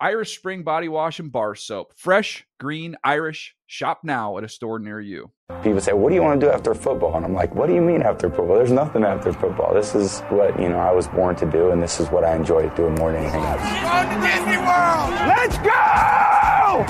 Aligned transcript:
Irish 0.00 0.36
Spring 0.38 0.62
Body 0.62 0.88
Wash 0.88 1.18
and 1.18 1.32
Bar 1.32 1.56
Soap. 1.56 1.92
Fresh, 1.96 2.46
green, 2.60 2.94
Irish. 3.02 3.56
Shop 3.66 4.00
now 4.04 4.38
at 4.38 4.44
a 4.44 4.48
store 4.48 4.78
near 4.78 5.00
you. 5.00 5.32
People 5.64 5.80
say, 5.80 5.92
What 5.92 6.10
do 6.10 6.14
you 6.14 6.22
want 6.22 6.40
to 6.40 6.46
do 6.46 6.52
after 6.52 6.72
football? 6.72 7.16
And 7.16 7.24
I'm 7.24 7.34
like, 7.34 7.52
What 7.52 7.66
do 7.66 7.74
you 7.74 7.80
mean 7.80 8.02
after 8.02 8.30
football? 8.30 8.56
There's 8.56 8.70
nothing 8.70 9.02
after 9.02 9.32
football. 9.32 9.74
This 9.74 9.96
is 9.96 10.20
what, 10.30 10.58
you 10.60 10.68
know, 10.68 10.78
I 10.78 10.92
was 10.92 11.08
born 11.08 11.34
to 11.36 11.46
do, 11.50 11.70
and 11.70 11.82
this 11.82 11.98
is 11.98 12.08
what 12.10 12.22
I 12.22 12.36
enjoy 12.36 12.68
doing 12.76 12.94
more 12.94 13.10
than 13.10 13.22
anything 13.22 13.42
else. 13.42 13.60
Going 13.60 14.08
to 14.08 14.28
Disney 14.28 14.58
World! 14.62 15.10
Let's 15.26 15.58
go! 15.66 16.86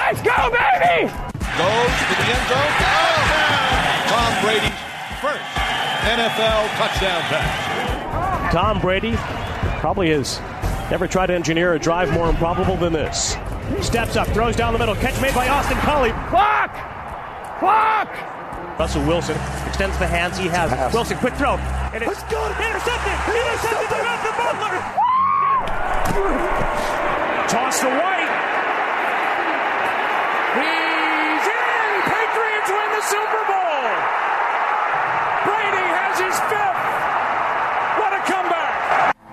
Let's 0.00 0.22
go, 0.24 0.48
baby! 0.48 1.12
Goes 1.60 1.92
to 1.92 2.14
the 2.16 2.24
end 2.24 2.44
zone. 2.48 2.72
Touchdown! 2.80 3.68
Tom 4.08 4.32
Brady's 4.40 4.80
first 5.20 5.44
NFL 6.08 6.68
touchdown 6.80 7.20
pass. 7.28 8.52
Tom 8.54 8.80
Brady 8.80 9.14
probably 9.80 10.08
has 10.08 10.40
never 10.90 11.06
tried 11.06 11.26
to 11.26 11.34
engineer 11.34 11.74
a 11.74 11.78
drive 11.78 12.12
more 12.12 12.28
improbable 12.28 12.76
than 12.76 12.92
this. 12.92 13.36
Steps 13.80 14.16
up, 14.16 14.26
throws 14.28 14.56
down 14.56 14.72
the 14.72 14.78
middle, 14.78 14.94
catch 14.94 15.20
made 15.20 15.34
by 15.34 15.48
Austin 15.48 15.76
Collie. 15.78 16.12
Clock! 16.28 16.72
Clock! 17.58 18.08
Russell 18.78 19.04
Wilson 19.06 19.36
extends 19.66 19.98
the 19.98 20.06
hands 20.06 20.38
he 20.38 20.46
has. 20.46 20.70
Wilson, 20.94 21.18
quick 21.18 21.34
throw. 21.34 21.56
And 21.92 22.02
it's 22.02 22.22
good. 22.30 22.50
Intercepted! 22.62 23.16
Intercepted 23.26 23.90
by 23.90 24.00
Malcolm 24.06 24.34
Butler! 24.38 24.78
Toss 27.50 27.80
to 27.80 27.90
White. 27.90 28.32
He's 30.62 31.44
in! 31.48 31.90
Patriots 32.06 32.70
win 32.70 32.88
the 32.94 33.02
Super 33.02 33.42
Bowl! 33.50 33.82
Brady 35.42 35.86
has 35.90 36.14
his 36.22 36.38
fifth! 36.46 36.82
What 37.98 38.12
a 38.14 38.22
comeback! 38.30 38.57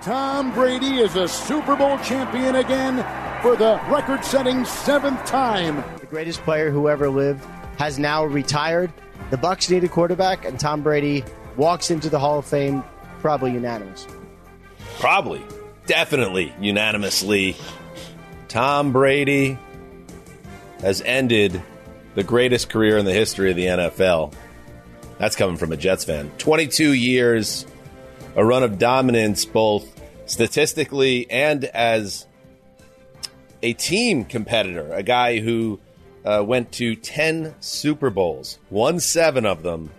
Tom 0.06 0.52
Brady 0.52 0.98
is 0.98 1.16
a 1.16 1.26
Super 1.26 1.74
Bowl 1.74 1.98
champion 1.98 2.54
again 2.54 2.98
for 3.42 3.56
the 3.56 3.80
record 3.88 4.24
setting 4.24 4.64
seventh 4.64 5.24
time. 5.24 5.82
The 5.98 6.06
greatest 6.06 6.44
player 6.44 6.70
who 6.70 6.88
ever 6.88 7.10
lived 7.10 7.44
has 7.76 7.98
now 7.98 8.24
retired. 8.24 8.92
The 9.30 9.36
Bucks 9.36 9.68
need 9.68 9.82
a 9.82 9.88
quarterback, 9.88 10.44
and 10.44 10.60
Tom 10.60 10.84
Brady 10.84 11.24
walks 11.56 11.90
into 11.90 12.08
the 12.08 12.20
Hall 12.20 12.38
of 12.38 12.46
Fame 12.46 12.84
probably 13.18 13.50
unanimous. 13.50 14.06
Probably. 15.00 15.42
Definitely 15.86 16.54
unanimously. 16.60 17.56
Tom 18.46 18.92
Brady 18.92 19.58
has 20.82 21.02
ended 21.02 21.60
the 22.14 22.22
greatest 22.22 22.68
career 22.68 22.96
in 22.96 23.06
the 23.06 23.12
history 23.12 23.50
of 23.50 23.56
the 23.56 23.66
NFL. 23.66 24.34
That's 25.18 25.34
coming 25.34 25.56
from 25.56 25.72
a 25.72 25.76
Jets 25.76 26.04
fan. 26.04 26.30
22 26.38 26.92
years, 26.92 27.66
a 28.36 28.44
run 28.44 28.62
of 28.62 28.78
dominance, 28.78 29.44
both 29.44 29.95
statistically 30.26 31.30
and 31.30 31.64
as 31.64 32.26
a 33.62 33.72
team 33.72 34.24
competitor, 34.24 34.92
a 34.92 35.02
guy 35.02 35.40
who 35.40 35.80
uh, 36.24 36.44
went 36.46 36.72
to 36.72 36.96
10 36.96 37.54
Super 37.60 38.10
Bowls, 38.10 38.58
won 38.70 39.00
seven 39.00 39.46
of 39.46 39.62
them. 39.62 39.90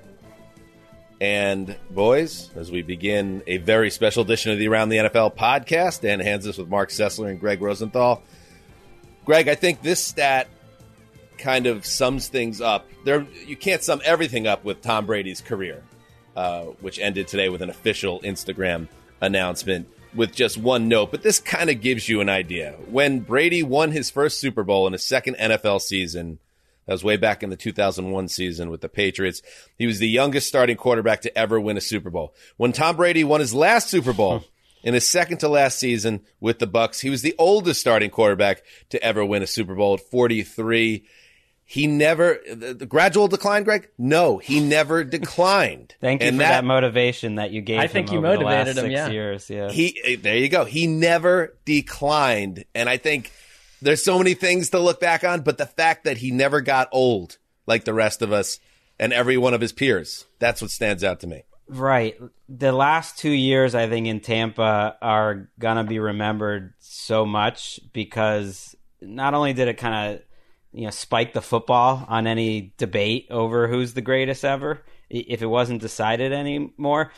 And, 1.20 1.76
boys, 1.90 2.52
as 2.56 2.70
we 2.70 2.84
begin 2.84 3.42
a 3.48 3.58
very 3.58 3.90
special 3.90 4.22
edition 4.24 4.52
of 4.52 4.60
the 4.60 4.68
Around 4.68 4.90
the 4.90 4.98
NFL 4.98 5.36
podcast, 5.36 6.02
Dan 6.02 6.20
Hanzus 6.20 6.60
with 6.60 6.68
Marc 6.68 6.90
Sessler 6.90 7.30
and 7.32 7.40
Gregg 7.40 7.60
Rosenthal. 7.60 8.22
Gregg, 9.26 9.48
I 9.48 9.56
think 9.56 9.82
this 9.82 10.04
stat 10.04 10.48
kind 11.40 11.66
of 11.66 11.86
sums 11.86 12.28
things 12.28 12.62
up. 12.62 12.88
There, 13.04 13.26
you 13.46 13.56
can't 13.56 13.82
sum 13.82 14.00
everything 14.06 14.46
up 14.46 14.64
with 14.64 14.82
Tom 14.82 15.08
Brady's 15.08 15.42
career, 15.42 15.84
uh, 16.36 16.64
which 16.82 17.00
ended 17.00 17.28
today 17.28 17.50
with 17.50 17.64
an 17.64 17.70
official 17.70 18.20
Instagram 18.22 18.88
announcement 19.20 19.88
with 20.18 20.36
just 20.36 20.58
one 20.58 20.90
note, 20.90 21.12
but 21.12 21.22
this 21.22 21.40
kind 21.40 21.70
of 21.70 21.80
gives 21.80 22.10
you 22.10 22.20
an 22.20 22.28
idea. 22.28 22.72
When 22.90 23.22
Brady 23.22 23.64
won 23.64 23.92
his 23.92 24.10
first 24.10 24.42
Super 24.42 24.64
Bowl 24.64 24.88
in 24.88 24.94
his 24.94 25.06
second 25.06 25.38
NFL 25.38 25.80
season, 25.82 26.40
that 26.86 26.94
was 26.94 27.04
way 27.04 27.18
back 27.18 27.44
in 27.44 27.50
the 27.50 27.56
2001 27.56 28.28
season 28.30 28.70
with 28.70 28.82
the 28.82 28.90
Patriots. 28.90 29.42
He 29.78 29.86
was 29.86 30.00
the 30.00 30.08
youngest 30.08 30.48
starting 30.48 30.78
quarterback 30.78 31.22
to 31.22 31.38
ever 31.38 31.60
win 31.60 31.78
a 31.78 31.82
Super 31.82 32.10
Bowl. 32.10 32.34
When 32.58 32.74
Tom 32.74 32.96
Brady 32.96 33.24
won 33.24 33.40
his 33.40 33.54
last 33.54 33.90
Super 33.90 34.14
Bowl 34.14 34.44
in 34.84 34.94
his 34.94 35.08
second 35.08 35.38
to 35.40 35.50
last 35.50 35.78
season 35.80 36.22
with 36.40 36.60
the 36.60 36.68
Bucks, 36.68 37.02
he 37.02 37.10
was 37.10 37.22
the 37.22 37.36
oldest 37.38 37.80
starting 37.80 38.10
quarterback 38.10 38.64
to 38.90 39.02
ever 39.04 39.24
win 39.24 39.44
a 39.44 39.48
Super 39.48 39.76
Bowl 39.76 39.94
at 39.94 40.00
43 40.00 41.06
he 41.70 41.86
never 41.86 42.40
the, 42.50 42.74
the, 42.74 42.86
gradual 42.86 43.28
decline 43.28 43.64
gregg? 43.64 43.90
No 43.98 44.38
he 44.38 44.62
never 44.62 45.04
declined. 45.18 45.94
Thank 46.00 46.22
you 46.22 46.30
and 46.30 46.38
for 46.38 46.44
that, 46.44 46.62
that, 46.62 46.66
motivation 46.66 47.36
that 47.36 47.52
you 47.52 47.62
gave 47.62 47.76
him. 47.76 47.84
i 47.84 47.88
think 47.88 48.12
you 48.12 48.22
motivated 48.22 48.78
him 48.78 48.90
yeah. 48.90 49.10
years 49.10 49.50
yeah. 49.50 49.70
He 49.70 50.00
eh, 50.04 50.16
there 50.20 50.38
you 50.38 50.48
go. 50.48 50.64
He 50.64 50.88
never 50.88 51.56
declined. 51.66 52.64
And 52.74 52.90
i 52.90 52.96
think 52.96 53.32
there's 53.82 54.02
so 54.02 54.18
many 54.18 54.34
things 54.34 54.70
to 54.72 54.80
look 54.80 55.02
back 55.02 55.26
on 55.26 55.42
but 55.42 55.58
the 55.58 55.66
fact 55.66 56.06
that 56.06 56.18
he 56.18 56.32
never 56.32 56.62
got 56.62 56.88
old 56.92 57.38
like 57.68 57.84
the 57.84 57.94
rest 57.94 58.22
of 58.22 58.32
us 58.32 58.60
and 58.98 59.12
every 59.12 59.38
one 59.38 59.54
of 59.54 59.60
his 59.60 59.74
peers 59.74 60.26
that's 60.40 60.62
what 60.62 60.72
stands 60.72 61.04
out 61.04 61.20
to 61.20 61.28
me. 61.28 61.44
Right. 61.70 62.18
The 62.48 62.72
last 62.72 63.18
two 63.18 63.30
years 63.30 63.76
i 63.76 63.90
think 63.90 64.08
in 64.08 64.22
tampa 64.22 64.98
are 65.02 65.50
gonna 65.60 65.84
be 65.84 66.00
remembered 66.00 66.74
so 66.80 67.26
much 67.26 67.82
because 67.92 68.74
not 69.02 69.34
only 69.34 69.54
did 69.54 69.68
it 69.68 69.78
kind 69.78 70.16
of 70.16 70.22
you 70.74 70.86
know 70.86 70.90
spike 70.90 71.34
the 71.34 71.42
football 71.42 72.06
on 72.08 72.28
any 72.28 72.74
debate 72.78 73.28
over 73.30 73.68
who's 73.68 73.94
the 73.94 74.02
greatest 74.02 74.44
ever 74.46 74.84
if 75.10 75.42
it 75.42 75.48
wasn't 75.48 75.82
decided 75.82 76.32
anymore 76.32 77.12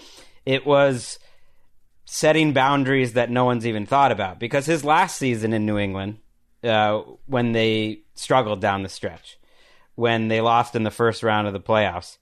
it 0.45 0.65
was 0.65 1.19
setting 2.11 2.53
boundaries 2.53 3.13
that 3.13 3.29
no 3.29 3.45
one's 3.45 3.67
even 3.67 3.85
thought 3.85 4.11
about. 4.11 4.39
Because 4.39 4.65
his 4.65 4.83
last 4.83 5.15
season 5.17 5.53
in 5.53 5.67
New 5.67 5.77
England 5.77 6.17
uh, 6.63 7.01
when 7.27 7.51
they 7.51 8.01
struggled 8.15 8.59
down 8.59 8.81
the 8.83 8.89
stretch 8.89 9.37
when 9.95 10.27
they 10.27 10.41
lost 10.41 10.75
in 10.75 10.83
the 10.83 10.91
first 10.91 11.23
round 11.23 11.45
of 11.45 11.53
the 11.53 11.59
playoffs 11.59 12.17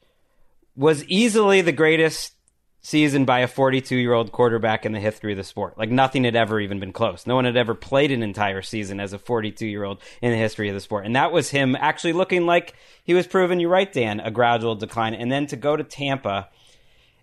was 0.75 1.03
easily 1.05 1.61
the 1.61 1.71
greatest 1.71 2.33
season 2.81 3.25
by 3.25 3.39
a 3.39 3.47
42 3.47 3.95
year 3.95 4.13
old 4.13 4.31
quarterback 4.31 4.85
in 4.85 4.91
the 4.91 4.99
history 4.99 5.33
of 5.33 5.38
the 5.38 5.43
sport. 5.43 5.77
Like 5.77 5.89
nothing 5.89 6.23
had 6.23 6.35
ever 6.35 6.59
even 6.59 6.79
been 6.79 6.93
close. 6.93 7.27
No 7.27 7.35
one 7.35 7.45
had 7.45 7.57
ever 7.57 7.75
played 7.75 8.11
an 8.11 8.23
entire 8.23 8.61
season 8.61 8.99
as 8.99 9.13
a 9.13 9.19
42 9.19 9.65
year 9.65 9.83
old 9.83 10.01
in 10.21 10.31
the 10.31 10.38
history 10.38 10.69
of 10.69 10.75
the 10.75 10.81
sport. 10.81 11.05
And 11.05 11.16
that 11.16 11.31
was 11.31 11.49
him 11.49 11.75
actually 11.75 12.13
looking 12.13 12.45
like 12.45 12.75
he 13.03 13.13
was 13.13 13.27
proving 13.27 13.59
you 13.59 13.69
right, 13.69 13.91
Dan, 13.91 14.19
a 14.19 14.31
gradual 14.31 14.75
decline. 14.75 15.13
And 15.13 15.31
then 15.31 15.47
to 15.47 15.55
go 15.55 15.75
to 15.75 15.83
Tampa 15.83 16.49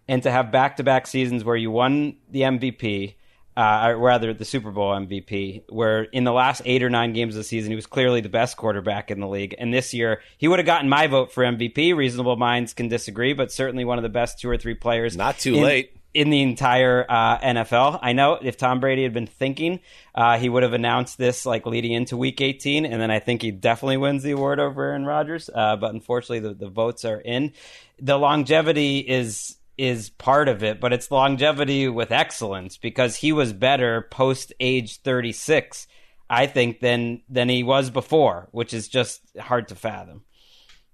and 0.07 0.23
to 0.23 0.31
have 0.31 0.51
back 0.51 0.77
to 0.77 0.83
back 0.83 1.07
seasons 1.07 1.45
where 1.45 1.57
you 1.57 1.71
won 1.71 2.17
the 2.31 2.43
MVP 2.43 3.15
uh, 3.57 3.89
or 3.91 3.99
rather 3.99 4.35
the 4.35 4.45
Super 4.45 4.71
Bowl 4.71 4.93
MVP, 4.93 5.65
where 5.69 6.03
in 6.03 6.25
the 6.25 6.33
last 6.33 6.63
eight 6.65 6.83
or 6.83 6.91
nine 6.91 7.13
games 7.13 7.35
of 7.35 7.41
the 7.41 7.45
season, 7.45 7.71
he 7.71 7.77
was 7.77 7.87
clearly 7.87 8.21
the 8.21 8.29
best 8.29 8.57
quarterback 8.57 9.11
in 9.11 9.21
the 9.21 9.29
league. 9.29 9.55
And 9.59 9.73
this 9.73 9.95
year, 9.95 10.21
he 10.39 10.49
would 10.49 10.59
have 10.59 10.67
gotten 10.67 10.89
my 10.89 11.07
vote 11.07 11.33
for 11.33 11.45
MVP. 11.45 11.95
Reasonable 11.95 12.37
minds 12.37 12.75
can 12.75 12.89
disagree, 12.89 13.33
but 13.33 13.53
certainly 13.53 13.85
one 13.85 13.99
of 13.99 14.03
the 14.03 14.09
best 14.09 14.41
two 14.41 14.51
or 14.51 14.57
three 14.57 14.75
players. 14.75 15.17
Not 15.17 15.39
too 15.39 15.55
in, 15.55 15.63
late. 15.63 15.97
In 16.15 16.31
the 16.31 16.43
entire 16.43 17.07
uh, 17.09 17.39
NFL. 17.39 17.99
I 18.03 18.13
know 18.13 18.39
if 18.41 18.57
Tom 18.57 18.81
Brady 18.81 19.03
had 19.03 19.13
been 19.13 19.27
thinking, 19.27 19.81
uh, 20.15 20.39
he 20.39 20.49
would 20.49 20.63
have 20.63 20.73
announced 20.73 21.19
this 21.19 21.45
like 21.45 21.67
leading 21.67 21.93
into 21.93 22.17
week 22.17 22.41
18. 22.41 22.87
And 22.87 23.01
then 23.01 23.11
I 23.11 23.19
think 23.19 23.43
he 23.43 23.51
definitely 23.51 23.97
wins 23.97 24.23
the 24.23 24.33
award 24.33 24.61
over 24.61 24.83
Aaron 24.85 25.05
Rodgers. 25.05 25.51
Uh, 25.53 25.77
but 25.77 25.93
unfortunately, 25.93 26.41
the, 26.41 26.55
the 26.55 26.69
votes 26.69 27.05
are 27.05 27.21
in. 27.21 27.53
The 28.01 28.17
longevity 28.17 28.99
is 28.99 29.57
is 29.77 30.11
part 30.11 30.49
of 30.49 30.63
it, 30.63 30.81
but 30.81 30.93
it's 30.93 31.11
longevity 31.11 31.89
with 31.89 32.13
excellence 32.13 32.77
because 32.77 33.17
he 33.17 33.33
was 33.33 33.53
better 33.53 34.07
post 34.11 34.53
age 34.61 35.01
36, 35.01 35.87
I 36.31 36.47
think, 36.47 36.81
than 36.81 37.23
than 37.29 37.49
he 37.49 37.63
was 37.63 37.91
before, 37.91 38.49
which 38.53 38.73
is 38.73 38.89
just 38.89 39.21
hard 39.39 39.69
to 39.69 39.75
fathom. 39.75 40.25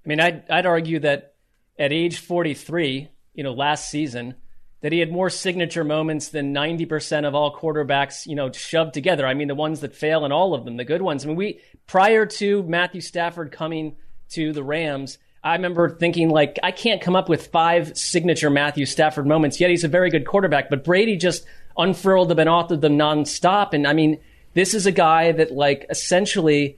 I 0.05 0.09
mean, 0.09 0.21
I'd 0.21 0.49
I'd 0.51 0.67
argue 0.67 0.99
that 1.01 1.35
at 1.79 1.93
age 1.93 2.19
43, 2.19 3.09
you 3.35 3.45
know, 3.45 3.53
last 3.53 3.91
season, 3.91 4.35
that 4.81 4.93
he 4.93 4.99
had 4.99 5.13
more 5.13 5.31
signature 5.31 5.85
moments 5.85 6.29
than 6.29 6.55
90% 6.55 7.27
of 7.27 7.35
all 7.35 7.55
quarterbacks, 7.55 8.27
you 8.27 8.35
know, 8.35 8.51
shoved 8.51 8.95
together. 8.95 9.27
I 9.27 9.35
mean, 9.35 9.49
the 9.49 9.55
ones 9.55 9.81
that 9.81 9.95
fail 9.95 10.25
and 10.25 10.33
all 10.33 10.55
of 10.55 10.65
them, 10.65 10.77
the 10.77 10.85
good 10.85 11.03
ones. 11.03 11.25
I 11.25 11.29
mean, 11.29 11.37
we 11.37 11.61
prior 11.87 12.27
to 12.27 12.63
Matthew 12.63 13.01
Stafford 13.01 13.53
coming 13.53 13.97
to 14.31 14.53
the 14.53 14.65
Rams, 14.65 15.19
I 15.43 15.55
remember 15.55 15.89
thinking 15.89 16.29
like 16.29 16.59
I 16.63 16.71
can't 16.71 17.01
come 17.01 17.17
up 17.17 17.29
with 17.29 17.47
five 17.49 17.97
signature 17.97 18.51
Matthew 18.51 18.87
Stafford 18.87 19.27
moments. 19.27 19.61
Yet 19.61 19.71
he's 19.71 19.85
a 19.85 19.89
very 19.89 20.11
good 20.11 20.27
quarterback, 20.27 20.69
but 20.69 20.85
Brady 20.85 21.17
just 21.17 21.45
unfurled 21.79 22.29
them 22.29 22.39
and 22.39 22.49
authored 22.49 22.83
them 22.83 22.99
nonstop. 22.99 23.73
And 23.73 23.87
I 23.87 23.93
mean, 23.93 24.19
this 24.55 24.75
is 24.75 24.87
a 24.87 24.93
guy 24.93 25.33
that 25.33 25.53
like 25.53 25.87
essentially, 25.89 26.77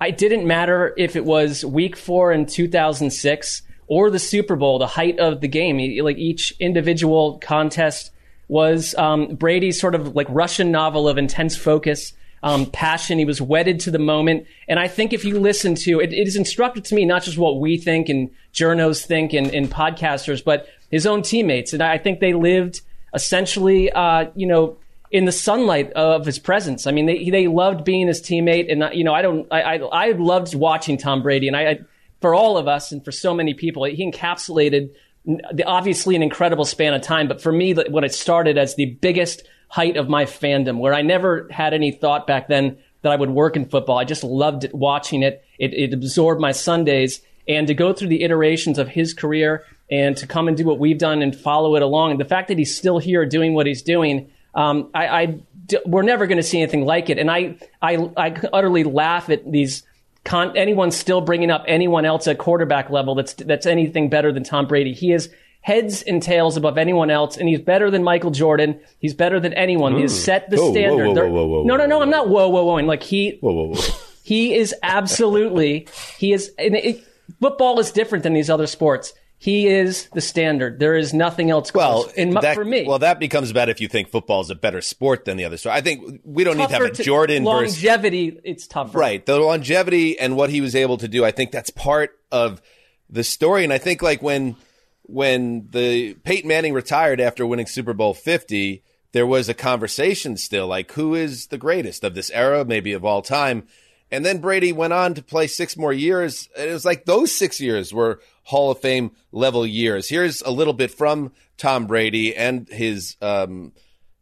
it 0.00 0.18
didn't 0.18 0.46
matter 0.46 0.92
if 0.98 1.16
it 1.16 1.24
was 1.24 1.64
week 1.64 1.96
four 1.96 2.32
in 2.32 2.46
2006 2.46 3.62
or 3.86 4.10
the 4.10 4.18
Super 4.18 4.56
Bowl, 4.56 4.78
the 4.78 4.86
height 4.86 5.18
of 5.18 5.40
the 5.40 5.48
game. 5.48 5.78
Like 6.04 6.18
each 6.18 6.52
individual 6.60 7.38
contest 7.38 8.10
was 8.48 8.94
um, 8.96 9.36
Brady's 9.36 9.80
sort 9.80 9.94
of 9.94 10.14
like 10.14 10.26
Russian 10.28 10.70
novel 10.70 11.08
of 11.08 11.16
intense 11.16 11.56
focus, 11.56 12.12
um, 12.42 12.66
passion. 12.66 13.18
He 13.18 13.24
was 13.24 13.40
wedded 13.40 13.80
to 13.80 13.90
the 13.90 13.98
moment. 13.98 14.46
And 14.68 14.78
I 14.78 14.88
think 14.88 15.12
if 15.12 15.24
you 15.24 15.38
listen 15.38 15.74
to 15.76 16.00
it, 16.00 16.12
it 16.12 16.26
is 16.26 16.36
instructive 16.36 16.84
to 16.84 16.94
me, 16.94 17.04
not 17.04 17.22
just 17.22 17.38
what 17.38 17.60
we 17.60 17.78
think 17.78 18.08
and 18.08 18.30
journos 18.52 19.04
think 19.04 19.32
and, 19.32 19.48
and 19.48 19.70
podcasters, 19.70 20.44
but 20.44 20.68
his 20.90 21.06
own 21.06 21.22
teammates. 21.22 21.72
And 21.72 21.82
I 21.82 21.98
think 21.98 22.20
they 22.20 22.34
lived 22.34 22.80
essentially, 23.14 23.90
uh, 23.92 24.26
you 24.34 24.46
know, 24.46 24.76
in 25.10 25.26
the 25.26 25.32
sunlight 25.32 25.92
of 25.92 26.24
his 26.24 26.38
presence. 26.38 26.86
I 26.86 26.90
mean, 26.90 27.06
they 27.06 27.28
they 27.28 27.46
loved 27.46 27.84
being 27.84 28.06
his 28.06 28.22
teammate, 28.22 28.72
and 28.72 28.82
you 28.94 29.04
know, 29.04 29.12
I 29.12 29.20
don't, 29.20 29.46
I 29.52 29.60
I, 29.60 29.76
I 29.76 30.10
loved 30.12 30.54
watching 30.54 30.96
Tom 30.96 31.22
Brady, 31.22 31.48
and 31.48 31.56
I, 31.56 31.62
I 31.62 31.78
for 32.22 32.34
all 32.34 32.56
of 32.56 32.66
us 32.66 32.92
and 32.92 33.04
for 33.04 33.12
so 33.12 33.34
many 33.34 33.52
people, 33.52 33.84
he 33.84 34.10
encapsulated 34.10 34.94
the, 35.24 35.64
obviously 35.64 36.16
an 36.16 36.22
incredible 36.22 36.64
span 36.64 36.94
of 36.94 37.02
time. 37.02 37.28
But 37.28 37.42
for 37.42 37.52
me, 37.52 37.74
when 37.74 38.04
it 38.04 38.14
started 38.14 38.56
as 38.56 38.74
the 38.76 38.86
biggest 38.86 39.46
height 39.72 39.96
of 39.96 40.06
my 40.06 40.26
fandom, 40.26 40.78
where 40.78 40.92
I 40.92 41.00
never 41.00 41.48
had 41.50 41.72
any 41.72 41.92
thought 41.92 42.26
back 42.26 42.46
then 42.46 42.76
that 43.00 43.10
I 43.10 43.16
would 43.16 43.30
work 43.30 43.56
in 43.56 43.64
football. 43.64 43.98
I 43.98 44.04
just 44.04 44.22
loved 44.22 44.64
it, 44.64 44.74
watching 44.74 45.22
it. 45.22 45.42
it. 45.58 45.72
It 45.72 45.94
absorbed 45.94 46.42
my 46.42 46.52
Sundays, 46.52 47.22
and 47.48 47.66
to 47.68 47.72
go 47.72 47.94
through 47.94 48.08
the 48.08 48.22
iterations 48.22 48.78
of 48.78 48.88
his 48.88 49.14
career 49.14 49.64
and 49.90 50.14
to 50.18 50.26
come 50.26 50.46
and 50.46 50.58
do 50.58 50.66
what 50.66 50.78
we've 50.78 50.98
done 50.98 51.22
and 51.22 51.34
follow 51.34 51.74
it 51.74 51.82
along. 51.82 52.10
And 52.10 52.20
the 52.20 52.26
fact 52.26 52.48
that 52.48 52.58
he's 52.58 52.76
still 52.76 52.98
here 52.98 53.24
doing 53.24 53.54
what 53.54 53.66
he's 53.66 53.80
doing, 53.80 54.30
um, 54.54 54.90
I, 54.92 55.06
I, 55.06 55.40
we're 55.86 56.02
never 56.02 56.26
going 56.26 56.36
to 56.36 56.42
see 56.42 56.60
anything 56.60 56.84
like 56.84 57.08
it. 57.08 57.18
And 57.18 57.30
I, 57.30 57.56
I, 57.80 58.10
I 58.14 58.34
utterly 58.52 58.84
laugh 58.84 59.30
at 59.30 59.50
these 59.50 59.84
con- 60.24 60.54
anyone 60.54 60.90
still 60.90 61.22
bringing 61.22 61.50
up 61.50 61.64
anyone 61.66 62.04
else 62.04 62.26
at 62.26 62.36
quarterback 62.36 62.90
level 62.90 63.14
that's 63.14 63.32
that's 63.34 63.66
anything 63.66 64.10
better 64.10 64.32
than 64.32 64.44
Tom 64.44 64.66
Brady. 64.66 64.92
He 64.92 65.12
is 65.12 65.30
heads 65.62 66.02
and 66.02 66.22
tails 66.22 66.56
above 66.56 66.76
anyone 66.76 67.10
else, 67.10 67.36
and 67.36 67.48
he's 67.48 67.60
better 67.60 67.90
than 67.90 68.04
Michael 68.04 68.32
Jordan. 68.32 68.80
He's 68.98 69.14
better 69.14 69.40
than 69.40 69.54
anyone. 69.54 69.94
He 69.94 70.02
has 70.02 70.12
hmm. 70.12 70.18
set 70.24 70.50
the 70.50 70.58
Whoa, 70.58 70.72
standard. 70.72 71.06
whoa, 71.06 71.14
whoa, 71.14 71.30
whoa, 71.30 71.46
whoa, 71.46 71.62
no, 71.64 71.76
no, 71.76 71.86
no. 71.86 72.02
I'm 72.02 72.10
not 72.10 72.28
whoa, 72.28 72.48
whoa, 72.48 72.64
whoa. 72.64 72.76
And 72.76 72.86
like 72.86 73.02
he, 73.02 73.38
Whoa, 73.40 73.52
whoa, 73.52 73.74
whoa. 73.74 73.80
he 74.22 74.54
is 74.54 74.74
absolutely. 74.82 75.88
he 76.18 76.32
is. 76.32 76.50
And 76.58 76.74
it, 76.74 77.04
football 77.40 77.78
is 77.78 77.92
different 77.92 78.24
than 78.24 78.34
these 78.34 78.50
other 78.50 78.66
sports. 78.66 79.14
He 79.38 79.66
is 79.66 80.08
the 80.12 80.20
standard. 80.20 80.78
There 80.78 80.94
is 80.94 81.12
nothing 81.12 81.50
else. 81.50 81.74
Well, 81.74 82.08
in, 82.14 82.30
that, 82.30 82.54
for 82.54 82.64
me, 82.64 82.86
well, 82.86 83.00
that 83.00 83.18
becomes 83.18 83.52
bad 83.52 83.68
if 83.68 83.80
you 83.80 83.88
think 83.88 84.08
football 84.08 84.40
is 84.40 84.50
a 84.50 84.54
better 84.54 84.80
sport 84.80 85.24
than 85.24 85.36
the 85.36 85.44
other 85.44 85.56
sport. 85.56 85.74
I 85.74 85.80
think 85.80 86.20
we 86.22 86.44
don't 86.44 86.56
need 86.56 86.68
to 86.68 86.74
have 86.74 86.82
a 86.82 86.92
Jordan 86.92 87.44
versus 87.44 87.82
longevity. 87.82 88.38
It's 88.44 88.68
tougher. 88.68 88.96
Right. 88.96 89.26
The 89.26 89.40
longevity 89.40 90.16
and 90.16 90.36
what 90.36 90.50
he 90.50 90.60
was 90.60 90.76
able 90.76 90.96
to 90.98 91.08
do, 91.08 91.24
I 91.24 91.32
think 91.32 91.50
that's 91.50 91.70
part 91.70 92.16
of 92.30 92.62
the 93.10 93.24
story. 93.24 93.64
And 93.64 93.72
I 93.72 93.78
think 93.78 94.00
like 94.00 94.22
when 94.22 94.54
when 95.02 95.68
the 95.70 96.14
Peyton 96.14 96.48
Manning 96.48 96.72
retired 96.72 97.20
after 97.20 97.46
winning 97.46 97.66
Super 97.66 97.92
Bowl 97.92 98.14
50, 98.14 98.82
there 99.12 99.26
was 99.26 99.48
a 99.48 99.54
conversation 99.54 100.36
still 100.36 100.66
like 100.66 100.92
who 100.92 101.14
is 101.14 101.48
the 101.48 101.58
greatest 101.58 102.04
of 102.04 102.14
this 102.14 102.30
era, 102.30 102.64
maybe 102.64 102.92
of 102.92 103.04
all 103.04 103.22
time. 103.22 103.66
And 104.10 104.26
then 104.26 104.38
Brady 104.38 104.72
went 104.72 104.92
on 104.92 105.14
to 105.14 105.22
play 105.22 105.46
six 105.46 105.76
more 105.76 105.92
years. 105.92 106.48
And 106.56 106.68
it 106.68 106.72
was 106.72 106.84
like 106.84 107.06
those 107.06 107.32
six 107.32 107.60
years 107.60 107.94
were 107.94 108.20
Hall 108.44 108.70
of 108.70 108.78
Fame 108.78 109.12
level 109.32 109.66
years. 109.66 110.08
Here's 110.08 110.42
a 110.42 110.50
little 110.50 110.74
bit 110.74 110.90
from 110.90 111.32
Tom 111.56 111.86
Brady 111.86 112.36
and 112.36 112.68
his 112.68 113.16
um, 113.22 113.72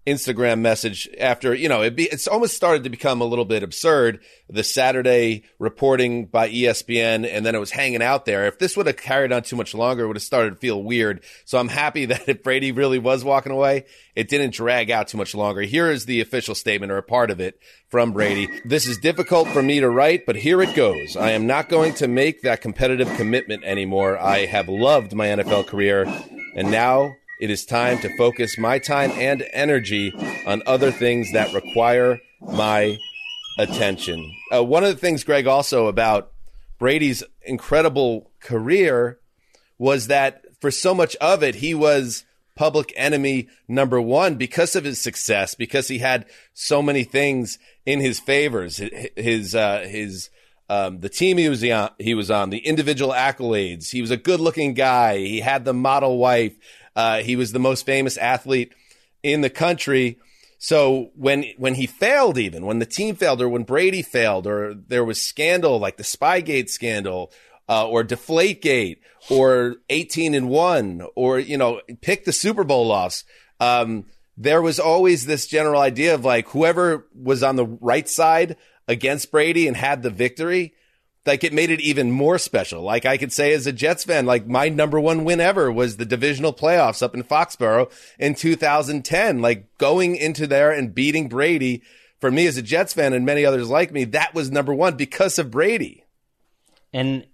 Instagram 0.07 0.61
message 0.61 1.09
after, 1.19 1.55
you 1.55 1.69
know, 1.69 1.83
it 1.83 1.95
be, 1.95 2.05
it's 2.05 2.27
almost 2.27 2.57
started 2.57 2.85
to 2.85 2.91
become 2.91 3.21
a 3.21 3.27
little 3.27 3.45
bit 3.45 3.63
absurd. 3.63 4.21
The 4.49 4.65
Saturday 4.65 5.45
reporting 5.59 6.25
by 6.25 6.49
ESPN 6.49 7.29
and 7.31 7.45
then 7.45 7.55
it 7.55 7.59
was 7.59 7.71
hanging 7.71 8.03
out 8.03 8.25
there. 8.25 8.47
If 8.47 8.59
this 8.59 8.77
would 8.77 8.87
have 8.87 8.97
carried 8.97 9.31
on 9.31 9.43
too 9.43 9.57
much 9.57 9.75
longer, 9.75 10.05
it 10.05 10.07
would 10.07 10.17
have 10.17 10.23
started 10.23 10.51
to 10.51 10.57
feel 10.57 10.83
weird. 10.83 11.23
So 11.45 11.59
I'm 11.59 11.69
happy 11.69 12.05
that 12.07 12.29
if 12.29 12.43
Brady 12.43 12.73
really 12.73 12.99
was 12.99 13.25
walking 13.25 13.53
away, 13.53 13.85
it 14.17 14.29
didn't 14.29 14.55
drag 14.55 14.91
out 14.91 15.09
too 15.09 15.19
much 15.19 15.35
longer. 15.35 15.61
Here 15.61 15.91
is 15.91 16.07
the 16.07 16.23
official 16.23 16.55
statement 16.55 16.91
or 16.91 16.97
a 16.97 17.03
part 17.03 17.31
of 17.31 17.39
it 17.39 17.61
from 17.89 18.13
Brady. 18.13 18.49
This 18.65 18.87
is 18.87 18.99
difficult 18.99 19.49
for 19.49 19.63
me 19.63 19.81
to 19.81 19.91
write, 19.91 20.25
but 20.25 20.37
here 20.37 20.63
it 20.63 20.75
goes. 20.75 21.15
I 21.15 21.33
am 21.33 21.47
not 21.47 21.69
going 21.69 21.93
to 21.95 22.09
make 22.09 22.43
that 22.43 22.63
competitive 22.63 23.09
commitment 23.17 23.65
anymore. 23.65 24.19
I 24.19 24.47
have 24.47 24.69
loved 24.69 25.15
my 25.15 25.27
NFL 25.27 25.67
career 25.67 26.07
and 26.55 26.71
now 26.71 27.17
it 27.41 27.51
is 27.51 27.65
time 27.65 27.99
to 28.01 28.17
focus 28.17 28.59
my 28.59 28.79
time 28.79 29.11
and 29.13 29.43
energy 29.53 30.13
on 30.47 30.63
other 30.67 30.91
things 30.91 31.33
that 31.33 31.53
require 31.55 32.21
my 32.41 32.99
attention. 33.59 34.33
Uh, 34.55 34.63
one 34.63 34.85
of 34.85 34.91
the 34.91 35.01
things, 35.01 35.25
Gregg, 35.25 35.47
also 35.47 35.87
about 35.87 36.33
Brady's 36.79 37.23
incredible 37.43 38.31
career 38.41 39.19
was 39.79 40.09
that 40.09 40.45
for 40.61 40.71
so 40.71 40.95
much 40.95 41.17
of 41.17 41.43
it, 41.43 41.57
he 41.57 41.75
was 41.75 42.25
public 42.55 42.93
enemy 42.95 43.49
number 43.67 44.01
one 44.01 44.35
because 44.35 44.77
of 44.77 44.85
his 44.85 45.01
success, 45.01 45.55
because 45.55 45.89
he 45.89 45.99
had 45.99 46.27
so 46.53 46.83
many 46.83 47.05
things 47.05 47.59
in 47.87 48.01
his 48.01 48.21
favors. 48.21 48.83
His, 49.17 49.55
uh, 49.55 49.87
his, 49.89 50.29
um, 50.69 51.01
the 51.01 51.09
team 51.09 51.39
he 51.39 51.49
was 51.49 51.65
on, 51.65 51.91
he 51.99 52.15
was 52.15 52.31
on, 52.31 52.51
the 52.51 52.59
individual 52.59 53.13
accolades. 53.13 53.91
He 53.91 54.03
was 54.03 54.11
a 54.11 54.17
good 54.17 54.41
looking 54.41 54.75
guy. 54.75 55.19
He 55.19 55.41
had 55.41 55.65
the 55.65 55.73
model 55.73 56.19
wife. 56.19 56.53
Uh, 56.95 57.23
he 57.23 57.37
was 57.37 57.53
the 57.53 57.59
most 57.59 57.87
famous 57.87 58.17
athlete 58.17 58.73
in 59.23 59.41
the 59.41 59.51
country. 59.51 60.19
So 60.59 61.11
when 61.15 61.45
when 61.57 61.75
he 61.75 61.87
failed, 61.87 62.37
even 62.37 62.67
when 62.67 62.81
the 62.81 62.87
team 62.87 63.15
failed, 63.17 63.41
or 63.41 63.49
when 63.49 63.65
Brady 63.65 64.03
failed, 64.03 64.47
or 64.47 64.75
there 64.75 65.05
was 65.05 65.23
scandal 65.23 65.79
like 65.79 65.97
the 65.97 66.03
Spygate 66.03 66.69
scandal, 66.69 67.33
uh, 67.69 67.89
or 67.89 68.05
Deflategate, 68.05 68.99
or 69.31 69.77
eighteen 69.89 70.35
and 70.35 70.49
one, 70.51 71.07
or 71.15 71.39
you 71.39 71.57
know, 71.57 71.81
pick 72.03 72.25
the 72.25 72.33
Super 72.33 72.65
Bowl 72.65 72.87
loss. 72.87 73.25
Um, 73.59 74.05
there 74.37 74.63
was 74.63 74.79
always 74.81 75.27
this 75.27 75.47
general 75.47 75.81
idea 75.81 76.15
of 76.15 76.25
like 76.25 76.49
whoever 76.49 77.07
was 77.15 77.43
on 77.43 77.57
the 77.57 77.67
right 77.67 78.09
side 78.09 78.57
against 78.89 79.31
Brady 79.31 79.69
and 79.69 79.77
had 79.77 80.03
the 80.03 80.11
victory, 80.11 80.75
like 81.27 81.45
it 81.45 81.53
made 81.53 81.71
it 81.71 81.81
even 81.81 82.11
more 82.11 82.39
special. 82.39 82.83
Like 82.83 83.05
I 83.05 83.17
could 83.17 83.33
say 83.33 83.53
as 83.53 83.67
a 83.67 83.73
Jets 83.73 84.05
fan, 84.05 84.27
like 84.27 84.47
my 84.47 84.69
number 84.69 84.99
one 84.99 85.25
win 85.25 85.41
ever 85.41 85.71
was 85.71 85.97
the 85.97 86.07
divisional 86.07 86.53
playoffs 86.53 87.03
up 87.03 87.15
in 87.15 87.23
Foxborough 87.23 87.91
in 88.19 88.35
2010. 88.35 89.43
Like 89.43 89.67
going 89.79 90.17
into 90.17 90.47
there 90.47 90.71
and 90.73 90.95
beating 90.95 91.29
Brady 91.29 91.83
for 92.21 92.31
me 92.31 92.47
as 92.47 92.57
a 92.57 92.63
Jets 92.63 92.95
fan 92.95 93.13
and 93.13 93.27
many 93.27 93.45
others 93.45 93.69
like 93.69 93.93
me, 93.93 94.05
that 94.05 94.35
was 94.35 94.51
number 94.51 94.75
one 94.75 94.97
because 94.97 95.39
of 95.39 95.51
Brady. 95.51 96.05
And 96.93 97.27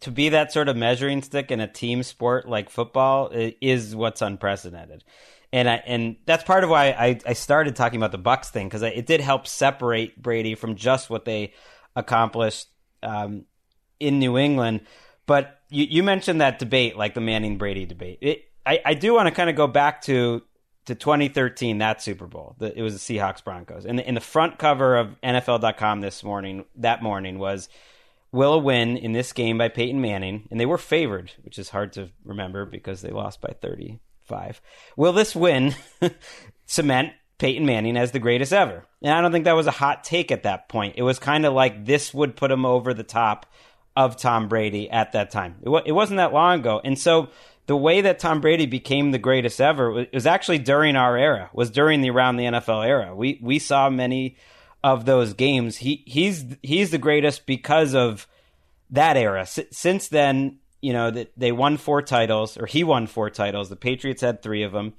to 0.00 0.10
be 0.10 0.30
that 0.30 0.52
sort 0.52 0.68
of 0.68 0.76
measuring 0.76 1.22
stick 1.22 1.50
in 1.50 1.60
a 1.60 1.68
team 1.68 2.02
sport 2.02 2.48
like 2.48 2.70
football 2.70 3.30
is 3.32 3.94
what's 3.94 4.22
unprecedented. 4.22 5.04
And 5.52 5.70
I, 5.70 5.82
and 5.86 6.16
that's 6.26 6.42
part 6.42 6.64
of 6.64 6.70
why 6.70 6.88
I, 6.88 7.20
I 7.24 7.32
started 7.34 7.76
talking 7.76 7.98
about 7.98 8.12
the 8.12 8.18
Bucks 8.18 8.50
thing 8.50 8.66
because 8.66 8.82
it 8.82 9.06
did 9.06 9.20
help 9.20 9.46
separate 9.46 10.20
Brady 10.20 10.54
from 10.54 10.74
just 10.74 11.08
what 11.08 11.24
they 11.24 11.52
accomplished 11.94 12.68
um, 13.06 13.44
in 14.00 14.18
New 14.18 14.36
England. 14.36 14.82
But 15.26 15.60
you, 15.70 15.86
you 15.88 16.02
mentioned 16.02 16.40
that 16.40 16.58
debate, 16.58 16.96
like 16.96 17.14
the 17.14 17.20
Manning 17.20 17.58
Brady 17.58 17.86
debate. 17.86 18.18
It, 18.20 18.44
I, 18.64 18.80
I 18.84 18.94
do 18.94 19.14
want 19.14 19.28
to 19.28 19.34
kind 19.34 19.48
of 19.48 19.56
go 19.56 19.66
back 19.66 20.02
to 20.02 20.42
to 20.86 20.94
2013, 20.94 21.78
that 21.78 22.00
Super 22.00 22.28
Bowl. 22.28 22.54
The, 22.58 22.78
it 22.78 22.82
was 22.82 22.94
the 22.94 23.18
Seahawks 23.18 23.42
Broncos, 23.42 23.86
and 23.86 23.98
in 23.98 24.14
the 24.14 24.20
front 24.20 24.58
cover 24.58 24.96
of 24.96 25.20
NFL.com 25.20 26.00
this 26.00 26.22
morning, 26.22 26.64
that 26.76 27.02
morning 27.02 27.38
was 27.38 27.68
will 28.30 28.54
a 28.54 28.58
win 28.58 28.96
in 28.96 29.12
this 29.12 29.32
game 29.32 29.58
by 29.58 29.68
Peyton 29.68 30.00
Manning, 30.00 30.46
and 30.50 30.60
they 30.60 30.66
were 30.66 30.78
favored, 30.78 31.32
which 31.42 31.58
is 31.58 31.70
hard 31.70 31.92
to 31.94 32.10
remember 32.24 32.64
because 32.64 33.02
they 33.02 33.10
lost 33.10 33.40
by 33.40 33.54
35. 33.60 34.60
Will 34.96 35.12
this 35.12 35.34
win 35.34 35.74
cement 36.66 37.12
Peyton 37.38 37.66
Manning 37.66 37.96
as 37.96 38.12
the 38.12 38.18
greatest 38.18 38.52
ever? 38.52 38.84
And 39.02 39.12
I 39.12 39.20
don't 39.20 39.32
think 39.32 39.44
that 39.44 39.52
was 39.56 39.66
a 39.66 39.72
hot 39.72 40.04
take 40.04 40.30
at 40.30 40.44
that 40.44 40.68
point. 40.68 40.94
It 40.96 41.02
was 41.02 41.18
kind 41.18 41.44
of 41.44 41.52
like 41.52 41.84
this 41.84 42.12
would 42.14 42.36
put 42.36 42.50
him 42.50 42.64
over 42.64 42.94
the 42.94 43.02
top 43.02 43.46
of 43.96 44.16
Tom 44.16 44.48
Brady 44.48 44.90
at 44.90 45.12
that 45.12 45.30
time. 45.30 45.56
It, 45.62 45.68
wa- 45.68 45.82
it 45.84 45.92
wasn't 45.92 46.18
that 46.18 46.32
long 46.32 46.60
ago. 46.60 46.80
And 46.84 46.98
so 46.98 47.28
the 47.66 47.76
way 47.76 48.00
that 48.02 48.18
Tom 48.18 48.40
Brady 48.40 48.66
became 48.66 49.10
the 49.10 49.18
greatest 49.18 49.60
ever 49.60 49.90
was, 49.90 50.06
was 50.12 50.26
actually 50.26 50.58
during 50.58 50.96
our 50.96 51.16
era, 51.16 51.50
was 51.52 51.70
during 51.70 52.00
the 52.00 52.10
around 52.10 52.36
the 52.36 52.44
NFL 52.44 52.86
era. 52.86 53.14
We 53.14 53.40
we 53.42 53.58
saw 53.58 53.90
many 53.90 54.36
of 54.84 55.04
those 55.04 55.32
games. 55.34 55.78
He 55.78 56.04
he's 56.06 56.44
he's 56.62 56.90
the 56.90 56.98
greatest 56.98 57.46
because 57.46 57.94
of 57.94 58.26
that 58.90 59.16
era. 59.16 59.42
S- 59.42 59.60
since 59.72 60.08
then, 60.08 60.58
you 60.80 60.92
know, 60.92 61.10
that 61.10 61.32
they 61.36 61.52
won 61.52 61.76
four 61.76 62.02
titles, 62.02 62.56
or 62.56 62.66
he 62.66 62.84
won 62.84 63.06
four 63.06 63.30
titles. 63.30 63.68
The 63.68 63.76
Patriots 63.76 64.22
had 64.22 64.42
three 64.42 64.62
of 64.62 64.72
them. 64.72 64.94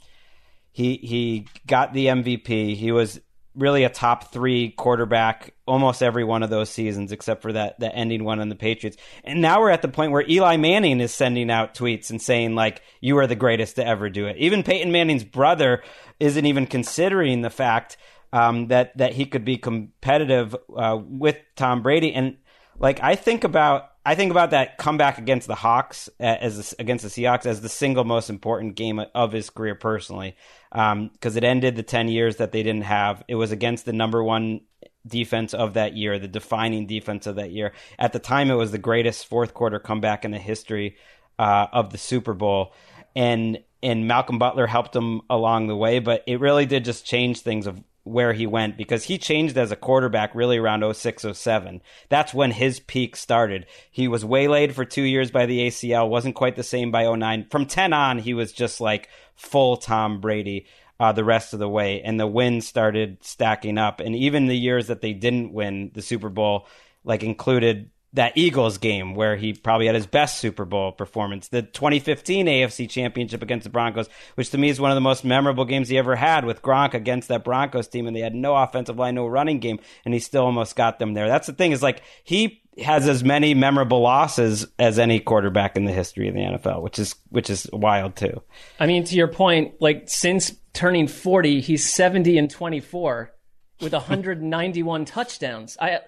He 0.77 0.98
he 0.98 1.48
got 1.65 1.91
the 1.91 2.05
MVP. 2.05 2.75
He 2.75 2.91
was 2.91 3.19
really 3.55 3.84
a 3.84 3.89
top 3.89 4.31
three 4.31 4.69
quarterback 4.69 5.55
almost 5.65 6.03
every 6.03 6.24
one 6.24 6.43
of 6.43 6.51
those 6.51 6.69
seasons, 6.69 7.12
except 7.12 7.41
for 7.41 7.51
that 7.51 7.79
that 7.79 7.96
ending 7.96 8.24
one 8.24 8.39
on 8.39 8.50
the 8.50 8.55
Patriots. 8.55 8.96
And 9.24 9.41
now 9.41 9.60
we're 9.60 9.72
at 9.72 9.81
the 9.81 9.88
point 9.88 10.12
where 10.12 10.24
Eli 10.29 10.57
Manning 10.57 11.00
is 11.00 11.12
sending 11.12 11.50
out 11.50 11.74
tweets 11.74 12.12
and 12.12 12.22
saying 12.22 12.53
like, 12.53 12.84
"You 13.01 13.17
are 13.17 13.25
the 13.25 13.36
greatest 13.36 13.77
to 13.77 13.88
ever 13.88 14.07
do 14.12 14.27
it." 14.27 14.38
Even 14.38 14.62
Peyton 14.62 14.91
Manning's 14.91 15.24
brother 15.24 15.81
isn't 16.19 16.46
even 16.46 16.67
considering 16.67 17.41
the 17.41 17.50
fact 17.50 17.98
um, 18.31 18.67
that 18.67 18.96
that 19.00 19.13
he 19.13 19.25
could 19.25 19.46
be 19.46 19.57
competitive 19.57 20.55
uh, 20.77 20.96
with 21.03 21.38
Tom 21.55 21.81
Brady. 21.81 22.13
And 22.13 22.38
Like 22.77 23.01
I 23.01 23.15
think 23.15 23.43
about 23.43 23.89
I 24.07 24.15
think 24.15 24.31
about 24.31 24.51
that 24.51 24.77
comeback 24.77 25.17
against 25.17 25.47
the 25.47 25.55
Hawks 25.55 26.09
as 26.17 26.73
against 26.79 27.03
the 27.03 27.09
Seahawks 27.09 27.45
as 27.45 27.59
the 27.59 27.67
single 27.67 28.05
most 28.05 28.29
important 28.29 28.75
game 28.75 29.01
of 29.13 29.33
his 29.33 29.49
career 29.49 29.75
personally, 29.75 30.37
because 30.71 30.93
um, 30.93 31.11
it 31.21 31.43
ended 31.43 31.75
the 31.75 31.83
ten 31.83 32.07
years 32.07 32.37
that 32.37 32.53
they 32.53 32.63
didn't 32.63 32.83
have. 32.83 33.21
It 33.27 33.35
was 33.35 33.51
against 33.51 33.83
the 33.83 33.91
number 33.91 34.23
one 34.23 34.61
defense 35.05 35.53
of 35.53 35.73
that 35.73 35.97
year, 35.97 36.19
the 36.19 36.29
defining 36.29 36.87
defense 36.87 37.27
of 37.27 37.35
that 37.35 37.51
year. 37.51 37.73
At 37.99 38.13
the 38.13 38.19
time, 38.19 38.49
it 38.49 38.53
was 38.53 38.71
the 38.71 38.77
greatest 38.77 39.25
fourth 39.25 39.53
quarter 39.53 39.77
comeback 39.77 40.23
in 40.23 40.31
the 40.31 40.39
history 40.39 40.95
uh, 41.37 41.67
of 41.73 41.89
the 41.89 41.97
Super 41.97 42.33
Bowl, 42.33 42.73
and 43.13 43.59
and 43.83 44.07
Malcolm 44.07 44.39
Butler 44.39 44.67
helped 44.67 44.95
him 44.95 45.19
along 45.29 45.67
the 45.67 45.75
way. 45.75 45.99
But 45.99 46.23
it 46.27 46.39
really 46.39 46.65
did 46.65 46.85
just 46.85 47.05
change 47.05 47.41
things 47.41 47.67
of 47.67 47.83
where 48.07 48.33
he 48.33 48.47
went 48.47 48.77
because 48.77 49.03
he 49.03 49.17
changed 49.17 49.57
as 49.57 49.71
a 49.71 49.75
quarterback 49.75 50.33
really 50.33 50.57
around 50.57 50.83
06 50.95 51.25
07 51.33 51.81
that's 52.09 52.33
when 52.33 52.51
his 52.51 52.79
peak 52.79 53.15
started. 53.15 53.65
He 53.91 54.07
was 54.07 54.25
waylaid 54.25 54.73
for 54.73 54.85
two 54.85 55.03
years 55.03 55.31
by 55.31 55.45
the 55.45 55.67
acl 55.67 56.09
wasn't 56.09 56.35
quite 56.35 56.55
the 56.55 56.63
same 56.63 56.91
by 56.91 57.11
09 57.11 57.47
from 57.49 57.65
10 57.65 57.93
on 57.93 58.19
he 58.19 58.33
was 58.33 58.51
just 58.51 58.81
like 58.81 59.09
full 59.35 59.77
tom 59.77 60.19
brady 60.19 60.65
uh, 60.99 61.11
the 61.11 61.23
rest 61.23 61.53
of 61.53 61.59
the 61.59 61.69
way, 61.69 62.01
and 62.01 62.19
the 62.19 62.27
wins 62.27 62.67
started 62.67 63.23
stacking 63.23 63.77
up. 63.77 63.99
And 63.99 64.15
even 64.15 64.47
the 64.47 64.57
years 64.57 64.87
that 64.87 65.01
they 65.01 65.13
didn't 65.13 65.53
win 65.53 65.91
the 65.93 66.01
Super 66.01 66.29
Bowl, 66.29 66.67
like 67.03 67.23
included 67.23 67.91
that 68.17 68.33
Eagles 68.36 68.79
game 68.79 69.13
where 69.13 69.36
he 69.36 69.53
probably 69.53 69.86
had 69.86 69.93
his 69.93 70.07
best 70.07 70.39
Super 70.39 70.65
Bowl 70.65 70.91
performance, 70.91 71.50
the 71.50 71.62
2015 71.62 72.47
AFC 72.47 72.89
Championship 72.89 73.43
against 73.43 73.63
the 73.63 73.69
Broncos, 73.69 74.09
which 74.33 74.50
to 74.50 74.57
me 74.57 74.69
is 74.69 74.81
one 74.81 74.89
of 74.89 74.95
the 74.95 75.01
most 75.01 75.24
memorable 75.24 75.65
games 75.65 75.88
he 75.88 76.00
ever 76.00 76.15
had 76.15 76.43
with 76.43 76.63
Gronk 76.63 76.95
against 76.95 77.27
that 77.27 77.43
Broncos 77.43 77.88
team, 77.88 78.07
and 78.07 78.15
they 78.15 78.21
had 78.21 78.33
no 78.33 78.55
offensive 78.55 78.97
line, 78.97 79.13
no 79.13 79.27
running 79.27 79.59
game, 79.59 79.79
and 80.03 80.15
he 80.15 80.19
still 80.19 80.45
almost 80.45 80.75
got 80.75 80.97
them 80.97 81.13
there. 81.13 81.27
That's 81.27 81.45
the 81.45 81.53
thing 81.53 81.71
is 81.71 81.83
like 81.83 82.01
he 82.24 82.63
has 82.83 83.07
as 83.07 83.24
many 83.24 83.53
memorable 83.53 84.01
losses 84.01 84.65
as 84.79 84.97
any 84.97 85.19
quarterback 85.19 85.77
in 85.77 85.86
the 85.86 85.91
history 85.91 86.27
of 86.27 86.33
the 86.33 86.41
NFL, 86.41 86.81
which 86.81 86.97
is 86.97 87.13
which 87.29 87.51
is 87.51 87.69
wild 87.71 88.15
too. 88.15 88.41
I 88.79 88.88
mean, 88.88 89.03
to 89.03 89.15
your 89.15 89.27
point, 89.27 89.75
like 89.79 90.05
since 90.07 90.55
turning 90.74 91.07
40, 91.07 91.62
he's 91.62 91.88
70 91.88 92.38
and 92.39 92.50
24 92.50 93.31
with 93.79 93.93
191 93.93 95.05
touchdowns. 95.05 95.77
I 95.79 96.00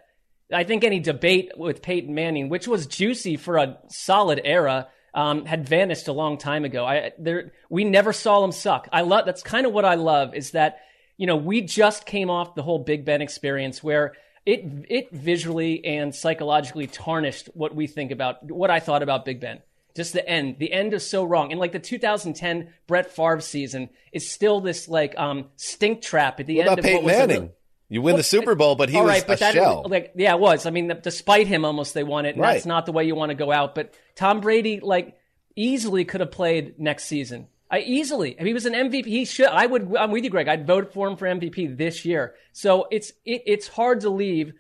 I 0.52 0.64
think 0.64 0.84
any 0.84 1.00
debate 1.00 1.52
with 1.58 1.82
Peyton 1.82 2.14
Manning, 2.14 2.50
which 2.50 2.68
was 2.68 2.88
juicy 2.88 3.38
for 3.38 3.58
a 3.58 3.78
solid 3.88 4.42
era, 4.44 4.88
um, 5.14 5.46
had 5.46 5.68
vanished 5.68 6.08
a 6.08 6.14
long 6.14 6.38
time 6.38 6.66
ago. 6.66 6.86
I 6.86 7.12
there 7.18 7.52
we 7.70 7.84
never 7.84 8.14
saw 8.14 8.44
him 8.44 8.52
suck. 8.52 8.88
I 8.92 9.02
love 9.02 9.26
that's 9.26 9.44
kind 9.44 9.66
of 9.66 9.74
what 9.74 9.86
I 9.86 9.96
love 9.96 10.34
is 10.34 10.52
that 10.52 10.80
you 11.18 11.28
know 11.28 11.36
we 11.36 11.62
just 11.62 12.06
came 12.06 12.30
off 12.30 12.56
the 12.56 12.64
whole 12.64 12.80
Big 12.80 13.06
Ben 13.06 13.22
experience 13.22 13.84
where 13.84 14.14
it 14.46 14.64
it 14.90 15.12
visually 15.12 15.84
and 15.86 16.14
psychologically 16.14 16.88
tarnished 16.88 17.50
what 17.54 17.76
we 17.76 17.88
think 17.88 18.12
about 18.12 18.50
what 18.52 18.70
I 18.70 18.80
thought 18.80 19.04
about 19.04 19.26
Big 19.26 19.40
Ben. 19.40 19.60
Just 19.96 20.14
the 20.14 20.28
end. 20.28 20.58
The 20.60 20.72
end 20.72 20.94
is 20.94 21.08
so 21.08 21.24
wrong. 21.24 21.52
And 21.52 21.60
like 21.60 21.72
the 21.72 21.80
2010 21.80 22.70
Brett 22.88 23.12
Favre 23.12 23.42
season 23.42 23.90
is 24.14 24.30
still 24.30 24.62
this 24.62 24.88
like 24.88 25.18
um 25.18 25.50
stink 25.56 26.02
trap 26.02 26.40
at 26.40 26.48
the 26.48 26.58
what 26.58 26.68
end 26.68 26.80
of 26.80 26.86
Peyton 26.86 27.04
what 27.04 27.06
was 27.06 27.28
Manning? 27.28 27.52
You 27.90 28.04
win 28.04 28.14
well, 28.14 28.18
the 28.18 28.24
Super 28.24 28.54
Bowl, 28.54 28.76
but 28.76 28.90
he 28.90 28.98
was 28.98 29.08
right, 29.08 29.26
but 29.26 29.38
a 29.38 29.40
that, 29.40 29.54
shell. 29.56 29.84
Like, 29.88 30.12
yeah, 30.16 30.36
it 30.36 30.40
was. 30.40 30.68
I 30.68 30.70
mean, 30.70 30.94
despite 31.02 31.48
him, 31.48 31.66
almost 31.66 31.96
they 31.96 32.04
won 32.04 32.26
it. 32.26 32.36
And 32.36 32.42
right. 32.42 32.54
That's 32.54 32.68
not 32.68 32.86
the 32.86 32.92
way 32.92 33.06
you 33.06 33.16
want 33.16 33.32
to 33.32 33.36
go 33.36 33.52
out. 33.52 33.74
But 33.74 33.96
Tom 34.16 34.42
Brady, 34.42 34.80
like, 34.80 35.18
easily 35.56 36.06
could 36.06 36.22
have 36.22 36.32
played 36.32 36.80
next 36.80 37.06
season. 37.06 37.48
I 37.72 37.80
easily. 37.80 38.36
If 38.38 38.46
he 38.46 38.54
was 38.54 38.66
an 38.66 38.74
MVP, 38.74 39.06
he 39.06 39.26
should. 39.26 39.48
I 39.48 39.66
would. 39.66 39.96
I'm 39.96 40.12
with 40.12 40.24
you, 40.24 40.30
Gregg. 40.30 40.48
I'd 40.48 40.68
vote 40.68 40.94
for 40.94 41.08
him 41.08 41.18
for 41.18 41.28
MVP 41.28 41.78
this 41.78 42.06
year. 42.06 42.36
So 42.52 42.88
it's 42.92 43.12
it, 43.26 43.44
it's 43.46 43.68
hard 43.68 44.02
to 44.02 44.10
leave 44.10 44.54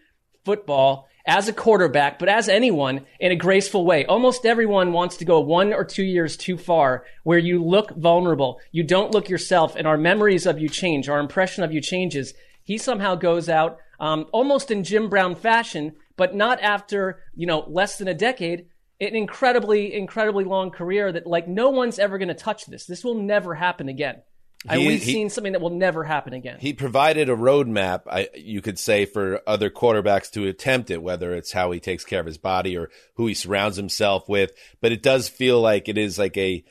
football 0.45 1.07
as 1.25 1.47
a 1.47 1.53
quarterback, 1.53 2.17
but 2.17 2.29
as 2.29 2.49
anyone 2.49 3.05
in 3.19 3.31
a 3.31 3.35
graceful 3.35 3.85
way. 3.85 4.05
Almost 4.05 4.45
everyone 4.45 4.93
wants 4.93 5.17
to 5.17 5.25
go 5.25 5.39
one 5.39 5.73
or 5.73 5.85
two 5.85 6.03
years 6.03 6.37
too 6.37 6.57
far 6.57 7.05
where 7.23 7.37
you 7.37 7.63
look 7.63 7.91
vulnerable. 7.91 8.59
You 8.71 8.83
don't 8.83 9.11
look 9.11 9.29
yourself 9.29 9.75
and 9.75 9.85
our 9.85 9.97
memories 9.97 10.45
of 10.45 10.59
you 10.59 10.69
change. 10.69 11.07
Our 11.07 11.19
impression 11.19 11.63
of 11.63 11.71
you 11.71 11.81
changes. 11.81 12.33
He 12.69 12.77
somehow 12.77 13.15
goes 13.15 13.49
out, 13.49 13.79
um, 13.99 14.27
almost 14.31 14.69
in 14.69 14.83
Jim 14.83 15.09
Brown 15.09 15.33
fashion, 15.33 15.95
but 16.17 16.35
not 16.35 16.61
after, 16.61 17.23
you 17.35 17.47
know, 17.47 17.61
less 17.67 17.97
than 17.97 18.07
a 18.07 18.13
decade, 18.13 18.67
an 19.01 19.15
incredibly, 19.15 19.91
incredibly 19.91 20.43
long 20.43 20.69
career 20.69 21.11
that 21.11 21.25
like 21.25 21.47
no 21.47 21.71
one's 21.71 21.97
ever 21.97 22.19
going 22.19 22.27
to 22.27 22.35
touch 22.35 22.67
this. 22.67 22.85
This 22.85 23.03
will 23.03 23.15
never 23.15 23.55
happen 23.55 23.89
again. 23.89 24.21
And 24.69 24.81
He- 24.81 24.87
we've 24.87 25.01
he- 25.01 25.13
seen 25.13 25.29
something 25.31 25.53
that 25.53 25.61
will 25.61 25.71
never 25.71 26.03
happen 26.03 26.33
again. 26.33 26.57
He 26.59 26.73
provided 26.73 27.27
a 27.27 27.35
roadmap, 27.35 28.01
I, 28.07 28.29
you 28.35 28.61
could 28.61 28.77
say, 28.77 29.05
for 29.05 29.41
other 29.47 29.71
quarterbacks 29.71 30.29
to 30.33 30.45
attempt 30.47 30.91
it, 30.91 31.01
whether 31.01 31.33
it's 31.33 31.53
how 31.53 31.71
he 31.71 31.79
takes 31.79 32.05
care 32.05 32.19
of 32.19 32.27
his 32.27 32.37
body 32.37 32.77
or 32.77 32.91
who 33.15 33.25
he 33.25 33.33
surrounds 33.33 33.77
himself 33.77 34.29
with. 34.29 34.51
But 34.79 34.91
it 34.91 35.01
does 35.01 35.27
feel 35.27 35.59
like 35.59 35.89
it 35.89 35.97
is 35.97 36.19
like 36.19 36.37
a 36.37 36.63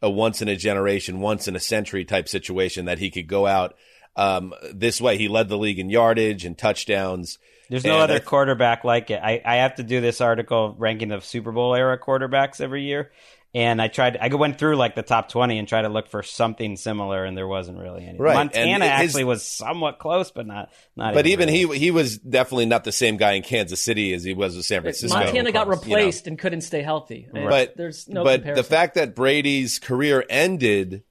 a 0.00 0.08
once 0.08 0.40
in 0.40 0.48
a 0.48 0.56
generation, 0.56 1.20
once 1.20 1.48
in 1.48 1.54
a 1.56 1.60
century 1.60 2.04
type 2.06 2.28
situation 2.30 2.86
that 2.86 2.98
he 2.98 3.10
could 3.10 3.26
go 3.26 3.46
out 3.46 3.74
um, 4.16 4.54
this 4.72 5.00
way. 5.00 5.16
He 5.18 5.28
led 5.28 5.48
the 5.48 5.58
league 5.58 5.78
in 5.78 5.90
yardage 5.90 6.44
and 6.44 6.56
touchdowns. 6.56 7.38
There's 7.70 7.84
no 7.84 7.94
And 7.94 8.02
other 8.02 8.14
I- 8.16 8.18
quarterback 8.20 8.84
like 8.84 9.10
it. 9.10 9.20
I, 9.22 9.40
I 9.44 9.56
have 9.56 9.76
to 9.76 9.82
do 9.82 10.00
this 10.00 10.20
article 10.20 10.74
ranking 10.78 11.12
of 11.12 11.24
Super 11.24 11.50
Bowl 11.52 11.74
era 11.74 11.98
quarterbacks 11.98 12.60
every 12.60 12.84
year. 12.84 13.10
And 13.56 13.80
I 13.80 13.86
tried, 13.86 14.16
I 14.20 14.26
went 14.34 14.58
through 14.58 14.74
like 14.74 14.96
the 14.96 15.04
top 15.04 15.28
20 15.28 15.60
and 15.60 15.68
tried 15.68 15.82
to 15.82 15.88
look 15.88 16.08
for 16.08 16.24
something 16.24 16.74
similar, 16.76 17.24
and 17.24 17.38
there 17.38 17.46
wasn't 17.46 17.78
really 17.78 18.04
any. 18.04 18.18
Right, 18.18 18.34
Montana 18.34 18.68
and 18.68 18.82
his- 18.82 18.90
actually 18.90 19.22
was 19.24 19.44
somewhat 19.46 20.00
close, 20.00 20.32
but 20.32 20.44
not, 20.44 20.70
not 20.96 21.14
But 21.14 21.28
even 21.28 21.48
really. 21.48 21.78
he 21.78 21.84
he 21.86 21.90
was 21.92 22.18
definitely 22.18 22.66
not 22.66 22.82
the 22.82 22.90
same 22.90 23.16
guy 23.16 23.34
in 23.34 23.44
Kansas 23.44 23.80
City 23.80 24.12
as 24.12 24.24
he 24.24 24.34
was 24.34 24.56
with 24.56 24.64
San 24.66 24.82
Francisco. 24.82 25.16
Montana 25.16 25.52
got 25.52 25.68
you 25.68 25.72
know. 25.72 25.76
replaced 25.80 26.26
and 26.26 26.36
couldn't 26.36 26.62
stay 26.62 26.82
healthy. 26.82 27.28
And 27.32 27.48
But 27.48 27.76
there's 27.76 28.08
no 28.08 28.24
but 28.24 28.38
comparison. 28.40 28.62
the 28.64 28.68
fact 28.68 28.96
that 28.96 29.14
Brady's 29.14 29.78
career 29.78 30.24
ended 30.28 31.04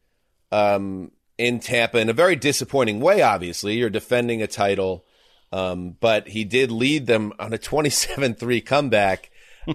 um, 0.51 1.11
in 1.43 1.59
Tampa 1.59 1.99
in 1.99 2.09
a 2.09 2.13
very 2.13 2.35
disappointing 2.35 2.99
way. 2.99 3.21
Obviously, 3.21 3.75
you're 3.75 3.89
defending 3.89 4.41
a 4.41 4.47
title, 4.47 5.05
um, 5.51 5.95
but 5.99 6.27
he 6.27 6.43
did 6.43 6.71
lead 6.71 7.05
them 7.05 7.33
on 7.39 7.53
a 7.53 7.57
27-3 7.59 8.65
comeback. 8.65 9.29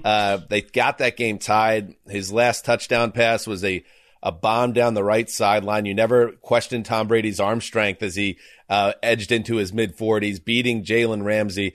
uh, 0.05 0.39
they 0.49 0.63
got 0.63 0.99
that 0.99 1.17
game 1.17 1.39
tied. 1.39 1.95
His 2.09 2.33
last 2.33 2.65
touchdown 2.65 3.13
pass 3.13 3.47
was 3.47 3.65
a 3.65 3.85
a 4.21 4.33
bomb 4.33 4.73
down 4.73 4.95
the 4.95 5.05
right 5.05 5.31
sideline. 5.31 5.87
You 5.87 5.95
never 5.95 6.33
questioned 6.33 6.85
Tom 6.87 7.07
Brady's 7.07 7.39
arm 7.39 7.61
strength 7.61 8.03
as 8.03 8.17
he 8.17 8.39
uh, 8.69 8.95
edged 9.01 9.31
into 9.31 9.57
his 9.57 9.73
mid 9.73 9.97
40s, 9.97 10.45
beating 10.45 10.85
Jalen 10.85 11.23
Ramsey 11.25 11.75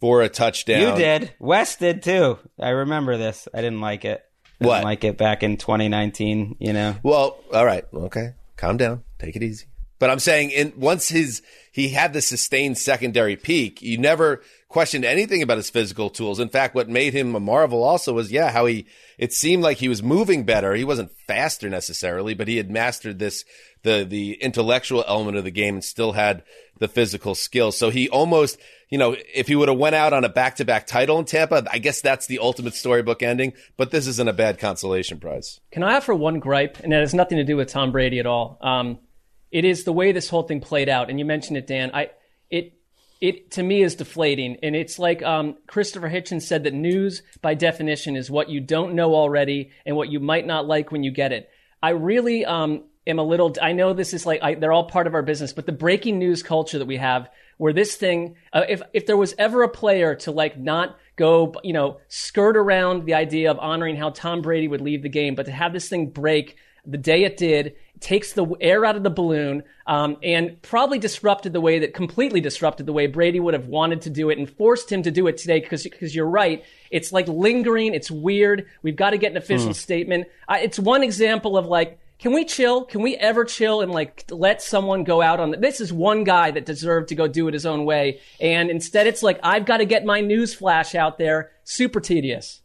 for 0.00 0.22
a 0.22 0.28
touchdown. 0.28 0.80
You 0.80 0.96
did. 0.96 1.34
Wes 1.38 1.76
did 1.76 2.02
too. 2.02 2.38
I 2.58 2.70
remember 2.70 3.18
this. 3.18 3.46
I 3.52 3.60
didn't 3.60 3.80
like 3.82 4.04
it. 4.04 4.24
I 4.60 4.66
What? 4.66 4.74
Didn't 4.76 4.84
like 4.84 5.04
it 5.04 5.18
back 5.18 5.42
in 5.42 5.56
2019. 5.58 6.56
You 6.58 6.72
know. 6.72 6.96
Well, 7.02 7.38
all 7.52 7.66
right, 7.66 7.84
okay, 7.92 8.32
calm 8.56 8.78
down, 8.78 9.04
take 9.24 9.36
it 9.36 9.42
easy. 9.42 9.66
But 10.02 10.10
I'm 10.10 10.18
saying, 10.18 10.50
in 10.50 10.72
once 10.76 11.08
his 11.08 11.42
he 11.70 11.90
had 11.90 12.12
the 12.12 12.20
sustained 12.20 12.76
secondary 12.76 13.36
peak, 13.36 13.80
you 13.82 13.98
never 13.98 14.42
questioned 14.68 15.04
anything 15.04 15.42
about 15.42 15.58
his 15.58 15.70
physical 15.70 16.10
tools. 16.10 16.40
In 16.40 16.48
fact, 16.48 16.74
what 16.74 16.88
made 16.88 17.12
him 17.12 17.36
a 17.36 17.40
marvel 17.40 17.84
also 17.84 18.12
was, 18.12 18.32
yeah, 18.32 18.50
how 18.50 18.66
he 18.66 18.86
it 19.16 19.32
seemed 19.32 19.62
like 19.62 19.76
he 19.76 19.88
was 19.88 20.02
moving 20.02 20.44
better. 20.44 20.74
He 20.74 20.82
wasn't 20.82 21.12
faster 21.28 21.70
necessarily, 21.70 22.34
but 22.34 22.48
he 22.48 22.56
had 22.56 22.68
mastered 22.68 23.20
this 23.20 23.44
the 23.84 24.04
the 24.04 24.32
intellectual 24.42 25.04
element 25.06 25.36
of 25.36 25.44
the 25.44 25.52
game 25.52 25.74
and 25.74 25.84
still 25.84 26.12
had 26.12 26.42
the 26.80 26.88
physical 26.88 27.36
skills. 27.36 27.78
So 27.78 27.90
he 27.90 28.08
almost, 28.08 28.58
you 28.90 28.98
know, 28.98 29.14
if 29.32 29.46
he 29.46 29.54
would 29.54 29.68
have 29.68 29.78
went 29.78 29.94
out 29.94 30.12
on 30.12 30.24
a 30.24 30.28
back 30.28 30.56
to 30.56 30.64
back 30.64 30.88
title 30.88 31.20
in 31.20 31.26
Tampa, 31.26 31.64
I 31.70 31.78
guess 31.78 32.00
that's 32.00 32.26
the 32.26 32.40
ultimate 32.40 32.74
storybook 32.74 33.22
ending. 33.22 33.52
But 33.76 33.92
this 33.92 34.08
isn't 34.08 34.28
a 34.28 34.32
bad 34.32 34.58
consolation 34.58 35.20
prize. 35.20 35.60
Can 35.70 35.84
I 35.84 35.94
offer 35.94 36.12
one 36.12 36.40
gripe? 36.40 36.80
And 36.80 36.92
it 36.92 36.98
has 36.98 37.14
nothing 37.14 37.38
to 37.38 37.44
do 37.44 37.56
with 37.56 37.68
Tom 37.68 37.92
Brady 37.92 38.18
at 38.18 38.26
all. 38.26 38.58
Um, 38.60 38.98
it 39.52 39.64
is 39.64 39.84
the 39.84 39.92
way 39.92 40.12
this 40.12 40.30
whole 40.30 40.42
thing 40.42 40.60
played 40.60 40.88
out, 40.88 41.10
and 41.10 41.18
you 41.18 41.24
mentioned 41.24 41.58
it, 41.58 41.66
Dan. 41.66 41.90
I 41.92 42.10
it 42.50 42.72
it 43.20 43.52
to 43.52 43.62
me 43.62 43.82
is 43.82 43.94
deflating, 43.94 44.56
and 44.62 44.74
it's 44.74 44.98
like 44.98 45.22
um, 45.22 45.56
Christopher 45.66 46.08
Hitchens 46.08 46.42
said 46.42 46.64
that 46.64 46.74
news, 46.74 47.22
by 47.40 47.54
definition, 47.54 48.16
is 48.16 48.30
what 48.30 48.48
you 48.48 48.60
don't 48.60 48.94
know 48.94 49.14
already 49.14 49.70
and 49.86 49.94
what 49.94 50.10
you 50.10 50.18
might 50.18 50.46
not 50.46 50.66
like 50.66 50.90
when 50.90 51.04
you 51.04 51.12
get 51.12 51.32
it. 51.32 51.48
I 51.82 51.90
really 51.90 52.44
um, 52.46 52.84
am 53.06 53.18
a 53.18 53.22
little. 53.22 53.54
I 53.60 53.72
know 53.72 53.92
this 53.92 54.14
is 54.14 54.24
like 54.24 54.42
I, 54.42 54.54
they're 54.54 54.72
all 54.72 54.88
part 54.88 55.06
of 55.06 55.14
our 55.14 55.22
business, 55.22 55.52
but 55.52 55.66
the 55.66 55.72
breaking 55.72 56.18
news 56.18 56.42
culture 56.42 56.78
that 56.78 56.86
we 56.86 56.96
have, 56.96 57.28
where 57.58 57.74
this 57.74 57.94
thing, 57.94 58.36
uh, 58.54 58.64
if 58.68 58.80
if 58.94 59.06
there 59.06 59.18
was 59.18 59.34
ever 59.38 59.62
a 59.62 59.68
player 59.68 60.14
to 60.16 60.30
like 60.30 60.58
not 60.58 60.96
go, 61.16 61.54
you 61.62 61.74
know, 61.74 62.00
skirt 62.08 62.56
around 62.56 63.04
the 63.04 63.14
idea 63.14 63.50
of 63.50 63.58
honoring 63.58 63.96
how 63.96 64.08
Tom 64.08 64.40
Brady 64.40 64.66
would 64.66 64.80
leave 64.80 65.02
the 65.02 65.10
game, 65.10 65.34
but 65.34 65.44
to 65.44 65.52
have 65.52 65.74
this 65.74 65.90
thing 65.90 66.08
break 66.08 66.56
the 66.84 66.98
day 66.98 67.24
it 67.24 67.36
did, 67.36 67.74
takes 68.00 68.32
the 68.32 68.44
air 68.60 68.84
out 68.84 68.96
of 68.96 69.04
the 69.04 69.10
balloon, 69.10 69.62
um, 69.86 70.16
and 70.22 70.60
probably 70.62 70.98
disrupted 70.98 71.52
the 71.52 71.60
way 71.60 71.78
that 71.78 71.94
completely 71.94 72.40
disrupted 72.40 72.86
the 72.86 72.92
way 72.92 73.06
Brady 73.06 73.38
would 73.38 73.54
have 73.54 73.66
wanted 73.68 74.02
to 74.02 74.10
do 74.10 74.30
it 74.30 74.38
and 74.38 74.50
forced 74.50 74.90
him 74.90 75.02
to 75.04 75.10
do 75.10 75.28
it 75.28 75.36
today. 75.36 75.60
Because 75.60 75.84
because 75.84 76.14
you're 76.14 76.28
right, 76.28 76.64
it's 76.90 77.12
like 77.12 77.28
lingering, 77.28 77.94
it's 77.94 78.10
weird. 78.10 78.66
We've 78.82 78.96
got 78.96 79.10
to 79.10 79.18
get 79.18 79.30
an 79.30 79.36
official 79.36 79.68
Hmm. 79.68 79.72
statement. 79.72 80.26
Uh, 80.48 80.58
it's 80.60 80.78
one 80.78 81.02
example 81.02 81.56
of 81.56 81.66
like. 81.66 81.98
Can 82.18 82.32
we 82.32 82.44
chill? 82.44 82.84
Can 82.84 83.02
we 83.02 83.16
ever 83.16 83.44
chill 83.44 83.80
and 83.80 83.90
like 83.90 84.24
let 84.30 84.62
someone 84.62 85.02
go 85.02 85.20
out 85.20 85.40
on 85.40 85.50
the, 85.50 85.56
this 85.56 85.80
is 85.80 85.92
one 85.92 86.22
guy 86.22 86.52
that 86.52 86.64
deserved 86.64 87.08
to 87.08 87.16
go 87.16 87.26
do 87.26 87.48
it 87.48 87.54
his 87.54 87.66
own 87.66 87.84
way. 87.84 88.20
And 88.40 88.70
instead 88.70 89.08
it's 89.08 89.24
like, 89.24 89.40
I've 89.42 89.66
got 89.66 89.78
to 89.78 89.84
get 89.84 90.04
my 90.04 90.20
news 90.20 90.54
flash 90.54 90.94
out 90.94 91.18
there 91.18 91.50
super 91.64 91.98
tedious. 91.98 92.61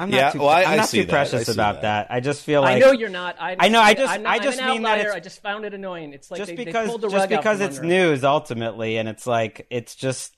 I'm 0.00 0.10
not 0.10 0.16
Yeah, 0.16 0.30
too, 0.30 0.38
well, 0.38 0.48
I- 0.48 0.64
I'm 0.64 0.76
not 0.78 0.88
see 0.88 1.00
too 1.00 1.04
that. 1.04 1.12
I 1.12 1.28
precious 1.28 1.48
about 1.48 1.82
that. 1.82 2.08
that. 2.08 2.14
I 2.14 2.20
just 2.20 2.42
feel 2.42 2.62
like 2.62 2.76
I 2.76 2.78
know 2.78 2.92
you're 2.92 3.10
not. 3.10 3.36
I, 3.38 3.54
I 3.58 3.68
know, 3.68 3.80
I 3.80 3.92
just- 3.94 4.10
I'm, 4.12 4.26
I 4.26 4.36
I'm 4.36 4.42
just 4.42 4.58
an 4.58 4.66
mean 4.68 4.82
that 4.82 4.98
it's- 5.00 5.14
I 5.14 5.20
just 5.20 5.42
found 5.42 5.64
it 5.66 5.74
annoying. 5.74 6.14
It's 6.14 6.30
like 6.30 6.38
just 6.38 6.48
they, 6.48 6.56
they 6.56 6.64
because 6.64 6.88
pulled 6.88 7.02
the 7.02 7.08
just 7.08 7.20
rug 7.20 7.32
out 7.34 7.42
because 7.42 7.60
it's 7.60 7.80
news 7.80 8.24
ultimately, 8.24 8.96
and 8.96 9.08
it's 9.10 9.26
like 9.26 9.66
it's 9.68 9.94
just 9.94 10.34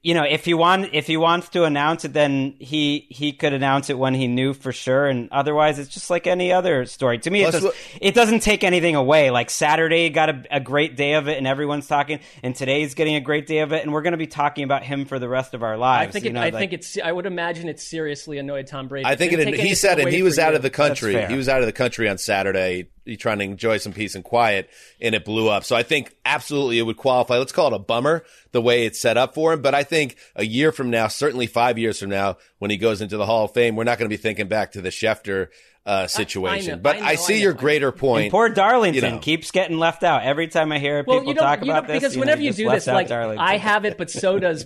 you 0.00 0.14
know 0.14 0.24
if 0.24 0.46
he 0.46 0.54
want 0.54 0.94
if 0.94 1.06
he 1.06 1.16
wants 1.18 1.50
to 1.50 1.64
announce 1.64 2.06
it, 2.06 2.14
then 2.14 2.54
he 2.58 3.06
he 3.10 3.32
could 3.32 3.52
announce 3.52 3.90
it 3.90 3.98
when 3.98 4.14
he 4.14 4.26
knew 4.26 4.54
for 4.54 4.72
sure, 4.72 5.06
and 5.06 5.28
otherwise 5.30 5.78
it's 5.78 5.90
just 5.90 6.08
like 6.08 6.26
any 6.26 6.52
other 6.52 6.86
story. 6.86 7.18
To 7.18 7.30
me, 7.30 7.42
it, 7.42 7.50
Plus, 7.50 7.62
does, 7.62 7.74
it 8.00 8.14
doesn't 8.14 8.40
take 8.40 8.64
anything 8.64 8.96
away. 8.96 9.30
Like 9.30 9.50
Saturday 9.50 10.08
got 10.08 10.30
a, 10.30 10.42
a 10.50 10.60
great 10.60 10.96
day 10.96 11.14
of 11.14 11.28
it, 11.28 11.36
and 11.36 11.46
everyone's 11.46 11.86
talking, 11.86 12.20
and 12.42 12.56
today's 12.56 12.94
getting 12.94 13.14
a 13.16 13.20
great 13.20 13.46
day 13.46 13.58
of 13.58 13.72
it, 13.72 13.82
and 13.82 13.92
we're 13.92 14.02
going 14.02 14.12
to 14.12 14.18
be 14.18 14.26
talking 14.26 14.64
about 14.64 14.84
him 14.84 15.04
for 15.04 15.18
the 15.18 15.28
rest 15.28 15.52
of 15.52 15.62
our 15.62 15.76
lives. 15.76 15.98
I 15.98 16.04
lives. 16.04 16.12
think 16.14 16.24
you 16.24 16.30
it, 16.30 16.34
know, 16.34 16.40
I 16.40 16.44
like- 16.44 16.54
think 16.54 16.72
it's. 16.72 16.98
I 16.98 17.12
would 17.12 17.26
imagine 17.26 17.68
it 17.68 17.78
seriously 17.78 18.38
annoyed 18.38 18.66
Tom 18.66 18.88
Brady. 18.88 19.04
I 19.06 19.16
think 19.16 19.32
Didn't 19.32 19.52
it. 19.54 19.60
He 19.60 19.74
said 19.74 19.98
it. 19.98 20.08
He 20.08 20.22
was 20.22 20.38
out 20.38 20.50
you. 20.52 20.56
of 20.56 20.62
the 20.62 20.70
country. 20.70 21.26
He 21.26 21.34
was 21.36 21.48
out 21.48 21.60
of 21.60 21.66
the 21.66 21.72
country 21.72 22.08
on 22.08 22.16
Saturday, 22.16 22.88
he 23.04 23.16
trying 23.16 23.38
to 23.38 23.44
enjoy 23.44 23.78
some 23.78 23.92
peace 23.92 24.14
and 24.14 24.24
quiet, 24.24 24.70
and 25.00 25.14
it 25.14 25.24
blew 25.24 25.48
up. 25.48 25.64
So 25.64 25.76
I 25.76 25.82
think 25.82 26.14
absolutely 26.24 26.78
it 26.78 26.82
would 26.82 26.96
qualify. 26.96 27.38
Let's 27.38 27.52
call 27.52 27.68
it 27.68 27.76
a 27.76 27.78
bummer 27.78 28.24
the 28.52 28.62
way 28.62 28.86
it's 28.86 29.00
set 29.00 29.16
up 29.16 29.34
for 29.34 29.52
him. 29.52 29.62
But 29.62 29.74
I 29.74 29.82
think 29.82 30.16
a 30.34 30.44
year 30.44 30.72
from 30.72 30.90
now, 30.90 31.08
certainly 31.08 31.46
five 31.46 31.78
years 31.78 32.00
from 32.00 32.10
now, 32.10 32.38
when 32.58 32.70
he 32.70 32.76
goes 32.76 33.00
into 33.00 33.16
the 33.16 33.26
Hall 33.26 33.44
of 33.44 33.52
Fame, 33.52 33.76
we're 33.76 33.84
not 33.84 33.98
going 33.98 34.08
to 34.08 34.16
be 34.16 34.20
thinking 34.20 34.48
back 34.48 34.72
to 34.72 34.80
the 34.80 34.88
Schefter 34.88 35.48
uh, 35.86 36.06
situation. 36.06 36.72
know, 36.72 36.78
but 36.78 36.96
I 36.96 37.10
I, 37.10 37.14
see 37.16 37.34
I 37.34 37.38
your 37.38 37.52
know. 37.52 37.58
greater 37.60 37.92
point. 37.92 38.22
And 38.24 38.30
poor 38.30 38.48
Darlington 38.48 39.04
you 39.04 39.10
know. 39.10 39.18
keeps 39.18 39.50
getting 39.50 39.78
left 39.78 40.02
out 40.02 40.22
every 40.22 40.48
time 40.48 40.72
I 40.72 40.78
hear 40.78 41.04
Well, 41.06 41.18
people 41.20 41.34
you 41.34 41.38
talk 41.38 41.64
you 41.64 41.70
about 41.70 41.86
don't, 41.86 41.88
this. 41.88 41.96
because 42.02 42.14
you 42.14 42.20
know, 42.20 42.22
whenever 42.22 42.40
you 42.42 42.52
do 42.52 42.70
this, 42.70 42.86
like 42.86 43.08
Darlington. 43.08 43.44
I 43.44 43.58
have 43.58 43.84
it, 43.84 43.98
but 43.98 44.10
so 44.10 44.38
does 44.40 44.64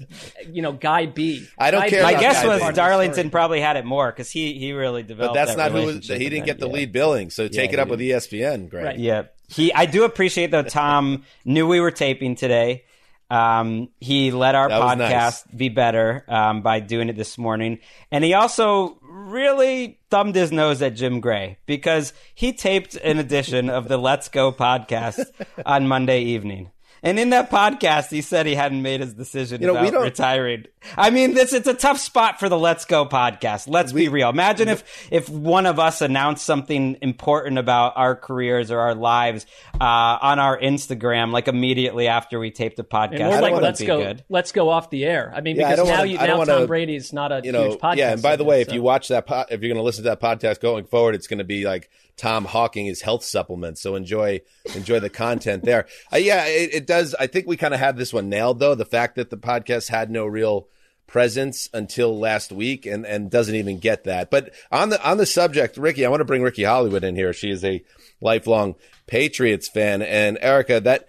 you 0.49 0.63
know 0.63 0.73
Guy 0.73 1.07
B. 1.07 1.47
I 1.59 1.71
don't 1.73 1.81
Guy 1.83 1.91
care 1.91 2.07
B 2.07 2.13
My 2.15 2.21
guess 2.21 2.45
was 2.45 2.55
of 2.55 2.59
Darlington 2.61 2.75
Darlington 2.75 3.31
probably 3.31 3.61
had 3.61 3.77
it 3.77 3.85
more 3.85 4.11
because 4.13 4.31
he 4.31 4.55
he 4.59 4.73
really 4.73 5.03
developed. 5.03 5.35
but 5.35 5.41
that's 5.47 5.57
that 5.57 5.73
not 5.73 5.81
who 5.81 5.87
was, 5.87 6.07
he 6.07 6.29
didn't 6.29 6.47
get 6.47 6.59
the 6.61 6.69
NBA. 6.69 6.73
lead 6.73 6.93
billing. 6.93 7.31
So 7.31 7.49
take 7.49 7.71
he 7.71 7.75
it 7.75 7.81
up 7.81 7.89
with. 7.89 7.99
ESPN, 8.01 8.69
Gregg. 8.71 8.85
Right. 8.85 8.99
Yeah, 8.99 9.25
he. 9.49 9.73
I 9.73 9.87
do 9.87 10.05
appreciate 10.05 10.51
though. 10.53 10.63
Tom 10.63 11.25
knew 11.45 11.67
we 11.67 11.81
were 11.81 11.91
taping 11.91 12.37
today. 12.37 12.85
Um, 13.31 13.91
he 14.01 14.31
let 14.31 14.55
our 14.55 14.69
That 14.71 14.81
podcast 14.81 14.99
nice. 15.11 15.45
be 15.55 15.69
better 15.69 16.25
um, 16.29 16.63
by 16.63 16.81
doing 16.81 17.09
it 17.11 17.17
this 17.17 17.37
morning, 17.37 17.81
and 18.11 18.25
he 18.25 18.33
also 18.35 18.99
really 19.03 19.98
thumbed 20.11 20.35
his 20.35 20.53
nose 20.53 20.81
at 20.83 20.95
Jim 20.95 21.21
Gray 21.21 21.59
because 21.67 22.13
he 22.35 22.53
taped 22.53 22.97
an 22.97 23.19
edition 23.19 23.69
of 23.69 23.89
the 23.89 23.99
Let's 23.99 24.29
Go 24.29 24.53
podcast 24.53 25.25
on 25.67 25.89
Monday 25.89 26.23
evening. 26.23 26.71
And 27.03 27.19
in 27.19 27.31
that 27.31 27.51
podcast, 27.51 28.11
he 28.11 28.23
said 28.23 28.47
he 28.47 28.55
hadn't 28.55 28.83
made 28.83 29.01
his 29.01 29.15
decision 29.15 29.61
You 29.61 29.69
know, 29.69 29.77
about 29.77 30.03
retiring. 30.03 30.65
I 30.97 31.11
mean, 31.11 31.35
this 31.35 31.53
it's 31.53 31.67
a 31.69 31.75
tough 31.75 31.99
spot 31.99 32.39
for 32.41 32.49
the 32.49 32.59
Let's 32.59 32.85
Go 32.85 33.07
podcast. 33.07 33.69
Let's 33.69 33.93
be 33.93 34.09
real. 34.09 34.29
Imagine 34.29 34.69
if 34.69 35.09
if 35.11 35.29
one 35.29 35.67
of 35.67 35.79
us 35.79 36.01
announced 36.01 36.45
something 36.45 36.97
important 37.03 37.59
about 37.59 37.93
our 37.97 38.17
careers 38.17 38.71
or 38.71 38.81
our 38.81 38.95
lives 38.95 39.47
uh, 39.81 39.85
on 39.85 40.39
our 40.39 40.59
Instagram, 40.59 41.33
like 41.33 41.49
immediately 41.49 42.09
after 42.09 42.39
we 42.39 42.51
taped 42.51 42.77
the 42.77 42.85
podcast. 42.85 43.13
And 43.15 43.25
more 43.25 43.33
that 43.35 43.43
like 43.43 43.63
let's 43.63 43.83
go, 43.83 43.99
good. 44.03 44.25
let's 44.29 44.53
go 44.53 44.69
off 44.69 44.91
the 44.91 45.05
air. 45.05 45.33
I 45.35 45.41
mean, 45.41 45.57
Yeah, 45.57 45.71
because 45.71 45.77
don't 45.79 45.89
now 45.89 45.99
wanna- 45.99 46.11
you 46.11 46.19
I 46.19 46.27
now 46.27 46.39
wanna, 46.39 46.53
Tom 46.59 46.67
Brady's 46.67 47.13
not 47.13 47.33
a 47.33 47.41
you 47.45 47.53
know, 47.53 47.69
huge 47.71 47.81
podcast. 47.81 47.97
yeah. 47.97 48.13
And 48.13 48.23
by 48.23 48.31
the 48.37 48.43
segment, 48.43 48.49
way, 48.49 48.61
if 48.63 48.73
you 48.73 48.83
watch 48.83 49.09
that, 49.09 49.27
po- 49.27 49.45
if 49.51 49.61
you're 49.63 49.69
going 49.69 49.77
to 49.77 49.83
listen 49.83 50.05
to 50.05 50.11
that 50.11 50.21
podcast 50.21 50.61
going 50.61 50.85
forward, 50.85 51.15
it's 51.15 51.27
going 51.27 51.39
to 51.39 51.45
be 51.45 51.65
like 51.65 51.91
Tom 52.19 52.45
hawking 52.45 52.87
his 52.87 53.01
health 53.01 53.25
supplements. 53.25 53.81
So 53.81 53.95
enjoy, 53.95 54.43
enjoy 54.75 55.01
the 55.01 55.09
content 55.09 55.65
there. 55.65 55.87
Uh, 56.13 56.19
yeah, 56.19 56.45
it, 56.47 56.75
it 56.75 56.87
does. 56.87 57.15
I 57.15 57.29
think 57.29 57.47
we 57.47 57.57
kind 57.57 57.73
of 57.73 57.81
had 57.81 57.97
this 57.97 58.13
one 58.13 58.29
nailed 58.29 58.59
though. 58.59 58.75
The 58.75 58.85
fact 58.85 59.15
that 59.17 59.31
the 59.31 59.39
podcast 59.39 59.89
had 59.89 60.11
no 60.11 60.27
real 60.27 60.69
presence 61.07 61.71
until 61.73 62.19
last 62.19 62.53
week 62.53 62.85
and, 62.85 63.07
and 63.07 63.31
doesn't 63.31 63.55
even 63.55 63.79
get 63.79 64.05
that. 64.05 64.31
But 64.31 64.53
on 64.71 64.91
the, 64.91 65.09
on 65.09 65.17
the 65.17 65.27
subject, 65.27 65.79
Ricky, 65.79 66.05
I 66.05 66.11
want 66.11 66.21
to 66.21 66.27
bring 66.27 66.43
Ricky 66.43 66.65
Hollywood 66.65 67.05
in 67.05 67.17
here. 67.17 67.33
She 67.33 67.51
is 67.51 67.65
a 67.65 67.83
lifelong 68.21 68.75
Patriots 69.07 69.69
fan. 69.69 70.03
And 70.03 70.39
Erica, 70.43 70.81
that 70.81 71.09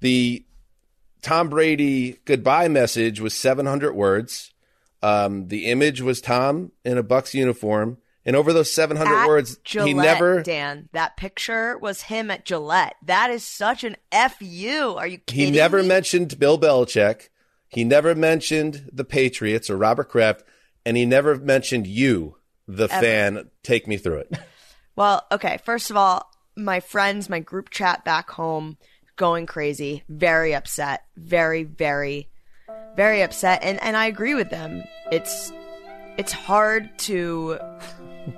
the 0.00 0.44
Tom 1.22 1.48
Brady 1.48 2.18
goodbye 2.24 2.68
message 2.68 3.20
was 3.20 3.34
700 3.34 3.94
words. 3.94 4.52
Um, 5.02 5.48
the 5.48 5.66
image 5.66 6.00
was 6.00 6.20
Tom 6.20 6.72
in 6.84 6.98
a 6.98 7.02
Bucks 7.02 7.34
uniform. 7.34 7.98
And 8.28 8.36
over 8.36 8.52
those 8.52 8.70
700 8.70 9.10
At 9.10 9.26
words, 9.26 9.56
Gillette, 9.64 9.88
he 9.88 9.94
never, 9.94 10.42
Dan. 10.42 10.90
That 10.92 11.16
picture 11.16 11.78
was 11.78 12.02
him 12.02 12.30
at 12.30 12.44
Gillette. 12.44 12.96
That 13.02 13.30
is 13.30 13.42
such 13.42 13.84
an 13.84 13.96
fu. 14.12 14.96
Are 14.98 15.06
you 15.06 15.16
kidding? 15.16 15.54
he 15.54 15.58
never 15.58 15.80
me? 15.80 15.88
mentioned 15.88 16.38
Bill 16.38 16.58
Belichick. 16.58 17.30
He 17.68 17.84
never 17.84 18.14
mentioned 18.14 18.90
the 18.92 19.06
Patriots 19.06 19.70
or 19.70 19.78
Robert 19.78 20.10
Kraft. 20.10 20.44
And 20.84 20.94
he 20.98 21.06
never 21.06 21.36
mentioned 21.36 21.86
you, 21.86 22.36
the 22.66 22.84
Ever. 22.84 23.00
fan. 23.00 23.50
Take 23.62 23.88
me 23.88 23.96
through 23.96 24.18
it. 24.18 24.38
Well, 24.94 25.24
okay. 25.30 25.60
First 25.64 25.90
of 25.90 25.96
all, 25.96 26.28
my 26.56 26.80
friends, 26.80 27.30
my 27.30 27.38
group 27.38 27.70
chat 27.70 28.04
back 28.04 28.30
home, 28.30 28.78
going 29.14 29.46
crazy, 29.46 30.02
very 30.08 30.56
upset, 30.56 31.04
very, 31.16 31.62
very, 31.62 32.28
very 32.96 33.22
upset, 33.22 33.60
and 33.62 33.80
and 33.80 33.96
I 33.96 34.06
agree 34.06 34.34
with 34.34 34.50
them. 34.50 34.82
It's 35.12 35.52
it's 36.16 36.32
hard 36.32 36.98
to 36.98 37.60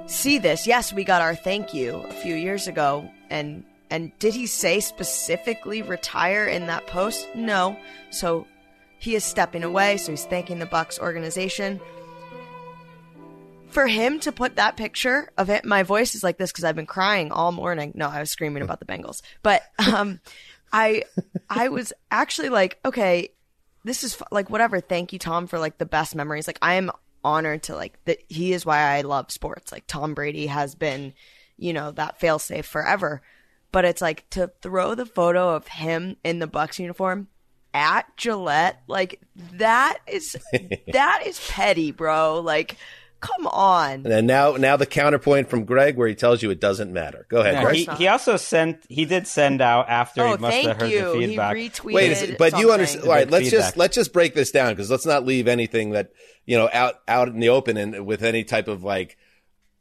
see 0.06 0.38
this. 0.38 0.66
Yes, 0.66 0.92
we 0.92 1.04
got 1.04 1.22
our 1.22 1.34
thank 1.34 1.74
you 1.74 1.96
a 1.96 2.12
few 2.12 2.34
years 2.34 2.66
ago, 2.66 3.10
and 3.28 3.64
and 3.90 4.12
did 4.18 4.34
he 4.34 4.46
say 4.46 4.80
specifically 4.80 5.82
retire 5.82 6.46
in 6.46 6.66
that 6.66 6.86
post? 6.86 7.28
No. 7.34 7.76
So 8.10 8.46
he 8.98 9.14
is 9.14 9.24
stepping 9.24 9.64
away. 9.64 9.96
So 9.96 10.12
he's 10.12 10.24
thanking 10.24 10.58
the 10.58 10.66
Bucks 10.66 10.98
organization 10.98 11.80
for 13.70 13.86
him 13.86 14.20
to 14.20 14.32
put 14.32 14.56
that 14.56 14.76
picture 14.76 15.30
of 15.38 15.48
it, 15.48 15.64
my 15.64 15.82
voice 15.82 16.14
is 16.14 16.22
like 16.22 16.38
this 16.38 16.50
because 16.50 16.64
I've 16.64 16.76
been 16.76 16.86
crying 16.86 17.32
all 17.32 17.52
morning. 17.52 17.92
No, 17.94 18.08
I 18.08 18.20
was 18.20 18.30
screaming 18.30 18.62
about 18.62 18.80
the 18.80 18.86
Bengals, 18.86 19.22
but 19.42 19.62
um, 19.78 20.20
I 20.72 21.04
I 21.48 21.68
was 21.68 21.92
actually 22.10 22.48
like, 22.48 22.78
okay, 22.84 23.30
this 23.84 24.04
is 24.04 24.20
like 24.30 24.50
whatever. 24.50 24.80
Thank 24.80 25.12
you, 25.12 25.18
Tom, 25.18 25.46
for 25.46 25.58
like 25.58 25.78
the 25.78 25.86
best 25.86 26.14
memories. 26.14 26.46
Like 26.46 26.58
I 26.60 26.74
am 26.74 26.90
honored 27.24 27.64
to 27.64 27.76
like 27.76 28.02
that. 28.04 28.18
He 28.28 28.52
is 28.52 28.66
why 28.66 28.78
I 28.78 29.02
love 29.02 29.30
sports. 29.30 29.72
Like 29.72 29.86
Tom 29.86 30.14
Brady 30.14 30.46
has 30.46 30.74
been, 30.74 31.14
you 31.56 31.72
know, 31.72 31.90
that 31.92 32.20
failsafe 32.20 32.64
forever. 32.64 33.22
But 33.72 33.84
it's 33.84 34.02
like 34.02 34.28
to 34.30 34.50
throw 34.62 34.94
the 34.94 35.06
photo 35.06 35.54
of 35.54 35.68
him 35.68 36.16
in 36.24 36.40
the 36.40 36.46
Bucks 36.46 36.78
uniform 36.78 37.28
at 37.72 38.16
Gillette, 38.16 38.82
like 38.86 39.20
that 39.54 39.98
is 40.06 40.36
that 40.92 41.22
is 41.26 41.40
petty, 41.48 41.92
bro. 41.92 42.40
Like, 42.40 42.76
come 43.20 43.46
on. 43.46 43.92
And 43.92 44.04
then 44.06 44.26
now, 44.26 44.52
now 44.56 44.76
the 44.76 44.86
counterpoint 44.86 45.48
from 45.48 45.64
Gregg 45.64 45.96
where 45.96 46.08
he 46.08 46.14
tells 46.14 46.42
you 46.42 46.50
it 46.50 46.60
doesn't 46.60 46.92
matter. 46.92 47.26
Go 47.28 47.40
ahead. 47.40 47.54
Yeah, 47.54 47.62
Gregg. 47.64 47.76
he, 47.76 47.96
he 47.96 48.08
also 48.08 48.36
sent. 48.36 48.84
He 48.88 49.04
did 49.04 49.26
send 49.26 49.60
out 49.60 49.88
after 49.88 50.22
Oh, 50.22 50.32
he 50.32 50.38
must 50.38 50.56
have 50.56 50.64
thank 50.78 50.80
heard 50.80 50.90
you. 50.90 51.20
the 51.20 51.26
He 51.26 51.36
retweeted. 51.36 51.92
Wait, 51.92 52.12
a 52.12 52.16
sec- 52.16 52.38
but 52.38 52.58
you 52.58 52.72
understand? 52.72 53.04
All 53.04 53.10
right, 53.10 53.30
let's 53.30 53.50
just 53.50 53.76
let's 53.76 53.94
just 53.94 54.12
break 54.12 54.34
this 54.34 54.50
down 54.50 54.72
because 54.72 54.90
let's 54.90 55.06
not 55.06 55.24
leave 55.24 55.48
anything 55.48 55.90
that 55.90 56.10
you 56.46 56.56
know 56.56 56.68
out 56.72 56.96
out 57.06 57.28
in 57.28 57.40
the 57.40 57.50
open 57.50 57.76
and 57.76 58.06
with 58.06 58.22
any 58.22 58.44
type 58.44 58.68
of 58.68 58.82
like 58.82 59.16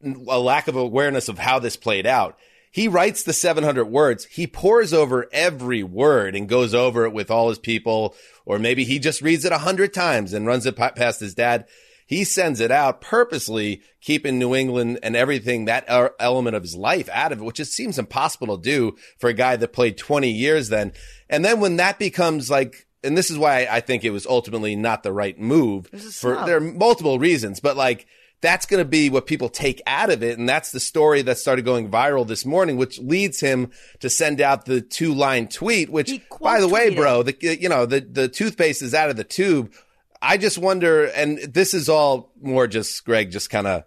a 0.04 0.40
lack 0.40 0.68
of 0.68 0.76
awareness 0.76 1.28
of 1.30 1.40
how 1.40 1.60
this 1.60 1.76
played 1.78 2.06
out. 2.06 2.38
He 2.72 2.88
writes 2.88 3.24
the 3.24 3.34
700 3.34 3.86
words. 3.86 4.26
He 4.26 4.46
pores 4.46 4.94
over 4.94 5.28
every 5.32 5.82
word 5.82 6.36
and 6.36 6.48
goes 6.48 6.76
over 6.76 7.04
it 7.06 7.14
with 7.14 7.32
all 7.32 7.50
his 7.50 7.58
people, 7.58 8.16
or 8.46 8.60
maybe 8.60 8.84
he 8.84 9.00
just 9.00 9.24
reads 9.24 9.44
it 9.44 9.52
a 9.52 9.58
hundred 9.58 9.92
times 9.92 10.34
and 10.34 10.46
runs 10.46 10.68
it 10.68 10.76
past 10.76 11.20
his 11.20 11.34
dad. 11.34 11.66
He 12.10 12.24
sends 12.24 12.60
it 12.60 12.72
out 12.72 13.02
purposely, 13.02 13.84
keeping 14.02 14.40
New 14.40 14.56
England 14.56 14.98
and 15.04 15.16
everything 15.16 15.66
that 15.66 15.86
element 16.20 16.56
of 16.56 16.64
his 16.64 16.76
life 16.76 17.08
out 17.14 17.32
of 17.32 17.38
it, 17.38 17.44
which 17.44 17.58
just 17.58 17.74
seems 17.74 18.00
impossible 18.00 18.58
to 18.58 18.64
do 18.64 18.96
for 19.20 19.30
a 19.30 19.34
guy 19.34 19.56
that 19.58 19.74
played 19.74 19.96
20 19.96 20.28
years 20.28 20.70
then. 20.70 20.92
And 21.30 21.46
then 21.46 21.60
when 21.60 21.78
that 21.78 22.00
becomes 22.00 22.50
like, 22.50 22.88
and 23.04 23.16
this 23.16 23.30
is 23.30 23.38
why 23.38 23.68
I 23.70 23.82
think 23.82 24.04
it 24.04 24.10
was 24.10 24.26
ultimately 24.26 24.76
not 24.76 25.04
the 25.04 25.14
right 25.14 25.40
move 25.40 25.86
for 25.86 26.34
there 26.48 26.58
are 26.58 26.60
multiple 26.60 27.20
reasons, 27.20 27.60
but 27.60 27.78
like 27.78 28.08
that's 28.42 28.66
going 28.66 28.84
to 28.84 28.90
be 28.90 29.12
what 29.12 29.28
people 29.28 29.48
take 29.48 29.80
out 29.86 30.10
of 30.10 30.24
it. 30.24 30.40
And 30.40 30.50
that's 30.50 30.72
the 30.72 30.80
story 30.80 31.22
that 31.22 31.38
started 31.38 31.64
going 31.64 31.92
viral 31.92 32.26
this 32.26 32.44
morning, 32.44 32.78
which 32.78 32.98
leads 32.98 33.40
him 33.40 33.70
to 34.00 34.10
send 34.10 34.42
out 34.42 34.66
the 34.66 34.82
two 34.82 35.14
line 35.14 35.48
tweet, 35.48 35.92
which 35.92 36.20
by 36.42 36.60
the 36.60 36.68
way, 36.68 36.90
bro, 36.96 37.22
the, 37.22 37.38
you 37.40 37.70
know, 37.70 37.86
the, 37.86 38.00
the 38.00 38.28
toothpaste 38.28 38.82
is 38.82 38.96
out 38.96 39.12
of 39.12 39.16
the 39.16 39.24
tube. 39.24 39.72
I 40.22 40.38
just 40.38 40.58
wonder, 40.58 41.06
and 41.06 41.38
this 41.38 41.74
is 41.74 41.88
all 41.88 42.32
more 42.42 42.68
just 42.68 43.06
Gregg, 43.06 43.32
just 43.32 43.50
kind 43.50 43.68
of 43.68 43.84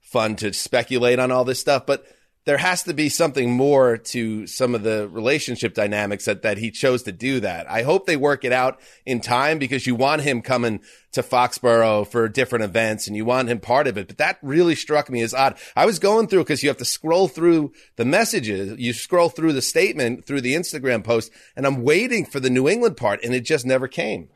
fun 0.00 0.36
to 0.36 0.52
speculate 0.52 1.18
on 1.18 1.30
all 1.30 1.44
this 1.44 1.60
stuff, 1.60 1.86
but 1.86 2.06
there 2.46 2.58
has 2.58 2.84
to 2.84 2.94
be 2.94 3.08
something 3.08 3.50
more 3.50 3.96
to 3.96 4.46
some 4.46 4.76
of 4.76 4.84
the 4.84 5.08
relationship 5.08 5.74
dynamics 5.74 6.26
that, 6.26 6.42
that 6.42 6.58
he 6.58 6.70
chose 6.70 7.02
to 7.02 7.12
do 7.12 7.40
that. 7.40 7.68
I 7.68 7.82
hope 7.82 8.06
they 8.06 8.16
work 8.16 8.44
it 8.44 8.52
out 8.52 8.78
in 9.04 9.20
time 9.20 9.58
because 9.58 9.84
you 9.84 9.96
want 9.96 10.22
him 10.22 10.42
coming 10.42 10.80
to 11.10 11.24
Foxborough 11.24 12.06
for 12.06 12.28
different 12.28 12.64
events 12.64 13.08
and 13.08 13.16
you 13.16 13.24
want 13.24 13.48
him 13.48 13.58
part 13.58 13.88
of 13.88 13.98
it. 13.98 14.06
But 14.06 14.18
that 14.18 14.38
really 14.42 14.76
struck 14.76 15.10
me 15.10 15.22
as 15.22 15.34
odd. 15.34 15.58
I 15.74 15.86
was 15.86 15.98
going 15.98 16.28
through 16.28 16.44
because 16.44 16.62
you 16.62 16.68
have 16.68 16.78
to 16.78 16.84
scroll 16.84 17.26
through 17.26 17.72
the 17.96 18.04
messages. 18.04 18.78
You 18.78 18.92
scroll 18.92 19.28
through 19.28 19.52
the 19.52 19.62
statement 19.62 20.24
through 20.24 20.42
the 20.42 20.54
Instagram 20.54 21.02
post 21.02 21.32
and 21.56 21.66
I'm 21.66 21.82
waiting 21.82 22.24
for 22.24 22.38
the 22.38 22.50
New 22.50 22.68
England 22.68 22.96
part 22.96 23.24
and 23.24 23.34
it 23.34 23.40
just 23.40 23.66
never 23.66 23.88
came. 23.88 24.28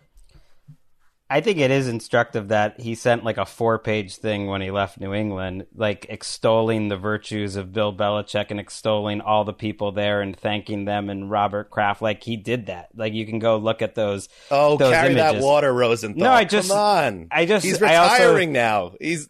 I 1.33 1.40
think 1.40 1.59
it 1.59 1.71
is 1.71 1.87
instructive 1.87 2.49
that 2.49 2.81
he 2.81 2.97
sent 2.97 3.23
like 3.23 3.38
a 3.38 3.47
four 3.47 3.79
page 3.79 4.16
thing 4.16 4.49
when 4.49 4.61
he 4.61 4.73
left 4.73 4.99
New 4.99 5.14
England, 5.14 5.66
like 5.75 6.07
extolling 6.09 6.88
the 6.88 6.97
virtues 6.97 7.55
of 7.55 7.73
Bill 7.73 7.95
Belichick 7.95 8.47
and 8.51 8.59
extolling 8.59 9.21
all 9.21 9.45
the 9.45 9.53
people 9.53 9.93
there 9.93 10.21
and 10.23 10.37
thanking 10.37 10.87
them 10.87 11.09
and 11.09 11.31
Robert 11.31 11.71
Kraft. 11.71 12.03
Like 12.03 12.25
he 12.25 12.37
did 12.37 12.66
that. 12.66 12.88
Like 12.97 13.12
you 13.12 13.27
can 13.27 13.38
go 13.38 13.59
look 13.59 13.81
at 13.81 13.95
those. 13.95 14.29
Oh, 14.51 14.77
those 14.77 14.93
carry 14.93 15.14
that 15.14 15.31
images. 15.31 15.45
water, 15.45 15.73
Rosenthal. 15.73 16.25
No, 16.25 16.31
I 16.33 16.43
just- 16.45 16.69
come 16.69 16.79
on. 16.79 17.29
I 17.31 17.47
just- 17.47 17.64
he's 17.64 17.81
I 17.81 17.95
also- 17.95 18.14
retiring 18.14 18.51
now. 18.53 18.93
He's 19.01 19.29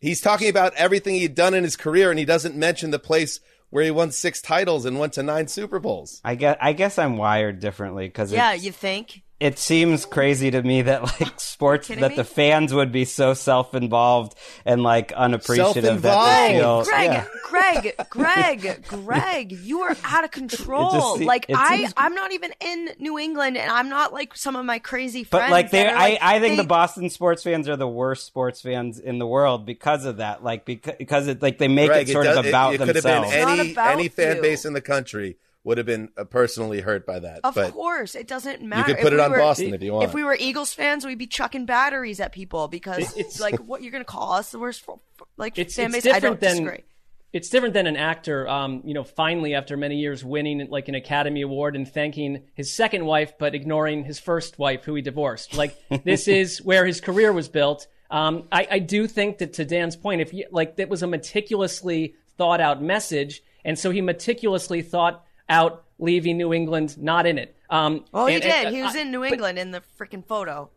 he's 0.00 0.20
talking 0.20 0.48
about 0.48 0.74
everything 0.74 1.14
he'd 1.14 1.34
done 1.36 1.54
in 1.54 1.62
his 1.62 1.76
career, 1.76 2.10
and 2.10 2.18
he 2.18 2.24
doesn't 2.24 2.56
mention 2.56 2.90
the 2.90 2.98
place 2.98 3.38
where 3.70 3.84
he 3.84 3.90
won 3.90 4.10
six 4.10 4.40
titles 4.42 4.84
and 4.84 4.98
went 4.98 5.12
to 5.12 5.22
nine 5.22 5.46
Super 5.48 5.78
Bowls. 5.78 6.20
I 6.24 6.34
guess 6.34 6.56
I 6.60 6.72
guess 6.72 6.98
I'm 6.98 7.16
wired 7.16 7.60
differently 7.60 8.08
because 8.08 8.32
Yeah, 8.32 8.52
you 8.52 8.72
think? 8.72 9.22
It 9.38 9.58
seems 9.58 10.06
crazy 10.06 10.50
to 10.50 10.62
me 10.62 10.80
that 10.82 11.02
like 11.02 11.38
sports 11.40 11.88
that 11.88 11.98
me? 12.12 12.16
the 12.16 12.24
fans 12.24 12.72
would 12.72 12.90
be 12.90 13.04
so 13.04 13.34
self-involved 13.34 14.34
and 14.64 14.82
like 14.82 15.12
unappreciative 15.12 16.00
that 16.02 16.48
they 16.48 16.58
feel 16.58 16.84
Gregg, 16.84 17.10
yeah. 17.12 17.26
Gregg, 17.44 17.94
Gregg, 18.10 18.84
Gregg, 18.88 19.52
you 19.52 19.80
are 19.82 19.94
out 20.04 20.24
of 20.24 20.30
control. 20.30 20.90
just 20.90 21.18
se- 21.18 21.24
like 21.26 21.46
I, 21.54 21.76
seems- 21.78 21.92
I'm 21.98 22.14
not 22.14 22.32
even 22.32 22.52
in 22.60 22.88
New 22.98 23.18
England, 23.18 23.58
and 23.58 23.70
I'm 23.70 23.90
not 23.90 24.12
like 24.14 24.34
some 24.36 24.56
of 24.56 24.64
my 24.64 24.78
crazy 24.78 25.22
friends. 25.24 25.44
But 25.44 25.50
like 25.50 25.70
they, 25.70 25.82
that 25.82 25.92
are, 25.92 25.98
I, 25.98 26.18
I 26.22 26.40
think 26.40 26.56
they- 26.56 26.62
the 26.62 26.68
Boston 26.68 27.10
sports 27.10 27.42
fans 27.42 27.68
are 27.68 27.76
the 27.76 27.86
worst 27.88 28.24
sports 28.26 28.62
fans 28.62 28.98
in 28.98 29.18
the 29.18 29.26
world 29.26 29.66
because 29.66 30.06
of 30.06 30.16
that. 30.16 30.42
Like 30.42 30.64
because 30.64 30.94
because 30.98 31.26
it 31.28 31.42
like 31.42 31.58
they 31.58 31.68
make 31.68 31.88
Gregg, 31.88 32.08
it 32.08 32.12
sort 32.12 32.24
does- 32.24 32.38
of 32.38 32.46
about 32.46 32.72
it, 32.74 32.78
could 32.78 32.86
have 32.88 33.02
themselves. 33.02 33.30
been 33.32 33.48
any 33.48 33.72
about 33.72 33.92
any 33.92 34.08
fan 34.08 34.36
you. 34.36 34.42
base 34.42 34.64
in 34.64 34.72
the 34.72 34.80
country 34.80 35.36
would 35.66 35.76
have 35.78 35.86
been 35.86 36.08
uh, 36.16 36.24
personally 36.24 36.80
hurt 36.80 37.04
by 37.04 37.18
that. 37.18 37.40
Of 37.44 37.54
but 37.56 37.72
course, 37.72 38.14
it 38.14 38.26
doesn't 38.26 38.62
matter. 38.62 38.90
You 38.90 38.94
could 38.96 39.02
put 39.02 39.12
If 39.12 39.18
it 39.18 39.20
we 39.20 39.22
on 39.24 39.30
were- 39.32 39.38
Boston 39.38 39.74
if 39.74 39.82
you 39.82 39.92
want. 39.92 40.04
If 40.04 40.14
we 40.14 40.24
were 40.24 40.36
Eagles 40.38 40.72
fans, 40.72 41.04
we'd 41.04 41.18
be 41.18 41.26
chucking 41.26 41.66
batteries 41.66 42.20
at 42.20 42.32
people 42.32 42.68
because 42.68 42.98
It's- 42.98 43.16
it's 43.16 43.40
like 43.40 43.56
what 43.58 43.82
you're 43.82 43.92
gonna 43.92 44.04
call 44.04 44.32
us 44.32 44.50
the 44.52 44.58
worst 44.58 44.82
fo- 44.82 45.00
fo- 45.18 45.26
like 45.36 45.58
it's, 45.58 45.74
fan 45.76 45.94
it's 45.94 46.04
base. 46.04 46.06
I 46.06 46.20
different 46.20 46.40
don't 46.40 46.48
than 46.48 46.62
disagree. 46.64 46.84
it's 47.32 47.48
different 47.50 47.74
than 47.74 47.86
an 47.88 47.96
actor 47.96 48.48
um, 48.48 48.80
you 48.84 48.94
know 48.94 49.02
finally 49.04 49.54
after 49.54 49.76
many 49.76 49.96
years 49.96 50.24
winning 50.24 50.66
like 50.70 50.86
an 50.88 50.94
academy 50.94 51.42
award 51.42 51.74
and 51.76 51.86
thanking 51.86 52.44
his 52.54 52.72
second 52.72 53.04
wife 53.04 53.32
but 53.38 53.54
ignoring 53.54 54.04
his 54.04 54.18
first 54.20 54.58
wife 54.60 54.84
who 54.84 54.94
he 54.94 55.02
divorced 55.02 55.54
like 55.56 55.76
this 56.04 56.28
is 56.28 56.62
where 56.62 56.86
his 56.86 57.00
career 57.00 57.32
was 57.32 57.48
built 57.48 57.88
um, 58.08 58.44
I, 58.52 58.68
I 58.70 58.78
do 58.78 59.08
think 59.08 59.38
that 59.38 59.54
to 59.54 59.64
dan's 59.64 59.96
point 59.96 60.20
if 60.20 60.32
you 60.32 60.46
like 60.52 60.76
that 60.76 60.88
was 60.88 61.02
a 61.02 61.08
meticulously 61.08 62.14
thought 62.38 62.60
out 62.60 62.80
message 62.82 63.42
and 63.64 63.76
so 63.78 63.90
he 63.90 64.00
meticulously 64.00 64.80
thought 64.80 65.24
out 65.48 65.84
leaving 65.98 66.36
new 66.36 66.52
england 66.52 66.96
not 66.98 67.26
in 67.26 67.38
it 67.38 67.54
um, 67.68 68.04
Well, 68.12 68.26
he 68.28 68.36
and- 68.36 68.44
and- 68.44 68.64
did. 68.66 68.74
He 68.74 68.82
was 68.82 68.94
I- 68.94 69.00
in 69.00 69.10
New 69.10 69.20
but- 69.20 69.32
England 69.32 69.58
in 69.58 69.72
the 69.72 69.82
freaking 69.98 70.24
photo. 70.24 70.70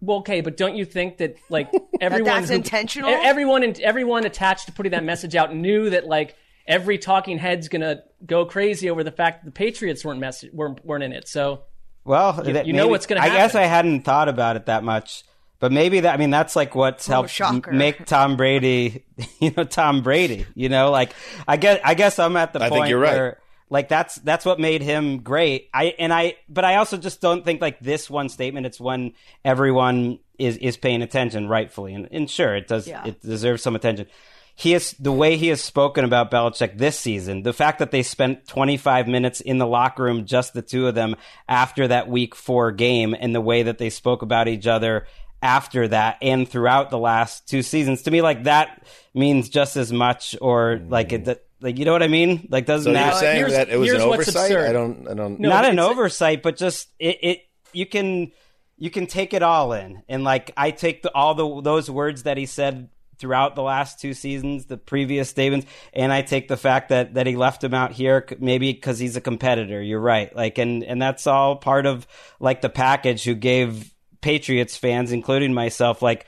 well, 0.00 0.18
okay, 0.18 0.40
but 0.40 0.56
don't 0.56 0.74
you 0.74 0.84
think 0.84 1.18
that 1.18 1.36
like 1.48 1.70
everyone 2.00 2.24
that's 2.40 2.48
who- 2.48 2.56
intentional? 2.56 3.08
Everyone, 3.10 3.62
in, 3.62 3.80
everyone 3.80 4.26
attached 4.26 4.66
to 4.66 4.72
putting 4.72 4.90
that 4.92 5.04
message 5.04 5.36
out 5.36 5.54
knew 5.54 5.90
that 5.90 6.06
like 6.08 6.34
every 6.66 6.98
talking 6.98 7.38
head's 7.38 7.68
gonna 7.68 8.02
go 8.26 8.44
crazy 8.46 8.90
over 8.90 9.04
the 9.04 9.12
fact 9.12 9.42
that 9.42 9.46
the 9.46 9.52
Patriots 9.52 10.04
weren't 10.04 10.18
mess- 10.18 10.44
weren't, 10.52 10.84
weren't 10.84 11.04
in 11.04 11.12
it. 11.12 11.28
So 11.28 11.62
Well, 12.04 12.42
You- 12.44 12.54
that 12.54 12.66
you 12.66 12.72
know 12.72 12.82
maybe- 12.82 12.90
what's 12.90 13.06
gonna 13.06 13.20
I 13.20 13.28
guess. 13.28 13.54
I 13.54 13.62
hadn't 13.66 14.00
thought 14.02 14.28
about 14.28 14.56
it 14.56 14.66
that 14.66 14.82
much, 14.82 15.22
but 15.60 15.70
maybe 15.70 16.00
that. 16.00 16.14
I 16.14 16.16
mean, 16.16 16.30
that's 16.30 16.56
like 16.56 16.74
what's 16.74 17.06
helped 17.06 17.40
m- 17.40 17.62
make 17.70 18.04
Tom 18.06 18.36
Brady, 18.36 19.04
you 19.40 19.52
know, 19.56 19.62
Tom 19.62 20.02
Brady. 20.02 20.46
You 20.56 20.68
know, 20.68 20.90
like 20.90 21.12
I 21.46 21.56
guess 21.58 21.78
I 21.84 21.94
guess 21.94 22.18
I'm 22.18 22.36
at 22.36 22.52
the 22.52 22.58
I 22.58 22.70
think 22.70 22.78
point 22.80 22.90
you're 22.90 22.98
right. 22.98 23.14
where 23.14 23.38
like 23.70 23.88
that's 23.88 24.16
that's 24.16 24.44
what 24.44 24.60
made 24.60 24.82
him 24.82 25.18
great. 25.18 25.68
I 25.72 25.94
and 25.98 26.12
I, 26.12 26.36
but 26.48 26.64
I 26.64 26.76
also 26.76 26.96
just 26.96 27.20
don't 27.20 27.44
think 27.44 27.60
like 27.60 27.80
this 27.80 28.10
one 28.10 28.28
statement. 28.28 28.66
It's 28.66 28.80
when 28.80 29.14
everyone 29.44 30.18
is 30.38 30.56
is 30.58 30.76
paying 30.76 31.02
attention, 31.02 31.48
rightfully, 31.48 31.94
and, 31.94 32.08
and 32.10 32.30
sure, 32.30 32.54
it 32.54 32.68
does. 32.68 32.86
Yeah. 32.86 33.04
It 33.04 33.20
deserves 33.22 33.62
some 33.62 33.74
attention. 33.74 34.06
He 34.56 34.72
is 34.72 34.92
the 35.00 35.10
way 35.10 35.36
he 35.36 35.48
has 35.48 35.60
spoken 35.60 36.04
about 36.04 36.30
Belichick 36.30 36.78
this 36.78 36.96
season. 36.98 37.42
The 37.42 37.52
fact 37.52 37.80
that 37.80 37.90
they 37.90 38.04
spent 38.04 38.46
25 38.46 39.08
minutes 39.08 39.40
in 39.40 39.58
the 39.58 39.66
locker 39.66 40.04
room, 40.04 40.26
just 40.26 40.54
the 40.54 40.62
two 40.62 40.86
of 40.86 40.94
them, 40.94 41.16
after 41.48 41.88
that 41.88 42.08
Week 42.08 42.36
Four 42.36 42.70
game, 42.70 43.16
and 43.18 43.34
the 43.34 43.40
way 43.40 43.64
that 43.64 43.78
they 43.78 43.90
spoke 43.90 44.22
about 44.22 44.46
each 44.46 44.68
other 44.68 45.06
after 45.42 45.88
that 45.88 46.16
and 46.22 46.48
throughout 46.48 46.90
the 46.90 46.98
last 46.98 47.48
two 47.48 47.62
seasons, 47.62 48.02
to 48.02 48.10
me, 48.10 48.22
like 48.22 48.44
that 48.44 48.86
means 49.12 49.48
just 49.48 49.76
as 49.76 49.92
much, 49.92 50.36
or 50.40 50.80
like 50.88 51.12
it, 51.12 51.24
mm-hmm. 51.24 51.30
Like 51.64 51.78
you 51.78 51.86
know 51.86 51.92
what 51.92 52.02
I 52.02 52.08
mean? 52.08 52.46
Like 52.50 52.66
doesn't 52.66 52.94
so 52.94 53.00
you're 53.00 53.12
saying 53.14 53.36
here's- 53.38 53.52
that 53.52 53.70
it 53.70 53.78
was 53.78 53.90
an 53.90 54.02
oversight? 54.02 54.52
I 54.52 54.72
don't. 54.72 55.08
I 55.08 55.14
don't. 55.14 55.40
No, 55.40 55.48
not 55.48 55.64
an 55.64 55.78
oversight, 55.78 56.42
but 56.42 56.56
just 56.56 56.90
it, 56.98 57.18
it. 57.22 57.42
You 57.72 57.86
can 57.86 58.32
you 58.76 58.90
can 58.90 59.06
take 59.06 59.32
it 59.32 59.42
all 59.42 59.72
in, 59.72 60.02
and 60.06 60.24
like 60.24 60.50
I 60.58 60.72
take 60.72 61.02
the, 61.02 61.12
all 61.14 61.34
the 61.34 61.62
those 61.62 61.90
words 61.90 62.24
that 62.24 62.36
he 62.36 62.44
said 62.44 62.90
throughout 63.16 63.54
the 63.54 63.62
last 63.62 63.98
two 63.98 64.12
seasons, 64.12 64.66
the 64.66 64.76
previous 64.76 65.30
statements, 65.30 65.66
and 65.94 66.12
I 66.12 66.20
take 66.20 66.48
the 66.48 66.58
fact 66.58 66.90
that 66.90 67.14
that 67.14 67.26
he 67.26 67.34
left 67.34 67.64
him 67.64 67.72
out 67.72 67.92
here 67.92 68.26
maybe 68.38 68.70
because 68.70 68.98
he's 68.98 69.16
a 69.16 69.22
competitor. 69.22 69.80
You're 69.80 70.00
right, 70.00 70.36
like 70.36 70.58
and 70.58 70.84
and 70.84 71.00
that's 71.00 71.26
all 71.26 71.56
part 71.56 71.86
of 71.86 72.06
like 72.40 72.60
the 72.60 72.68
package. 72.68 73.24
Who 73.24 73.34
gave 73.34 73.90
Patriots 74.20 74.76
fans, 74.76 75.12
including 75.12 75.54
myself, 75.54 76.02
like. 76.02 76.26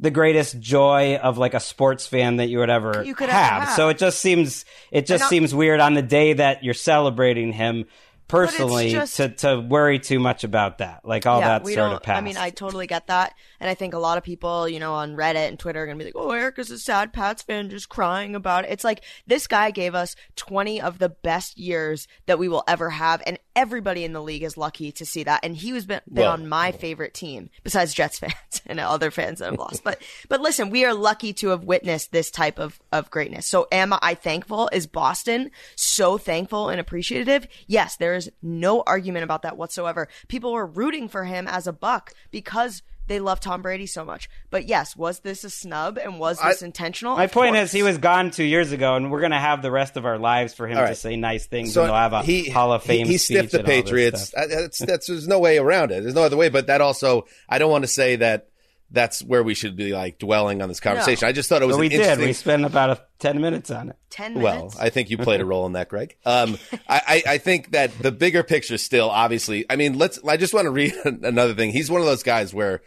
The 0.00 0.10
greatest 0.10 0.58
joy 0.60 1.16
of 1.16 1.38
like 1.38 1.54
a 1.54 1.60
sports 1.60 2.06
fan 2.06 2.36
that 2.36 2.48
you 2.48 2.58
would 2.58 2.68
ever 2.70 3.04
You 3.04 3.14
could 3.14 3.28
have. 3.28 3.62
have. 3.64 3.76
So 3.76 3.88
it 3.90 3.98
just 3.98 4.18
seems 4.20 4.64
it 4.90 5.06
just 5.06 5.28
seems 5.28 5.54
weird 5.54 5.80
on 5.80 5.94
the 5.94 6.02
day 6.02 6.32
that 6.32 6.64
you're 6.64 6.74
celebrating 6.74 7.52
him 7.52 7.86
personally 8.26 8.90
just- 8.90 9.16
to, 9.16 9.28
to 9.28 9.60
worry 9.60 9.98
too 9.98 10.18
much 10.18 10.44
about 10.44 10.78
that. 10.78 11.02
Like 11.04 11.26
all 11.26 11.40
that 11.40 11.66
sort 11.66 11.92
of 11.92 12.02
past. 12.02 12.18
I 12.18 12.20
mean, 12.22 12.36
I 12.36 12.50
totally 12.50 12.86
get 12.86 13.06
that, 13.08 13.34
and 13.64 13.70
I 13.70 13.74
think 13.74 13.94
a 13.94 13.98
lot 13.98 14.18
of 14.18 14.24
people, 14.24 14.68
you 14.68 14.78
know, 14.78 14.92
on 14.92 15.16
Reddit 15.16 15.48
and 15.48 15.58
Twitter 15.58 15.82
are 15.82 15.86
gonna 15.86 15.98
be 15.98 16.04
like, 16.04 16.12
"Oh, 16.14 16.32
Erica's 16.32 16.70
a 16.70 16.78
sad 16.78 17.14
Pats 17.14 17.40
fan, 17.42 17.70
just 17.70 17.88
crying 17.88 18.34
about 18.34 18.66
it." 18.66 18.70
It's 18.72 18.84
like 18.84 19.02
this 19.26 19.46
guy 19.46 19.70
gave 19.70 19.94
us 19.94 20.16
twenty 20.36 20.82
of 20.82 20.98
the 20.98 21.08
best 21.08 21.56
years 21.56 22.06
that 22.26 22.38
we 22.38 22.46
will 22.46 22.62
ever 22.68 22.90
have, 22.90 23.22
and 23.24 23.38
everybody 23.56 24.04
in 24.04 24.12
the 24.12 24.20
league 24.20 24.42
is 24.42 24.58
lucky 24.58 24.92
to 24.92 25.06
see 25.06 25.22
that. 25.24 25.40
And 25.42 25.56
he 25.56 25.72
was 25.72 25.86
been, 25.86 26.02
been 26.12 26.24
Well- 26.24 26.32
on 26.32 26.46
my 26.46 26.72
favorite 26.72 27.14
team, 27.14 27.48
besides 27.62 27.94
Jets 27.94 28.18
fans 28.20 28.34
and 28.66 28.78
other 28.78 29.10
fans 29.10 29.38
that 29.38 29.46
have 29.46 29.58
lost. 29.58 29.82
But 29.82 30.02
but 30.28 30.42
listen, 30.42 30.68
we 30.68 30.84
are 30.84 30.92
lucky 30.92 31.32
to 31.32 31.48
have 31.48 31.64
witnessed 31.64 32.12
this 32.12 32.30
type 32.30 32.58
of 32.58 32.78
of 32.92 33.10
greatness. 33.10 33.46
So 33.46 33.66
am 33.72 33.94
I 34.02 34.14
thankful? 34.14 34.68
Is 34.74 34.86
Boston 34.86 35.50
so 35.74 36.18
thankful 36.18 36.68
and 36.68 36.78
appreciative? 36.78 37.46
Yes, 37.66 37.96
there 37.96 38.14
is 38.14 38.30
no 38.42 38.82
argument 38.86 39.24
about 39.24 39.40
that 39.40 39.56
whatsoever. 39.56 40.06
People 40.28 40.52
were 40.52 40.66
rooting 40.66 41.08
for 41.08 41.24
him 41.24 41.48
as 41.48 41.66
a 41.66 41.72
buck 41.72 42.12
because 42.30 42.82
they 43.06 43.20
love 43.20 43.40
Tom 43.40 43.60
Brady 43.62 43.86
so 43.86 44.04
much. 44.04 44.28
But 44.50 44.66
yes, 44.66 44.96
was 44.96 45.20
this 45.20 45.44
a 45.44 45.50
snub 45.50 45.98
and 45.98 46.18
was 46.18 46.38
this 46.40 46.62
intentional? 46.62 47.16
My 47.16 47.24
Of 47.24 47.32
point 47.32 47.54
course. 47.54 47.66
is, 47.66 47.72
he 47.72 47.82
was 47.82 47.98
gone 47.98 48.30
two 48.30 48.44
years 48.44 48.72
ago, 48.72 48.94
and 48.96 49.10
we're 49.10 49.20
going 49.20 49.32
to 49.32 49.38
have 49.38 49.60
the 49.62 49.70
rest 49.70 49.96
of 49.96 50.06
our 50.06 50.18
lives 50.18 50.54
for 50.54 50.66
him 50.66 50.78
All 50.78 50.86
to 50.86 50.94
say 50.94 51.16
nice 51.16 51.46
things, 51.46 51.72
So 51.74 51.82
and 51.82 51.88
they'll 51.90 51.96
have 51.96 52.12
a 52.12 52.22
he, 52.22 52.48
Hall 52.48 52.72
of 52.72 52.82
Fame. 52.82 53.06
He, 53.06 53.12
he 53.12 53.18
speech 53.18 53.36
stiffed 53.38 53.52
the 53.52 53.58
and 53.58 53.66
Patriots. 53.66 54.28
stuff. 54.28 54.44
Uh, 54.44 54.46
That's, 54.48 54.78
that's, 54.78 55.06
there's 55.06 55.28
no 55.28 55.38
way 55.38 55.58
around 55.58 55.90
it. 55.92 56.02
There's 56.02 56.14
no 56.14 56.22
other 56.22 56.36
way. 56.36 56.48
But 56.48 56.68
that 56.68 56.80
also, 56.80 57.26
I 57.48 57.58
don't 57.58 57.70
want 57.70 57.84
to 57.84 57.88
say 57.88 58.16
that 58.16 58.48
that's 58.90 59.24
where 59.24 59.42
we 59.42 59.54
should 59.54 59.74
be 59.76 59.92
like 59.92 60.18
dwelling 60.18 60.62
on 60.62 60.68
this 60.68 60.78
conversation. 60.78 61.26
No. 61.26 61.30
I 61.30 61.32
just 61.32 61.48
thought 61.48 61.62
it 61.62 61.66
was 61.66 61.74
But 61.76 61.80
we 61.80 61.86
an 61.86 61.90
did. 61.92 62.00
interesting. 62.00 62.26
We 62.26 62.32
spent 62.32 62.64
about 62.64 62.90
a, 62.90 63.02
ten 63.18 63.40
minutes 63.40 63.70
on 63.70 63.88
it. 63.88 63.96
ten 64.08 64.34
Minutes? 64.34 64.76
Well. 64.76 64.84
I 64.84 64.90
think 64.90 65.10
you 65.10 65.18
played 65.18 65.40
a 65.40 65.44
role 65.44 65.66
in 65.66 65.72
that, 65.72 65.88
Gregg. 65.88 66.16
Um, 66.24 66.58
I, 66.88 67.02
I, 67.06 67.22
I 67.34 67.38
think 67.38 67.72
that 67.72 67.98
the 67.98 68.12
bigger 68.12 68.42
picture 68.44 68.78
still, 68.78 69.10
obviously, 69.10 69.64
I 69.68 69.74
mean, 69.76 69.98
let's, 69.98 70.20
I 70.24 70.36
just 70.36 70.54
want 70.54 70.66
to 70.66 70.70
read 70.70 70.94
another 71.04 71.54
thing. 71.54 71.72
He's 71.72 71.90
one 71.90 72.02
of 72.02 72.06
those 72.06 72.22
guys 72.22 72.54
where 72.54 72.82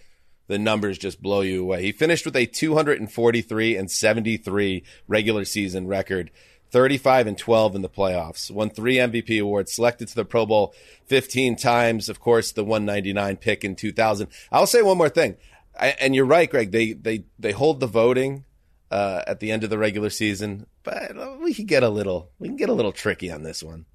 the 0.47 0.57
numbers 0.57 0.97
just 0.97 1.21
blow 1.21 1.41
you 1.41 1.61
away. 1.61 1.83
He 1.83 1.91
finished 1.91 2.25
with 2.25 2.35
a 2.35 2.45
243 2.45 3.75
and 3.75 3.91
73 3.91 4.83
regular 5.07 5.45
season 5.45 5.87
record. 5.87 6.31
35 6.69 7.27
and 7.27 7.37
12 7.37 7.75
in 7.75 7.81
the 7.81 7.89
playoffs, 7.89 8.51
won 8.51 8.69
three 8.69 8.95
MVP 8.95 9.41
awards, 9.41 9.73
selected 9.73 10.09
to 10.09 10.15
the 10.15 10.25
Pro 10.25 10.45
Bowl 10.45 10.73
15 11.05 11.55
times. 11.55 12.09
Of 12.09 12.19
course, 12.19 12.51
the 12.51 12.63
199 12.63 13.37
pick 13.37 13.63
in 13.63 13.75
2000. 13.75 14.27
I'll 14.51 14.67
say 14.67 14.81
one 14.81 14.97
more 14.97 15.07
thing. 15.07 15.37
I, 15.79 15.95
and 15.99 16.13
you're 16.13 16.25
right, 16.25 16.49
Gregg. 16.49 16.71
They, 16.71 16.91
they, 16.91 17.23
they 17.39 17.53
hold 17.53 17.79
the 17.79 17.87
voting 17.87 18.43
uh, 18.91 19.21
at 19.27 19.39
the 19.39 19.51
end 19.51 19.63
of 19.63 19.69
the 19.69 19.77
regular 19.77 20.09
season, 20.09 20.65
but 20.83 21.39
we 21.41 21.53
can 21.53 21.65
get 21.65 21.83
a 21.83 21.89
little 21.89 22.31
we 22.39 22.47
can 22.47 22.57
get 22.57 22.69
a 22.69 22.73
little 22.73 22.91
tricky 22.91 23.31
on 23.31 23.43
this 23.43 23.61
one, 23.61 23.85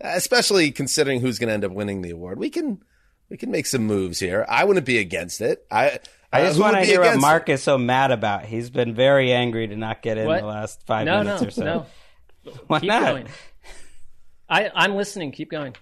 especially 0.00 0.70
considering 0.70 1.20
who's 1.20 1.38
going 1.38 1.48
to 1.48 1.54
end 1.54 1.64
up 1.64 1.72
winning 1.72 2.02
the 2.02 2.10
award. 2.10 2.38
We 2.38 2.50
can 2.50 2.82
we 3.30 3.36
can 3.36 3.50
make 3.50 3.66
some 3.66 3.86
moves 3.86 4.18
here. 4.18 4.44
I 4.48 4.64
wouldn't 4.64 4.84
be 4.84 4.98
against 4.98 5.40
it. 5.40 5.64
I 5.70 6.00
I 6.32 6.42
uh, 6.42 6.46
just 6.46 6.56
who 6.56 6.62
want 6.64 6.76
to 6.76 6.82
hear 6.84 7.00
what 7.00 7.18
Marc 7.18 7.48
is 7.48 7.62
so 7.62 7.78
mad 7.78 8.10
about. 8.10 8.44
He's 8.44 8.70
been 8.70 8.94
very 8.94 9.32
angry 9.32 9.68
to 9.68 9.76
not 9.76 10.02
get 10.02 10.18
in 10.18 10.26
What? 10.26 10.40
the 10.40 10.46
last 10.46 10.84
five 10.86 11.06
no, 11.06 11.22
minutes 11.22 11.42
no, 11.42 11.48
or 11.48 11.50
so. 11.50 11.64
no. 11.64 11.86
Why 12.66 12.80
Keep 12.80 12.88
not? 12.88 13.02
going. 13.02 13.28
I 14.48 14.70
I'm 14.74 14.96
listening. 14.96 15.32
Keep 15.32 15.50
going. 15.50 15.74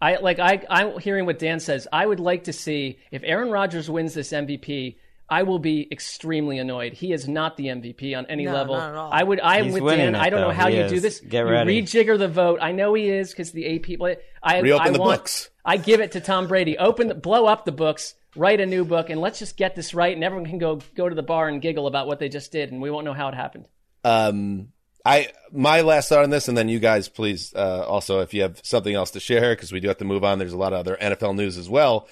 I 0.00 0.16
like 0.16 0.38
I 0.38 0.64
I'm 0.70 0.98
hearing 0.98 1.26
what 1.26 1.38
Dan 1.38 1.60
says. 1.60 1.88
I 1.92 2.06
would 2.06 2.20
like 2.20 2.44
to 2.44 2.52
see 2.52 2.98
if 3.10 3.22
Aaron 3.24 3.50
Rodgers 3.50 3.90
wins 3.90 4.14
this 4.14 4.30
MVP. 4.30 4.96
I 5.28 5.42
will 5.44 5.58
be 5.58 5.88
extremely 5.90 6.58
annoyed. 6.58 6.92
He 6.92 7.12
is 7.12 7.26
not 7.26 7.56
the 7.56 7.66
MVP 7.68 8.16
on 8.16 8.26
any 8.26 8.44
No, 8.44 8.52
level. 8.52 8.74
not 8.76 8.90
at 8.90 8.94
all. 8.96 9.10
I 9.12 9.22
would. 9.22 9.40
I 9.40 9.58
am 9.58 9.66
He's 9.66 9.80
with 9.80 9.96
Dan. 9.96 10.14
it, 10.14 10.18
I 10.18 10.28
don't 10.30 10.40
know 10.42 10.50
how 10.50 10.68
He 10.68 10.76
you 10.76 10.82
is. 10.82 10.92
do 10.92 11.00
this. 11.00 11.20
Get 11.20 11.46
you 11.46 11.50
ready. 11.52 11.82
rejigger 11.82 12.18
the 12.18 12.28
vote. 12.28 12.58
I 12.60 12.72
know 12.72 12.92
he 12.94 13.08
is 13.08 13.30
because 13.30 13.50
the 13.52 13.76
AP. 13.76 13.98
But 13.98 14.22
I 14.42 14.58
Reopen 14.60 14.86
I 14.88 14.90
the 14.90 14.98
want, 15.00 15.20
books. 15.20 15.50
I 15.64 15.78
give 15.78 16.00
it 16.00 16.12
to 16.12 16.20
Tom 16.20 16.46
Brady. 16.46 16.76
Open, 16.76 17.08
the, 17.08 17.14
blow 17.14 17.46
up 17.46 17.64
the 17.64 17.72
books. 17.72 18.14
write 18.36 18.60
a 18.60 18.66
new 18.66 18.84
book 18.84 19.08
and 19.10 19.20
let's 19.20 19.38
just 19.38 19.56
get 19.56 19.74
this 19.74 19.94
right, 19.94 20.14
and 20.14 20.22
everyone 20.22 20.46
can 20.48 20.58
go 20.58 20.80
go 20.94 21.08
to 21.08 21.14
the 21.14 21.22
bar 21.22 21.48
and 21.48 21.62
giggle 21.62 21.86
about 21.86 22.06
what 22.06 22.18
they 22.18 22.28
just 22.28 22.52
did, 22.52 22.70
and 22.70 22.82
we 22.82 22.90
won't 22.90 23.04
know 23.06 23.14
how 23.14 23.28
it 23.28 23.34
happened. 23.34 23.66
Um, 24.04 24.68
I 25.06 25.28
my 25.52 25.80
last 25.80 26.08
thought 26.10 26.24
on 26.24 26.30
this, 26.30 26.48
and 26.48 26.56
then 26.56 26.68
you 26.68 26.78
guys, 26.80 27.08
please, 27.08 27.54
uh, 27.54 27.84
also 27.86 28.20
if 28.20 28.34
you 28.34 28.42
have 28.42 28.60
something 28.62 28.94
else 28.94 29.12
to 29.12 29.20
share, 29.20 29.54
because 29.54 29.72
we 29.72 29.80
do 29.80 29.88
have 29.88 29.98
to 29.98 30.04
move 30.04 30.22
on. 30.24 30.38
There's 30.38 30.52
a 30.52 30.58
lot 30.58 30.72
of 30.74 30.80
other 30.80 30.96
NFL 31.00 31.34
news 31.36 31.56
as 31.56 31.68
well. 31.70 32.08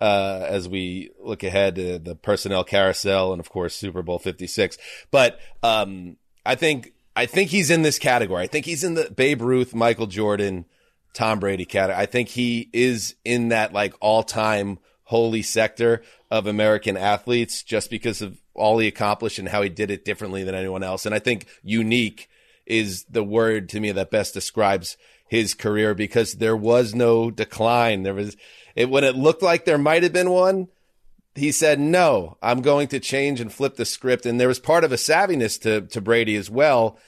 Uh, 0.00 0.44
as 0.48 0.68
we 0.68 1.10
look 1.20 1.44
ahead 1.44 1.76
to 1.76 2.00
the 2.00 2.16
personnel 2.16 2.64
carousel 2.64 3.32
and 3.32 3.38
of 3.38 3.48
course 3.48 3.76
Super 3.76 4.02
Bowl 4.02 4.18
56. 4.18 4.76
But, 5.12 5.38
um, 5.62 6.16
I 6.44 6.56
think, 6.56 6.92
I 7.14 7.26
think 7.26 7.50
he's 7.50 7.70
in 7.70 7.82
this 7.82 7.98
category. 7.98 8.42
I 8.42 8.48
think 8.48 8.66
he's 8.66 8.82
in 8.82 8.94
the 8.94 9.08
Babe 9.10 9.40
Ruth, 9.40 9.72
Michael 9.72 10.08
Jordan, 10.08 10.64
Tom 11.12 11.38
Brady 11.38 11.64
category. 11.64 12.02
I 12.02 12.06
think 12.06 12.30
he 12.30 12.68
is 12.72 13.14
in 13.24 13.48
that 13.48 13.72
like 13.72 13.94
all 14.00 14.24
time 14.24 14.78
holy 15.04 15.42
sector 15.42 16.02
of 16.30 16.46
American 16.46 16.96
athletes 16.96 17.62
just 17.62 17.88
because 17.88 18.20
of 18.20 18.40
all 18.54 18.78
he 18.78 18.88
accomplished 18.88 19.38
and 19.38 19.48
how 19.48 19.62
he 19.62 19.68
did 19.68 19.90
it 19.90 20.04
differently 20.04 20.42
than 20.42 20.54
anyone 20.54 20.82
else. 20.82 21.06
And 21.06 21.14
I 21.14 21.18
think 21.18 21.46
unique 21.62 22.28
is 22.66 23.04
the 23.04 23.22
word 23.22 23.68
to 23.70 23.80
me 23.80 23.92
that 23.92 24.10
best 24.10 24.34
describes 24.34 24.96
his 25.28 25.54
career 25.54 25.94
because 25.94 26.34
there 26.34 26.56
was 26.56 26.94
no 26.94 27.30
decline. 27.30 28.02
There 28.02 28.14
was, 28.14 28.36
it, 28.74 28.90
when 28.90 29.04
it 29.04 29.16
looked 29.16 29.42
like 29.42 29.64
there 29.64 29.78
might 29.78 30.02
have 30.02 30.12
been 30.12 30.30
one, 30.30 30.68
he 31.34 31.50
said, 31.50 31.80
no, 31.80 32.36
I'm 32.42 32.62
going 32.62 32.88
to 32.88 33.00
change 33.00 33.40
and 33.40 33.52
flip 33.52 33.76
the 33.76 33.84
script. 33.84 34.24
And 34.26 34.38
there 34.38 34.48
was 34.48 34.60
part 34.60 34.84
of 34.84 34.92
a 34.92 34.96
savviness 34.96 35.60
to, 35.62 35.82
to 35.88 36.00
Brady 36.00 36.36
as 36.36 36.48
well. 36.48 36.98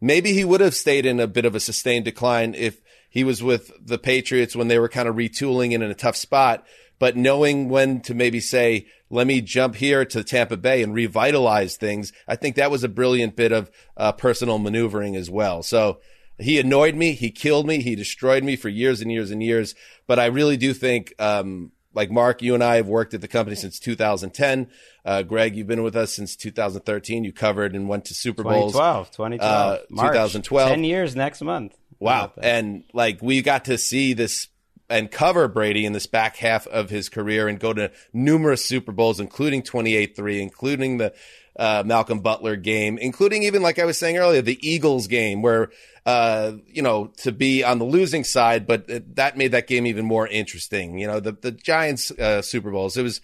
Maybe 0.00 0.32
he 0.32 0.44
would 0.44 0.60
have 0.60 0.74
stayed 0.74 1.06
in 1.06 1.20
a 1.20 1.26
bit 1.26 1.44
of 1.44 1.54
a 1.54 1.60
sustained 1.60 2.04
decline 2.04 2.54
if 2.54 2.80
he 3.08 3.24
was 3.24 3.42
with 3.42 3.70
the 3.84 3.98
Patriots 3.98 4.56
when 4.56 4.68
they 4.68 4.78
were 4.78 4.88
kind 4.88 5.08
of 5.08 5.16
retooling 5.16 5.74
and 5.74 5.82
in 5.82 5.90
a 5.90 5.94
tough 5.94 6.16
spot. 6.16 6.66
But 6.98 7.16
knowing 7.16 7.68
when 7.68 8.00
to 8.02 8.14
maybe 8.14 8.40
say, 8.40 8.86
let 9.10 9.26
me 9.26 9.40
jump 9.40 9.76
here 9.76 10.04
to 10.04 10.24
Tampa 10.24 10.56
Bay 10.56 10.82
and 10.82 10.94
revitalize 10.94 11.76
things. 11.76 12.12
I 12.26 12.36
think 12.36 12.56
that 12.56 12.70
was 12.70 12.84
a 12.84 12.88
brilliant 12.88 13.36
bit 13.36 13.52
of 13.52 13.70
uh, 13.96 14.12
personal 14.12 14.58
maneuvering 14.58 15.14
as 15.14 15.30
well. 15.30 15.62
So 15.62 16.00
he 16.38 16.58
annoyed 16.58 16.94
me. 16.94 17.12
He 17.12 17.30
killed 17.30 17.66
me. 17.66 17.82
He 17.82 17.94
destroyed 17.94 18.44
me 18.44 18.56
for 18.56 18.68
years 18.68 19.00
and 19.00 19.10
years 19.10 19.30
and 19.30 19.42
years. 19.42 19.74
But 20.06 20.18
I 20.18 20.26
really 20.26 20.56
do 20.56 20.72
think, 20.74 21.14
um, 21.18 21.72
like 21.94 22.10
Marc, 22.10 22.42
you 22.42 22.54
and 22.54 22.62
I 22.62 22.76
have 22.76 22.88
worked 22.88 23.14
at 23.14 23.20
the 23.22 23.28
company 23.28 23.56
since 23.56 23.78
2010. 23.78 24.68
Uh, 25.04 25.22
Gregg, 25.22 25.56
you've 25.56 25.66
been 25.66 25.82
with 25.82 25.96
us 25.96 26.14
since 26.14 26.36
2013. 26.36 27.24
You 27.24 27.32
covered 27.32 27.74
and 27.74 27.88
went 27.88 28.04
to 28.06 28.14
Super 28.14 28.42
Bowls. 28.42 28.72
2012, 28.72 29.10
2012, 29.12 29.52
uh, 29.52 29.82
March, 29.88 30.12
2012. 30.12 30.68
10 30.68 30.84
years 30.84 31.16
next 31.16 31.40
month. 31.40 31.74
Wow. 31.98 32.32
And 32.36 32.84
like 32.92 33.22
we 33.22 33.40
got 33.40 33.64
to 33.66 33.78
see 33.78 34.12
this 34.12 34.48
and 34.88 35.10
cover 35.10 35.48
Brady 35.48 35.84
in 35.84 35.92
this 35.92 36.06
back 36.06 36.36
half 36.36 36.66
of 36.66 36.90
his 36.90 37.08
career 37.08 37.48
and 37.48 37.58
go 37.58 37.72
to 37.72 37.90
numerous 38.12 38.64
Super 38.64 38.92
Bowls, 38.92 39.18
including 39.18 39.62
28-3, 39.62 40.40
including 40.40 40.98
the 40.98 41.12
uh, 41.58 41.82
Malcolm 41.84 42.20
Butler 42.20 42.56
game, 42.56 42.98
including 42.98 43.42
even 43.44 43.62
like 43.62 43.78
I 43.78 43.84
was 43.84 43.98
saying 43.98 44.18
earlier, 44.18 44.42
the 44.42 44.58
Eagles 44.66 45.06
game 45.06 45.42
where, 45.42 45.70
uh, 46.06 46.52
you 46.68 46.82
know, 46.82 47.08
to 47.18 47.32
be 47.32 47.64
on 47.64 47.80
the 47.80 47.84
losing 47.84 48.22
side, 48.22 48.64
but 48.64 48.88
it, 48.88 49.16
that 49.16 49.36
made 49.36 49.50
that 49.50 49.66
game 49.66 49.86
even 49.86 50.04
more 50.04 50.26
interesting. 50.26 50.98
You 50.98 51.08
know, 51.08 51.18
the, 51.18 51.32
the 51.32 51.50
Giants, 51.50 52.12
uh, 52.12 52.42
Super 52.42 52.70
Bowls, 52.70 52.96
it 52.96 53.02
was 53.02 53.20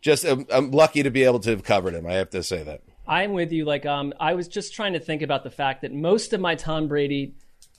just, 0.00 0.24
I'm, 0.24 0.46
I'm 0.50 0.70
lucky 0.70 1.02
to 1.02 1.10
be 1.10 1.24
able 1.24 1.40
to 1.40 1.50
have 1.50 1.64
covered 1.64 1.94
him. 1.94 2.06
I 2.06 2.14
have 2.14 2.30
to 2.30 2.44
say 2.44 2.62
that. 2.62 2.82
I'm 3.08 3.32
with 3.32 3.50
you. 3.50 3.64
Like, 3.64 3.84
um, 3.86 4.14
I 4.20 4.34
was 4.34 4.46
just 4.46 4.72
trying 4.72 4.92
to 4.92 5.00
think 5.00 5.22
about 5.22 5.42
the 5.42 5.50
fact 5.50 5.82
that 5.82 5.92
most 5.92 6.32
of 6.32 6.40
my 6.40 6.54
Tom 6.54 6.86
Brady 6.86 7.34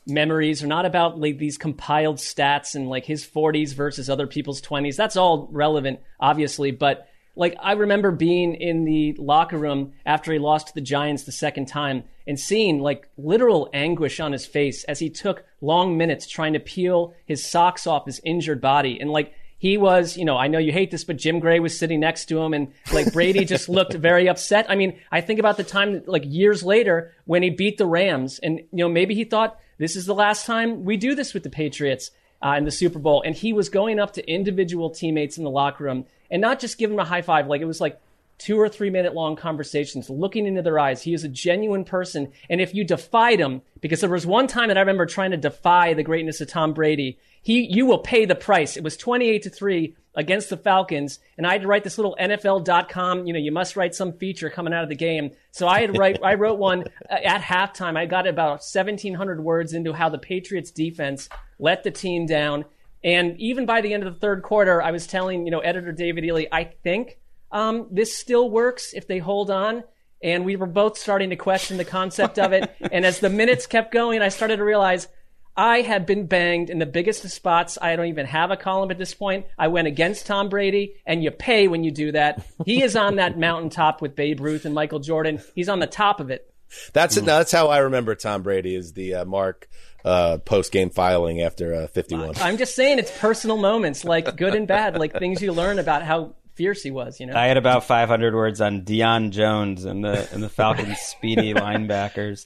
memories 0.06 0.62
are 0.62 0.68
not 0.68 0.86
about 0.86 1.18
like 1.18 1.38
these 1.38 1.58
compiled 1.58 2.18
stats 2.18 2.76
and 2.76 2.90
like 2.90 3.06
his 3.06 3.26
40s 3.26 3.74
versus 3.74 4.10
other 4.10 4.28
people's 4.28 4.62
20s. 4.62 4.98
That's 4.98 5.16
all 5.16 5.48
relevant, 5.52 6.02
obviously, 6.20 6.72
but 6.72 7.08
like 7.36 7.56
I 7.62 7.74
remember 7.74 8.12
being 8.12 8.54
in 8.56 8.86
the 8.86 9.14
locker 9.18 9.58
room 9.58 9.94
after 10.06 10.32
he 10.32 10.40
lost 10.40 10.68
to 10.68 10.74
the 10.74 10.82
Giants 10.82 11.24
the 11.24 11.32
second 11.32 11.68
time 11.68 12.04
and 12.28 12.40
seeing 12.40 12.80
like 12.80 13.10
literal 13.18 13.70
anguish 13.74 14.20
on 14.20 14.32
his 14.32 14.46
face 14.46 14.84
as 14.86 15.00
he 15.00 15.10
took 15.10 15.44
long 15.62 15.98
minutes 15.98 16.28
trying 16.28 16.54
to 16.54 16.60
peel 16.60 17.14
his 17.26 17.46
socks 17.46 17.88
off 17.88 18.06
his 18.06 18.22
injured 18.24 18.62
body 18.62 19.00
and 19.00 19.10
like 19.10 19.34
he 19.64 19.78
was, 19.78 20.18
you 20.18 20.26
know, 20.26 20.36
I 20.36 20.50
know 20.50 20.60
you 20.60 20.74
hate 20.74 20.92
this, 20.92 21.06
but 21.06 21.16
Jim 21.16 21.40
Gray 21.40 21.62
was 21.62 21.80
sitting 21.80 22.02
next 22.02 22.26
to 22.26 22.38
him 22.42 22.54
and 22.54 22.74
like 22.92 23.14
Brady 23.14 23.46
just 23.54 23.70
looked 23.70 23.94
very 23.94 24.28
upset. 24.28 24.66
I 24.68 24.76
mean, 24.76 25.00
I 25.10 25.22
think 25.22 25.40
about 25.40 25.56
the 25.56 25.64
time 25.64 26.04
like 26.06 26.24
years 26.26 26.64
later 26.64 27.14
when 27.24 27.44
he 27.44 27.50
beat 27.50 27.78
the 27.78 27.86
Rams 27.86 28.40
and, 28.40 28.58
you 28.58 28.68
know, 28.72 28.90
maybe 28.90 29.16
he 29.16 29.24
thought 29.24 29.58
this 29.78 29.96
is 29.96 30.06
the 30.06 30.14
last 30.14 30.46
time 30.46 30.84
we 30.84 30.98
do 30.98 31.16
this 31.16 31.34
with 31.34 31.44
the 31.44 31.50
Patriots 31.50 32.12
uh, 32.44 32.56
in 32.58 32.66
the 32.66 32.72
Super 32.72 33.00
Bowl. 33.00 33.24
And 33.26 33.34
he 33.34 33.54
was 33.54 33.70
going 33.70 34.00
up 34.00 34.12
to 34.16 34.30
individual 34.30 34.90
teammates 34.90 35.38
in 35.38 35.46
the 35.46 35.50
locker 35.50 35.86
room 35.86 36.08
and 36.32 36.42
not 36.42 36.60
just 36.60 36.78
give 36.78 36.92
him 36.92 37.00
a 37.00 37.06
high 37.06 37.22
five. 37.22 37.48
Like 37.48 37.62
it 37.62 37.66
was 37.66 37.82
like 37.82 38.00
two 38.38 38.60
or 38.60 38.68
three 38.68 38.90
minute 38.90 39.14
long 39.14 39.36
conversations, 39.36 40.10
looking 40.10 40.46
into 40.46 40.62
their 40.62 40.80
eyes. 40.80 41.02
He 41.02 41.14
is 41.14 41.24
a 41.24 41.30
genuine 41.30 41.86
person. 41.86 42.32
And 42.50 42.60
if 42.60 42.74
you 42.74 42.84
defied 42.84 43.40
him, 43.40 43.62
because 43.80 44.02
there 44.02 44.10
was 44.10 44.26
one 44.26 44.48
time 44.48 44.68
that 44.68 44.78
I 44.78 44.82
remember 44.82 45.06
trying 45.06 45.32
to 45.32 45.38
defy 45.38 45.94
the 45.94 46.04
greatness 46.04 46.42
of 46.42 46.50
Tom 46.50 46.74
Brady, 46.74 47.18
he, 47.42 47.62
you 47.62 47.86
will 47.86 48.00
pay 48.00 48.26
the 48.26 48.36
price. 48.36 48.78
It 48.78 48.84
was 48.84 48.98
28 48.98 49.44
to 49.44 49.50
three 49.50 49.96
against 50.16 50.50
the 50.50 50.58
Falcons. 50.58 51.20
And 51.38 51.48
I 51.48 51.54
had 51.54 51.62
to 51.62 51.68
write 51.68 51.84
this 51.84 51.98
little 51.98 52.16
NFL.com, 52.20 53.26
you 53.26 53.34
know, 53.34 53.40
you 53.40 53.52
must 53.52 53.76
write 53.76 53.96
some 53.96 54.14
feature 54.14 54.50
coming 54.50 54.74
out 54.74 54.84
of 54.84 54.90
the 54.90 54.96
game. 54.96 55.32
So 55.52 55.68
I 55.68 55.82
had 55.82 55.98
write, 55.98 56.20
I 56.24 56.36
wrote 56.36 56.60
one 56.60 56.86
at 57.10 57.42
halftime. 57.42 57.98
I 57.98 58.06
got 58.06 58.28
about 58.28 58.62
1700 58.62 59.44
words 59.44 59.74
into 59.74 59.94
how 59.94 60.10
the 60.10 60.18
Patriots 60.18 60.72
defense 60.72 61.30
let 61.60 61.84
the 61.84 61.92
team 61.92 62.26
down. 62.26 62.66
And 63.04 63.40
even 63.40 63.66
by 63.66 63.82
the 63.82 63.94
end 63.94 64.04
of 64.04 64.14
the 64.14 64.20
third 64.20 64.44
quarter, 64.44 64.82
I 64.82 64.92
was 64.92 65.08
telling, 65.08 65.46
you 65.46 65.52
know, 65.52 65.60
editor 65.60 65.92
David 65.92 66.24
Ely, 66.24 66.46
I 66.52 66.64
think 66.64 67.18
um, 67.52 67.88
this 67.92 68.18
still 68.18 68.50
works 68.50 68.94
if 68.94 69.08
they 69.08 69.20
hold 69.20 69.52
on. 69.52 69.84
And 70.22 70.46
we 70.46 70.56
were 70.56 70.68
both 70.68 70.98
starting 70.98 71.32
to 71.32 71.36
question 71.36 71.78
the 71.78 71.86
concept 71.86 72.40
of 72.40 72.54
it. 72.54 72.74
and 72.92 73.06
as 73.06 73.20
the 73.20 73.30
minutes 73.30 73.68
kept 73.68 73.92
going, 73.92 74.22
I 74.22 74.30
started 74.30 74.58
to 74.58 74.64
realize 74.64 75.08
I 75.56 75.82
had 75.82 76.06
been 76.06 76.26
banged 76.26 76.70
in 76.70 76.80
the 76.80 76.86
biggest 76.86 77.26
of 77.26 77.32
spots. 77.32 77.78
I 77.80 77.96
don't 77.96 78.08
even 78.08 78.26
have 78.26 78.50
a 78.50 78.58
column 78.58 78.90
at 78.90 78.98
this 78.98 79.14
point. 79.14 79.46
I 79.58 79.68
went 79.68 79.88
against 79.88 80.26
Tom 80.26 80.50
Brady, 80.50 80.96
and 81.06 81.24
you 81.24 81.30
pay 81.30 81.68
when 81.68 81.84
you 81.84 81.92
do 81.92 82.14
that. 82.14 82.44
He 82.66 82.82
is 82.82 82.96
on 82.96 83.18
that 83.18 83.38
mountaintop 83.38 84.02
with 84.02 84.16
Babe 84.16 84.40
Ruth 84.40 84.66
and 84.66 84.74
Michael 84.74 85.00
Jordan. 85.00 85.42
He's 85.54 85.70
on 85.70 85.80
the 85.80 85.88
top 85.88 86.20
of 86.20 86.32
it. 86.32 86.50
That's 86.94 87.18
it. 87.18 87.26
That's 87.26 87.52
how 87.52 87.68
I 87.68 87.80
remember 87.80 88.16
Tom 88.16 88.42
Brady 88.42 88.76
is 88.76 88.94
the 88.94 89.16
uh, 89.16 89.26
Marc 89.26 89.70
uh, 90.06 90.38
post 90.40 90.72
game 90.72 90.90
filing 90.90 91.42
after 91.42 91.74
uh, 91.74 91.88
51. 91.88 92.36
I'm 92.38 92.58
just 92.58 92.76
saying 92.76 93.00
it's 93.00 93.16
personal 93.20 93.58
moments, 93.58 94.04
like 94.04 94.36
good 94.36 94.56
and 94.56 94.68
bad, 94.68 94.98
like 94.98 95.14
things 95.14 95.42
you 95.42 95.52
learn 95.54 95.80
about 95.80 96.04
how 96.04 96.36
fierce 96.56 96.84
he 96.84 96.92
was. 96.92 97.20
You 97.20 97.28
know, 97.28 97.36
I 97.36 97.46
had 97.46 97.58
about 97.58 97.86
500 97.86 98.36
words 98.36 98.62
on 98.62 98.82
Deion 98.82 99.32
Jones 99.32 99.86
and 99.86 100.04
the 100.04 100.28
and 100.34 100.44
the 100.44 100.50
Falcons' 100.50 101.00
speedy 101.00 101.54
linebackers. 101.54 102.46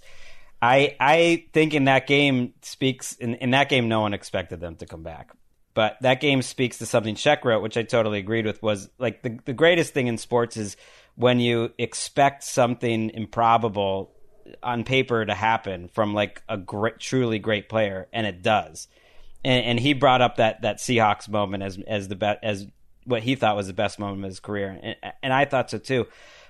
I 0.62 0.96
I 1.00 1.46
think 1.54 1.74
in 1.74 1.86
that 1.86 2.08
game 2.08 2.54
speaks 2.62 3.14
in, 3.14 3.36
in 3.36 3.52
that 3.52 3.70
game 3.70 3.88
no 3.88 4.02
one 4.02 4.14
expected 4.14 4.60
them 4.60 4.76
to 4.78 4.86
come 4.86 5.04
back. 5.04 5.32
But 5.74 5.98
that 6.02 6.22
game 6.22 6.42
speaks 6.42 6.80
to 6.80 6.88
something 6.88 7.14
Shek 7.14 7.46
wrote, 7.46 7.62
which 7.62 7.78
I 7.78 7.84
totally 7.84 8.18
agreed 8.18 8.48
with, 8.48 8.64
was 8.64 8.90
like 8.98 9.22
the, 9.22 9.38
the 9.46 9.54
greatest 9.54 9.94
thing 9.94 10.08
in 10.08 10.18
sports 10.18 10.58
is 10.58 10.76
when 11.14 11.40
you 11.40 11.72
expect 11.78 12.44
something 12.44 13.12
improbable 13.12 14.17
on 14.62 14.84
paper 14.84 15.26
to 15.26 15.34
happen 15.34 15.88
from 15.90 16.14
like 16.14 16.42
a 16.48 16.58
great, 16.58 17.00
truly 17.00 17.40
great 17.40 17.70
player, 17.70 18.08
and 18.14 18.28
it 18.28 18.42
does. 18.42 18.88
And, 19.44 19.66
and 19.66 19.80
he 19.80 19.94
brought 19.94 20.22
up 20.22 20.38
that 20.38 20.62
that 20.62 20.78
Seahawks 20.78 21.30
moment 21.30 21.64
as 21.64 21.78
as 21.88 22.08
the 22.08 22.16
best 22.16 22.40
as 22.44 22.68
what 23.06 23.24
he 23.24 23.36
thought 23.36 23.56
was 23.56 23.68
the 23.68 23.74
best 23.74 24.00
moment 24.00 24.24
of 24.24 24.30
his 24.30 24.40
career, 24.40 24.80
and, 24.82 24.96
and 25.24 25.34
I 25.34 25.46
thought 25.46 25.70
so 25.70 25.78
too. 25.78 26.08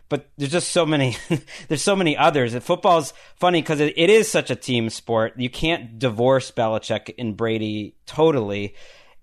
But 0.10 0.29
there's 0.38 0.51
just 0.51 0.71
so 0.71 0.86
many 0.86 1.17
there's 1.67 1.81
so 1.81 1.95
many 1.95 2.15
others. 2.15 2.53
And 2.53 2.63
football's 2.63 3.13
funny 3.36 3.62
because 3.62 3.79
it, 3.79 3.93
it 3.97 4.10
is 4.10 4.29
such 4.29 4.49
a 4.49 4.55
team 4.55 4.89
sport. 4.89 5.33
You 5.38 5.49
can't 5.49 5.99
divorce 5.99 6.51
Belichick 6.51 7.13
and 7.17 7.36
Brady 7.36 7.95
totally 8.05 8.75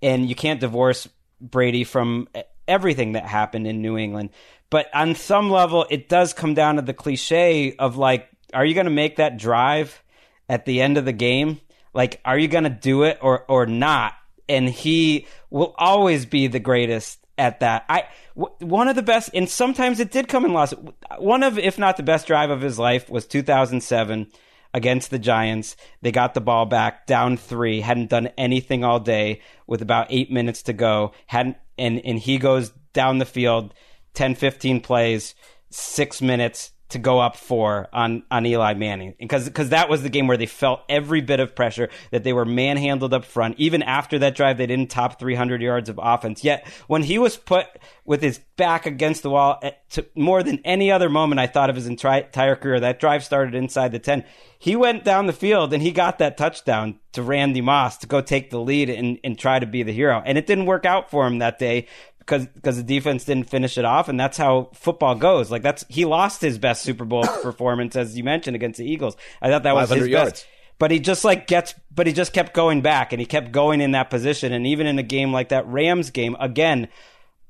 and 0.03 0.29
you 0.29 0.35
can't 0.35 0.61
divorce 0.61 1.09
Brady 1.41 1.85
from 1.85 2.29
everything 2.69 3.13
that 3.13 3.25
happened 3.25 3.67
in 3.67 3.81
New 3.81 3.97
England. 3.97 4.31
But 4.71 4.95
on 4.95 5.15
some 5.15 5.51
level 5.51 5.87
it 5.89 6.09
does 6.09 6.33
come 6.33 6.55
down 6.55 6.77
to 6.77 6.83
the 6.83 6.95
cliche 6.95 7.75
of 7.77 7.97
like 7.97 8.29
are 8.53 8.65
you 8.65 8.75
going 8.75 8.87
to 8.87 8.91
make 8.91 9.17
that 9.17 9.37
drive 9.37 10.03
at 10.49 10.65
the 10.65 10.81
end 10.81 10.99
of 10.99 11.05
the 11.05 11.13
game 11.13 11.61
like 11.93 12.21
are 12.25 12.39
you 12.39 12.49
going 12.49 12.65
to 12.65 12.71
do 12.71 13.05
it 13.05 13.19
or 13.23 13.45
or 13.49 13.67
not 13.67 14.15
and 14.49 14.69
he 14.69 15.27
will 15.51 15.75
always 15.79 16.27
be 16.27 16.47
the 16.47 16.59
greatest 16.59 17.25
at 17.39 17.61
that. 17.61 17.85
I 17.89 18.05
w- 18.37 18.55
one 18.61 18.89
of 18.89 18.97
the 18.97 19.03
best, 19.03 19.31
and 19.35 19.49
sometimes 19.49 20.01
it 20.01 20.11
did 20.11 20.29
come 20.29 20.45
in 20.45 20.53
loss. 20.53 20.75
One 21.19 21.43
of, 21.43 21.59
if 21.59 21.79
not 21.79 21.97
the 21.97 22.03
best 22.03 22.27
drive 22.27 22.51
of 22.51 22.61
his 22.61 22.79
life, 22.79 23.11
was 23.11 23.27
2007 23.27 24.29
against 24.73 25.11
the 25.11 25.19
Giants. 25.19 25.77
They 26.03 26.13
got 26.13 26.35
the 26.35 26.41
ball 26.41 26.67
back, 26.67 27.07
down 27.07 27.37
three, 27.37 27.81
hadn't 27.81 28.11
done 28.11 28.29
anything 28.39 28.85
all 28.85 29.01
day, 29.01 29.41
with 29.67 29.83
about 29.83 30.09
eight 30.11 30.31
minutes 30.31 30.63
to 30.65 30.73
go. 30.73 31.13
Hadn't, 31.27 31.57
and 31.79 32.01
and 32.05 32.19
he 32.19 32.39
goes 32.39 32.71
down 32.93 33.19
the 33.19 33.25
field, 33.25 33.75
10, 34.15 34.37
15 34.37 34.81
plays, 34.81 35.35
six 35.71 36.23
minutes, 36.23 36.71
to 36.91 36.99
go 36.99 37.19
up 37.19 37.37
four 37.37 37.89
on 37.93 38.23
on 38.31 38.45
Eli 38.45 38.75
Manning 38.75 39.15
because 39.19 39.47
because 39.47 39.71
that 39.71 39.89
was 39.89 40.03
the 40.03 40.09
game 40.09 40.27
where 40.27 40.37
they 40.37 40.47
felt 40.47 40.83
every 40.89 41.21
bit 41.21 41.41
of 41.41 41.55
pressure 41.55 41.89
that 42.11 42.25
they 42.25 42.33
were 42.33 42.45
manhandled 42.45 43.15
up 43.15 43.25
front. 43.25 43.59
Even 43.59 43.83
after 43.83 44.19
that 44.19 44.35
drive, 44.37 44.59
they 44.59 44.67
didn't 44.67 44.91
top 44.91 45.19
300 45.19 45.63
yards 45.63 45.89
of 45.89 45.99
offense. 46.03 46.45
Yet 46.45 46.67
when 46.87 47.03
he 47.03 47.19
was 47.19 47.37
put 47.37 47.67
with 48.05 48.23
his 48.23 48.39
back 48.57 48.87
against 48.87 49.23
the 49.23 49.31
wall, 49.31 49.59
eh, 49.63 49.73
to 49.91 50.07
more 50.15 50.43
than 50.43 50.61
any 50.65 50.93
other 50.93 51.09
moment 51.09 51.41
I 51.41 51.47
thought 51.47 51.71
of 51.71 51.77
his 51.77 51.87
entire 51.87 52.57
career, 52.57 52.81
that 52.81 53.01
drive 53.01 53.25
started 53.25 53.55
inside 53.55 53.93
the 53.93 53.99
10. 53.99 54.25
He 54.59 54.77
went 54.77 55.05
down 55.05 55.27
the 55.27 55.33
field 55.33 55.73
and 55.73 55.83
he 55.83 55.91
got 55.91 56.19
that 56.19 56.37
touchdown 56.37 56.99
to 57.13 57.23
Randy 57.23 57.61
Moss 57.61 57.99
to 57.99 58.07
go 58.07 58.21
take 58.21 58.51
the 58.51 58.61
lead 58.61 58.91
and, 58.91 59.19
and 59.23 59.39
try 59.39 59.59
to 59.59 59.67
be 59.67 59.83
the 59.83 59.93
hero. 59.93 60.23
And 60.25 60.37
it 60.37 60.47
didn't 60.47 60.67
work 60.67 60.85
out 60.85 61.11
for 61.11 61.27
him 61.27 61.39
that 61.39 61.59
day 61.59 61.87
because 62.25 62.47
because 62.47 62.77
the 62.77 62.83
defense 62.83 63.25
didn't 63.25 63.49
finish 63.49 63.77
it 63.77 63.85
off, 63.85 64.09
and 64.09 64.19
that's 64.19 64.37
how 64.37 64.71
football 64.73 65.15
goes. 65.15 65.51
Like 65.51 65.63
that's 65.63 65.85
he 65.89 66.05
lost 66.05 66.41
his 66.41 66.59
best 66.59 66.83
Super 66.83 67.05
Bowl 67.05 67.23
performance, 67.43 67.97
as 67.97 68.17
you 68.17 68.25
mentioned, 68.25 68.57
against 68.57 68.79
the 68.79 68.91
Eagles. 68.91 69.17
I 69.43 69.49
thought 69.49 69.63
that 69.65 69.75
was 69.75 69.91
his 69.91 70.09
yards. 70.09 70.31
best. 70.33 70.47
But 70.79 70.91
he 70.91 70.99
just 70.99 71.25
like 71.25 71.47
gets, 71.47 71.75
but 71.95 72.07
he 72.07 72.13
just 72.13 72.33
kept 72.33 72.53
going 72.53 72.81
back, 72.81 73.13
and 73.13 73.21
he 73.21 73.27
kept 73.27 73.53
going 73.53 73.81
in 73.81 73.93
that 73.93 74.11
position. 74.11 74.53
And 74.53 74.67
even 74.67 74.87
in 74.87 74.99
a 74.99 75.05
game 75.05 75.33
like 75.33 75.51
that 75.51 75.67
Rams 75.69 76.11
game, 76.11 76.37
again, 76.41 76.89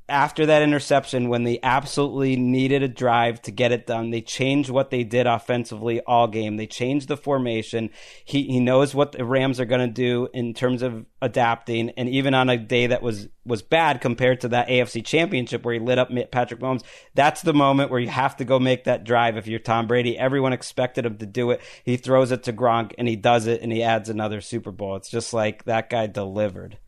after 0.08 0.44
that 0.46 0.62
interception, 0.62 1.30
when 1.30 1.44
they 1.44 1.58
absolutely 1.62 2.36
needed 2.36 2.82
a 2.82 2.88
drive 2.88 3.40
to 3.42 3.50
get 3.50 3.72
it 3.72 3.86
done, 3.86 4.10
they 4.10 4.20
changed 4.20 4.68
what 4.68 4.90
they 4.90 5.02
did 5.02 5.26
offensively 5.26 6.00
all 6.02 6.28
game. 6.28 6.56
They 6.56 6.66
changed 6.66 7.08
the 7.08 7.16
formation. 7.16 7.88
He 8.24 8.42
he 8.42 8.60
knows 8.60 8.94
what 8.94 9.12
the 9.12 9.24
Rams 9.24 9.60
are 9.60 9.64
going 9.64 9.86
to 9.86 9.92
do 9.92 10.28
in 10.34 10.52
terms 10.52 10.82
of 10.82 11.06
adapting, 11.22 11.90
and 11.90 12.08
even 12.10 12.34
on 12.34 12.50
a 12.50 12.58
day 12.58 12.88
that 12.88 13.02
was 13.02 13.28
was 13.46 13.62
bad 13.62 14.02
compared 14.02 14.42
to 14.42 14.48
that 14.48 14.68
AFC 14.68 15.04
Championship 15.04 15.64
where 15.64 15.74
he 15.74 15.80
lit 15.80 15.98
up 15.98 16.10
Patrick 16.30 16.60
Mahomes, 16.60 16.84
that's 17.14 17.40
the 17.40 17.54
moment 17.54 17.90
where 17.90 18.00
you 18.00 18.08
have 18.08 18.36
to 18.36 18.44
go 18.44 18.58
make 18.58 18.84
that 18.84 19.04
drive. 19.04 19.38
If 19.38 19.46
you're 19.46 19.58
Tom 19.58 19.86
Brady, 19.86 20.18
everyone 20.18 20.52
expected 20.52 21.06
him 21.06 21.16
to 21.18 21.26
do 21.26 21.50
it. 21.50 21.62
He 21.82 21.96
throws 21.96 22.30
it 22.30 22.42
to 22.42 22.52
Gronk, 22.52 22.92
and 22.98 23.08
he 23.08 23.16
does 23.16 23.46
it, 23.46 23.62
and 23.62 23.72
he 23.72 23.82
adds 23.82 24.10
another 24.10 24.42
Super 24.42 24.70
Bowl. 24.70 24.96
It's 24.96 25.10
just 25.10 25.32
like 25.32 25.64
that 25.64 25.88
guy 25.88 26.06
delivered. 26.08 26.78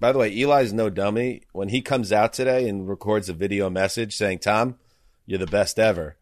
By 0.00 0.12
the 0.12 0.18
way, 0.18 0.40
Eli's 0.40 0.72
no 0.72 0.90
dummy. 0.90 1.42
When 1.52 1.68
he 1.68 1.80
comes 1.82 2.12
out 2.12 2.32
today 2.32 2.68
and 2.68 2.88
records 2.88 3.28
a 3.28 3.32
video 3.32 3.68
message 3.70 4.16
saying, 4.16 4.40
Tom, 4.40 4.76
you're 5.26 5.38
the 5.38 5.46
best 5.46 5.78
ever, 5.78 6.16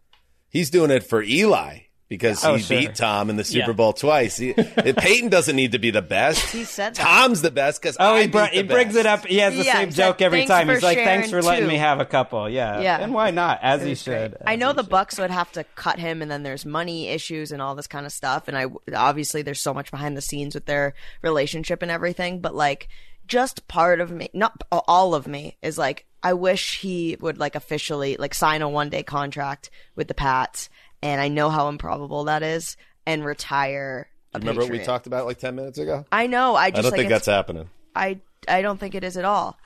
he's 0.49 0.71
doing 0.71 0.91
it 0.91 1.05
for 1.05 1.23
Eli 1.23 1.81
because 2.09 2.45
Oh, 2.45 2.57
he 2.57 2.63
sure. 2.63 2.79
beat 2.81 2.95
Tom 2.97 3.31
in 3.31 3.37
the 3.37 3.45
Super 3.45 3.69
Yeah. 3.71 3.73
Bowl 3.73 3.93
twice. 3.93 4.37
He, 4.37 4.53
Peyton 4.55 5.29
doesn't 5.29 5.55
need 5.55 5.73
to 5.73 5.79
be 5.79 5.91
the 5.93 6.03
best. 6.03 6.51
He 6.51 6.65
said 6.65 6.95
that. 6.97 7.03
Tom's 7.05 7.41
the 7.41 7.53
best 7.53 7.81
because 7.81 7.97
Oh, 8.01 8.15
I 8.17 8.23
he, 8.23 8.27
br- 8.29 8.41
beat 8.41 8.51
the 8.51 8.57
he 8.57 8.63
brings 8.65 8.97
it 8.97 9.07
up. 9.07 9.25
He 9.27 9.39
has 9.39 9.55
the 9.57 9.63
Yeah, 9.65 9.75
same 9.75 9.89
he 9.89 9.93
said, 9.93 10.05
joke 10.07 10.21
every 10.23 10.45
time. 10.47 10.69
He's 10.69 10.83
like, 10.83 10.99
"Thanks 10.99 11.31
for 11.31 11.41
letting 11.41 11.65
too." 11.65 11.69
me 11.69 11.77
have 11.77 12.01
a 12.01 12.05
couple." 12.05 12.49
Yeah, 12.51 12.81
Yeah. 12.81 12.99
and 13.01 13.15
why 13.15 13.31
not? 13.31 13.61
As 13.63 13.83
he 13.83 13.91
was 13.91 14.03
great. 14.03 14.33
should. 14.33 14.37
I 14.45 14.57
know 14.57 14.73
the 14.73 14.83
should. 14.83 14.91
Bucs 14.91 15.19
would 15.21 15.31
have 15.31 15.53
to 15.53 15.63
cut 15.77 16.01
him, 16.01 16.21
and 16.21 16.29
then 16.31 16.43
there's 16.43 16.67
money 16.67 17.09
issues 17.09 17.53
and 17.53 17.63
all 17.63 17.77
this 17.77 17.87
kind 17.87 18.05
of 18.07 18.11
stuff. 18.13 18.49
And 18.49 18.57
I 18.59 18.67
obviously 18.97 19.43
there's 19.43 19.61
so 19.61 19.73
much 19.73 19.91
behind 19.93 20.17
the 20.17 20.23
scenes 20.23 20.55
with 20.57 20.67
their 20.67 20.95
relationship 21.23 21.81
and 21.81 21.93
everything. 21.93 22.41
But 22.41 22.57
like, 22.57 22.89
just 23.31 23.67
part 23.69 24.01
of 24.01 24.11
me, 24.11 24.29
not 24.35 24.63
all 24.71 25.15
of 25.15 25.27
me, 25.27 25.57
is 25.63 25.79
like, 25.79 26.05
I 26.23 26.35
wish 26.35 26.81
he 26.81 27.17
would 27.21 27.39
like 27.39 27.55
officially 27.55 28.17
like 28.19 28.35
sign 28.35 28.61
a 28.61 28.69
one 28.69 28.91
day 28.91 29.03
contract 29.03 29.71
with 29.97 30.09
the 30.09 30.15
Pats. 30.15 30.69
And 31.03 31.19
I 31.21 31.29
know 31.29 31.49
how 31.49 31.69
improbable 31.69 32.25
that 32.25 32.43
is, 32.43 32.77
and 33.07 33.25
retire. 33.25 34.11
A 34.35 34.39
Remember 34.39 34.63
what 34.63 34.71
we 34.71 34.81
talked 34.81 35.07
about 35.07 35.25
like 35.25 35.39
10 35.39 35.55
minutes 35.55 35.79
ago? 35.79 36.05
I 36.13 36.27
know. 36.27 36.55
I 36.57 36.71
just 36.71 36.81
I 36.81 36.83
don't 36.83 36.91
like, 36.93 36.99
think 36.99 37.11
that's 37.11 37.27
happening. 37.27 37.71
I 37.97 38.21
I 38.47 38.61
don't 38.61 38.79
think 38.79 38.95
it 38.95 39.05
is 39.05 39.17
at 39.17 39.25
all. 39.25 39.57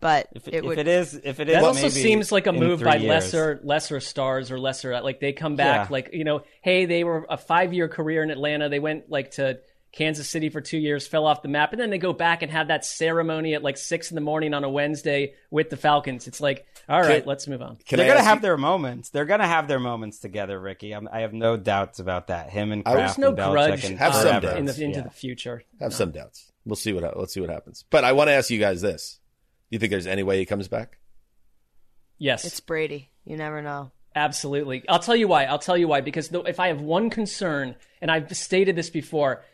But 0.00 0.28
If, 0.32 0.46
it 0.46 0.54
if 0.54 0.64
would. 0.64 0.78
it 0.78 0.86
is, 0.86 1.14
if 1.24 1.40
it 1.40 1.48
is, 1.48 1.56
That 1.56 1.64
also 1.64 1.80
maybe 1.82 1.90
seems 1.90 2.30
like 2.30 2.46
a 2.46 2.52
move 2.52 2.78
three 2.78 2.86
by 2.88 2.96
years. 2.96 3.08
lesser 3.08 3.60
lesser 3.64 3.98
stars 4.00 4.50
or 4.52 4.58
lesser 4.58 4.98
like 5.00 5.18
they 5.20 5.32
come 5.32 5.56
back 5.56 5.88
Yeah. 5.88 5.92
like 5.92 6.10
you 6.12 6.22
know 6.24 6.42
hey 6.62 6.86
they 6.86 7.02
were 7.02 7.26
a 7.28 7.36
five 7.36 7.74
year 7.74 7.88
career 7.88 8.22
in 8.22 8.30
Atlanta 8.30 8.68
they 8.68 8.78
went 8.78 9.10
like 9.10 9.32
to 9.32 9.58
Kansas 9.92 10.28
City 10.28 10.48
for 10.50 10.60
two 10.60 10.78
years 10.78 11.06
fell 11.06 11.24
off 11.26 11.42
the 11.42 11.48
map 11.48 11.72
and 11.72 11.80
then 11.80 11.90
they 11.90 11.98
go 11.98 12.12
back 12.12 12.42
and 12.42 12.52
have 12.52 12.68
that 12.68 12.84
ceremony 12.84 13.54
at 13.54 13.62
like 13.62 13.76
six 13.76 14.10
in 14.10 14.14
the 14.16 14.20
morning 14.20 14.52
on 14.54 14.62
a 14.62 14.68
Wednesday 14.68 15.32
with 15.50 15.70
the 15.70 15.76
Falcons 15.76 16.28
it's 16.28 16.40
like 16.40 16.66
all 16.88 17.00
right 17.00 17.26
let's 17.26 17.48
move 17.48 17.62
on 17.62 17.78
They're 17.88 18.04
I 18.04 18.08
gonna 18.08 18.22
have 18.22 18.38
you- 18.38 18.42
their 18.42 18.56
moments. 18.58 19.08
They're 19.10 19.24
gonna 19.24 19.46
have 19.48 19.66
their 19.66 19.80
moments 19.80 20.18
together, 20.18 20.60
Ricky. 20.60 20.92
I'm, 20.92 21.08
I 21.10 21.20
have 21.20 21.32
no 21.32 21.56
doubts 21.56 21.98
about 22.00 22.26
that. 22.28 22.50
Him 22.50 22.70
and 22.72 22.82
I- 22.86 22.92
Kraft 22.92 23.16
there's 23.16 23.18
no 23.18 23.28
and 23.28 23.52
grudge 23.52 23.84
and 23.84 23.98
Have 23.98 24.14
some 24.14 24.40
forever. 24.40 24.56
in 24.56 24.66
the, 24.66 24.72
doubts. 24.72 24.78
into 24.80 24.98
Yeah. 24.98 25.04
the 25.04 25.10
future 25.10 25.62
Have 25.80 25.94
some 25.94 26.10
doubts. 26.10 26.52
We'll 26.64 26.76
see 26.76 26.92
what 26.92 27.18
let's 27.18 27.32
see 27.32 27.40
what 27.40 27.50
happens. 27.50 27.84
But 27.88 28.04
I 28.04 28.12
want 28.12 28.28
to 28.28 28.32
ask 28.32 28.50
you 28.50 28.58
guys 28.58 28.82
this: 28.82 29.20
Do 29.70 29.74
you 29.76 29.78
think 29.78 29.90
there's 29.90 30.06
any 30.06 30.22
way 30.22 30.38
he 30.38 30.44
comes 30.46 30.68
back? 30.68 30.98
yes 32.18 32.44
it's 32.44 32.60
Brady. 32.60 33.10
You 33.24 33.36
never 33.36 33.62
know. 33.62 33.90
Absolutely. 34.14 34.82
I'll 34.88 34.98
tell 34.98 35.14
you 35.16 35.28
why. 35.28 35.44
I'll 35.44 35.58
tell 35.60 35.76
you 35.76 35.86
why. 35.86 36.00
Because 36.00 36.28
the, 36.28 36.40
if 36.42 36.58
I 36.58 36.68
have 36.68 36.80
one 36.80 37.08
concern, 37.10 37.76
and 38.00 38.10
I've 38.10 38.34
stated 38.36 38.74
this 38.74 38.90
before, 38.90 39.44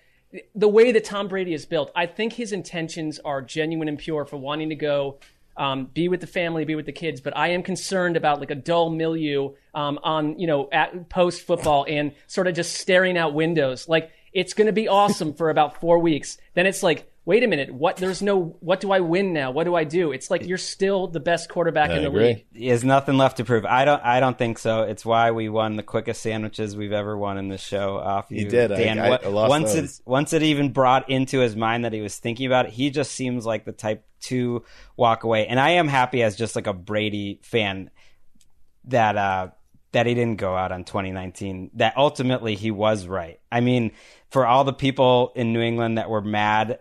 the 0.55 0.68
way 0.68 0.92
that 0.92 1.05
Tom 1.05 1.29
Brady 1.29 1.55
is 1.55 1.66
built, 1.66 1.90
I 1.94 2.07
think 2.07 2.33
his 2.33 2.53
intentions 2.53 3.20
are 3.25 3.42
genuine 3.42 3.88
and 3.88 3.99
pure 3.99 4.25
for 4.25 4.37
wanting 4.37 4.70
to 4.70 4.75
go 4.75 5.18
um, 5.57 5.87
be 5.87 6.09
with 6.09 6.20
the 6.20 6.27
family, 6.27 6.64
be 6.64 6.75
with 6.75 6.87
the 6.87 6.92
kids. 6.92 7.20
But 7.20 7.37
I 7.37 7.49
am 7.49 7.62
concerned 7.62 8.16
about 8.16 8.40
like 8.40 8.51
a 8.51 8.57
dull 8.57 8.90
milieu 8.90 9.55
um, 9.75 9.99
on 10.03 10.38
you 10.38 10.47
know 10.47 10.68
at 10.73 11.09
post 11.09 11.42
football 11.42 11.87
and 11.88 12.12
sort 12.27 12.47
of 12.47 12.55
just 12.55 12.75
staring 12.75 13.16
out 13.16 13.35
windows. 13.35 13.88
Like 13.88 14.11
it's 14.33 14.55
going 14.55 14.66
to 14.66 14.73
be 14.73 14.88
awesome 14.88 15.33
for 15.33 15.51
about 15.51 15.81
four 15.81 15.99
weeks. 15.99 16.38
Then 16.55 16.66
it's 16.66 16.83
like. 16.83 17.11
Wait 17.26 17.42
a 17.42 17.46
minute. 17.46 17.72
What? 17.72 17.96
There's 17.96 18.20
no. 18.20 18.56
What 18.60 18.80
do 18.80 18.92
I 18.92 19.00
win 19.00 19.32
now? 19.32 19.50
What 19.50 19.64
do 19.64 19.74
I 19.74 19.84
do? 19.84 20.12
It's 20.12 20.30
like 20.30 20.46
you're 20.46 20.58
still 20.58 21.06
the 21.06 21.20
best 21.20 21.48
quarterback 21.48 21.88
I 21.90 21.94
in 21.96 22.02
the 22.02 22.08
agree. 22.08 22.24
league. 22.24 22.44
He 22.52 22.68
has 22.68 22.84
nothing 22.84 23.16
left 23.16 23.38
to 23.38 23.44
prove. 23.46 23.64
I 23.64 23.87
don't. 23.87 24.02
I 24.04 24.20
don't 24.20 24.37
think 24.37 24.58
so. 24.58 24.82
It's 24.82 25.06
why 25.06 25.30
we 25.30 25.48
won 25.48 25.76
the 25.76 25.82
quickest 25.82 26.20
sandwiches 26.20 26.76
we've 26.76 26.92
ever 26.92 27.16
won 27.16 27.38
in 27.38 27.48
this 27.48 27.62
show 27.62 27.96
off 27.96 28.26
you. 28.28 28.44
You 28.44 28.50
did. 28.50 28.72
I- 28.72 28.76
Dan. 28.76 28.98
I- 28.98 29.08
What- 29.08 29.24
I 29.24 29.28
lost 29.30 29.48
once 29.48 29.72
those. 29.72 30.00
it 30.00 30.02
once 30.04 30.32
it 30.34 30.42
even 30.42 30.72
brought 30.72 31.08
into 31.08 31.38
his 31.38 31.56
mind 31.56 31.87
that 31.87 31.94
he 31.94 32.02
was 32.02 32.18
thinking 32.18 32.44
about 32.46 32.66
it, 32.66 32.72
he 32.72 32.90
just 32.90 33.12
seems 33.12 33.46
like 33.46 33.64
the 33.64 33.72
type 33.72 34.04
to 34.24 34.62
walk 34.96 35.24
away. 35.24 35.46
And 35.46 35.58
I 35.58 35.70
am 35.70 35.88
happy 35.88 36.22
as 36.22 36.37
just 36.37 36.54
like 36.56 36.66
a 36.66 36.72
Brady 36.74 37.40
fan 37.42 37.90
that 38.84 39.16
uh 39.16 39.48
that 39.92 40.06
he 40.06 40.14
didn't 40.14 40.38
go 40.38 40.54
out 40.56 40.72
on 40.72 40.84
2019. 40.84 41.70
That 41.74 41.96
ultimately 41.96 42.54
he 42.56 42.70
was 42.70 43.06
right. 43.06 43.38
I 43.50 43.60
mean, 43.60 43.92
for 44.28 44.44
all 44.44 44.64
the 44.64 44.72
people 44.72 45.32
in 45.37 45.52
New 45.52 45.60
England 45.60 45.98
that 45.98 46.10
were 46.10 46.20
mad 46.20 46.80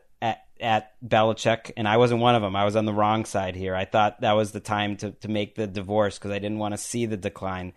at 0.63 0.73
at 0.73 1.07
Belichick, 1.07 1.71
and 1.77 1.87
I 1.87 1.97
wasn't 1.97 2.21
one 2.21 2.35
of 2.35 2.41
them. 2.41 2.55
I 2.55 2.65
was 2.65 2.75
on 2.75 2.85
the 2.85 2.93
wrong 2.93 3.25
side 3.25 3.55
here. 3.55 3.75
I 3.75 3.85
thought 3.85 4.21
that 4.21 4.31
was 4.33 4.51
the 4.51 4.59
time 4.59 4.97
to 4.97 5.11
to 5.11 5.27
make 5.27 5.55
the 5.55 5.67
divorce 5.67 6.17
because 6.17 6.31
I 6.31 6.39
didn't 6.39 6.59
want 6.59 6.73
to 6.73 6.77
see 6.77 7.05
the 7.05 7.17
decline. 7.17 7.73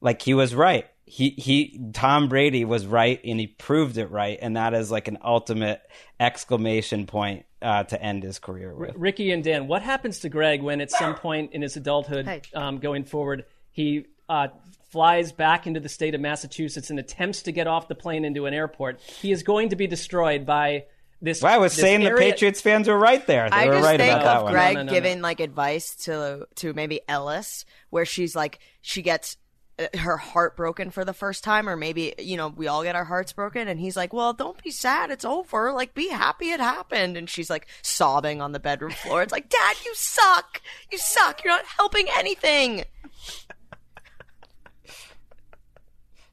Like 0.00 0.22
he 0.22 0.34
was 0.34 0.54
right. 0.54 0.86
He 1.04 1.30
he 1.30 1.80
Tom 1.92 2.28
Brady 2.28 2.64
was 2.64 2.86
right, 2.86 3.20
and 3.24 3.40
he 3.40 3.46
proved 3.48 3.98
it 3.98 4.10
right, 4.10 4.38
and 4.40 4.56
that 4.56 4.72
is 4.74 4.90
like 4.90 5.08
an 5.08 5.18
ultimate 5.22 5.82
exclamation 6.20 7.06
point 7.06 7.44
uh, 7.60 7.84
to 7.84 8.00
end 8.00 8.22
his 8.22 8.38
career 8.38 8.74
with. 8.74 8.94
Ricky 8.96 9.32
and 9.32 9.42
Dan, 9.42 9.66
what 9.66 9.82
happens 9.82 10.20
to 10.20 10.28
Gregg 10.28 10.62
when 10.62 10.80
at 10.80 10.90
some 10.90 11.14
point 11.26 11.52
in 11.52 11.62
his 11.62 11.76
adulthood, 11.76 12.26
Hey. 12.26 12.42
um, 12.54 12.78
going 12.78 13.04
forward, 13.04 13.44
he 13.72 14.06
uh, 14.28 14.48
flies 14.90 15.32
back 15.32 15.66
into 15.66 15.80
the 15.80 15.88
state 15.88 16.14
of 16.14 16.20
Massachusetts 16.20 16.90
and 16.90 16.98
attempts 16.98 17.42
to 17.42 17.52
get 17.52 17.66
off 17.66 17.88
the 17.88 17.94
plane 17.94 18.24
into 18.24 18.46
an 18.46 18.54
airport? 18.54 19.00
He 19.00 19.32
is 19.32 19.42
going 19.42 19.70
to 19.70 19.76
be 19.76 19.86
destroyed 19.86 20.46
by 20.46 20.84
this. 21.20 21.42
Well, 21.42 21.54
I 21.54 21.58
was 21.58 21.74
this 21.74 21.82
saying 21.82 22.04
the 22.04 22.12
Patriots 22.12 22.60
fans 22.60 22.88
were 22.88 22.98
right 22.98 23.26
there. 23.26 23.48
They 23.50 23.56
I 23.56 23.66
were 23.66 23.72
just 23.74 23.84
right 23.84 24.00
think 24.00 24.14
about 24.14 24.36
of 24.38 24.42
one. 24.44 24.52
Gregg 24.52 24.74
No, 24.74 24.82
no, 24.82 24.86
no, 24.86 24.92
giving 24.92 25.20
like 25.20 25.40
advice 25.40 25.94
to 26.04 26.46
to 26.56 26.72
maybe 26.72 27.00
Ellis, 27.08 27.64
where 27.90 28.04
she's 28.04 28.36
like 28.36 28.58
she 28.80 29.02
gets 29.02 29.36
uh, 29.78 29.86
her 29.98 30.16
heart 30.16 30.56
broken 30.56 30.90
for 30.90 31.04
the 31.04 31.12
first 31.12 31.44
time, 31.44 31.68
or 31.68 31.76
maybe 31.76 32.14
you 32.18 32.36
know 32.36 32.48
we 32.48 32.68
all 32.68 32.82
get 32.82 32.96
our 32.96 33.04
hearts 33.04 33.32
broken, 33.32 33.68
and 33.68 33.78
he's 33.80 33.96
like, 33.96 34.12
"Well, 34.12 34.32
don't 34.32 34.62
be 34.62 34.70
sad, 34.70 35.10
it's 35.10 35.24
over. 35.24 35.72
Like, 35.72 35.94
be 35.94 36.08
happy 36.08 36.50
it 36.50 36.60
happened." 36.60 37.16
And 37.16 37.28
she's 37.28 37.50
like 37.50 37.66
sobbing 37.82 38.40
on 38.40 38.52
the 38.52 38.60
bedroom 38.60 38.92
floor. 38.92 39.22
It's 39.22 39.32
like, 39.32 39.48
"Dad, 39.48 39.76
you 39.84 39.92
suck. 39.94 40.60
You 40.90 40.98
suck. 40.98 41.44
You're 41.44 41.54
not 41.54 41.66
helping 41.66 42.06
anything." 42.16 42.84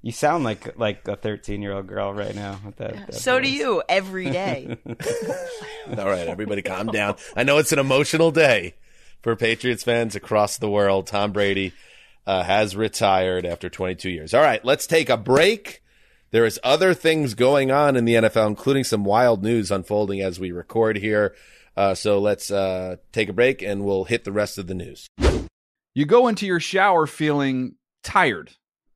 You 0.05 0.11
sound 0.11 0.43
like 0.43 0.77
like 0.77 1.07
a 1.07 1.15
13 1.15 1.63
year 1.63 1.71
old 1.73 1.87
girl 1.87 2.13
right 2.13 2.35
now. 2.35 2.59
With 2.63 2.75
that, 2.75 3.07
that 3.07 3.15
So 3.15 3.39
do 3.39 3.51
you 3.51 3.81
every 3.89 4.29
day. 4.29 4.77
All 5.97 6.05
right, 6.05 6.27
everybody 6.27 6.61
calm 6.61 6.87
down. 6.87 7.15
I 7.35 7.41
know 7.41 7.57
it's 7.57 7.71
an 7.71 7.79
emotional 7.79 8.29
day 8.29 8.75
for 9.23 9.35
Patriots 9.35 9.83
fans 9.83 10.15
across 10.15 10.59
the 10.59 10.69
world. 10.69 11.07
Tom 11.07 11.32
Brady 11.32 11.73
uh, 12.27 12.43
has 12.43 12.75
retired 12.75 13.47
after 13.47 13.67
22 13.67 14.11
years. 14.11 14.36
All 14.36 14.43
right, 14.43 14.63
let's 14.63 14.86
take 14.86 15.09
a 15.09 15.17
break. 15.17 15.82
There 16.30 16.45
is 16.45 16.59
other 16.63 16.93
things 16.93 17.34
going 17.34 17.71
on 17.71 17.95
in 17.95 18.05
the 18.05 18.13
NFL, 18.13 18.45
including 18.45 18.84
some 18.84 19.05
wild 19.05 19.41
news 19.41 19.71
unfolding 19.71 20.21
as 20.21 20.39
we 20.39 20.51
record 20.51 20.97
here. 20.97 21.34
Uh, 21.75 21.95
so 21.95 22.19
let's 22.19 22.51
uh, 22.51 22.97
take 23.11 23.30
a 23.30 23.34
break 23.34 23.63
and 23.63 23.84
we'll 23.84 24.03
hit 24.03 24.23
the 24.23 24.32
rest 24.32 24.59
of 24.59 24.67
the 24.67 24.75
news. 24.75 25.07
You 25.95 26.05
go 26.05 26.27
into 26.27 26.45
your 26.45 26.59
shower 26.59 27.07
feeling 27.07 27.77
tired, 28.03 28.51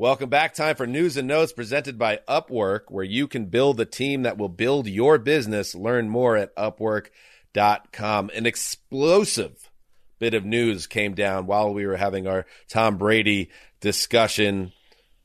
Welcome 0.00 0.30
back. 0.30 0.54
Time 0.54 0.76
for 0.76 0.86
news 0.86 1.18
and 1.18 1.28
notes 1.28 1.52
presented 1.52 1.98
by 1.98 2.20
Upwork, 2.26 2.84
where 2.88 3.04
you 3.04 3.28
can 3.28 3.44
build 3.44 3.76
the 3.76 3.84
team 3.84 4.22
that 4.22 4.38
will 4.38 4.48
build 4.48 4.86
your 4.86 5.18
business. 5.18 5.74
Learn 5.74 6.08
more 6.08 6.38
at 6.38 6.56
upwork.com. 6.56 8.30
An 8.34 8.46
explosive 8.46 9.70
bit 10.18 10.32
of 10.32 10.46
news 10.46 10.86
came 10.86 11.12
down 11.12 11.44
while 11.44 11.74
we 11.74 11.84
were 11.84 11.98
having 11.98 12.26
our 12.26 12.46
Tom 12.66 12.96
Brady 12.96 13.50
discussion. 13.82 14.72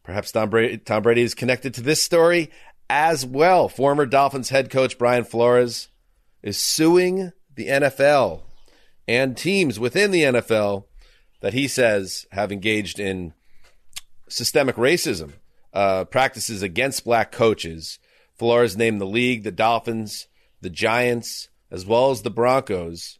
Perhaps 0.03 0.33
Tom 0.33 0.49
Brady, 0.49 0.77
Tom 0.79 1.03
Brady 1.03 1.21
is 1.21 1.35
connected 1.35 1.75
to 1.75 1.81
this 1.81 2.03
story 2.03 2.51
as 2.89 3.25
well. 3.25 3.69
Former 3.69 4.05
Dolphins 4.05 4.49
head 4.49 4.69
coach 4.69 4.97
Brian 4.97 5.23
Flores 5.23 5.87
is 6.43 6.57
suing 6.57 7.31
the 7.55 7.67
NFL 7.67 8.41
and 9.07 9.37
teams 9.37 9.79
within 9.79 10.11
the 10.11 10.23
NFL 10.23 10.83
that 11.39 11.53
he 11.53 11.69
says 11.69 12.25
have 12.33 12.51
engaged 12.51 12.99
in 12.99 13.33
systemic 14.27 14.75
racism 14.75 15.33
uh, 15.73 16.05
practices 16.05 16.61
against 16.61 17.05
black 17.05 17.31
coaches. 17.31 17.99
Flores 18.37 18.75
named 18.75 18.99
the 18.99 19.05
league, 19.05 19.43
the 19.43 19.51
Dolphins, 19.51 20.27
the 20.61 20.69
Giants, 20.69 21.49
as 21.71 21.85
well 21.85 22.11
as 22.11 22.21
the 22.21 22.29
Broncos, 22.29 23.19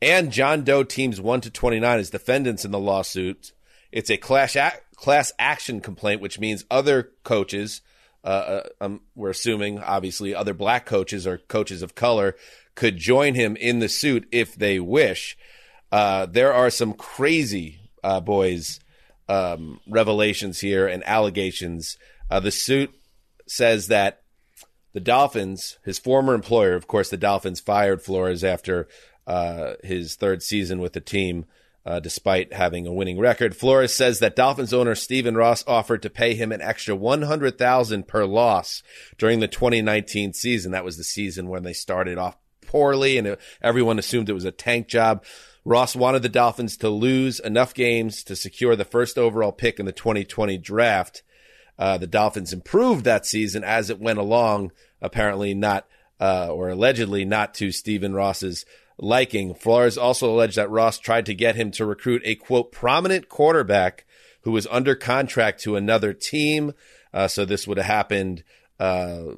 and 0.00 0.30
John 0.30 0.64
Doe 0.64 0.84
teams 0.84 1.20
1 1.20 1.40
to 1.42 1.50
29 1.50 1.98
as 1.98 2.10
defendants 2.10 2.64
in 2.64 2.70
the 2.70 2.78
lawsuit. 2.78 3.52
It's 3.90 4.10
a 4.10 4.16
class, 4.16 4.54
ac- 4.54 4.76
class 4.94 5.32
action 5.38 5.80
complaint, 5.80 6.20
which 6.20 6.38
means 6.38 6.64
other 6.70 7.10
coaches, 7.24 7.80
uh, 8.24 8.26
uh, 8.26 8.68
um, 8.80 9.00
we're 9.14 9.30
assuming 9.30 9.78
obviously 9.80 10.34
other 10.34 10.54
black 10.54 10.86
coaches 10.86 11.26
or 11.26 11.38
coaches 11.38 11.82
of 11.82 11.94
color, 11.94 12.36
could 12.74 12.96
join 12.96 13.34
him 13.34 13.56
in 13.56 13.80
the 13.80 13.88
suit 13.88 14.28
if 14.30 14.54
they 14.54 14.78
wish. 14.78 15.36
Uh, 15.90 16.26
there 16.26 16.52
are 16.52 16.70
some 16.70 16.92
crazy 16.92 17.80
uh, 18.04 18.20
boys 18.20 18.78
um, 19.28 19.80
revelations 19.88 20.60
here 20.60 20.86
and 20.86 21.02
allegations. 21.06 21.96
Uh, 22.30 22.40
the 22.40 22.50
suit 22.50 22.90
says 23.46 23.88
that 23.88 24.22
the 24.92 25.00
Dolphins, 25.00 25.78
his 25.84 25.98
former 25.98 26.34
employer, 26.34 26.74
of 26.74 26.86
course, 26.86 27.10
the 27.10 27.16
Dolphins 27.16 27.60
fired 27.60 28.02
Flores 28.02 28.42
after 28.42 28.88
uh, 29.26 29.74
his 29.84 30.16
third 30.16 30.42
season 30.42 30.80
with 30.80 30.92
the 30.92 31.00
team. 31.00 31.46
Uh, 31.86 32.00
despite 32.00 32.52
having 32.52 32.86
a 32.86 32.92
winning 32.92 33.18
record, 33.18 33.56
Flores 33.56 33.94
says 33.94 34.18
that 34.18 34.36
Dolphins 34.36 34.74
owner 34.74 34.94
Stephen 34.94 35.36
Ross 35.36 35.64
offered 35.66 36.02
to 36.02 36.10
pay 36.10 36.34
him 36.34 36.52
an 36.52 36.60
extra 36.60 36.94
one 36.94 37.22
hundred 37.22 37.56
thousand 37.56 38.06
per 38.06 38.26
loss 38.26 38.82
during 39.16 39.40
the 39.40 39.48
2019 39.48 40.34
season. 40.34 40.72
That 40.72 40.84
was 40.84 40.98
the 40.98 41.04
season 41.04 41.48
when 41.48 41.62
they 41.62 41.72
started 41.72 42.18
off 42.18 42.36
poorly, 42.66 43.16
and 43.16 43.38
everyone 43.62 43.98
assumed 43.98 44.28
it 44.28 44.34
was 44.34 44.44
a 44.44 44.52
tank 44.52 44.88
job. 44.88 45.24
Ross 45.68 45.94
wanted 45.94 46.22
the 46.22 46.30
Dolphins 46.30 46.78
to 46.78 46.88
lose 46.88 47.40
enough 47.40 47.74
games 47.74 48.24
to 48.24 48.34
secure 48.34 48.74
the 48.74 48.86
first 48.86 49.18
overall 49.18 49.52
pick 49.52 49.78
in 49.78 49.84
the 49.84 49.92
2020 49.92 50.56
draft. 50.56 51.22
Uh, 51.78 51.98
the 51.98 52.06
Dolphins 52.06 52.54
improved 52.54 53.04
that 53.04 53.26
season 53.26 53.62
as 53.62 53.90
it 53.90 54.00
went 54.00 54.18
along, 54.18 54.72
apparently 55.02 55.52
not, 55.52 55.86
uh, 56.18 56.48
or 56.50 56.70
allegedly 56.70 57.26
not 57.26 57.52
to 57.52 57.70
Stephen 57.70 58.14
Ross's 58.14 58.64
liking. 58.96 59.54
Flores 59.54 59.98
also 59.98 60.32
alleged 60.32 60.56
that 60.56 60.70
Ross 60.70 60.98
tried 60.98 61.26
to 61.26 61.34
get 61.34 61.54
him 61.54 61.70
to 61.72 61.84
recruit 61.84 62.22
a 62.24 62.34
quote, 62.34 62.72
prominent 62.72 63.28
quarterback 63.28 64.06
who 64.44 64.52
was 64.52 64.66
under 64.70 64.94
contract 64.94 65.60
to 65.60 65.76
another 65.76 66.14
team. 66.14 66.72
Uh, 67.12 67.28
so 67.28 67.44
this 67.44 67.68
would 67.68 67.76
have 67.76 67.86
happened, 67.86 68.42
uh, 68.80 69.32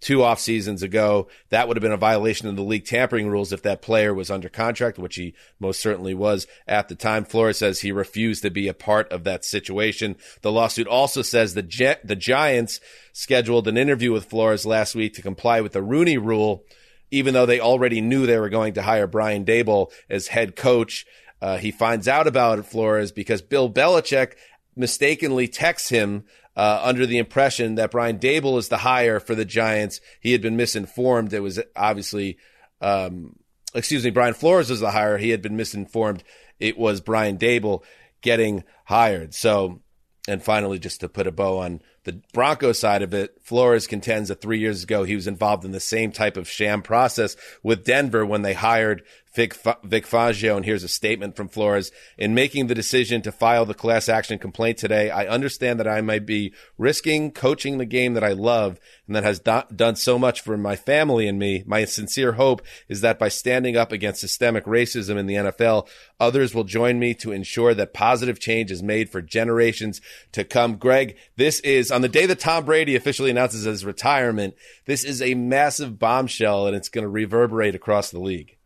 two 0.00 0.22
off 0.22 0.40
seasons 0.40 0.82
ago. 0.82 1.28
That 1.50 1.68
would 1.68 1.76
have 1.76 1.82
been 1.82 1.92
a 1.92 1.96
violation 1.96 2.48
of 2.48 2.56
the 2.56 2.62
league 2.62 2.86
tampering 2.86 3.28
rules 3.28 3.52
if 3.52 3.62
that 3.62 3.82
player 3.82 4.12
was 4.14 4.30
under 4.30 4.48
contract, 4.48 4.98
which 4.98 5.16
he 5.16 5.34
most 5.58 5.80
certainly 5.80 6.14
was 6.14 6.46
at 6.66 6.88
the 6.88 6.94
time. 6.94 7.24
Flores 7.24 7.58
says 7.58 7.80
he 7.80 7.92
refused 7.92 8.42
to 8.42 8.50
be 8.50 8.68
a 8.68 8.74
part 8.74 9.10
of 9.12 9.24
that 9.24 9.44
situation. 9.44 10.16
The 10.42 10.52
lawsuit 10.52 10.86
also 10.86 11.22
says 11.22 11.54
the 11.54 11.62
Gi- 11.62 11.96
the 12.02 12.16
Giants 12.16 12.80
scheduled 13.12 13.68
an 13.68 13.76
interview 13.76 14.12
with 14.12 14.24
Flores 14.24 14.66
last 14.66 14.94
week 14.94 15.14
to 15.14 15.22
comply 15.22 15.60
with 15.60 15.72
the 15.72 15.82
Rooney 15.82 16.18
rule, 16.18 16.64
even 17.10 17.34
though 17.34 17.46
they 17.46 17.60
already 17.60 18.00
knew 18.00 18.26
they 18.26 18.38
were 18.38 18.48
going 18.48 18.74
to 18.74 18.82
hire 18.82 19.06
Brian 19.06 19.44
Daboll 19.44 19.92
as 20.08 20.28
head 20.28 20.56
coach. 20.56 21.06
Uh, 21.42 21.56
he 21.56 21.70
finds 21.70 22.06
out 22.06 22.26
about 22.26 22.66
Flores 22.66 23.12
because 23.12 23.40
Bill 23.40 23.70
Belichick 23.70 24.34
mistakenly 24.76 25.48
texts 25.48 25.88
him 25.88 26.24
uh, 26.60 26.78
under 26.82 27.06
the 27.06 27.16
impression 27.16 27.76
that 27.76 27.90
Brian 27.90 28.18
Daboll 28.18 28.58
is 28.58 28.68
the 28.68 28.76
hire 28.76 29.18
for 29.18 29.34
the 29.34 29.46
Giants. 29.46 29.98
He 30.20 30.32
had 30.32 30.42
been 30.42 30.58
misinformed. 30.58 31.32
It 31.32 31.40
was 31.40 31.58
obviously, 31.74 32.36
um, 32.82 33.36
excuse 33.74 34.04
me, 34.04 34.10
Brian 34.10 34.34
Flores 34.34 34.68
was 34.68 34.80
the 34.80 34.90
hire. 34.90 35.16
He 35.16 35.30
had 35.30 35.40
been 35.40 35.56
misinformed. 35.56 36.22
It 36.58 36.76
was 36.76 37.00
Brian 37.00 37.38
Daboll 37.38 37.82
getting 38.20 38.64
hired. 38.84 39.32
So, 39.32 39.80
and 40.28 40.42
finally, 40.42 40.78
just 40.78 41.00
to 41.00 41.08
put 41.08 41.26
a 41.26 41.32
bow 41.32 41.60
on 41.60 41.80
the 42.04 42.20
Broncos 42.34 42.78
side 42.78 43.00
of 43.00 43.14
it, 43.14 43.38
Flores 43.40 43.86
contends 43.86 44.28
that 44.28 44.42
three 44.42 44.58
years 44.58 44.82
ago 44.82 45.04
he 45.04 45.14
was 45.14 45.26
involved 45.26 45.64
in 45.64 45.72
the 45.72 45.80
same 45.80 46.12
type 46.12 46.36
of 46.36 46.46
sham 46.46 46.82
process 46.82 47.36
with 47.62 47.86
Denver 47.86 48.26
when 48.26 48.42
they 48.42 48.52
hired 48.52 49.02
Vic, 49.32 49.54
Vic 49.84 50.06
Fangio. 50.06 50.56
And 50.56 50.64
here's 50.64 50.82
a 50.82 50.88
statement 50.88 51.36
from 51.36 51.48
Flores. 51.48 51.92
In 52.18 52.34
making 52.34 52.66
the 52.66 52.74
decision 52.74 53.22
to 53.22 53.32
file 53.32 53.64
the 53.64 53.74
class 53.74 54.08
action 54.08 54.38
complaint 54.38 54.78
today, 54.78 55.10
I 55.10 55.26
understand 55.26 55.78
that 55.78 55.86
I 55.86 56.00
might 56.00 56.26
be 56.26 56.52
risking 56.76 57.30
coaching 57.30 57.78
the 57.78 57.84
game 57.84 58.14
that 58.14 58.24
I 58.24 58.32
love 58.32 58.80
and 59.06 59.14
that 59.14 59.22
has 59.22 59.38
do- 59.38 59.62
done 59.74 59.96
so 59.96 60.18
much 60.18 60.40
for 60.40 60.56
my 60.56 60.74
family 60.74 61.28
and 61.28 61.38
me. 61.38 61.62
My 61.64 61.84
sincere 61.84 62.32
hope 62.32 62.62
is 62.88 63.02
that 63.02 63.18
by 63.18 63.28
standing 63.28 63.76
up 63.76 63.92
against 63.92 64.20
systemic 64.20 64.64
racism 64.64 65.16
in 65.16 65.26
the 65.26 65.34
NFL, 65.34 65.86
others 66.18 66.54
will 66.54 66.64
join 66.64 66.98
me 66.98 67.14
to 67.14 67.32
ensure 67.32 67.72
that 67.74 67.94
positive 67.94 68.40
change 68.40 68.72
is 68.72 68.82
made 68.82 69.10
for 69.10 69.22
generations 69.22 70.00
to 70.32 70.42
come. 70.42 70.76
Gregg, 70.76 71.16
this 71.36 71.60
is 71.60 71.92
on 71.92 72.02
the 72.02 72.08
day 72.08 72.26
that 72.26 72.40
Tom 72.40 72.64
Brady 72.64 72.96
officially 72.96 73.30
announces 73.30 73.62
his 73.62 73.84
retirement. 73.84 74.54
This 74.86 75.04
is 75.04 75.22
a 75.22 75.34
massive 75.34 75.98
bombshell 76.00 76.66
and 76.66 76.74
it's 76.74 76.88
going 76.88 77.04
to 77.04 77.08
reverberate 77.08 77.76
across 77.76 78.10
the 78.10 78.18
league 78.18 78.56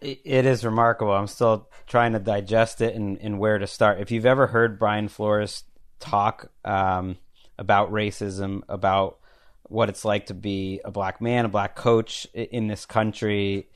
it 0.00 0.46
is 0.46 0.64
remarkable. 0.64 1.12
I'm 1.12 1.26
still 1.26 1.68
trying 1.86 2.12
to 2.12 2.18
digest 2.18 2.80
it 2.80 2.94
and, 2.94 3.18
and 3.18 3.38
where 3.38 3.58
to 3.58 3.66
start. 3.66 4.00
If 4.00 4.10
you've 4.10 4.26
ever 4.26 4.46
heard 4.46 4.78
Brian 4.78 5.08
Flores 5.08 5.64
talk 5.98 6.50
um, 6.64 7.18
about 7.58 7.92
racism, 7.92 8.62
about 8.68 9.18
what 9.64 9.88
it's 9.88 10.04
like 10.04 10.26
to 10.26 10.34
be 10.34 10.80
a 10.84 10.90
black 10.90 11.20
man, 11.20 11.44
a 11.44 11.48
black 11.48 11.76
coach 11.76 12.26
in 12.34 12.66
this 12.66 12.86
country, 12.86 13.68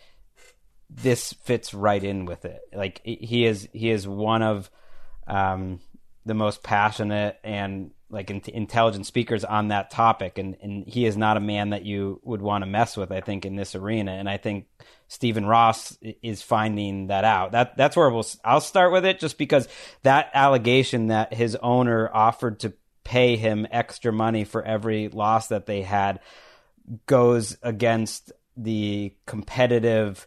this 0.89 1.33
fits 1.33 1.75
right 1.75 2.03
in 2.03 2.25
with 2.25 2.45
it. 2.45 2.61
Like 2.72 3.01
he 3.05 3.45
is, 3.45 3.68
he 3.72 3.91
is 3.91 4.09
one 4.09 4.43
of 4.43 4.70
um, 5.27 5.81
the 6.25 6.35
most 6.35 6.62
passionate 6.62 7.39
and 7.45 7.91
like 8.15 8.31
in- 8.31 8.43
intelligent 8.47 9.05
speakers 9.07 9.45
on 9.45 9.69
that 9.69 9.91
topic, 9.91 10.39
and 10.39 10.57
and 10.62 10.87
he 10.87 11.05
is 11.05 11.17
not 11.17 11.37
a 11.37 11.41
man 11.41 11.71
that 11.71 11.85
you 11.85 12.21
would 12.25 12.41
want 12.41 12.62
to 12.62 12.67
mess 12.67 12.97
with. 12.97 13.12
I 13.12 13.21
think 13.21 13.45
in 13.45 13.57
this 13.57 13.75
arena, 13.75 14.12
and 14.12 14.29
I 14.31 14.39
think 14.39 14.67
Stephen 15.09 15.45
Ross 15.45 15.99
is 16.23 16.41
finding 16.41 17.09
that 17.09 17.25
out. 17.25 17.53
That 17.53 17.77
that's 17.77 17.97
where 17.97 18.09
we'll. 18.09 18.27
I'll 18.45 18.61
start 18.61 18.93
with 18.93 19.05
it 19.05 19.19
just 19.19 19.37
because 19.37 19.69
that 20.03 20.31
allegation 20.33 21.09
that 21.09 21.35
his 21.35 21.57
owner 21.57 22.11
offered 22.12 22.61
to 22.61 22.73
pay 23.03 23.37
him 23.37 23.67
extra 23.71 24.12
money 24.12 24.45
for 24.45 24.62
every 24.62 25.09
loss 25.09 25.49
that 25.49 25.67
they 25.67 25.83
had 25.83 26.21
goes 27.07 27.57
against 27.62 28.33
the 28.57 29.12
competitive 29.27 30.27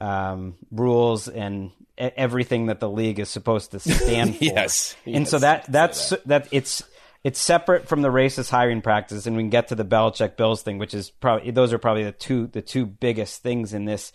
um, 0.00 0.56
rules 0.70 1.28
and 1.28 1.70
everything 1.96 2.66
that 2.66 2.80
the 2.80 2.90
league 2.90 3.18
is 3.18 3.28
supposed 3.28 3.72
to 3.72 3.78
stand 3.80 4.36
for. 4.36 4.44
yes, 4.44 4.96
and 5.04 5.14
yes, 5.14 5.30
so 5.30 5.38
that 5.38 5.66
that's 5.70 6.10
that. 6.10 6.26
that 6.26 6.48
it's 6.50 6.82
it's 7.22 7.38
separate 7.38 7.86
from 7.86 8.02
the 8.02 8.08
racist 8.08 8.50
hiring 8.50 8.80
practice, 8.80 9.26
and 9.26 9.36
we 9.36 9.42
can 9.42 9.50
get 9.50 9.68
to 9.68 9.74
the 9.74 9.84
Belichick 9.84 10.36
Bills 10.36 10.62
thing, 10.62 10.78
which 10.78 10.94
is 10.94 11.10
probably 11.10 11.50
those 11.50 11.72
are 11.72 11.78
probably 11.78 12.04
the 12.04 12.12
two 12.12 12.46
the 12.46 12.62
two 12.62 12.86
biggest 12.86 13.42
things 13.42 13.74
in 13.74 13.84
this 13.84 14.12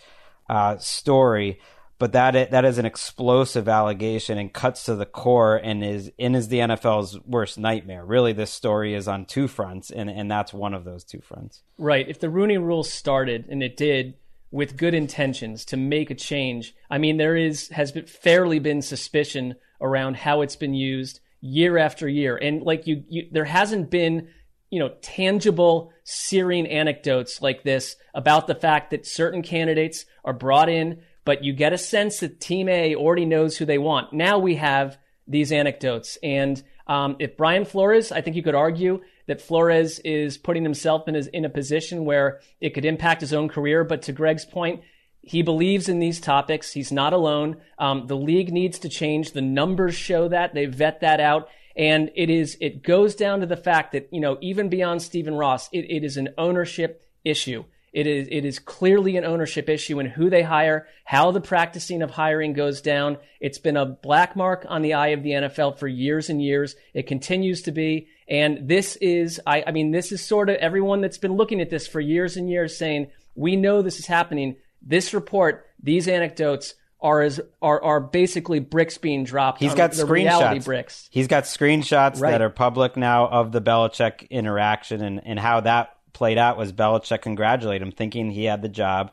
uh, 0.49 0.78
story. 0.78 1.60
But 1.97 2.12
that 2.12 2.51
that 2.51 2.66
is 2.66 2.78
an 2.78 2.86
explosive 2.86 3.70
allegation 3.70 4.38
and 4.38 4.51
cuts 4.51 4.86
to 4.86 4.95
the 4.95 5.06
core 5.06 5.56
and 5.56 5.84
is 5.84 6.12
and 6.20 6.36
is 6.36 6.49
the 6.49 6.60
NFL's 6.60 7.20
worst 7.22 7.58
nightmare. 7.58 8.03
Really, 8.03 8.34
this 8.34 8.51
story 8.51 8.95
is 8.95 9.08
on 9.08 9.26
two 9.26 9.47
fronts, 9.47 9.91
and 9.91 10.10
and 10.10 10.30
that's 10.30 10.53
one 10.53 10.74
of 10.74 10.84
those 10.84 11.03
two 11.03 11.22
fronts. 11.22 11.62
Right. 11.78 12.10
If 12.10 12.20
the 12.20 12.30
Rooney 12.30 12.58
Rule 12.58 12.84
started, 12.84 13.45
and 13.49 13.62
it 13.62 13.78
did, 13.78 14.16
with 14.51 14.78
good 14.78 14.93
intentions 14.93 15.64
to 15.66 15.78
make 15.78 16.10
a 16.10 16.16
change, 16.16 16.76
I 16.89 16.97
mean, 16.97 17.18
there 17.18 17.38
is 17.38 17.70
has 17.70 17.91
been 17.91 18.08
fairly 18.08 18.60
been 18.60 18.82
suspicion 18.82 19.56
around 19.80 20.18
how 20.18 20.41
it's 20.41 20.56
been 20.56 20.74
used 20.74 21.20
year 21.46 21.78
after 21.78 22.08
year. 22.10 22.36
And 22.36 22.64
like 22.64 22.88
you, 22.88 23.04
you 23.08 23.30
there 23.32 23.46
hasn't 23.46 23.89
been, 23.89 24.28
you 24.70 24.80
know, 24.80 24.91
tangible, 25.02 25.91
searing 26.04 26.68
anecdotes 26.68 27.41
like 27.41 27.64
this 27.64 27.96
about 28.14 28.48
the 28.48 28.56
fact 28.56 28.91
that 28.91 29.06
certain 29.06 29.41
candidates 29.41 30.06
are 30.24 30.34
brought 30.34 30.70
in, 30.70 31.02
but 31.24 31.43
you 31.43 31.54
get 31.54 31.74
a 31.74 31.78
sense 31.78 32.20
that 32.20 32.39
Team 32.39 32.68
A 32.70 32.96
already 32.96 33.26
knows 33.26 33.58
who 33.58 33.66
they 33.66 33.78
want. 33.78 34.14
Now 34.14 34.39
we 34.39 34.56
have 34.56 34.98
these 35.28 35.52
anecdotes, 35.52 36.18
and 36.22 36.64
Um, 36.88 37.16
if 37.18 37.36
Brian 37.36 37.66
Flores, 37.66 38.12
I 38.12 38.22
think 38.22 38.36
you 38.36 38.43
could 38.43 38.54
argue 38.68 39.02
that 39.26 39.41
Flores 39.41 40.00
is 40.04 40.38
putting 40.38 40.64
himself 40.64 41.08
in, 41.08 41.16
his, 41.16 41.28
in 41.34 41.43
a 41.43 41.50
position 41.50 42.06
where 42.06 42.41
it 42.60 42.76
could 42.76 42.86
impact 42.86 43.22
his 43.22 43.34
own 43.34 43.50
career. 43.50 43.84
But 43.84 44.04
to 44.04 44.14
Gregg's 44.14 44.46
point, 44.46 44.82
he 45.26 45.41
believes 45.41 45.89
in 45.89 45.99
these 45.99 46.21
topics. 46.21 46.71
He's 46.71 46.91
not 46.91 47.11
alone. 47.11 47.57
Um, 47.80 48.05
the 48.05 48.15
league 48.15 48.53
needs 48.53 48.78
to 48.80 48.89
change. 48.89 49.32
The 49.32 49.41
numbers 49.41 49.95
show 49.95 50.28
that. 50.28 50.53
They 50.53 50.67
vet 50.67 51.01
that 51.01 51.19
out. 51.19 51.49
And 51.76 52.11
it 52.15 52.30
is, 52.30 52.57
it 52.61 52.84
goes 52.84 53.15
down 53.15 53.39
to 53.39 53.47
the 53.47 53.57
fact 53.57 53.93
that, 53.93 54.07
you 54.11 54.21
know, 54.21 54.38
even 54.39 54.69
beyond 54.69 55.01
Stephen 55.01 55.34
Ross, 55.34 55.67
it, 55.71 55.80
it 55.89 56.03
is 56.03 56.17
an 56.17 56.30
ownership 56.38 57.09
issue. 57.26 57.65
It 57.91 58.05
is, 58.05 58.28
it 58.30 58.45
is 58.45 58.59
clearly 58.59 59.17
an 59.17 59.26
ownership 59.26 59.67
issue 59.67 59.99
in 59.99 60.05
who 60.05 60.30
they 60.30 60.43
hire, 60.43 60.88
how 61.05 61.32
the 61.32 61.41
practicing 61.41 62.03
of 62.03 62.11
hiring 62.11 62.53
goes 62.53 62.82
down. 62.82 63.17
It's 63.39 63.57
been 63.57 63.78
a 63.78 63.86
black 63.86 64.36
mark 64.36 64.65
on 64.69 64.84
the 64.84 64.93
eye 64.93 65.07
of 65.07 65.23
the 65.23 65.32
NFL 65.32 65.80
for 65.80 65.88
years 65.88 66.30
and 66.30 66.39
years. 66.39 66.76
It 66.93 67.07
continues 67.07 67.63
to 67.63 67.71
be. 67.71 68.09
And 68.28 68.67
this 68.67 68.95
is, 68.97 69.41
I, 69.47 69.63
I 69.65 69.71
mean, 69.71 69.89
this 69.89 70.11
is 70.11 70.23
sort 70.23 70.49
of 70.49 70.57
everyone 70.57 71.01
that's 71.01 71.17
been 71.17 71.34
looking 71.34 71.61
at 71.61 71.71
this 71.71 71.88
for 71.88 71.99
years 71.99 72.38
and 72.38 72.47
years 72.49 72.78
saying, 72.78 73.07
we 73.34 73.55
know 73.55 73.82
this 73.82 73.99
is 73.99 74.07
happening. 74.07 74.57
This 74.86 75.14
report, 75.14 75.68
these 75.82 76.08
anecdotes 76.08 76.76
are 77.02 77.22
as 77.22 77.42
are 77.62 77.84
are 77.84 78.00
basically 78.00 78.60
bricks 78.60 78.98
being 78.98 79.24
dropped. 79.24 79.60
He's 79.60 79.74
got 79.74 79.92
the 79.92 80.04
screenshots. 80.04 80.66
bricks. 80.66 81.10
He's 81.12 81.28
got 81.28 81.44
screenshots 81.44 82.22
Right. 82.22 82.32
that 82.32 82.42
are 82.42 82.50
public 82.50 82.96
now 82.96 83.28
of 83.28 83.52
the 83.52 83.62
Belichick 83.62 84.30
interaction 84.30 85.02
and, 85.02 85.22
and 85.26 85.40
how 85.40 85.60
that 85.62 85.98
played 86.14 86.38
out 86.38 86.58
was 86.58 86.72
Belichick 86.72 87.22
congratulate 87.22 87.82
him, 87.82 87.92
thinking 87.92 88.32
he 88.32 88.46
had 88.46 88.62
the 88.62 88.70
job, 88.70 89.12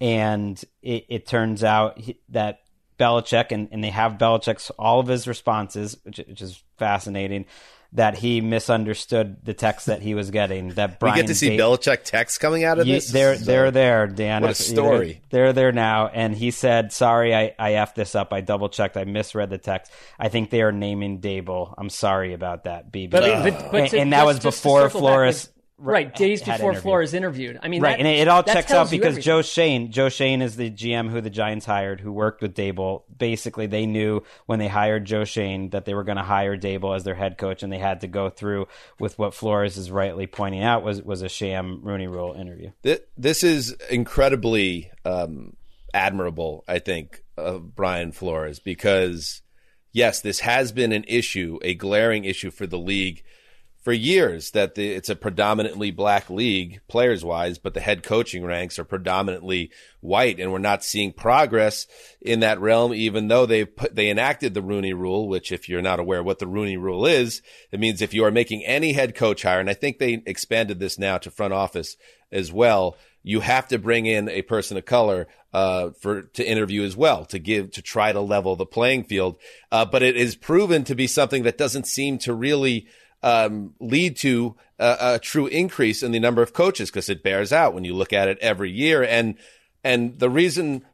and 0.00 0.62
it, 0.82 1.06
it 1.08 1.26
turns 1.26 1.64
out 1.64 1.98
he, 1.98 2.18
that 2.28 2.60
Belichick 2.98 3.50
and, 3.50 3.68
and 3.72 3.82
they 3.82 3.90
have 3.90 4.12
Belichick's 4.12 4.70
all 4.78 5.00
of 5.00 5.08
his 5.08 5.26
responses, 5.26 5.96
which, 6.04 6.18
which 6.18 6.40
is 6.40 6.62
fascinating. 6.78 7.46
That 7.96 8.16
he 8.16 8.40
misunderstood 8.40 9.38
the 9.44 9.54
text 9.54 9.86
that 9.86 10.02
he 10.02 10.14
was 10.14 10.30
getting. 10.30 10.68
That 10.70 10.90
we 10.90 10.96
Brian 11.00 11.16
get 11.16 11.26
to 11.28 11.34
see 11.34 11.56
Da- 11.56 11.64
Belichick 11.64 12.04
text 12.04 12.40
coming 12.40 12.62
out 12.62 12.78
of 12.78 12.86
Ye- 12.86 12.94
this. 12.94 13.10
They're 13.10 13.36
So- 13.36 13.44
they're 13.44 13.70
there, 13.70 14.06
Dan. 14.06 14.42
What 14.42 14.50
a 14.52 14.54
story. 14.54 15.22
They're, 15.30 15.46
they're 15.46 15.52
there 15.54 15.72
now, 15.72 16.08
and 16.12 16.34
he 16.34 16.50
said, 16.50 16.92
"Sorry, 16.92 17.34
I 17.34 17.54
I 17.58 17.72
effed 17.72 17.94
this 17.94 18.14
up. 18.14 18.32
I 18.32 18.42
double 18.42 18.68
checked. 18.68 18.96
I 18.96 19.04
misread 19.04 19.50
the 19.50 19.58
text. 19.58 19.90
I 20.18 20.28
think 20.28 20.50
they 20.50 20.60
are 20.62 20.72
naming 20.72 21.20
Daboll. 21.20 21.74
I'm 21.78 21.88
sorry 21.90 22.34
about 22.34 22.64
that, 22.64 22.92
BB." 22.92 23.10
But, 23.10 23.22
but, 23.42 23.70
but 23.72 23.80
and, 23.80 23.90
to- 23.90 23.98
and 24.00 24.12
that 24.12 24.26
was 24.26 24.36
just- 24.36 24.44
just 24.44 24.62
before 24.62 24.82
circle 24.82 25.00
back, 25.00 25.08
Flores. 25.14 25.48
Like, 25.78 25.86
right? 25.86 26.14
Days 26.14 26.40
before 26.40 26.54
interviewed. 26.70 26.82
Flores 26.82 27.12
interviewed. 27.14 27.58
I 27.62 27.68
mean, 27.68 27.82
right, 27.82 27.90
that- 27.90 27.98
and 27.98 28.08
it, 28.08 28.20
it 28.20 28.28
all 28.28 28.42
checks 28.42 28.72
out 28.72 28.90
because 28.90 29.08
everything. 29.08 29.22
Joe 29.22 29.42
Schoen, 29.42 29.92
Joe 29.92 30.08
Schoen 30.08 30.40
is 30.40 30.56
the 30.56 30.70
GM 30.70 31.10
who 31.10 31.20
the 31.20 31.28
Giants 31.28 31.66
hired, 31.66 32.00
who 32.00 32.12
worked 32.12 32.40
with 32.40 32.54
Daboll. 32.54 33.02
Basically, 33.14 33.66
they 33.66 33.84
knew 33.84 34.22
when 34.46 34.58
they 34.58 34.68
hired 34.68 35.04
Joe 35.04 35.24
Schoen 35.24 35.68
that 35.70 35.84
they 35.84 35.92
were 35.92 36.04
going 36.04 36.16
to 36.16 36.22
hire 36.22 36.56
Daboll 36.56 36.96
as 36.96 37.04
their 37.04 37.14
head 37.14 37.36
coach, 37.36 37.62
and 37.62 37.70
they 37.70 37.78
had 37.78 38.00
to 38.00 38.06
go 38.06 38.30
through 38.30 38.68
with 38.98 39.18
what 39.18 39.34
Flores 39.34 39.76
is 39.76 39.90
rightly 39.90 40.26
pointing 40.26 40.62
out 40.62 40.82
was 40.82 41.02
was 41.02 41.20
a 41.20 41.28
sham 41.28 41.80
Rooney 41.82 42.06
Rule 42.06 42.32
interview. 42.32 42.70
Th- 42.82 43.02
This 43.18 43.44
is 43.44 43.76
incredibly 43.90 44.90
um, 45.04 45.56
admirable, 45.92 46.64
I 46.66 46.78
think, 46.78 47.22
of 47.36 47.74
Brian 47.74 48.12
Flores 48.12 48.60
because, 48.60 49.42
yes, 49.92 50.22
this 50.22 50.40
has 50.40 50.72
been 50.72 50.92
an 50.92 51.04
issue, 51.06 51.58
a 51.60 51.74
glaring 51.74 52.24
issue 52.24 52.50
for 52.50 52.66
the 52.66 52.78
league 52.78 53.22
for 53.86 53.92
years 53.92 54.50
that 54.50 54.74
the, 54.74 54.90
it's 54.90 55.08
a 55.08 55.14
predominantly 55.14 55.92
black 55.92 56.28
league 56.28 56.80
players 56.88 57.24
wise, 57.24 57.56
but 57.56 57.72
the 57.72 57.78
head 57.78 58.02
coaching 58.02 58.44
ranks 58.44 58.80
are 58.80 58.84
predominantly 58.84 59.70
white, 60.00 60.40
and 60.40 60.50
we're 60.50 60.58
not 60.58 60.82
seeing 60.82 61.12
progress 61.12 61.86
in 62.20 62.40
that 62.40 62.60
realm. 62.60 62.92
Even 62.92 63.28
though 63.28 63.46
they 63.46 63.64
put 63.64 63.94
they 63.94 64.10
enacted 64.10 64.54
the 64.54 64.60
Rooney 64.60 64.92
Rule, 64.92 65.28
which 65.28 65.52
if 65.52 65.68
you're 65.68 65.82
not 65.82 66.00
aware 66.00 66.20
what 66.20 66.40
the 66.40 66.48
Rooney 66.48 66.76
Rule 66.76 67.06
is, 67.06 67.42
it 67.70 67.78
means 67.78 68.02
if 68.02 68.12
you 68.12 68.24
are 68.24 68.32
making 68.32 68.64
any 68.64 68.92
head 68.92 69.14
coach 69.14 69.44
hire, 69.44 69.60
and 69.60 69.70
I 69.70 69.74
think 69.74 70.00
they 70.00 70.20
expanded 70.26 70.80
this 70.80 70.98
now 70.98 71.18
to 71.18 71.30
front 71.30 71.52
office 71.52 71.96
as 72.32 72.52
well. 72.52 72.96
You 73.22 73.38
have 73.38 73.68
to 73.68 73.78
bring 73.78 74.06
in 74.06 74.28
a 74.28 74.42
person 74.42 74.76
of 74.76 74.84
color 74.84 75.28
uh, 75.52 75.90
for 75.90 76.22
to 76.22 76.44
interview 76.44 76.82
as 76.82 76.96
well 76.96 77.24
to 77.26 77.38
give 77.38 77.70
to 77.72 77.82
try 77.82 78.10
to 78.12 78.20
level 78.20 78.56
the 78.56 78.66
playing 78.66 79.04
field. 79.04 79.38
Uh, 79.70 79.84
but 79.84 80.02
it 80.02 80.16
is 80.16 80.34
proven 80.34 80.82
to 80.84 80.96
be 80.96 81.06
something 81.06 81.44
that 81.44 81.56
doesn't 81.56 81.86
seem 81.86 82.18
to 82.18 82.34
really 82.34 82.88
um, 83.22 83.74
lead 83.80 84.16
to 84.18 84.56
a, 84.78 84.96
a 85.00 85.18
true 85.18 85.46
increase 85.46 86.02
in 86.02 86.12
the 86.12 86.20
number 86.20 86.42
of 86.42 86.52
coaches 86.52 86.90
because 86.90 87.08
it 87.08 87.22
bears 87.22 87.52
out 87.52 87.74
when 87.74 87.84
you 87.84 87.94
look 87.94 88.12
at 88.12 88.28
it 88.28 88.38
every 88.40 88.70
year. 88.70 89.02
And 89.02 89.36
and 89.82 90.18
the 90.18 90.30
reason 90.30 90.84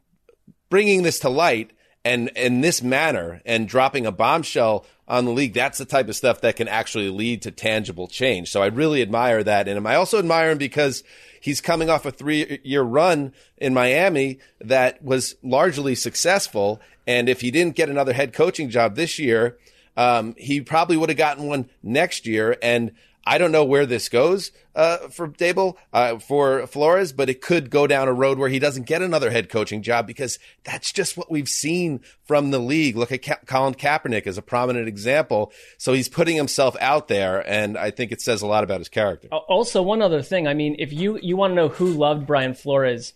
bringing 0.69 1.03
this 1.03 1.19
to 1.19 1.29
light 1.29 1.71
and 2.05 2.29
in 2.35 2.61
this 2.61 2.81
manner 2.81 3.41
and 3.45 3.67
dropping 3.67 4.05
a 4.05 4.11
bombshell 4.11 4.85
on 5.07 5.25
the 5.25 5.31
league, 5.31 5.53
that's 5.53 5.77
the 5.77 5.85
type 5.85 6.09
of 6.09 6.15
stuff 6.15 6.41
that 6.41 6.55
can 6.55 6.67
actually 6.67 7.09
lead 7.09 7.41
to 7.43 7.51
tangible 7.51 8.07
change. 8.07 8.49
So 8.49 8.61
I 8.61 8.67
really 8.67 9.01
admire 9.01 9.43
that 9.43 9.67
in 9.67 9.77
him. 9.77 9.87
I 9.87 9.95
also 9.95 10.19
admire 10.19 10.51
him 10.51 10.57
because 10.57 11.03
he's 11.41 11.61
coming 11.61 11.89
off 11.89 12.05
a 12.05 12.11
three 12.11 12.59
year 12.63 12.81
run 12.81 13.33
in 13.57 13.73
Miami 13.73 14.39
that 14.61 15.03
was 15.03 15.35
largely 15.43 15.95
successful. 15.95 16.81
And 17.05 17.27
if 17.27 17.41
he 17.41 17.51
didn't 17.51 17.75
get 17.75 17.89
another 17.89 18.13
head 18.13 18.33
coaching 18.33 18.69
job 18.69 18.95
this 18.95 19.19
year, 19.19 19.57
um, 19.97 20.35
he 20.37 20.61
probably 20.61 20.97
would 20.97 21.09
have 21.09 21.17
gotten 21.17 21.47
one 21.47 21.69
next 21.81 22.25
year. 22.25 22.57
And 22.61 22.91
I 23.25 23.37
don't 23.37 23.53
know 23.53 23.63
where 23.63 23.85
this 23.85 24.09
goes 24.09 24.51
uh, 24.75 24.97
for 25.09 25.29
Daboll, 25.29 25.75
uh, 25.93 26.19
for 26.19 26.67
Flores, 26.67 27.13
but 27.13 27.29
it 27.29 27.41
could 27.41 27.69
go 27.69 27.87
down 27.87 28.09
a 28.09 28.13
road 28.13 28.37
where 28.37 28.49
he 28.49 28.59
doesn't 28.59 28.85
get 28.85 29.01
another 29.01 29.31
head 29.31 29.47
coaching 29.49 29.81
job 29.81 30.07
because 30.07 30.39
that's 30.65 30.91
just 30.91 31.15
what 31.15 31.31
we've 31.31 31.47
seen 31.47 32.01
from 32.25 32.51
the 32.51 32.59
league. 32.59 32.97
Look 32.97 33.13
at 33.13 33.21
Ka- 33.21 33.39
Colin 33.45 33.75
Kaepernick 33.75 34.27
as 34.27 34.37
a 34.37 34.41
prominent 34.41 34.89
example. 34.89 35.53
So 35.77 35.93
he's 35.93 36.09
putting 36.09 36.35
himself 36.35 36.75
out 36.81 37.07
there, 37.07 37.47
and 37.49 37.77
I 37.77 37.91
think 37.91 38.11
it 38.11 38.19
says 38.19 38.41
a 38.41 38.47
lot 38.47 38.65
about 38.65 38.79
his 38.79 38.89
character. 38.89 39.29
Also, 39.29 39.81
one 39.81 40.01
other 40.01 40.21
thing. 40.21 40.47
I 40.47 40.53
mean, 40.53 40.75
if 40.79 40.91
you 40.91 41.17
you 41.21 41.37
want 41.37 41.51
to 41.51 41.55
know 41.55 41.69
who 41.69 41.87
loved 41.91 42.27
Brian 42.27 42.53
Flores, 42.53 43.13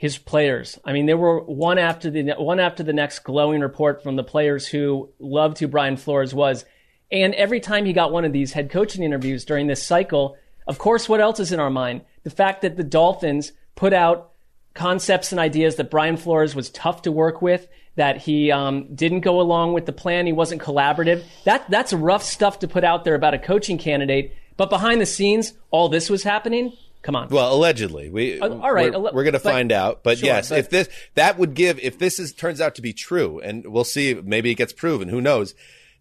his 0.00 0.16
players. 0.16 0.78
I 0.82 0.94
mean, 0.94 1.04
there 1.04 1.18
were 1.18 1.40
one 1.40 1.76
after 1.76 2.08
the 2.08 2.32
one 2.38 2.58
after 2.58 2.82
the 2.82 2.94
next 2.94 3.18
glowing 3.18 3.60
report 3.60 4.02
from 4.02 4.16
the 4.16 4.24
players 4.24 4.66
who 4.66 5.10
loved 5.18 5.58
who 5.58 5.68
Brian 5.68 5.98
Flores 5.98 6.32
was. 6.32 6.64
And 7.12 7.34
every 7.34 7.60
time 7.60 7.84
he 7.84 7.92
got 7.92 8.10
one 8.10 8.24
of 8.24 8.32
these 8.32 8.54
head 8.54 8.70
coaching 8.70 9.02
interviews 9.02 9.44
during 9.44 9.66
this 9.66 9.82
cycle, 9.82 10.38
of 10.66 10.78
course, 10.78 11.06
what 11.06 11.20
else 11.20 11.38
is 11.38 11.52
in 11.52 11.60
our 11.60 11.68
mind? 11.68 12.00
The 12.22 12.30
fact 12.30 12.62
that 12.62 12.78
the 12.78 12.82
Dolphins 12.82 13.52
put 13.74 13.92
out 13.92 14.30
concepts 14.72 15.32
and 15.32 15.38
ideas 15.38 15.76
that 15.76 15.90
Brian 15.90 16.16
Flores 16.16 16.54
was 16.54 16.70
tough 16.70 17.02
to 17.02 17.12
work 17.12 17.42
with, 17.42 17.68
that 17.96 18.16
he 18.16 18.50
um, 18.50 18.94
didn't 18.94 19.20
go 19.20 19.38
along 19.38 19.74
with 19.74 19.84
the 19.84 19.92
plan, 19.92 20.24
he 20.24 20.32
wasn't 20.32 20.62
collaborative. 20.62 21.24
That 21.44 21.68
that's 21.68 21.92
rough 21.92 22.22
stuff 22.22 22.60
to 22.60 22.68
put 22.68 22.84
out 22.84 23.04
there 23.04 23.16
about 23.16 23.34
a 23.34 23.38
coaching 23.38 23.76
candidate. 23.76 24.34
But 24.56 24.70
behind 24.70 24.98
the 25.02 25.04
scenes, 25.06 25.52
all 25.70 25.90
this 25.90 26.08
was 26.08 26.22
happening. 26.22 26.72
Come 27.02 27.16
on. 27.16 27.28
Well, 27.28 27.54
allegedly, 27.54 28.10
we 28.10 28.40
Uh, 28.40 28.48
all 28.48 28.72
right, 28.72 28.90
We're, 28.90 29.06
alle- 29.08 29.14
we're 29.14 29.24
going 29.24 29.32
to 29.32 29.38
find 29.38 29.72
out, 29.72 30.02
but 30.02 30.18
sure, 30.18 30.26
yes, 30.26 30.50
but- 30.50 30.58
if 30.58 30.70
this 30.70 30.88
that 31.14 31.38
would 31.38 31.54
give 31.54 31.78
if 31.80 31.98
this 31.98 32.18
is 32.18 32.32
turns 32.32 32.60
out 32.60 32.74
to 32.74 32.82
be 32.82 32.92
true, 32.92 33.40
and 33.40 33.66
we'll 33.66 33.84
see, 33.84 34.14
maybe 34.14 34.50
it 34.50 34.56
gets 34.56 34.72
proven. 34.72 35.08
Who 35.08 35.20
knows? 35.20 35.54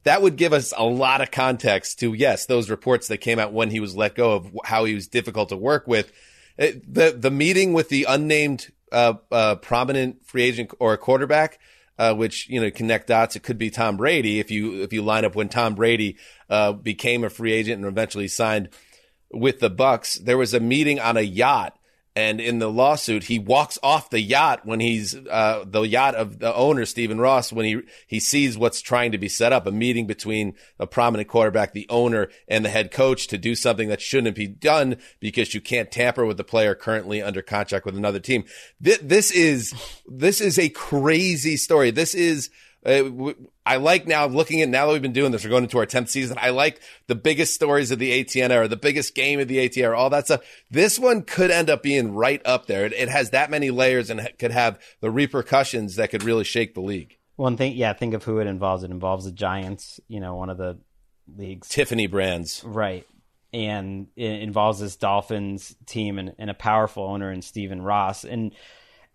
That 0.04 0.22
would 0.22 0.36
give 0.38 0.54
us 0.54 0.74
a 0.78 0.84
lot 0.84 1.22
of 1.22 1.32
context 1.32 2.00
to 2.00 2.14
yes, 2.14 2.46
those 2.46 2.70
reports 2.70 3.08
that 3.10 3.18
came 3.18 3.40
out 3.40 3.54
when 3.54 3.70
he 3.70 3.80
was 3.80 3.96
let 3.96 4.16
go 4.16 4.32
of 4.34 4.50
how 4.66 4.86
he 4.86 4.94
was 4.96 5.08
difficult 5.08 5.50
to 5.50 5.58
work 5.58 5.88
with. 5.88 6.12
It- 6.58 6.94
the 6.94 7.12
the 7.18 7.32
meeting 7.32 7.74
with 7.74 7.90
the 7.90 8.06
unnamed 8.10 8.72
uh, 8.92 9.14
uh, 9.32 9.56
prominent 9.56 10.26
free 10.26 10.44
agent 10.44 10.72
or 10.80 10.98
quarterback 10.98 11.60
uh, 12.00 12.14
which 12.14 12.50
you 12.50 12.60
know 12.62 12.72
connect 12.72 13.08
dots. 13.08 13.36
It 13.36 13.44
could 13.44 13.58
be 13.58 13.70
Tom 13.70 13.98
Brady 13.98 14.40
if 14.40 14.50
you 14.50 14.82
if 14.82 14.94
you 14.94 15.02
line 15.02 15.26
up 15.26 15.36
when 15.36 15.50
Tom 15.50 15.76
Brady 15.76 16.16
uh, 16.50 16.72
became 16.72 17.24
a 17.26 17.30
free 17.30 17.52
agent 17.52 17.80
and 17.84 17.86
eventually 17.86 18.30
signed 18.30 18.70
with 19.32 19.60
the 19.60 19.72
Bucs. 19.72 20.24
There 20.24 20.38
was 20.38 20.54
a 20.54 20.60
meeting 20.60 21.00
on 21.00 21.18
a 21.18 21.22
yacht, 21.22 21.78
and 22.16 22.42
in 22.42 22.60
the 22.60 22.70
lawsuit, 22.70 23.26
he 23.26 23.40
walks 23.40 23.78
off 23.82 24.10
the 24.10 24.20
yacht 24.20 24.66
when 24.66 24.80
he's 24.80 25.16
uh, 25.16 25.64
the 25.66 25.84
yacht 25.84 26.16
of 26.16 26.40
the 26.40 26.54
owner 26.54 26.86
Stephen 26.86 27.20
Ross 27.20 27.54
when 27.54 27.66
he 27.66 27.82
he 28.08 28.20
sees 28.20 28.58
what's 28.58 28.82
trying 28.82 29.12
to 29.12 29.18
be 29.18 29.30
set 29.30 29.54
up 29.54 29.66
a 29.68 29.72
meeting 29.72 30.08
between 30.08 30.56
a 30.80 30.88
prominent 30.88 31.30
quarterback, 31.30 31.72
the 31.72 31.88
owner, 31.90 32.28
and 32.48 32.66
the 32.66 32.70
head 32.70 32.92
coach 32.92 33.28
to 33.28 33.38
do 33.38 33.56
something 33.56 33.88
that 33.90 34.02
shouldn't 34.02 34.36
be 34.36 34.48
done 34.48 34.98
because 35.20 35.54
you 35.54 35.62
can't 35.62 35.92
tamper 35.92 36.26
with 36.26 36.38
the 36.38 36.44
player 36.44 36.76
currently 36.76 37.22
under 37.22 37.42
contract 37.42 37.86
with 37.86 37.96
another 37.96 38.20
team. 38.20 38.44
This, 38.82 38.98
this 38.98 39.32
is 39.32 39.74
this 40.08 40.42
is 40.42 40.60
a 40.60 40.70
crazy 40.70 41.58
story. 41.58 41.92
This 41.92 42.14
is. 42.14 42.50
Uh, 42.86 43.34
I 43.66 43.76
like 43.76 44.08
now 44.08 44.26
looking 44.26 44.62
at 44.62 44.70
now 44.70 44.88
that 44.88 44.94
we've 44.94 45.02
been 45.02 45.12
doing 45.12 45.32
this, 45.32 45.44
we're 45.44 45.50
going 45.50 45.64
into 45.64 45.78
our 45.78 45.86
10th 45.86 46.10
season. 46.10 46.38
I 46.40 46.52
like 46.52 46.80
the 47.08 47.16
biggest 47.16 47.54
stories 47.54 47.92
of 47.92 48.00
the 48.00 48.24
ATN 48.24 48.52
era, 48.52 48.68
the 48.68 48.78
biggest 48.78 49.16
game 49.16 49.40
of 49.40 49.48
the 49.48 49.58
ATN 49.58 49.84
era, 49.84 49.98
all 49.98 50.10
that 50.12 50.26
stuff. 50.26 50.42
This 50.72 50.98
one 50.98 51.24
could 51.24 51.52
end 51.52 51.70
up 51.70 51.84
being 51.84 52.14
right 52.14 52.42
up 52.46 52.68
there. 52.68 52.86
It, 52.86 52.94
it 52.94 53.10
has 53.10 53.32
that 53.32 53.52
many 53.52 53.70
layers 53.70 54.10
and 54.10 54.28
could 54.40 54.52
have 54.52 54.80
the 55.02 55.12
repercussions 55.12 55.98
that 55.98 56.10
could 56.10 56.24
really 56.24 56.46
shake 56.46 56.74
the 56.74 56.82
league. 56.82 57.18
One 57.36 57.58
thing, 57.58 57.76
yeah, 57.76 57.94
think 57.94 58.14
of 58.14 58.24
who 58.24 58.40
it 58.40 58.48
involves. 58.48 58.84
It 58.84 58.92
involves 58.92 59.26
the 59.26 59.32
Giants, 59.32 60.00
you 60.08 60.20
know, 60.20 60.36
one 60.36 60.50
of 60.50 60.58
the 60.58 60.78
league's 61.38 61.70
Tiffany 61.70 62.08
brands. 62.08 62.64
Right. 62.66 63.06
And 63.54 64.08
it 64.16 64.42
involves 64.42 64.80
this 64.80 64.96
Dolphins 64.96 65.76
team 65.86 66.20
and, 66.20 66.34
and 66.38 66.50
a 66.50 66.54
powerful 66.54 67.04
owner 67.04 67.32
in 67.32 67.42
Stephen 67.42 67.82
Ross. 67.82 68.24
And 68.24 68.54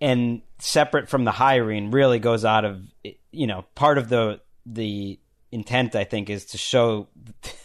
and 0.05 0.43
separate 0.59 1.09
from 1.09 1.25
the 1.25 1.31
hiring 1.31 1.91
really 1.91 2.19
goes 2.19 2.45
out 2.45 2.67
of 2.67 2.83
you 3.33 3.47
know, 3.47 3.65
part 3.75 3.99
of 3.99 4.09
the 4.09 4.41
the 4.67 5.19
intent, 5.51 5.95
I 5.95 6.05
think, 6.05 6.29
is 6.29 6.47
to 6.47 6.59
show 6.59 7.09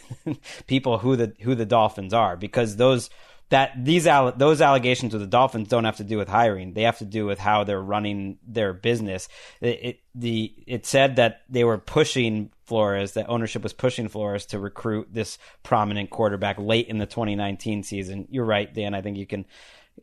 people 0.66 0.98
who 0.98 1.16
the 1.16 1.34
who 1.40 1.54
the 1.54 1.66
Dolphins 1.66 2.14
are 2.14 2.36
because 2.36 2.76
those 2.76 3.10
that 3.50 3.72
these 3.84 4.04
those 4.04 4.60
allegations 4.60 5.12
with 5.12 5.20
the 5.20 5.28
Dolphins 5.28 5.68
don't 5.68 5.84
have 5.84 5.98
to 5.98 6.04
do 6.04 6.16
with 6.16 6.28
hiring; 6.28 6.72
they 6.72 6.82
have 6.82 6.98
to 6.98 7.04
do 7.04 7.26
with 7.26 7.38
how 7.38 7.64
they're 7.64 7.80
running 7.80 8.38
their 8.46 8.72
business. 8.72 9.28
It, 9.60 9.78
it 9.82 10.00
the 10.14 10.54
it 10.66 10.86
said 10.86 11.16
that 11.16 11.42
they 11.50 11.64
were 11.64 11.78
pushing 11.78 12.52
Flores, 12.64 13.12
that 13.12 13.28
ownership 13.28 13.62
was 13.62 13.72
pushing 13.72 14.08
Flores 14.08 14.46
to 14.46 14.58
recruit 14.58 15.08
this 15.12 15.38
prominent 15.62 16.08
quarterback 16.08 16.58
late 16.58 16.88
in 16.88 16.98
the 16.98 17.06
2019 17.06 17.82
season. 17.82 18.28
You're 18.30 18.44
right, 18.44 18.72
Dan. 18.72 18.94
I 18.94 19.02
think 19.02 19.18
you 19.18 19.26
can 19.26 19.44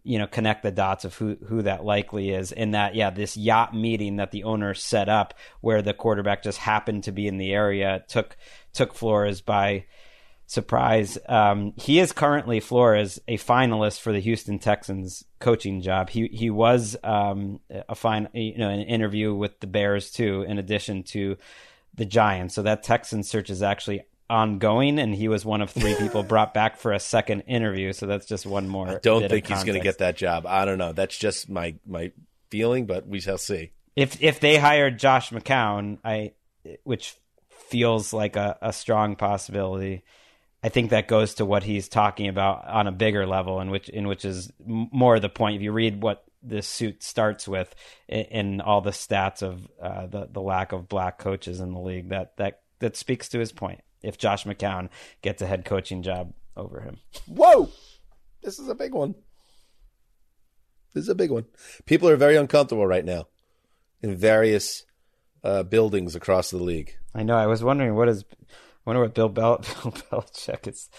you 0.08 0.18
know 0.18 0.28
connect 0.28 0.64
the 0.64 0.72
dots 0.72 1.05
of 1.05 1.14
who 1.16 1.36
who 1.47 1.62
that 1.62 1.84
likely 1.84 2.32
is 2.32 2.51
and 2.51 2.74
that 2.74 2.95
yeah 2.95 3.10
this 3.10 3.36
yacht 3.36 3.76
meeting 3.76 4.16
that 4.16 4.32
the 4.32 4.43
owner 4.43 4.74
set 4.74 5.10
up 5.10 5.34
where 5.62 5.82
the 5.82 5.93
quarterback 5.93 6.41
just 6.41 6.58
happened 6.58 7.03
to 7.03 7.12
be 7.12 7.28
in 7.28 7.38
the 7.38 7.51
area 7.51 8.03
took 8.08 8.38
took 8.74 8.93
Flores 8.93 9.41
by 9.41 9.86
surprise. 10.47 11.18
Um, 11.28 11.74
he 11.76 11.99
is 11.99 12.14
currently 12.14 12.62
Flores 12.62 13.20
a 13.28 13.38
finalist 13.38 13.99
for 13.99 14.14
the 14.14 14.20
Houston 14.20 14.60
Texans 14.60 15.26
coaching 15.39 15.82
job. 15.82 16.10
He 16.10 16.28
he 16.28 16.49
was 16.49 16.95
um, 17.03 17.60
a 17.70 17.95
fine 17.95 18.30
you 18.34 18.58
know 18.58 18.70
an 18.70 18.82
interview 18.82 19.36
with 19.36 19.60
the 19.60 19.68
Bears 19.68 20.10
too 20.12 20.43
in 20.47 20.58
addition 20.58 21.03
to 21.03 21.38
the 21.93 22.05
Giants. 22.05 22.55
So 22.55 22.64
that 22.64 22.84
Texan 22.84 23.24
search 23.24 23.49
is 23.49 23.62
actually 23.62 24.03
ongoing, 24.30 24.99
and 24.99 25.13
he 25.13 25.28
was 25.28 25.45
one 25.45 25.61
of 25.61 25.71
three 25.71 25.95
people 25.99 26.23
brought 26.23 26.53
back 26.53 26.78
for 26.78 26.91
a 26.91 26.99
second 26.99 27.41
interview. 27.41 27.93
So 27.93 28.05
that's 28.05 28.25
just 28.25 28.45
one 28.45 28.67
more. 28.67 28.88
I 28.88 28.99
don't 29.01 29.30
think 29.30 29.47
he's 29.47 29.63
going 29.63 29.78
to 29.78 29.84
get 29.84 29.99
that 29.99 30.17
job. 30.17 30.45
I 30.45 30.65
don't 30.65 30.78
know. 30.78 30.93
That's 30.93 31.17
just 31.17 31.49
my 31.49 31.75
my 31.86 32.11
feeling, 32.49 32.86
but 32.86 33.07
we 33.07 33.19
shall 33.19 33.38
see. 33.38 33.71
If 33.95 34.21
if 34.21 34.39
they 34.39 34.57
hired 34.57 34.99
Josh 34.99 35.32
McCown, 35.32 35.99
I 36.03 36.34
which 36.84 37.15
feels 37.49 38.13
like 38.13 38.36
a, 38.36 38.57
a 38.61 38.73
strong 38.73 39.15
possibility. 39.15 40.03
I 40.63 40.69
think 40.69 40.89
that 40.89 41.07
goes 41.07 41.36
to 41.36 41.45
what 41.45 41.63
he's 41.63 41.88
talking 41.88 42.28
about 42.28 42.67
on 42.67 42.88
a 42.88 42.91
bigger 42.91 43.25
level, 43.25 43.61
in 43.61 43.69
which 43.69 43.89
in 43.89 44.07
which 44.07 44.25
is 44.25 44.51
more 44.59 45.19
the 45.19 45.30
point. 45.30 45.55
If 45.55 45.61
you 45.61 45.71
read 45.71 46.01
what 46.01 46.23
this 46.43 46.67
suit 46.67 47.03
starts 47.03 47.47
with, 47.47 47.73
in, 48.07 48.25
in 48.25 48.61
all 48.61 48.82
the 48.82 48.91
stats 48.91 49.41
of 49.41 49.67
uh, 49.82 50.07
the 50.07 50.28
the 50.32 50.41
lack 50.41 50.71
of 50.71 50.89
black 50.89 51.19
coaches 51.19 51.59
in 51.59 51.73
the 51.73 51.80
league, 51.80 52.09
that 52.09 52.36
that 52.38 52.61
that 52.80 52.95
speaks 52.95 53.30
to 53.30 53.39
his 53.39 53.51
point 53.51 53.82
if 54.01 54.17
Josh 54.17 54.45
McCown 54.45 54.89
gets 55.21 55.41
a 55.41 55.47
head 55.47 55.65
coaching 55.65 56.03
job 56.03 56.33
over 56.55 56.81
him. 56.81 56.97
Whoa! 57.27 57.69
This 58.41 58.59
is 58.59 58.67
a 58.67 58.75
big 58.75 58.93
one. 58.93 59.15
This 60.93 61.03
is 61.03 61.09
a 61.09 61.15
big 61.15 61.31
one. 61.31 61.45
People 61.85 62.09
are 62.09 62.15
very 62.15 62.35
uncomfortable 62.35 62.87
right 62.87 63.05
now 63.05 63.27
in 64.01 64.15
various 64.15 64.83
uh, 65.43 65.63
buildings 65.63 66.15
across 66.15 66.49
the 66.49 66.57
league. 66.57 66.97
I 67.13 67.23
know. 67.23 67.35
I 67.35 67.47
was 67.47 67.63
wondering 67.63 67.95
what 67.95 68.09
is. 68.09 68.25
I 68.41 68.45
wonder 68.85 69.01
what 69.01 69.13
Bill, 69.13 69.29
Bel- 69.29 69.57
Bill 69.83 69.91
Belichick 69.91 70.67
is 70.67 70.89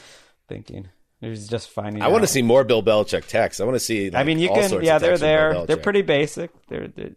thinking. 0.48 0.88
He's 1.20 1.48
just 1.48 1.70
finding. 1.70 2.02
I 2.02 2.06
out. 2.06 2.12
want 2.12 2.22
to 2.22 2.28
see 2.28 2.42
more 2.42 2.62
Bill 2.62 2.82
Belichick 2.82 3.26
texts. 3.26 3.60
I 3.60 3.64
want 3.64 3.74
to 3.74 3.80
see. 3.80 4.10
Like, 4.10 4.20
I 4.20 4.24
mean, 4.24 4.38
you 4.38 4.50
all 4.50 4.56
can. 4.56 4.82
Yeah, 4.82 4.98
they're 4.98 5.10
texts 5.10 5.26
from 5.26 5.52
Bill 5.52 5.66
there. 5.66 5.66
They're 5.66 5.82
pretty 5.82 6.02
basic. 6.02 6.50
They're, 6.68 6.88
they're 6.88 7.16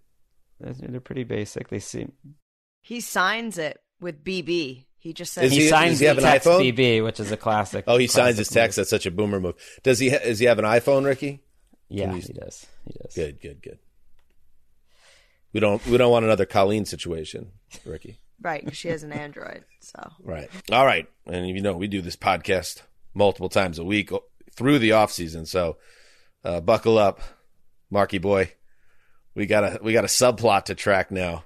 they're 0.60 1.00
pretty 1.00 1.24
basic. 1.24 1.68
They 1.68 1.80
seem. 1.80 2.14
He 2.82 3.00
signs 3.00 3.58
it 3.58 3.80
with 4.00 4.24
BB. 4.24 4.86
He 5.02 5.14
just 5.14 5.34
says 5.34 5.52
he, 5.52 5.62
he- 5.62 5.68
signs 5.68 5.94
does 5.94 6.00
he 6.00 6.06
have 6.06 6.16
the 6.18 6.24
an 6.26 6.32
text 6.32 6.48
iPhone? 6.48 6.74
BB, 6.78 7.04
which 7.04 7.20
is 7.20 7.32
a 7.32 7.38
classic. 7.38 7.86
Oh, 7.88 7.98
he 7.98 8.06
signs 8.08 8.38
his 8.38 8.48
text. 8.50 8.78
move. 8.78 8.84
That's 8.84 8.90
such 8.92 9.06
a 9.08 9.12
boomer 9.12 9.40
move. 9.40 9.56
Does 9.84 9.98
he? 10.00 10.10
Ha- 10.12 10.20
does 10.24 10.38
he 10.40 10.46
have 10.46 10.60
an 10.60 10.66
iPhone, 10.66 11.06
Ricky? 11.06 11.42
Yeah, 11.90 12.14
you- 12.14 12.22
he 12.22 12.34
does. 12.34 12.66
He 12.86 12.94
does. 13.02 13.14
Good, 13.16 13.42
good, 13.42 13.62
good. 13.64 13.80
We 15.54 15.60
don't. 15.60 15.86
We 15.88 15.98
don't 15.98 16.12
want 16.12 16.24
another 16.26 16.46
Colleen 16.46 16.86
situation, 16.86 17.52
Ricky. 17.86 18.20
right. 18.42 18.64
'cause 18.64 18.78
She 18.78 18.88
has 18.90 19.04
an 19.04 19.12
Android, 19.12 19.66
so 19.82 20.12
Right. 20.24 20.50
All 20.72 20.86
right. 20.86 21.08
And 21.26 21.48
you 21.50 21.62
know, 21.62 21.74
we 21.74 21.88
do 21.88 22.02
this 22.02 22.16
podcast 22.16 22.84
multiple 23.14 23.50
times 23.50 23.78
a 23.80 23.84
week 23.84 24.12
through 24.56 24.80
the 24.80 24.94
off 24.94 25.12
season. 25.12 25.46
So 25.46 25.78
uh, 26.44 26.62
buckle 26.62 26.98
up, 26.98 27.20
Marky 27.90 28.18
boy. 28.20 28.54
We 29.36 29.46
got 29.46 29.64
a 29.64 29.80
we 29.84 29.94
got 29.94 30.04
a 30.06 30.08
subplot 30.08 30.66
to 30.66 30.76
track 30.76 31.12
now. 31.12 31.44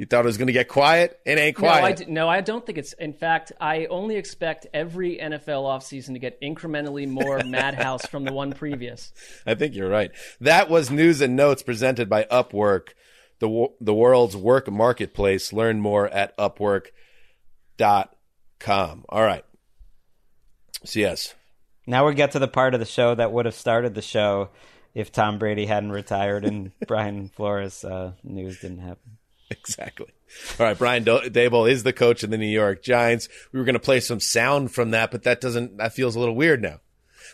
You 0.00 0.06
thought 0.06 0.24
it 0.24 0.28
was 0.28 0.38
going 0.38 0.46
to 0.46 0.54
get 0.54 0.68
quiet? 0.68 1.20
It 1.26 1.36
ain't 1.36 1.60
No, 1.60 1.68
I, 1.68 1.80
quiet. 1.80 2.08
no, 2.08 2.26
I 2.26 2.40
don't 2.40 2.64
think 2.64 2.78
it's. 2.78 2.94
In 2.94 3.12
fact, 3.12 3.52
I 3.60 3.84
only 3.84 4.16
expect 4.16 4.66
every 4.72 5.18
NFL 5.18 5.64
offseason 5.64 6.14
to 6.14 6.18
get 6.18 6.40
incrementally 6.40 7.06
more 7.06 7.40
madhouse 7.44 8.06
from 8.06 8.24
the 8.24 8.32
one 8.32 8.54
previous. 8.54 9.12
I 9.46 9.54
think 9.54 9.74
you're 9.74 9.90
right. 9.90 10.10
That 10.40 10.70
was 10.70 10.90
news 10.90 11.20
and 11.20 11.36
notes 11.36 11.62
presented 11.62 12.08
by 12.08 12.24
Upwork, 12.32 12.94
the 13.40 13.68
the 13.78 13.92
world's 13.92 14.38
work 14.38 14.70
marketplace. 14.70 15.52
Learn 15.52 15.80
more 15.80 16.08
at 16.08 16.34
upwork.com. 16.38 16.94
All 19.10 19.22
right. 19.22 19.44
So 20.82 20.98
yes, 20.98 21.34
Now 21.86 22.06
we 22.06 22.14
get 22.14 22.30
to 22.30 22.38
the 22.38 22.48
part 22.48 22.72
of 22.72 22.80
the 22.80 22.86
show 22.86 23.14
that 23.14 23.32
would 23.32 23.44
have 23.44 23.54
started 23.54 23.94
the 23.94 24.00
show 24.00 24.48
if 24.94 25.12
Tom 25.12 25.38
Brady 25.38 25.66
hadn't 25.66 25.92
retired 25.92 26.46
and 26.46 26.72
Brian 26.86 27.28
Flores 27.28 27.84
uh, 27.84 28.12
news 28.24 28.60
didn't 28.60 28.78
happen. 28.78 29.18
exactly. 29.58 30.06
All 30.58 30.66
right, 30.66 30.78
Brian 30.78 31.04
Daboll 31.04 31.70
is 31.70 31.82
the 31.82 31.92
coach 31.92 32.22
of 32.22 32.30
the 32.30 32.38
New 32.38 32.46
York 32.46 32.82
Giants. 32.82 33.28
We 33.52 33.58
were 33.58 33.64
going 33.64 33.74
to 33.74 33.80
play 33.80 34.00
some 34.00 34.20
sound 34.20 34.72
from 34.72 34.92
that, 34.92 35.10
but 35.10 35.24
that 35.24 35.40
doesn't. 35.40 35.78
That 35.78 35.92
feels 35.92 36.14
a 36.14 36.20
little 36.20 36.36
weird 36.36 36.62
now. 36.62 36.80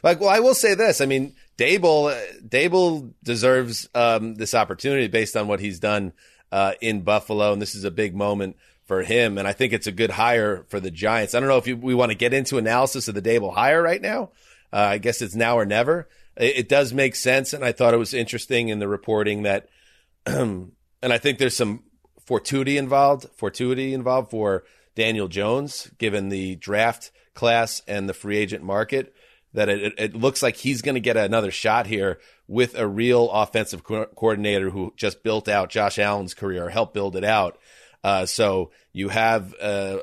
Like, 0.02 0.20
well, 0.20 0.30
I 0.30 0.40
will 0.40 0.54
say 0.54 0.74
this. 0.74 1.00
I 1.00 1.06
mean, 1.06 1.34
Daboll, 1.58 2.16
Daboll 2.46 3.12
deserves 3.22 3.88
um, 3.94 4.34
this 4.34 4.54
opportunity 4.54 5.08
based 5.08 5.36
on 5.36 5.48
what 5.48 5.60
he's 5.60 5.78
done 5.78 6.12
uh, 6.52 6.72
in 6.80 7.02
Buffalo, 7.02 7.52
and 7.52 7.60
this 7.60 7.74
is 7.74 7.84
a 7.84 7.90
big 7.90 8.14
moment 8.14 8.56
for 8.84 9.02
him. 9.02 9.36
And 9.38 9.48
I 9.48 9.52
think 9.52 9.72
it's 9.72 9.86
a 9.86 9.92
good 9.92 10.10
hire 10.10 10.64
for 10.68 10.80
the 10.80 10.90
Giants. 10.90 11.34
I 11.34 11.40
don't 11.40 11.48
know 11.48 11.56
if 11.58 11.66
you, 11.66 11.76
we 11.76 11.94
want 11.94 12.12
to 12.12 12.16
get 12.16 12.34
into 12.34 12.58
analysis 12.58 13.08
of 13.08 13.14
the 13.14 13.22
Daboll 13.22 13.54
hire 13.54 13.82
right 13.82 14.00
now. 14.00 14.30
Uh, 14.72 14.78
I 14.78 14.98
guess 14.98 15.22
it's 15.22 15.34
now 15.34 15.58
or 15.58 15.66
never. 15.66 16.08
It, 16.36 16.56
it 16.56 16.68
does 16.68 16.92
make 16.92 17.14
sense, 17.14 17.52
and 17.52 17.64
I 17.64 17.72
thought 17.72 17.94
it 17.94 17.98
was 17.98 18.14
interesting 18.14 18.68
in 18.68 18.78
the 18.78 18.88
reporting 18.88 19.42
that, 19.42 19.68
and 20.26 20.72
I 21.02 21.18
think 21.18 21.38
there's 21.38 21.56
some 21.56 21.82
fortuity 22.26 22.76
involved, 22.76 23.26
fortuity 23.36 23.94
involved 23.94 24.30
for 24.30 24.64
Daniel 24.94 25.28
Jones, 25.28 25.90
given 25.98 26.28
the 26.28 26.56
draft 26.56 27.12
class 27.34 27.82
and 27.86 28.08
the 28.08 28.14
free 28.14 28.36
agent 28.36 28.64
market. 28.64 29.14
That 29.54 29.70
it, 29.70 29.94
it 29.96 30.14
looks 30.14 30.42
like 30.42 30.56
he's 30.56 30.82
going 30.82 30.96
to 30.96 31.00
get 31.00 31.16
another 31.16 31.50
shot 31.50 31.86
here 31.86 32.18
with 32.46 32.76
a 32.76 32.86
real 32.86 33.30
offensive 33.30 33.84
co- 33.84 34.06
coordinator 34.06 34.68
who 34.68 34.92
just 34.96 35.22
built 35.22 35.48
out 35.48 35.70
Josh 35.70 35.98
Allen's 35.98 36.34
career, 36.34 36.68
helped 36.68 36.92
build 36.92 37.16
it 37.16 37.24
out. 37.24 37.58
Uh, 38.04 38.26
so 38.26 38.70
you 38.92 39.08
have 39.08 39.54
a, 39.54 40.00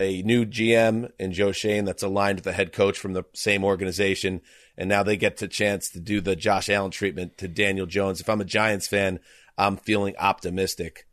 a, 0.00 0.02
a 0.02 0.22
new 0.22 0.46
GM 0.46 1.12
in 1.18 1.32
Joe 1.32 1.52
Schoen 1.52 1.84
that's 1.84 2.02
aligned 2.02 2.38
with 2.38 2.44
the 2.44 2.52
head 2.52 2.72
coach 2.72 2.98
from 2.98 3.12
the 3.12 3.24
same 3.34 3.62
organization, 3.62 4.40
and 4.76 4.88
now 4.88 5.02
they 5.02 5.16
get 5.16 5.36
the 5.36 5.48
chance 5.48 5.90
to 5.90 6.00
do 6.00 6.20
the 6.20 6.34
Josh 6.34 6.70
Allen 6.70 6.90
treatment 6.90 7.38
to 7.38 7.48
Daniel 7.48 7.86
Jones. 7.86 8.20
If 8.20 8.28
I'm 8.28 8.40
a 8.40 8.46
Giants 8.46 8.88
fan, 8.88 9.20
I'm 9.58 9.76
feeling 9.76 10.14
optimistic, 10.18 11.06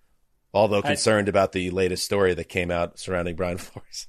although 0.53 0.81
concerned 0.81 1.29
about 1.29 1.51
the 1.51 1.69
latest 1.69 2.05
story 2.05 2.33
that 2.33 2.45
came 2.45 2.71
out 2.71 2.99
surrounding 2.99 3.35
Brian 3.35 3.57
Flores. 3.59 4.07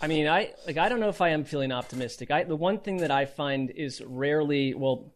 I 0.00 0.06
mean, 0.06 0.26
I 0.26 0.52
like. 0.66 0.78
I 0.78 0.88
don't 0.88 1.00
know 1.00 1.10
if 1.10 1.20
I 1.20 1.30
am 1.30 1.44
feeling 1.44 1.72
optimistic. 1.72 2.30
I 2.30 2.44
the 2.44 2.56
one 2.56 2.78
thing 2.78 2.98
that 2.98 3.10
I 3.10 3.26
find 3.26 3.70
is 3.70 4.02
rarely 4.04 4.72
well, 4.72 5.12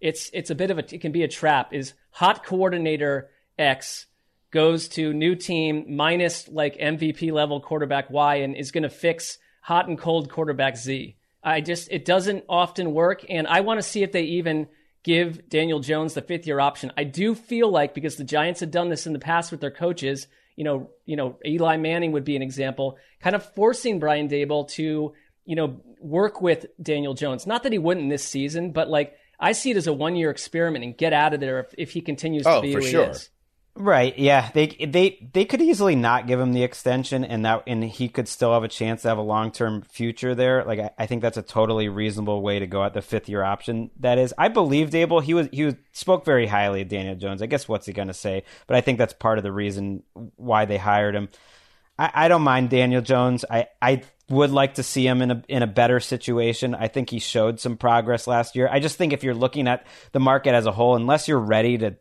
it's 0.00 0.30
it's 0.32 0.50
a 0.50 0.54
bit 0.54 0.70
of 0.70 0.78
a 0.78 0.94
it 0.94 1.00
can 1.00 1.10
be 1.10 1.24
a 1.24 1.28
trap. 1.28 1.74
Is 1.74 1.94
hot 2.10 2.44
coordinator 2.44 3.30
X 3.58 4.06
goes 4.52 4.88
to 4.88 5.12
new 5.12 5.34
team 5.34 5.96
minus 5.96 6.48
like 6.48 6.76
MVP 6.76 7.32
level 7.32 7.60
quarterback 7.60 8.10
Y 8.10 8.36
and 8.36 8.56
is 8.56 8.70
going 8.70 8.82
to 8.82 8.88
fix 8.88 9.38
hot 9.62 9.88
and 9.88 9.98
cold 9.98 10.30
quarterback 10.30 10.76
Z. 10.76 11.16
I 11.42 11.60
just 11.60 11.90
it 11.90 12.04
doesn't 12.04 12.44
often 12.48 12.92
work, 12.92 13.24
and 13.28 13.48
I 13.48 13.60
want 13.60 13.78
to 13.78 13.82
see 13.82 14.04
if 14.04 14.12
they 14.12 14.22
even 14.22 14.68
give 15.02 15.48
Daniel 15.48 15.80
Jones 15.80 16.14
the 16.14 16.22
fifth 16.22 16.46
year 16.46 16.60
option. 16.60 16.92
I 16.96 17.04
do 17.04 17.34
feel 17.34 17.70
like 17.70 17.94
because 17.94 18.16
the 18.16 18.24
Giants 18.24 18.60
had 18.60 18.70
done 18.70 18.88
this 18.88 19.06
in 19.06 19.12
the 19.12 19.18
past 19.18 19.50
with 19.50 19.60
their 19.60 19.70
coaches, 19.70 20.26
you 20.56 20.64
know, 20.64 20.90
you 21.06 21.16
know, 21.16 21.38
Eli 21.44 21.76
Manning 21.76 22.12
would 22.12 22.24
be 22.24 22.36
an 22.36 22.42
example, 22.42 22.98
kind 23.20 23.34
of 23.34 23.44
forcing 23.54 23.98
Brian 23.98 24.28
Daboll 24.28 24.68
to, 24.72 25.14
you 25.46 25.56
know, 25.56 25.80
work 26.00 26.42
with 26.42 26.66
Daniel 26.82 27.14
Jones. 27.14 27.46
Not 27.46 27.62
that 27.62 27.72
he 27.72 27.78
wouldn't 27.78 28.10
this 28.10 28.24
season, 28.24 28.72
but 28.72 28.88
like 28.88 29.14
I 29.38 29.52
see 29.52 29.70
it 29.70 29.76
as 29.78 29.86
a 29.86 29.92
one 29.92 30.16
year 30.16 30.30
experiment 30.30 30.84
and 30.84 30.96
get 30.96 31.12
out 31.12 31.32
of 31.32 31.40
there 31.40 31.60
if, 31.60 31.74
if 31.78 31.90
he 31.92 32.02
continues 32.02 32.46
Oh, 32.46 32.56
to 32.56 32.62
be 32.62 32.72
for 32.72 32.80
who 32.80 32.86
sure. 32.86 33.04
he 33.04 33.10
is. 33.10 33.30
Right. 33.80 34.18
Yeah. 34.18 34.50
They 34.52 34.66
they 34.66 35.30
they 35.32 35.46
could 35.46 35.62
easily 35.62 35.96
not 35.96 36.26
give 36.26 36.38
him 36.38 36.52
the 36.52 36.62
extension, 36.62 37.24
and 37.24 37.46
that 37.46 37.62
and 37.66 37.82
he 37.82 38.10
could 38.10 38.28
still 38.28 38.52
have 38.52 38.62
a 38.62 38.68
chance 38.68 39.02
to 39.02 39.08
have 39.08 39.16
a 39.16 39.22
long 39.22 39.52
term 39.52 39.80
future 39.80 40.34
there. 40.34 40.64
Like 40.64 40.80
I, 40.80 40.90
I 40.98 41.06
think 41.06 41.22
that's 41.22 41.38
a 41.38 41.42
totally 41.42 41.88
reasonable 41.88 42.42
way 42.42 42.58
to 42.58 42.66
go 42.66 42.84
at 42.84 42.92
the 42.92 43.00
fifth 43.00 43.30
year 43.30 43.42
option. 43.42 43.90
That 44.00 44.18
is, 44.18 44.34
I 44.36 44.48
believe 44.48 44.90
Daboll. 44.90 45.22
He 45.22 45.32
was 45.32 45.48
he 45.50 45.64
was, 45.64 45.76
spoke 45.92 46.26
very 46.26 46.46
highly 46.46 46.82
of 46.82 46.88
Daniel 46.88 47.14
Jones. 47.14 47.40
I 47.40 47.46
guess 47.46 47.66
what's 47.68 47.86
he 47.86 47.94
going 47.94 48.08
to 48.08 48.14
say? 48.14 48.42
But 48.66 48.76
I 48.76 48.82
think 48.82 48.98
that's 48.98 49.14
part 49.14 49.38
of 49.38 49.44
the 49.44 49.52
reason 49.52 50.02
why 50.36 50.66
they 50.66 50.76
hired 50.76 51.14
him. 51.14 51.30
I, 51.98 52.10
I 52.12 52.28
don't 52.28 52.42
mind 52.42 52.68
Daniel 52.68 53.00
Jones. 53.00 53.46
I 53.50 53.68
I 53.80 54.02
would 54.28 54.50
like 54.50 54.74
to 54.74 54.82
see 54.82 55.06
him 55.06 55.22
in 55.22 55.30
a 55.30 55.42
in 55.48 55.62
a 55.62 55.66
better 55.66 56.00
situation. 56.00 56.74
I 56.74 56.88
think 56.88 57.08
he 57.08 57.18
showed 57.18 57.60
some 57.60 57.78
progress 57.78 58.26
last 58.26 58.56
year. 58.56 58.68
I 58.70 58.78
just 58.78 58.98
think 58.98 59.14
if 59.14 59.24
you're 59.24 59.32
looking 59.32 59.68
at 59.68 59.86
the 60.12 60.20
market 60.20 60.52
as 60.52 60.66
a 60.66 60.72
whole, 60.72 60.96
unless 60.96 61.28
you're 61.28 61.38
ready 61.38 61.78
to 61.78 61.96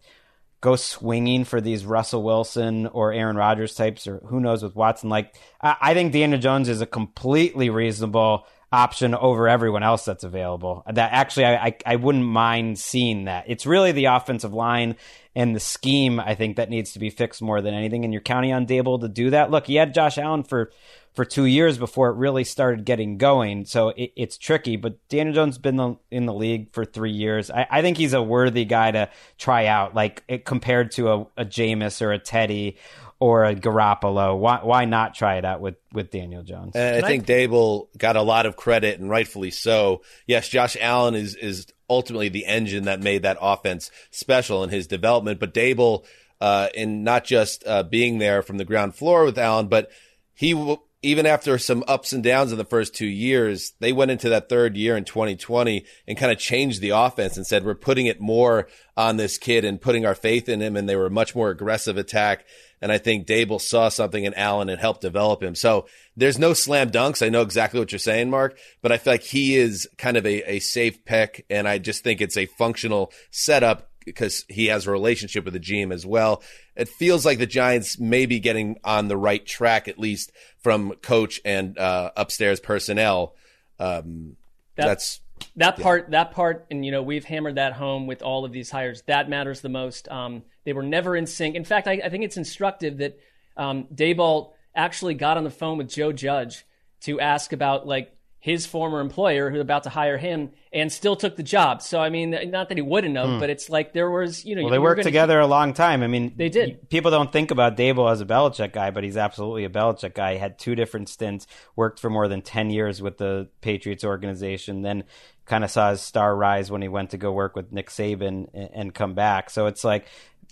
go 0.62 0.76
swinging 0.76 1.46
for 1.46 1.62
these 1.62 1.86
Russell 1.86 2.24
Wilson 2.24 2.88
or 2.88 3.14
Aaron 3.14 3.36
Rodgers 3.36 3.76
types, 3.76 4.08
or 4.08 4.20
who 4.26 4.40
knows 4.40 4.62
with 4.62 4.76
Watson. 4.76 5.10
Like, 5.10 5.36
I, 5.62 5.76
I 5.82 5.94
think 5.94 6.12
Daniel 6.14 6.40
Jones 6.40 6.70
is 6.70 6.82
a 6.82 6.86
completely 6.86 7.70
reasonable 7.70 8.46
option 8.72 9.16
over 9.16 9.48
everyone 9.48 9.84
else 9.84 10.06
that's 10.06 10.24
available. 10.24 10.84
That 10.92 11.12
actually, 11.12 11.46
I, 11.46 11.66
I, 11.66 11.78
I 11.86 11.96
wouldn't 11.96 12.26
mind 12.26 12.78
seeing 12.78 13.26
that. 13.26 13.46
It's 13.48 13.66
really 13.66 13.94
the 13.94 14.06
offensive 14.06 14.54
line 14.54 14.96
and 15.36 15.56
the 15.56 15.60
scheme, 15.60 16.20
I 16.20 16.36
think, 16.36 16.58
that 16.58 16.70
needs 16.70 16.94
to 16.94 17.00
be 17.00 17.10
fixed 17.10 17.42
more 17.42 17.62
than 17.62 17.74
anything. 17.74 18.04
And 18.04 18.14
you're 18.14 18.22
counting 18.22 18.54
on 18.54 18.68
Daboll 18.68 19.02
to 19.02 19.08
do 19.08 19.32
that. 19.32 19.50
Look, 19.50 19.66
he 19.66 19.76
had 19.76 19.94
Josh 19.94 20.18
Allen 20.18 20.44
for 20.44 20.72
for 21.14 21.26
two 21.26 21.46
years 21.46 21.78
before 21.78 22.10
it 22.10 22.16
really 22.16 22.44
started 22.44 22.86
getting 22.86 23.18
going. 23.18 23.66
So 23.66 23.90
it, 23.90 24.12
it's 24.16 24.38
tricky. 24.38 24.76
But 24.76 25.08
Daniel 25.10 25.36
Jones 25.36 25.56
has 25.56 25.62
been 25.62 25.76
the, 25.76 25.98
in 26.12 26.26
the 26.26 26.34
league 26.34 26.72
for 26.74 26.86
three 26.86 27.12
years. 27.12 27.52
I, 27.52 27.68
I, 27.70 27.82
think 27.82 27.98
he's 27.98 28.14
a 28.14 28.22
worthy 28.22 28.66
guy 28.66 28.92
to 28.92 29.10
try 29.38 29.66
out, 29.66 29.96
like 29.96 30.24
it, 30.28 30.46
compared 30.46 30.92
to 30.92 31.12
a, 31.12 31.22
a 31.38 31.46
Jameis 31.46 32.02
or 32.02 32.12
a 32.12 32.20
Teddy 32.20 32.78
or 33.20 33.44
a 33.44 33.56
Garoppolo. 33.56 34.38
Why 34.38 34.60
why 34.64 34.86
not 34.86 35.14
try 35.14 35.38
it 35.38 35.46
out 35.46 35.62
with 35.62 35.76
with 35.92 36.12
Daniel 36.12 36.44
Jones? 36.44 36.76
And 36.76 37.04
I 37.04 37.08
think 37.08 37.26
Daboll 37.26 37.88
got 37.98 38.16
a 38.16 38.22
lot 38.22 38.46
of 38.46 38.56
credit 38.56 39.00
and 39.00 39.10
rightfully 39.10 39.52
so. 39.52 40.02
Yes, 40.26 40.48
Josh 40.48 40.78
Allen 40.80 41.16
is 41.16 41.36
is 41.36 41.68
ultimately 41.90 42.30
the 42.30 42.46
engine 42.46 42.86
that 42.86 43.02
made 43.02 43.24
that 43.24 43.38
offense 43.42 43.92
special 44.12 44.64
in 44.64 44.70
his 44.70 44.88
development, 44.88 45.40
but 45.40 45.54
Daboll. 45.54 46.06
uh, 46.42 46.70
in 46.74 47.04
not 47.04 47.26
just 47.26 47.68
uh, 47.68 47.84
being 47.84 48.18
there 48.18 48.42
from 48.42 48.58
the 48.58 48.64
ground 48.64 48.96
floor 48.96 49.26
with 49.26 49.38
Allen, 49.38 49.68
but 49.68 49.92
he 50.34 50.54
w- 50.54 50.80
even 51.02 51.26
after 51.26 51.58
some 51.58 51.84
ups 51.88 52.12
and 52.12 52.24
downs 52.24 52.52
in 52.52 52.58
the 52.58 52.66
first 52.66 52.94
two 52.94 53.08
years, 53.08 53.72
they 53.80 53.94
went 53.94 54.12
into 54.12 54.30
that 54.30 54.50
third 54.50 54.76
year 54.76 54.98
in 54.98 55.06
2020 55.06 55.86
and 56.08 56.18
kind 56.18 56.32
of 56.32 56.38
changed 56.38 56.82
the 56.82 56.90
offense 56.90 57.38
and 57.38 57.48
said, 57.48 57.64
we're 57.64 57.74
putting 57.74 58.06
it 58.06 58.20
more 58.20 58.68
on 58.98 59.16
this 59.16 59.38
kid 59.38 59.64
and 59.64 59.80
putting 59.80 60.06
our 60.06 60.16
faith 60.16 60.50
in 60.50 60.62
him. 60.62 60.76
And 60.76 60.90
they 60.90 60.98
were 60.98 61.06
a 61.06 61.12
much 61.12 61.36
more 61.36 61.52
aggressive 61.52 61.98
attack. 61.98 62.46
And 62.82 62.92
I 62.92 62.98
think 62.98 63.28
Daboll 63.28 63.62
saw 63.62 63.88
something 63.88 64.26
in 64.26 64.34
Allen 64.34 64.68
and 64.68 64.80
helped 64.80 65.02
develop 65.02 65.42
him. 65.42 65.56
So 65.56 65.88
there's 66.18 66.40
no 66.40 66.54
slam 66.54 66.92
dunks. 66.92 67.26
I 67.26 67.30
know 67.30 67.42
exactly 67.44 67.80
what 67.80 67.94
you're 67.94 68.00
saying, 68.00 68.30
Marc, 68.30 68.58
but 68.82 68.92
I 68.92 68.98
feel 68.98 69.14
like 69.14 69.24
he 69.24 69.56
is 69.56 69.88
kind 69.98 70.18
of 70.18 70.26
a, 70.26 70.56
a 70.56 70.60
safe 70.60 71.06
pick. 71.06 71.46
And 71.50 71.66
I 71.66 71.78
just 71.78 72.04
think 72.04 72.20
it's 72.20 72.38
a 72.38 72.46
functional 72.46 73.14
setup 73.32 73.89
because 74.06 74.46
he 74.48 74.68
has 74.68 74.88
a 74.88 74.92
relationship 74.92 75.46
with 75.46 75.54
the 75.54 75.60
GM 75.60 75.94
as 75.94 76.06
well. 76.06 76.42
It 76.76 76.90
feels 76.90 77.26
like 77.26 77.38
the 77.38 77.46
Giants 77.46 78.00
may 78.00 78.26
be 78.26 78.40
getting 78.40 78.78
on 78.84 79.08
the 79.08 79.18
right 79.18 79.46
track, 79.46 79.88
at 79.88 80.00
least 80.00 80.32
from 80.58 80.94
coach 81.02 81.40
and 81.46 81.78
uh, 81.78 82.12
upstairs 82.16 82.60
personnel. 82.60 83.36
Um, 83.80 84.36
that, 84.76 84.88
that's 84.88 85.20
that 85.56 85.78
yeah. 85.78 85.84
part. 85.84 86.12
That 86.12 86.32
part, 86.32 86.66
and 86.72 86.86
you 86.86 86.92
know 86.92 87.02
we've 87.02 87.26
hammered 87.26 87.56
that 87.56 87.74
home 87.74 88.08
with 88.08 88.22
all 88.22 88.46
of 88.46 88.52
these 88.52 88.70
hires. 88.70 89.04
That 89.04 89.30
matters 89.30 89.62
the 89.62 89.70
most. 89.70 90.10
Um, 90.10 90.44
they 90.66 90.74
were 90.74 90.84
never 90.84 91.16
in 91.16 91.28
sync. 91.28 91.56
In 91.56 91.66
fact, 91.66 91.88
I, 91.88 92.02
I 92.04 92.10
think 92.10 92.24
it's 92.24 92.38
instructive 92.38 92.98
that 92.98 93.20
um, 93.58 93.86
Daboll 93.94 94.54
actually 94.76 95.16
got 95.16 95.38
on 95.38 95.44
the 95.44 95.50
phone 95.50 95.78
with 95.78 95.90
Joe 95.90 96.12
Judge 96.12 96.66
to 97.02 97.20
ask 97.20 97.54
about 97.54 97.88
like 97.88 98.14
his 98.40 98.66
former 98.66 99.02
employer 99.02 99.50
who's 99.50 99.60
about 99.60 99.84
to 99.84 99.90
hire 99.90 100.18
him 100.18 100.52
and 100.72 100.92
still 100.92 101.16
took 101.16 101.36
the 101.36 101.44
job. 101.44 101.82
So 101.82 102.00
I 102.00 102.10
mean, 102.10 102.32
not 102.52 102.70
that 102.70 102.78
he 102.78 102.82
wouldn't 102.82 103.18
have, 103.18 103.28
hmm. 103.28 103.40
but 103.40 103.50
it's 103.50 103.70
like 103.70 103.92
there 103.94 104.10
was, 104.10 104.46
you 104.46 104.56
know, 104.56 104.64
well, 104.64 104.72
they 104.72 104.80
worked 104.80 105.04
together 105.04 105.40
keep... 105.40 105.46
a 105.46 105.48
long 105.48 105.74
time. 105.74 106.02
I 106.04 106.08
mean, 106.08 106.34
they 106.38 106.50
did. 106.50 106.90
People 106.90 107.12
don't 107.12 107.32
think 107.32 107.52
about 107.52 107.76
Daboll 107.76 108.12
as 108.12 108.22
a 108.22 108.26
Belichick 108.26 108.72
guy, 108.72 108.92
but 108.92 109.04
he's 109.04 109.18
absolutely 109.18 109.66
a 109.66 109.70
Belichick 109.70 110.14
guy. 110.14 110.36
Had 110.36 110.58
two 110.58 110.76
different 110.76 111.10
stints, 111.10 111.48
worked 111.76 112.00
for 112.00 112.10
more 112.10 112.28
than 112.28 112.42
ten 112.42 112.70
years 112.70 113.02
with 113.02 113.18
the 113.18 113.50
Patriots 113.62 114.04
organization, 114.04 114.84
then 114.84 115.04
kind 115.46 115.64
of 115.64 115.72
saw 115.72 115.90
his 115.92 116.02
star 116.02 116.36
rise 116.36 116.72
when 116.72 116.82
he 116.82 116.88
went 116.88 117.10
to 117.10 117.18
go 117.18 117.32
work 117.32 117.56
with 117.56 117.72
Nick 117.72 117.90
Saban 117.90 118.48
and, 118.54 118.70
and 118.74 118.94
come 118.94 119.16
back. 119.16 119.50
So 119.50 119.66
it's 119.66 119.84
like 119.84 120.06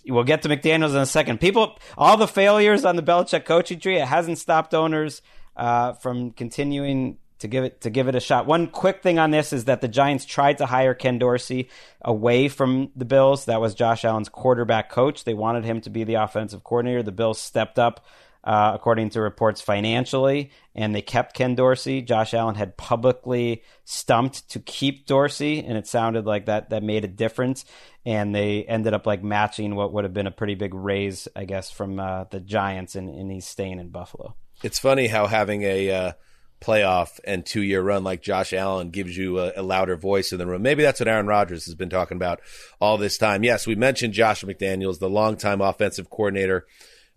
we'll 0.06 0.24
get 0.24 0.42
to 0.42 0.50
McDaniels 0.50 0.92
in 0.92 0.98
a 0.98 1.06
second. 1.06 1.40
People, 1.40 1.78
all 1.98 2.18
the 2.18 2.28
failures 2.28 2.84
on 2.84 2.96
the 2.96 3.04
Belichick 3.04 3.46
coaching 3.46 3.80
tree, 3.80 3.98
it 3.98 4.08
hasn't 4.08 4.40
stopped 4.40 4.74
owners 4.74 5.22
uh, 5.56 5.94
from 5.94 6.32
continuing 6.32 7.18
to 7.40 7.48
give 7.48 7.64
it 7.64 7.82
to 7.82 7.90
give 7.90 8.08
it 8.08 8.16
a 8.16 8.20
shot. 8.20 8.46
One 8.46 8.68
quick 8.68 9.04
thing 9.04 9.20
on 9.20 9.32
this 9.32 9.54
is 9.54 9.66
that 9.66 9.82
the 9.82 9.88
Giants 9.88 10.26
tried 10.26 10.58
to 10.60 10.66
hire 10.66 10.94
Ken 10.94 11.20
Dorsey 11.20 11.70
away 12.02 12.48
from 12.48 12.92
the 12.96 13.06
Bills. 13.06 13.46
That 13.46 13.62
was 13.62 13.76
Josh 13.76 14.06
Allen's 14.06 14.30
quarterback 14.30 14.90
coach. 14.90 15.24
They 15.24 15.34
wanted 15.34 15.66
him 15.66 15.82
to 15.82 15.90
be 15.90 16.04
the 16.04 16.16
offensive 16.16 16.64
coordinator. 16.64 17.04
The 17.04 17.12
Bills 17.12 17.40
stepped 17.40 17.78
up, 17.78 18.06
uh, 18.44 18.72
according 18.74 19.12
to 19.12 19.22
reports, 19.22 19.62
financially, 19.62 20.52
and 20.74 20.96
they 20.96 21.02
kept 21.02 21.36
Ken 21.36 21.56
Dorsey. 21.56 22.02
Josh 22.02 22.34
Allen 22.34 22.56
had 22.56 22.78
publicly 22.78 23.64
stumped 23.86 24.50
to 24.50 24.60
keep 24.60 25.06
Dorsey, 25.06 25.64
and 25.64 25.78
it 25.78 25.88
sounded 25.88 26.26
like 26.26 26.46
that 26.46 26.72
that 26.72 26.84
made 26.84 27.04
a 27.04 27.10
difference. 27.10 27.66
And 28.06 28.34
they 28.34 28.64
ended 28.64 28.94
up 28.94 29.06
like 29.06 29.22
matching 29.22 29.76
what 29.76 29.92
would 29.94 30.06
have 30.06 30.14
been 30.14 30.28
a 30.28 30.32
pretty 30.32 30.56
big 30.56 30.74
raise, 30.74 31.28
I 31.36 31.44
guess, 31.44 31.70
from 31.70 32.00
uh, 32.00 32.24
the 32.26 32.40
Giants, 32.40 32.96
and, 32.96 33.10
and 33.10 33.32
he's 33.32 33.46
staying 33.46 33.80
in 33.80 33.90
Buffalo. 33.90 34.36
It's 34.64 34.80
funny 34.80 35.08
how 35.08 35.28
having 35.28 35.62
a 35.64 35.92
uh 35.92 36.12
playoff 36.60 37.20
and 37.24 37.46
two 37.46 37.62
year 37.62 37.82
run 37.82 38.04
like 38.04 38.22
Josh 38.22 38.54
Allen 38.54 38.90
gives 38.90 39.16
you 39.16 39.40
a, 39.40 39.54
a, 39.58 39.62
louder 39.62 39.96
voice 39.96 40.32
in 40.32 40.40
the 40.40 40.48
room. 40.48 40.62
Maybe 40.62 40.84
that's 40.84 41.00
what 41.00 41.08
Aaron 41.08 41.28
Rodgers 41.28 41.66
has 41.66 41.76
been 41.76 41.90
talking 41.90 42.18
about 42.18 42.42
all 42.82 42.98
this 42.98 43.18
time. 43.18 43.44
Yes, 43.44 43.68
we 43.68 43.76
mentioned 43.76 44.14
Josh 44.14 44.44
McDaniels, 44.44 45.00
the 45.00 45.10
longtime 45.10 45.62
offensive 45.62 46.10
coordinator 46.10 46.66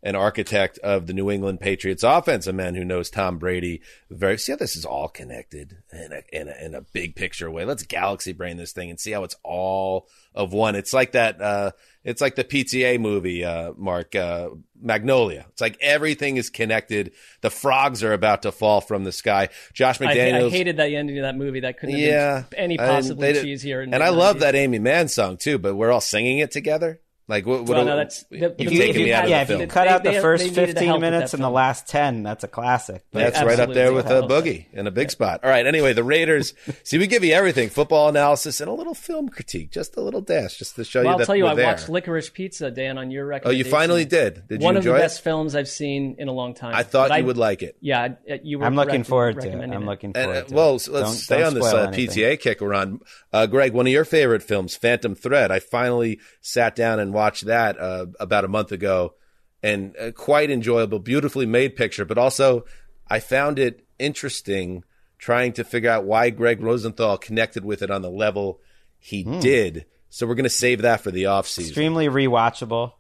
and 0.02 0.16
architect 0.16 0.78
of 0.78 1.06
the 1.06 1.12
New 1.12 1.30
England 1.30 1.60
Patriots 1.60 2.02
offense, 2.02 2.46
a 2.46 2.52
man 2.52 2.74
who 2.74 2.84
knows 2.84 3.10
Tom 3.10 3.38
Brady 3.38 3.82
very. 4.10 4.38
See 4.38 4.52
how 4.52 4.56
this 4.56 4.76
is 4.76 4.84
all 4.84 5.08
connected 5.08 5.78
in 5.92 6.12
a, 6.12 6.22
in 6.32 6.48
a, 6.48 6.64
in 6.64 6.74
a 6.74 6.80
big 6.80 7.14
picture 7.14 7.50
way. 7.50 7.64
Let's 7.64 7.82
galaxy 7.82 8.32
brain 8.32 8.56
this 8.56 8.72
thing 8.72 8.90
and 8.90 8.98
see 8.98 9.10
how 9.10 9.24
it's 9.24 9.36
all 9.42 10.08
of 10.34 10.52
one. 10.52 10.74
It's 10.74 10.92
like 10.92 11.12
that. 11.12 11.40
Uh, 11.40 11.72
it's 12.02 12.22
like 12.22 12.34
the 12.34 12.44
PTA 12.44 12.98
movie, 12.98 13.44
uh, 13.44 13.72
Marc 13.76 14.14
uh, 14.14 14.50
Magnolia. 14.80 15.44
It's 15.50 15.60
like 15.60 15.76
everything 15.82 16.38
is 16.38 16.48
connected. 16.48 17.12
The 17.42 17.50
frogs 17.50 18.02
are 18.02 18.14
about 18.14 18.42
to 18.42 18.52
fall 18.52 18.80
from 18.80 19.04
the 19.04 19.12
sky. 19.12 19.50
Josh 19.74 19.98
McDaniels. 19.98 20.44
I, 20.44 20.46
I 20.46 20.50
hated 20.50 20.76
that 20.78 20.90
ending 20.90 21.18
of 21.18 21.22
that 21.22 21.36
movie. 21.36 21.60
That 21.60 21.78
couldn't 21.78 21.96
have 21.96 22.08
yeah, 22.08 22.44
been 22.48 22.58
any 22.58 22.78
possibly 22.78 23.34
cheesier. 23.34 23.82
And 23.82 24.02
I 24.02 24.08
love 24.08 24.40
that 24.40 24.54
Aimee 24.54 24.78
Mann 24.78 25.08
song 25.08 25.36
too. 25.36 25.58
But 25.58 25.74
we're 25.74 25.90
all 25.90 26.00
singing 26.00 26.38
it 26.38 26.50
together. 26.50 27.00
Like 27.30 27.46
what? 27.46 27.60
what 27.60 27.68
well, 27.68 27.84
no, 27.84 27.96
that's 27.96 28.24
the, 28.24 28.60
if 28.60 28.72
you, 28.72 28.82
if 28.82 28.96
you, 28.96 29.06
yeah, 29.06 29.42
if 29.42 29.50
you 29.50 29.64
cut 29.68 29.86
out 29.86 30.02
the 30.02 30.10
they, 30.10 30.20
first 30.20 30.42
they 30.42 30.66
fifteen 30.66 31.00
minutes 31.00 31.32
and 31.32 31.40
the 31.40 31.48
last 31.48 31.86
ten, 31.86 32.24
that's 32.24 32.42
a 32.42 32.48
classic. 32.48 33.04
But 33.12 33.20
that's 33.20 33.44
right 33.44 33.60
up 33.60 33.72
there 33.72 33.92
with 33.92 34.06
a 34.06 34.22
boogie 34.22 34.66
in 34.72 34.88
a 34.88 34.90
big 34.90 35.12
spot. 35.12 35.44
All 35.44 35.48
right. 35.48 35.64
Anyway, 35.64 35.92
the 35.92 36.02
Raiders. 36.02 36.54
see, 36.82 36.98
we 36.98 37.06
give 37.06 37.22
you 37.22 37.32
everything: 37.32 37.68
football 37.68 38.08
analysis 38.08 38.60
and 38.60 38.68
a 38.68 38.72
little 38.72 38.94
film 38.94 39.28
critique, 39.28 39.70
just 39.70 39.96
a 39.96 40.00
little 40.00 40.20
dash, 40.20 40.58
just 40.58 40.74
to 40.74 40.82
show 40.82 41.04
well, 41.04 41.12
you. 41.14 41.20
I'll 41.20 41.26
tell 41.26 41.36
you, 41.36 41.46
I 41.46 41.54
there. 41.54 41.66
watched 41.66 41.88
Licorice 41.88 42.30
Pizza, 42.30 42.68
Dan, 42.72 42.98
on 42.98 43.12
your 43.12 43.26
recommendation. 43.26 43.64
Oh, 43.64 43.64
you 43.64 43.70
finally 43.70 44.04
did. 44.04 44.48
Did 44.48 44.60
you 44.60 44.64
One 44.64 44.76
of 44.76 44.82
the 44.82 44.92
best 44.92 45.20
it? 45.20 45.22
films 45.22 45.54
I've 45.54 45.68
seen 45.68 46.16
in 46.18 46.26
a 46.26 46.32
long 46.32 46.54
time. 46.54 46.74
I 46.74 46.82
thought 46.82 47.10
you 47.10 47.16
I, 47.16 47.20
would 47.20 47.36
like 47.36 47.62
it. 47.62 47.76
Yeah, 47.80 48.14
you 48.42 48.58
were. 48.58 48.64
I'm 48.64 48.74
looking 48.74 49.04
forward 49.04 49.40
to 49.42 49.48
it. 49.48 49.70
I'm 49.70 49.86
looking 49.86 50.14
forward 50.14 50.36
uh, 50.36 50.42
to 50.42 50.54
well, 50.54 50.74
it. 50.74 50.88
Well, 50.90 51.02
let's 51.02 51.22
stay 51.22 51.44
on 51.44 51.54
this 51.54 51.64
uh, 51.64 51.92
PTA 51.92 52.40
kick 52.40 52.60
we're 52.60 52.74
on. 52.74 52.98
Uh, 53.32 53.46
Gregg, 53.46 53.72
one 53.72 53.86
of 53.86 53.92
your 53.92 54.04
favorite 54.04 54.42
films, 54.42 54.74
Phantom 54.74 55.14
Thread. 55.14 55.52
I 55.52 55.60
finally 55.60 56.18
sat 56.40 56.74
down 56.74 56.98
and 56.98 57.14
watched 57.14 57.19
that 57.42 57.78
uh, 57.78 58.06
about 58.18 58.44
a 58.44 58.48
month 58.48 58.72
ago, 58.72 59.14
and 59.62 59.96
uh, 59.96 60.10
quite 60.12 60.50
enjoyable, 60.50 60.98
beautifully 60.98 61.46
made 61.46 61.76
picture. 61.76 62.04
But 62.04 62.18
also, 62.18 62.64
I 63.08 63.20
found 63.20 63.58
it 63.58 63.84
interesting 63.98 64.84
trying 65.18 65.52
to 65.52 65.64
figure 65.64 65.90
out 65.90 66.04
why 66.04 66.30
Gregg 66.30 66.60
Rosenthal 66.60 67.18
connected 67.18 67.64
with 67.64 67.82
it 67.82 67.90
on 67.90 68.02
the 68.02 68.10
level 68.10 68.60
he 68.98 69.24
mm. 69.24 69.40
did. 69.40 69.84
So 70.08 70.26
we're 70.26 70.34
going 70.34 70.44
to 70.44 70.50
save 70.50 70.82
that 70.82 71.02
for 71.02 71.10
the 71.10 71.24
offseason. 71.24 71.68
Extremely 71.68 72.08
rewatchable, 72.08 72.92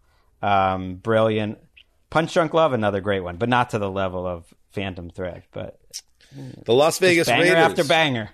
um, 0.42 0.96
brilliant. 0.96 1.58
Punch 2.10 2.34
Drunk 2.34 2.54
Love, 2.54 2.72
another 2.72 3.00
great 3.00 3.20
one, 3.20 3.36
but 3.36 3.48
not 3.48 3.70
to 3.70 3.78
the 3.78 3.90
level 3.90 4.26
of 4.26 4.52
Phantom 4.72 5.10
Thread. 5.10 5.44
But 5.52 5.80
the 6.64 6.74
Las 6.74 6.98
Vegas 6.98 7.28
banger 7.28 7.42
Raiders, 7.42 7.56
after 7.56 7.84
banger, 7.84 8.30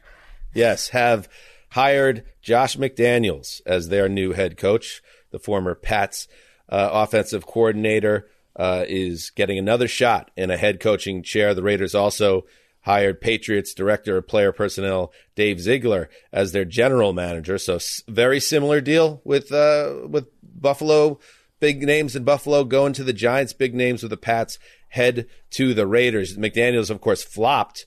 yes, 0.55 0.89
have 0.89 1.29
hired 1.71 2.25
Josh 2.43 2.77
McDaniels 2.77 3.61
as 3.67 3.89
their 3.89 4.09
new 4.09 4.33
head 4.33 4.57
coach. 4.57 5.03
The 5.37 5.41
former 5.41 5.75
Pats 5.75 6.29
uh, 6.71 6.89
offensive 6.91 7.47
coordinator 7.47 8.27
uh, 8.59 8.87
is 8.89 9.29
getting 9.29 9.59
another 9.59 9.87
shot 9.87 10.31
in 10.35 10.51
a 10.51 10.57
head 10.57 10.81
coaching 10.81 11.23
chair. 11.23 11.53
The 11.53 11.63
Raiders 11.63 11.95
also 11.95 12.47
hired 12.81 13.21
Patriots 13.21 13.75
director 13.75 14.17
of 14.17 14.27
player 14.27 14.51
personnel 14.51 15.13
Dave 15.35 15.61
Ziegler 15.61 16.09
as 16.33 16.53
their 16.53 16.65
general 16.65 17.13
manager. 17.13 17.59
So 17.59 17.79
very 18.09 18.41
similar 18.41 18.81
deal 18.81 19.21
with 19.25 19.53
uh, 19.53 20.07
with 20.09 20.29
Buffalo. 20.43 21.19
Big 21.61 21.83
names 21.83 22.17
in 22.17 22.25
Buffalo 22.25 22.65
going 22.65 22.95
to 22.95 23.05
the 23.05 23.13
Giants. 23.13 23.53
Big 23.53 23.75
names 23.75 24.03
with 24.03 24.09
the 24.09 24.17
Pats 24.17 24.59
head 24.89 25.27
to 25.51 25.75
the 25.75 25.87
Raiders. 25.87 26.39
McDaniel's, 26.39 26.89
of 26.89 27.03
course, 27.03 27.23
flopped 27.23 27.85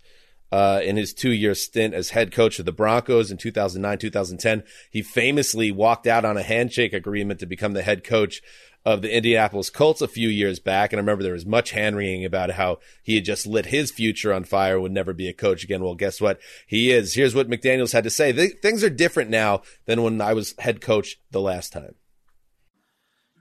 uh, 0.51 0.81
in 0.83 0.97
his 0.97 1.13
two 1.13 1.31
year 1.31 1.55
stint 1.55 1.93
as 1.93 2.09
head 2.09 2.31
coach 2.31 2.59
of 2.59 2.65
the 2.65 2.71
Broncos 2.71 3.31
in 3.31 3.37
2009, 3.37 3.97
2010. 3.97 4.63
He 4.89 5.01
famously 5.01 5.71
walked 5.71 6.07
out 6.07 6.25
on 6.25 6.37
a 6.37 6.43
handshake 6.43 6.93
agreement 6.93 7.39
to 7.39 7.45
become 7.45 7.73
the 7.73 7.83
head 7.83 8.03
coach 8.03 8.41
of 8.85 9.01
the 9.01 9.13
Indianapolis 9.13 9.69
Colts 9.69 10.01
a 10.01 10.07
few 10.07 10.29
years 10.29 10.59
back. 10.59 10.91
And 10.91 10.99
I 10.99 11.01
remember 11.01 11.23
there 11.23 11.33
was 11.33 11.45
much 11.45 11.71
hand 11.71 11.97
wringing 11.97 12.25
about 12.25 12.51
how 12.51 12.79
he 13.03 13.15
had 13.15 13.25
just 13.25 13.45
lit 13.45 13.67
his 13.67 13.91
future 13.91 14.33
on 14.33 14.45
fire, 14.45 14.79
would 14.79 14.91
never 14.91 15.13
be 15.13 15.27
a 15.27 15.33
coach 15.33 15.63
again. 15.63 15.83
Well, 15.83 15.95
guess 15.95 16.21
what? 16.21 16.39
He 16.65 16.91
is. 16.91 17.13
Here's 17.13 17.35
what 17.35 17.49
McDaniels 17.49 17.93
had 17.93 18.05
to 18.05 18.09
say. 18.09 18.31
Th- 18.31 18.59
things 18.61 18.83
are 18.83 18.89
different 18.89 19.29
now 19.29 19.61
than 19.85 20.01
when 20.01 20.21
I 20.21 20.33
was 20.33 20.55
head 20.59 20.81
coach 20.81 21.19
the 21.31 21.41
last 21.41 21.73
time. 21.73 21.95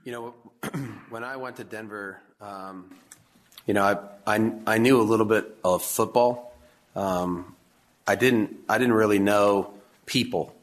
You 0.03 0.11
know, 0.11 0.33
when 1.09 1.23
I 1.23 1.37
went 1.37 1.55
to 1.57 1.63
Denver, 1.63 2.21
um, 2.41 2.93
you 3.65 3.73
know, 3.73 3.83
I, 4.25 4.35
I, 4.35 4.51
I 4.67 4.77
knew 4.77 4.99
a 4.99 5.03
little 5.03 5.25
bit 5.25 5.57
of 5.63 5.83
football. 5.83 6.48
Um, 6.99 7.55
I 8.05 8.15
didn't 8.15 8.57
I 8.67 8.77
didn't 8.77 8.93
really 8.93 9.19
know 9.19 9.73
people 10.05 10.55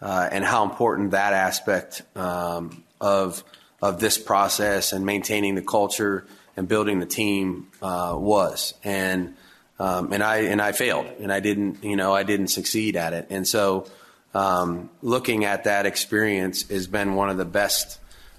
uh, 0.00 0.28
and 0.30 0.44
how 0.44 0.64
important 0.64 1.10
that 1.10 1.32
aspect 1.32 2.02
um, 2.16 2.84
of 3.00 3.44
of 3.82 4.00
this 4.00 4.16
process 4.16 4.92
and 4.92 5.04
maintaining 5.04 5.56
the 5.56 5.62
culture 5.62 6.26
and 6.56 6.66
building 6.68 7.00
the 7.00 7.06
team 7.06 7.68
uh, 7.82 8.14
was. 8.16 8.74
And 8.82 9.34
um, 9.78 10.12
and 10.12 10.22
I 10.22 10.36
and 10.42 10.62
I 10.62 10.72
failed, 10.72 11.06
and 11.20 11.32
I 11.32 11.40
didn't 11.40 11.82
you 11.84 11.96
know 11.96 12.14
I 12.14 12.22
didn't 12.22 12.48
succeed 12.48 12.96
at 12.96 13.12
it. 13.12 13.26
And 13.28 13.46
so, 13.46 13.86
um, 14.32 14.88
looking 15.02 15.44
at 15.44 15.64
that 15.64 15.84
experience 15.84 16.68
has 16.68 16.86
been 16.86 17.14
one 17.14 17.28
of 17.28 17.36
the 17.36 17.44
best 17.44 17.98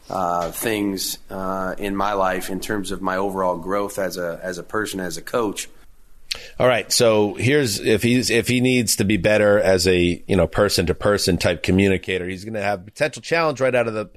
uh, 0.10 0.52
things 0.52 1.18
uh, 1.30 1.76
in 1.78 1.96
my 1.96 2.14
life 2.14 2.50
in 2.50 2.60
terms 2.60 2.92
of 2.92 3.02
my 3.02 3.18
overall 3.18 3.58
growth 3.58 4.00
as 4.00 4.18
a 4.18 4.40
as 4.42 4.58
a 4.58 4.64
person 4.64 5.00
as 5.00 5.18
a 5.18 5.22
coach. 5.22 5.68
All 6.60 6.68
right, 6.68 6.92
so 6.92 7.34
here's 7.34 7.80
if 7.80 8.04
he's 8.04 8.30
if 8.30 8.48
he 8.48 8.62
needs 8.62 8.98
to 8.98 9.06
be 9.06 9.18
better 9.18 9.60
as 9.60 9.88
a 9.88 10.24
you 10.28 10.36
know 10.36 10.48
person 10.48 10.86
to 10.88 10.96
person 10.96 11.38
type 11.38 11.64
communicator, 11.64 12.28
he's 12.28 12.46
going 12.46 12.54
to 12.54 12.62
have 12.62 12.86
potential 12.86 13.22
challenge 13.22 13.62
right 13.62 13.76
out 13.76 13.88
of 13.88 13.94
the 13.94 14.10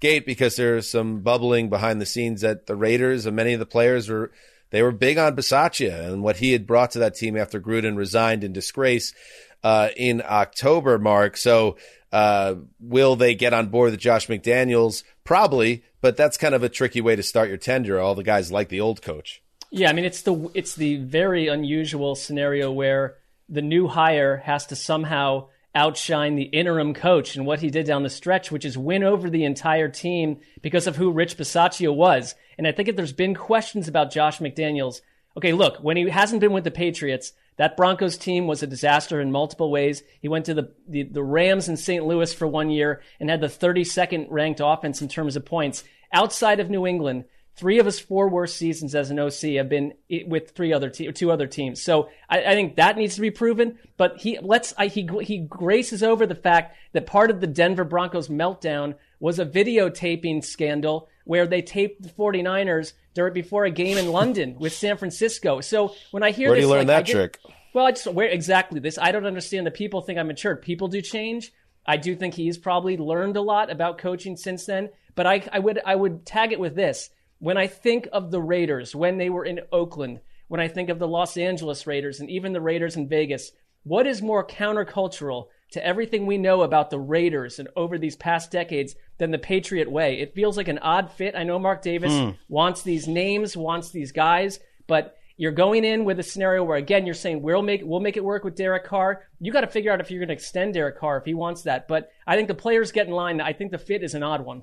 gate 0.00 0.26
because 0.26 0.56
there's 0.56 0.90
some 0.90 1.20
bubbling 1.20 1.68
behind 1.68 2.00
the 2.00 2.06
scenes 2.06 2.42
that 2.42 2.66
the 2.66 2.76
Raiders 2.76 3.26
and 3.26 3.36
many 3.36 3.52
of 3.52 3.60
the 3.60 3.66
players 3.66 4.08
were 4.08 4.30
they 4.70 4.82
were 4.82 4.92
big 4.92 5.16
on 5.18 5.36
Bisaccia 5.36 6.12
and 6.12 6.22
what 6.22 6.36
he 6.36 6.52
had 6.52 6.66
brought 6.66 6.92
to 6.92 6.98
that 7.00 7.14
team 7.14 7.36
after 7.36 7.60
Gruden 7.60 7.96
resigned 7.96 8.44
in 8.44 8.52
disgrace 8.52 9.14
uh, 9.62 9.88
in 9.96 10.22
October. 10.24 10.98
Marc, 10.98 11.36
so 11.36 11.76
uh, 12.12 12.56
will 12.80 13.16
they 13.16 13.34
get 13.34 13.54
on 13.54 13.68
board 13.68 13.92
with 13.92 14.00
Josh 14.00 14.26
McDaniels? 14.26 15.04
Probably, 15.24 15.84
but 16.00 16.16
that's 16.16 16.36
kind 16.36 16.54
of 16.54 16.62
a 16.62 16.68
tricky 16.68 17.00
way 17.00 17.16
to 17.16 17.22
start 17.22 17.48
your 17.48 17.58
tenure. 17.58 18.00
All 18.00 18.14
the 18.14 18.22
guys 18.22 18.52
like 18.52 18.68
the 18.68 18.80
old 18.80 19.02
coach. 19.02 19.42
Yeah, 19.76 19.90
I 19.90 19.92
mean 19.92 20.06
it's 20.06 20.22
the 20.22 20.50
it's 20.54 20.74
the 20.74 20.96
very 20.96 21.48
unusual 21.48 22.14
scenario 22.14 22.72
where 22.72 23.16
the 23.46 23.60
new 23.60 23.88
hire 23.88 24.38
has 24.38 24.64
to 24.68 24.76
somehow 24.76 25.48
outshine 25.74 26.34
the 26.34 26.44
interim 26.44 26.94
coach 26.94 27.36
and 27.36 27.44
what 27.44 27.60
he 27.60 27.68
did 27.68 27.84
down 27.84 28.02
the 28.02 28.08
stretch, 28.08 28.50
which 28.50 28.64
is 28.64 28.78
win 28.78 29.04
over 29.04 29.28
the 29.28 29.44
entire 29.44 29.90
team 29.90 30.40
because 30.62 30.86
of 30.86 30.96
who 30.96 31.10
Rich 31.10 31.36
Bisaccia 31.36 31.94
was. 31.94 32.34
And 32.56 32.66
I 32.66 32.72
think 32.72 32.88
if 32.88 32.96
there's 32.96 33.12
been 33.12 33.34
questions 33.34 33.86
about 33.86 34.10
Josh 34.10 34.38
McDaniels, 34.38 35.02
okay, 35.36 35.52
look, 35.52 35.76
when 35.76 35.98
he 35.98 36.08
hasn't 36.08 36.40
been 36.40 36.54
with 36.54 36.64
the 36.64 36.70
Patriots, 36.70 37.34
that 37.58 37.76
Broncos 37.76 38.16
team 38.16 38.46
was 38.46 38.62
a 38.62 38.66
disaster 38.66 39.20
in 39.20 39.30
multiple 39.30 39.70
ways. 39.70 40.02
He 40.22 40.28
went 40.28 40.46
to 40.46 40.54
the, 40.54 40.72
the, 40.88 41.02
the 41.02 41.22
Rams 41.22 41.68
in 41.68 41.76
St. 41.76 42.06
Louis 42.06 42.32
for 42.32 42.46
one 42.46 42.70
year 42.70 43.02
and 43.20 43.28
had 43.28 43.42
the 43.42 43.48
32nd 43.48 44.28
ranked 44.30 44.62
offense 44.64 45.02
in 45.02 45.08
terms 45.08 45.36
of 45.36 45.44
points. 45.44 45.84
Outside 46.12 46.60
of 46.60 46.70
New 46.70 46.86
England, 46.86 47.24
three 47.56 47.78
of 47.78 47.86
his 47.86 47.98
four 47.98 48.28
worst 48.28 48.56
seasons 48.56 48.94
as 48.94 49.10
an 49.10 49.18
OC 49.18 49.54
have 49.56 49.68
been 49.68 49.94
with 50.26 50.50
three 50.50 50.72
other 50.72 50.90
te- 50.90 51.10
two 51.12 51.30
other 51.32 51.46
teams. 51.46 51.82
So 51.82 52.10
I, 52.28 52.44
I, 52.44 52.54
think 52.54 52.76
that 52.76 52.96
needs 52.96 53.14
to 53.14 53.20
be 53.20 53.30
proven. 53.30 53.78
But 53.96 54.18
he 54.18 54.38
let's 54.40 54.74
I, 54.76 54.86
he 54.88 55.08
he 55.22 55.38
graces 55.38 56.02
over 56.02 56.26
the 56.26 56.34
fact 56.34 56.76
that 56.92 57.06
part 57.06 57.30
of 57.30 57.40
the 57.40 57.46
Denver 57.46 57.84
Broncos 57.84 58.28
meltdown 58.28 58.94
was 59.18 59.38
a 59.38 59.46
videotaping 59.46 60.44
scandal 60.44 61.08
where 61.24 61.46
they 61.46 61.62
taped 61.62 62.02
the 62.02 62.08
49ers 62.10 62.92
during 63.14 63.32
before 63.32 63.64
a 63.64 63.70
game 63.70 63.96
in 63.96 64.12
London 64.12 64.56
with 64.58 64.72
San 64.72 64.96
Francisco. 64.96 65.60
So 65.60 65.94
when 66.10 66.22
I 66.22 66.30
hear 66.30 66.50
where 66.50 66.56
this, 66.56 66.64
do 66.64 66.68
you 66.68 66.70
learn 66.70 66.86
like, 66.86 67.06
that 67.06 67.06
trick? 67.06 67.38
Well, 67.72 67.86
I 67.86 67.92
just 67.92 68.06
where 68.06 68.28
exactly 68.28 68.80
this. 68.80 68.98
I 68.98 69.12
don't 69.12 69.26
understand 69.26 69.66
that 69.66 69.74
people 69.74 70.02
think 70.02 70.18
I'm 70.18 70.28
matured. 70.28 70.62
People 70.62 70.88
do 70.88 71.00
change. 71.00 71.52
I 71.86 71.96
do 71.96 72.16
think 72.16 72.34
he's 72.34 72.58
probably 72.58 72.96
learned 72.96 73.36
a 73.36 73.40
lot 73.40 73.70
about 73.70 73.98
coaching 73.98 74.36
since 74.36 74.66
then. 74.66 74.90
But 75.14 75.26
I, 75.26 75.42
I 75.50 75.58
would 75.58 75.80
I 75.84 75.94
would 75.94 76.26
tag 76.26 76.52
it 76.52 76.60
with 76.60 76.74
this 76.74 77.10
when 77.38 77.56
I 77.56 77.66
think 77.66 78.08
of 78.12 78.30
the 78.30 78.40
Raiders 78.40 78.94
when 78.94 79.18
they 79.18 79.30
were 79.30 79.44
in 79.44 79.60
Oakland, 79.72 80.20
when 80.48 80.60
I 80.60 80.68
think 80.68 80.88
of 80.88 80.98
the 80.98 81.08
Los 81.08 81.36
Angeles 81.36 81.86
Raiders 81.86 82.20
and 82.20 82.30
even 82.30 82.52
the 82.52 82.60
Raiders 82.60 82.96
in 82.96 83.08
Vegas, 83.08 83.52
what 83.84 84.06
is 84.06 84.22
more 84.22 84.46
countercultural 84.46 85.46
to 85.72 85.84
everything 85.84 86.26
we 86.26 86.38
know 86.38 86.62
about 86.62 86.90
the 86.90 86.98
Raiders 86.98 87.58
and 87.58 87.68
over 87.76 87.98
these 87.98 88.16
past 88.16 88.50
decades 88.50 88.94
than 89.18 89.30
the 89.30 89.38
Patriot 89.38 89.90
way? 89.90 90.20
It 90.20 90.34
feels 90.34 90.56
like 90.56 90.68
an 90.68 90.78
odd 90.78 91.10
fit. 91.12 91.34
I 91.36 91.42
know 91.44 91.58
Mark 91.58 91.82
Davis 91.82 92.12
Hmm. 92.12 92.30
wants 92.48 92.82
these 92.82 93.08
names, 93.08 93.56
wants 93.56 93.90
these 93.90 94.12
guys, 94.12 94.60
but 94.86 95.16
you're 95.36 95.52
going 95.52 95.84
in 95.84 96.04
with 96.04 96.18
a 96.18 96.22
scenario 96.22 96.64
where 96.64 96.78
again 96.78 97.04
you're 97.04 97.14
saying 97.14 97.42
we'll 97.42 97.60
make 97.62 97.82
we'll 97.84 98.00
make 98.00 98.16
it 98.16 98.24
work 98.24 98.42
with 98.44 98.56
Derek 98.56 98.84
Carr. 98.84 99.22
You 99.40 99.52
got 99.52 99.60
to 99.62 99.66
figure 99.66 99.92
out 99.92 100.00
if 100.00 100.10
you're 100.10 100.20
going 100.20 100.28
to 100.28 100.34
extend 100.34 100.74
Derek 100.74 100.98
Carr 100.98 101.18
if 101.18 101.24
he 101.26 101.34
wants 101.34 101.62
that. 101.62 101.86
But 101.88 102.10
I 102.26 102.36
think 102.36 102.48
the 102.48 102.54
players 102.54 102.90
get 102.92 103.06
in 103.06 103.12
line. 103.12 103.40
I 103.40 103.52
think 103.52 103.70
the 103.70 103.78
fit 103.78 104.02
is 104.02 104.14
an 104.14 104.22
odd 104.22 104.44
one. 104.44 104.62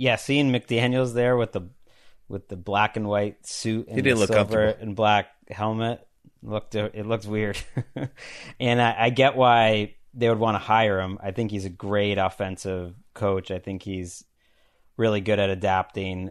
Yeah, 0.00 0.16
seeing 0.16 0.50
McDaniel's 0.50 1.12
there 1.12 1.36
with 1.36 1.52
the 1.52 1.68
with 2.26 2.48
the 2.48 2.56
black 2.56 2.96
and 2.96 3.06
white 3.06 3.46
suit 3.46 3.86
and 3.86 3.96
He 3.96 4.02
didn't 4.02 4.16
the 4.16 4.20
look 4.20 4.32
silver 4.32 4.64
and 4.64 4.96
black 4.96 5.26
helmet 5.50 6.06
looked 6.42 6.74
it 6.74 7.04
looked 7.04 7.26
weird, 7.26 7.58
and 8.60 8.80
I, 8.80 8.94
I 8.98 9.10
get 9.10 9.36
why 9.36 9.96
they 10.14 10.30
would 10.30 10.38
want 10.38 10.54
to 10.54 10.58
hire 10.58 11.00
him. 11.00 11.18
I 11.22 11.32
think 11.32 11.50
he's 11.50 11.66
a 11.66 11.70
great 11.70 12.16
offensive 12.16 12.94
coach. 13.12 13.50
I 13.50 13.58
think 13.58 13.82
he's 13.82 14.24
really 14.96 15.20
good 15.20 15.38
at 15.38 15.50
adapting 15.50 16.30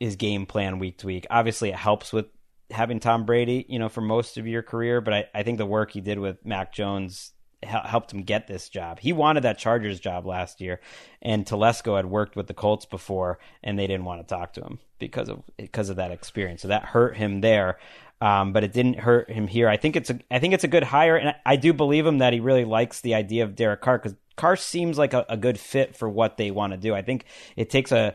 his 0.00 0.16
game 0.16 0.44
plan 0.44 0.80
week 0.80 0.98
to 0.98 1.06
week. 1.06 1.24
Obviously, 1.30 1.68
it 1.68 1.76
helps 1.76 2.12
with 2.12 2.26
having 2.68 2.98
Tom 2.98 3.26
Brady, 3.26 3.64
you 3.68 3.78
know, 3.78 3.88
for 3.88 4.00
most 4.00 4.38
of 4.38 4.48
your 4.48 4.62
career, 4.64 5.00
but 5.00 5.14
I, 5.14 5.24
I 5.32 5.42
think 5.44 5.58
the 5.58 5.66
work 5.66 5.92
he 5.92 6.00
did 6.00 6.18
with 6.18 6.44
Mac 6.44 6.72
Jones 6.72 7.32
helped 7.64 8.12
him 8.12 8.22
get 8.22 8.46
this 8.46 8.68
job. 8.68 8.98
He 8.98 9.12
wanted 9.12 9.42
that 9.42 9.58
Chargers 9.58 10.00
job 10.00 10.26
last 10.26 10.60
year, 10.60 10.80
and 11.22 11.44
Telesco 11.44 11.96
had 11.96 12.06
worked 12.06 12.36
with 12.36 12.46
the 12.46 12.54
Colts 12.54 12.86
before, 12.86 13.38
and 13.62 13.78
they 13.78 13.86
didn't 13.86 14.04
want 14.04 14.20
to 14.20 14.34
talk 14.34 14.52
to 14.54 14.60
him 14.60 14.78
because 14.98 15.28
of 15.28 15.42
because 15.56 15.90
of 15.90 15.96
that 15.96 16.10
experience. 16.10 16.62
So 16.62 16.68
that 16.68 16.84
hurt 16.84 17.16
him 17.16 17.40
there. 17.40 17.78
Um, 18.20 18.52
but 18.52 18.64
it 18.64 18.72
didn't 18.72 19.00
hurt 19.00 19.28
him 19.28 19.46
here. 19.46 19.68
I 19.68 19.76
think 19.76 19.96
it's 19.96 20.08
a 20.08 20.18
I 20.30 20.38
think 20.38 20.54
it's 20.54 20.64
a 20.64 20.68
good 20.68 20.84
hire, 20.84 21.16
and 21.16 21.34
I, 21.44 21.56
do 21.56 21.72
believe 21.72 22.06
him 22.06 22.18
that 22.18 22.32
he 22.32 22.40
really 22.40 22.64
likes 22.64 23.00
the 23.00 23.14
idea 23.14 23.44
of 23.44 23.54
Derek 23.54 23.82
Carr 23.82 23.98
because 23.98 24.16
Carr 24.36 24.56
seems 24.56 24.96
like 24.96 25.12
a, 25.12 25.26
a 25.28 25.36
good 25.36 25.58
fit 25.58 25.96
for 25.96 26.08
what 26.08 26.36
they 26.36 26.50
want 26.50 26.72
to 26.72 26.76
do. 26.78 26.94
I 26.94 27.02
think 27.02 27.26
it 27.56 27.70
takes 27.70 27.92
a 27.92 28.14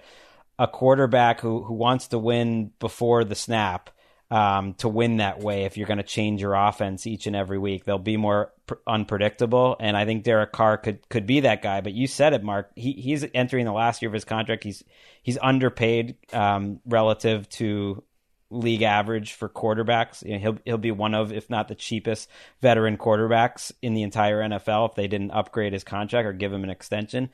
a 0.58 0.68
quarterback 0.68 1.42
who 1.42 1.64
who 1.64 1.74
wants 1.74 2.08
to 2.08 2.18
win 2.18 2.72
before 2.80 3.24
the 3.24 3.36
snap 3.36 3.90
um, 4.32 4.74
to 4.76 4.88
win 4.88 5.18
that 5.18 5.40
way. 5.40 5.64
If 5.64 5.78
you're 5.78 5.88
going 5.88 5.98
to 5.98 6.04
change 6.04 6.42
your 6.42 6.54
offense 6.54 7.08
each 7.08 7.28
and 7.28 7.36
every 7.36 7.58
week, 7.58 7.86
they'll 7.86 7.98
be 7.98 8.18
more 8.18 8.52
pr- 8.68 8.76
unpredictable. 8.86 9.76
And 9.80 9.98
I 9.98 10.06
think 10.06 10.24
Derek 10.24 10.52
Carr 10.52 10.78
could 10.78 11.08
could 11.10 11.26
be 11.26 11.42
that 11.42 11.62
guy. 11.62 11.82
But 11.82 11.94
you 11.94 12.08
said 12.08 12.34
it, 12.34 12.44
Marc. 12.44 12.72
He, 12.76 12.94
he's 12.94 13.26
entering 13.34 13.66
the 13.66 13.72
last 13.72 14.02
year 14.02 14.10
of 14.10 14.14
his 14.14 14.26
contract. 14.26 14.64
He's 14.64 14.84
he's 15.24 15.38
underpaid 15.42 16.16
um, 16.32 16.80
relative 16.86 17.50
to 17.50 18.04
league 18.52 18.82
average 18.82 19.34
for 19.34 19.50
quarterbacks. 19.50 20.26
You 20.26 20.34
know, 20.34 20.40
he'll 20.40 20.58
he'll 20.66 20.78
be 20.78 20.92
one 20.92 21.16
of, 21.16 21.32
if 21.32 21.50
not 21.50 21.68
the 21.68 21.76
cheapest 21.76 22.30
veteran 22.62 22.98
quarterbacks 22.98 23.72
in 23.82 23.94
the 23.94 24.04
entire 24.04 24.42
NFL 24.42 24.90
if 24.90 24.96
they 24.96 25.08
didn't 25.08 25.32
upgrade 25.32 25.74
his 25.74 25.84
contract 25.84 26.28
or 26.28 26.34
give 26.34 26.54
him 26.54 26.64
an 26.64 26.70
extension. 26.70 27.30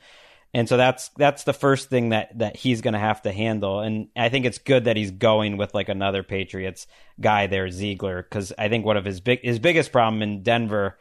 And 0.56 0.66
so 0.66 0.78
that's 0.78 1.10
that's 1.18 1.44
the 1.44 1.52
first 1.52 1.90
thing 1.90 2.08
that 2.08 2.38
that 2.38 2.56
he's 2.56 2.80
going 2.80 2.94
to 2.94 2.98
have 2.98 3.20
to 3.22 3.30
handle. 3.30 3.80
And 3.80 4.08
I 4.16 4.30
think 4.30 4.46
it's 4.46 4.56
good 4.56 4.84
that 4.84 4.96
he's 4.96 5.10
going 5.10 5.58
with 5.58 5.74
like 5.74 5.90
another 5.90 6.22
Patriots 6.22 6.86
guy 7.20 7.46
there, 7.46 7.68
Ziegler, 7.70 8.22
because 8.22 8.54
I 8.56 8.70
think 8.70 8.86
one 8.86 8.96
of 8.96 9.04
his 9.04 9.20
big 9.20 9.40
his 9.42 9.58
biggest 9.58 9.92
problem 9.92 10.22
in 10.22 10.42
Denver 10.42 10.96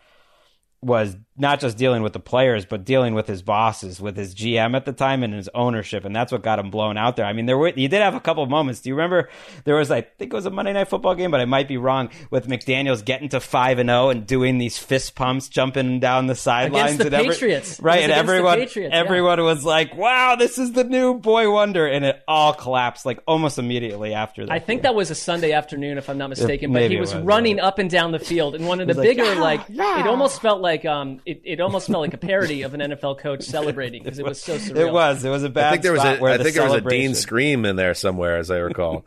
was 0.86 1.18
not 1.38 1.60
just 1.60 1.78
dealing 1.78 2.02
with 2.02 2.14
the 2.14 2.20
players, 2.20 2.66
but 2.66 2.86
dealing 2.86 3.14
with 3.14 3.28
his 3.28 3.42
bosses, 3.42 4.00
with 4.00 4.16
his 4.16 4.34
GM 4.34 4.76
at 4.76 4.86
the 4.86 4.94
time 4.94 5.22
and 5.24 5.34
his 5.34 5.50
ownership, 5.54 6.06
and 6.06 6.16
that's 6.16 6.32
what 6.32 6.44
got 6.44 6.60
him 6.60 6.70
blown 6.70 6.96
out 6.96 7.18
there. 7.18 7.26
I 7.26 7.34
mean, 7.34 7.46
there 7.46 7.58
were 7.58 7.72
he 7.72 7.88
did 7.88 8.02
have 8.02 8.16
a 8.16 8.20
couple 8.20 8.44
of 8.44 8.50
moments. 8.50 8.82
Do 8.82 8.90
you 8.90 8.96
remember 8.96 9.30
there 9.66 9.76
was 9.76 9.92
I 9.92 10.02
think 10.02 10.32
it 10.32 10.36
was 10.36 10.46
a 10.46 10.50
Monday 10.50 10.72
Night 10.74 10.88
Football 10.88 11.16
game, 11.16 11.32
but 11.32 11.42
I 11.42 11.46
might 11.46 11.68
be 11.68 11.78
wrong 11.78 12.10
with 12.30 12.48
McDaniel's 12.48 13.02
getting 13.02 13.30
to 13.30 13.40
five 13.40 13.80
and 13.80 13.90
zero 13.90 14.10
and 14.10 14.26
doing 14.26 14.60
these 14.60 14.78
fist 14.78 15.16
pumps, 15.16 15.50
jumping 15.50 16.00
down 16.00 16.28
the 16.28 16.36
sidelines 16.36 16.96
Against 16.96 17.12
the 17.12 17.18
and 17.18 17.28
Patriots. 17.28 17.80
Right? 17.82 18.04
And 18.04 18.12
everyone, 18.12 18.60
Patriots, 18.60 18.94
yeah. 18.94 19.00
everyone 19.00 19.42
was 19.44 19.66
like, 19.66 19.96
"Wow, 19.98 20.36
this 20.36 20.58
is 20.58 20.72
the 20.72 20.84
new 20.84 21.16
boy 21.16 21.52
wonder," 21.52 21.86
and 21.86 22.06
it 22.06 22.22
all 22.28 22.54
collapsed 22.54 23.06
like 23.06 23.20
almost 23.28 23.58
immediately 23.58 24.14
after 24.14 24.46
that. 24.46 24.52
I 24.54 24.60
think 24.60 24.84
that 24.84 24.96
was 24.96 25.12
a 25.12 25.16
Sunday 25.16 25.52
afternoon, 25.52 25.98
if 25.98 26.10
I'm 26.10 26.18
not 26.18 26.30
mistaken. 26.30 26.72
but 26.72 26.90
he 26.90 26.98
was, 26.98 27.14
was, 27.14 27.24
running 27.24 27.60
up 27.60 27.80
and 27.80 27.90
down 27.90 28.12
the 28.12 28.20
field, 28.20 28.56
and 28.56 28.68
one 28.68 28.80
of 28.80 28.88
the 28.88 28.94
like, 28.94 29.06
bigger, 29.06 29.26
"Yeah, 29.26 29.42
like 29.42 29.62
yeah." 29.68 30.00
it 30.00 30.08
almost 30.08 30.42
felt 30.42 30.62
like 30.62 30.75
um, 30.84 31.22
it, 31.26 31.42
it 31.46 31.62
almost 31.62 31.88
felt 31.88 32.02
like 32.02 32.14
a 32.14 32.18
parody 32.18 32.64
of 32.64 32.74
an 32.74 32.82
NFL 32.82 33.20
coach 33.20 33.44
celebrating 33.46 34.04
because 34.04 34.20
it 34.20 34.26
was 34.26 34.42
so 34.42 34.58
surreal. 34.58 34.76
It 34.88 34.92
was. 34.92 35.24
It 35.24 35.30
was 35.30 35.44
a 35.44 35.50
bad 35.50 35.68
I 35.68 35.72
think 35.72 35.84
there 35.84 35.94
was 35.94 36.02
spot 36.02 36.18
a, 36.18 36.22
where 36.22 36.34
I 36.34 36.38
the 36.38 36.44
think 36.44 36.56
there 36.56 36.66
was 36.66 36.74
a 36.74 36.82
Dean 36.82 37.16
scream 37.16 37.64
in 37.64 37.78
there 37.78 37.94
somewhere, 37.94 38.36
as 38.38 38.52
I 38.52 38.58
recall. 38.58 39.06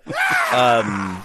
um, 0.52 1.22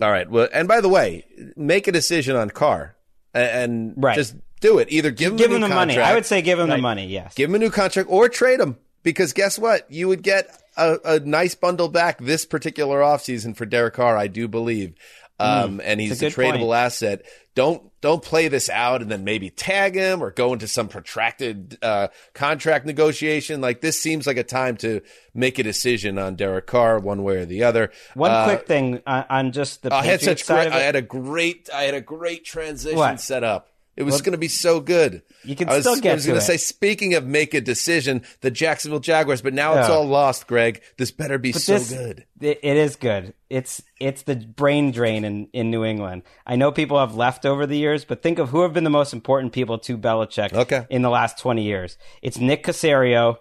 all 0.00 0.10
right. 0.10 0.28
Well, 0.28 0.48
and 0.52 0.66
by 0.66 0.80
the 0.80 0.88
way, 0.88 1.24
make 1.56 1.86
a 1.86 1.92
decision 1.92 2.34
on 2.34 2.50
Carr 2.50 2.96
and, 3.34 3.72
and 3.72 3.94
Right. 3.96 4.16
just 4.16 4.34
do 4.60 4.78
it. 4.78 4.88
Either 4.90 5.10
give 5.10 5.32
him 5.32 5.36
Give 5.36 5.50
a 5.50 5.54
him 5.54 5.60
new 5.60 5.68
the 5.68 5.74
money. 5.74 5.98
I 5.98 6.14
would 6.14 6.26
say 6.26 6.42
give 6.42 6.58
him 6.58 6.68
the 6.68 6.78
money. 6.78 7.06
Yes. 7.06 7.34
Give 7.34 7.48
him 7.50 7.54
a 7.54 7.58
new 7.58 7.70
contract 7.70 8.08
or 8.10 8.28
trade 8.28 8.58
him 8.60 8.78
because 9.02 9.32
guess 9.32 9.58
what? 9.58 9.90
You 9.90 10.08
would 10.08 10.22
get 10.22 10.48
a, 10.76 10.98
a 11.04 11.20
nice 11.20 11.54
bundle 11.54 11.88
back 11.88 12.18
this 12.18 12.46
particular 12.46 13.00
offseason 13.00 13.56
for 13.56 13.66
Derek 13.66 13.94
Carr, 13.94 14.16
I 14.16 14.26
do 14.28 14.48
believe. 14.48 14.94
Um, 15.38 15.78
Mm, 15.78 15.82
and 15.84 16.00
he's 16.00 16.22
a 16.22 16.26
a, 16.26 16.30
tradable 16.30 16.66
point. 16.68 16.74
asset. 16.78 17.22
Don't 17.54 17.82
don't 18.02 18.22
play 18.22 18.48
this 18.48 18.68
out 18.68 19.00
and 19.00 19.10
then 19.10 19.24
maybe 19.24 19.48
tag 19.48 19.94
him 19.94 20.22
or 20.22 20.30
go 20.30 20.52
into 20.52 20.68
some 20.68 20.88
protracted 20.88 21.78
uh, 21.80 22.08
contract 22.34 22.84
negotiation. 22.84 23.62
Like 23.62 23.80
this 23.80 23.98
seems 23.98 24.26
like 24.26 24.36
a 24.36 24.42
time 24.44 24.76
to 24.78 25.00
make 25.32 25.58
a 25.58 25.62
decision 25.62 26.18
on 26.18 26.34
Derek 26.36 26.66
Carr, 26.66 26.98
one 26.98 27.22
way 27.22 27.36
or 27.38 27.46
the 27.46 27.64
other. 27.64 27.90
One 28.14 28.30
Uh, 28.30 28.44
quick 28.44 28.66
thing 28.66 29.00
on, 29.06 29.24
on 29.30 29.52
just 29.52 29.82
the 29.82 29.94
I 29.94 30.04
had 30.04 30.20
such 30.20 30.42
side 30.44 30.64
great. 30.64 30.66
of 30.66 30.72
it. 30.74 30.76
I 30.76 30.80
had 30.80 30.96
a 30.96 31.02
great. 31.02 31.70
I 31.72 31.84
had 31.84 31.94
a 31.94 32.00
great 32.02 32.44
transition 32.44 32.98
What? 32.98 33.20
set 33.20 33.42
up. 33.42 33.68
It 33.94 34.04
was 34.04 34.12
Well, 34.14 34.20
going 34.22 34.32
to 34.32 34.38
be 34.38 34.48
so 34.48 34.80
good. 34.80 35.22
You 35.44 35.54
can 35.54 35.68
I 35.68 35.74
was, 35.76 35.84
still 35.84 36.00
get 36.00 36.12
I 36.12 36.14
was 36.14 36.24
going 36.26 36.38
to 36.38 36.44
say, 36.44 36.56
speaking 36.56 37.12
of 37.12 37.26
make 37.26 37.52
a 37.52 37.60
decision, 37.60 38.22
the 38.40 38.50
Jacksonville 38.50 39.00
Jaguars, 39.00 39.42
but 39.42 39.52
now 39.52 39.78
it's 39.78 39.90
all 39.90 40.06
lost. 40.06 40.46
Gregg, 40.46 40.80
this 40.96 41.10
better 41.10 41.36
be 41.36 41.52
But 41.52 41.60
so 41.60 41.74
this- 41.74 41.90
good. 41.90 42.24
It, 42.42 42.60
it 42.62 42.76
is 42.76 42.96
good. 42.96 43.34
It's 43.48 43.82
it's 44.00 44.22
the 44.22 44.36
brain 44.36 44.90
drain 44.90 45.24
in, 45.24 45.46
in 45.52 45.70
New 45.70 45.84
England. 45.84 46.22
I 46.46 46.56
know 46.56 46.72
people 46.72 46.98
have 46.98 47.14
left 47.14 47.46
over 47.46 47.66
the 47.66 47.76
years, 47.76 48.04
but 48.04 48.22
think 48.22 48.38
of 48.38 48.50
who 48.50 48.62
have 48.62 48.72
been 48.72 48.84
the 48.84 48.90
most 48.90 49.12
important 49.12 49.52
people 49.52 49.78
to 49.80 49.96
Belichick 49.96 50.52
Okay. 50.52 50.86
in 50.90 51.02
the 51.02 51.10
last 51.10 51.38
twenty 51.38 51.62
years. 51.62 51.96
It's 52.22 52.38
Nick 52.38 52.64
Caserio, 52.64 53.36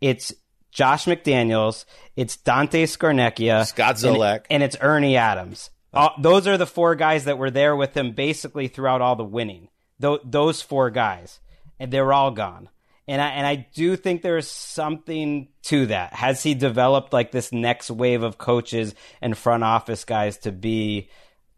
it's 0.00 0.32
Josh 0.70 1.06
McDaniels, 1.06 1.84
it's 2.16 2.36
Dante 2.36 2.84
Scarnecchia, 2.86 3.66
Scott 3.66 4.02
and- 4.02 4.16
Zolak. 4.16 4.44
and, 4.50 4.62
it's 4.62 4.76
Ernie 4.80 5.16
Adams. 5.16 5.70
Uh, 5.92 6.08
those 6.20 6.46
are 6.48 6.58
the 6.58 6.66
four 6.66 6.96
guys 6.96 7.24
that 7.26 7.38
were 7.38 7.50
there 7.50 7.76
with 7.76 7.96
him 7.96 8.12
basically 8.12 8.66
throughout 8.68 9.00
all 9.00 9.14
the 9.14 9.22
winning. 9.24 9.68
Tho- 10.00 10.18
those 10.24 10.60
four 10.60 10.90
guys, 10.90 11.38
and 11.78 11.92
they're 11.92 12.12
all 12.12 12.32
gone. 12.32 12.68
And 13.06 13.20
I 13.20 13.28
and 13.28 13.46
I 13.46 13.66
do 13.74 13.96
think 13.96 14.22
there's 14.22 14.48
something 14.48 15.48
to 15.64 15.86
that. 15.86 16.14
Has 16.14 16.42
he 16.42 16.54
developed 16.54 17.12
like 17.12 17.32
this 17.32 17.52
next 17.52 17.90
wave 17.90 18.22
of 18.22 18.38
coaches 18.38 18.94
and 19.20 19.36
front 19.36 19.62
office 19.62 20.04
guys 20.04 20.38
to 20.38 20.52
be 20.52 21.10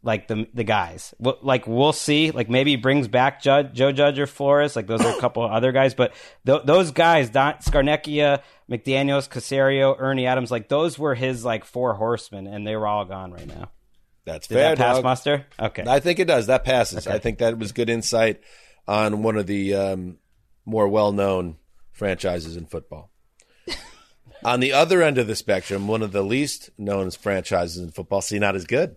like 0.02 0.26
the 0.26 0.48
the 0.54 0.64
guys? 0.64 1.14
Well, 1.20 1.38
like 1.42 1.68
we'll 1.68 1.92
see. 1.92 2.32
Like 2.32 2.50
maybe 2.50 2.72
he 2.72 2.76
brings 2.76 3.06
back 3.06 3.40
Judge, 3.40 3.72
Joe 3.74 3.92
Judge 3.92 4.18
or 4.18 4.26
Flores. 4.26 4.74
Like 4.74 4.88
those 4.88 5.00
are 5.02 5.16
a 5.16 5.20
couple 5.20 5.44
of 5.44 5.52
other 5.52 5.70
guys, 5.70 5.94
but 5.94 6.14
th- 6.44 6.62
those 6.64 6.90
guys, 6.90 7.30
Don, 7.30 7.54
Scarnecchia, 7.54 8.42
McDaniels, 8.68 9.28
Caserio, 9.28 9.94
Ernie 9.96 10.26
Adams, 10.26 10.50
like 10.50 10.68
those 10.68 10.98
were 10.98 11.14
his 11.14 11.44
like 11.44 11.64
four 11.64 11.94
horsemen, 11.94 12.48
and 12.48 12.66
they 12.66 12.74
were 12.74 12.88
all 12.88 13.04
gone 13.04 13.30
right 13.30 13.46
now. 13.46 13.70
That's 14.24 14.48
Did 14.48 14.56
fair. 14.56 14.74
that 14.74 14.78
pass 14.78 14.96
dog. 14.96 15.04
muster? 15.04 15.46
Okay. 15.60 15.84
I 15.86 16.00
think 16.00 16.18
it 16.18 16.26
does. 16.26 16.48
That 16.48 16.64
passes. 16.64 17.06
I 17.06 17.20
think 17.20 17.38
that 17.38 17.56
was 17.56 17.70
good 17.70 17.88
insight 17.88 18.40
on 18.88 19.22
one 19.22 19.36
of 19.36 19.46
the 19.46 19.74
um, 19.74 20.18
more 20.66 20.86
well-known 20.88 21.56
franchises 21.92 22.56
in 22.56 22.66
football. 22.66 23.10
on 24.44 24.60
the 24.60 24.72
other 24.72 25.02
end 25.02 25.16
of 25.16 25.26
the 25.26 25.36
spectrum, 25.36 25.88
one 25.88 26.02
of 26.02 26.12
the 26.12 26.22
least 26.22 26.68
known 26.76 27.10
franchises 27.10 27.78
in 27.78 27.90
football, 27.90 28.20
see, 28.20 28.38
not 28.38 28.54
as 28.54 28.66
good. 28.66 28.96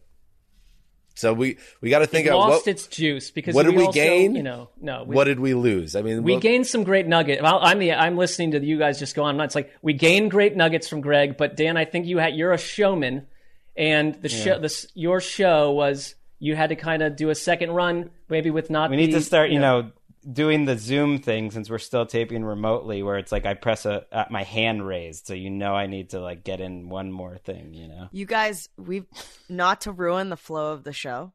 So 1.15 1.33
we 1.33 1.57
we 1.81 1.89
got 1.89 1.99
to 1.99 2.07
think 2.07 2.27
It 2.27 2.29
of 2.29 2.37
lost 2.37 2.65
what, 2.65 2.67
its 2.67 2.87
juice 2.87 3.29
because 3.29 3.53
what 3.53 3.65
did 3.65 3.75
we 3.75 3.83
also, 3.83 3.91
gain? 3.91 4.35
You 4.35 4.43
know, 4.43 4.69
no. 4.79 5.03
We, 5.03 5.15
what 5.15 5.25
did 5.25 5.39
we 5.41 5.53
lose? 5.53 5.97
I 5.97 6.01
mean, 6.01 6.23
we 6.23 6.33
what- 6.33 6.41
gained 6.41 6.65
some 6.65 6.83
great 6.85 7.07
nuggets. 7.07 7.41
Well, 7.41 7.59
I'm 7.61 7.77
the 7.79 7.91
I'm 7.91 8.15
listening 8.15 8.51
to 8.51 8.63
you 8.65 8.77
guys 8.79 8.99
just 8.99 9.15
go 9.15 9.23
on. 9.23 9.37
It's 9.41 9.53
like 9.55 9.69
we 9.81 9.91
gained 9.91 10.31
great 10.31 10.55
nuggets 10.55 10.87
from 10.87 11.01
Gregg, 11.01 11.35
but 11.35 11.57
Dan, 11.57 11.75
I 11.75 11.83
think 11.83 12.05
you 12.05 12.19
had 12.19 12.35
you're 12.35 12.53
a 12.53 12.57
showman, 12.57 13.27
and 13.75 14.15
the 14.21 14.29
Yeah. 14.29 14.43
show 14.43 14.59
this 14.59 14.87
your 14.93 15.19
show 15.19 15.71
was 15.71 16.15
you 16.39 16.55
had 16.55 16.69
to 16.69 16.77
kind 16.77 17.01
of 17.03 17.17
do 17.17 17.29
a 17.31 17.35
second 17.35 17.71
run, 17.71 18.11
maybe 18.29 18.49
with 18.49 18.69
not. 18.69 18.89
we 18.89 18.95
need 18.95 19.07
the- 19.11 19.19
to 19.19 19.21
start, 19.21 19.49
you 19.49 19.59
know, 19.59 19.91
doing 20.31 20.65
the 20.65 20.77
Zoom 20.77 21.19
thing 21.19 21.51
since 21.51 21.69
we're 21.69 21.77
still 21.79 22.05
taping 22.05 22.43
remotely, 22.43 23.03
where 23.03 23.17
it's 23.17 23.31
like 23.31 23.45
I 23.45 23.53
press 23.53 23.85
a 23.85 24.05
uh, 24.11 24.25
my 24.29 24.43
hand 24.43 24.85
raised, 24.85 25.27
so 25.27 25.33
you 25.33 25.49
know 25.49 25.75
I 25.75 25.87
need 25.87 26.11
to 26.11 26.19
like 26.19 26.43
get 26.43 26.61
in 26.61 26.89
one 26.89 27.11
more 27.11 27.37
thing, 27.37 27.73
you 27.73 27.87
know. 27.87 28.09
You 28.11 28.25
guys, 28.25 28.69
we've 28.77 29.05
not 29.47 29.81
to 29.81 29.91
ruin 29.91 30.29
the 30.29 30.37
flow 30.37 30.73
of 30.73 30.83
the 30.83 30.93
show. 30.93 31.33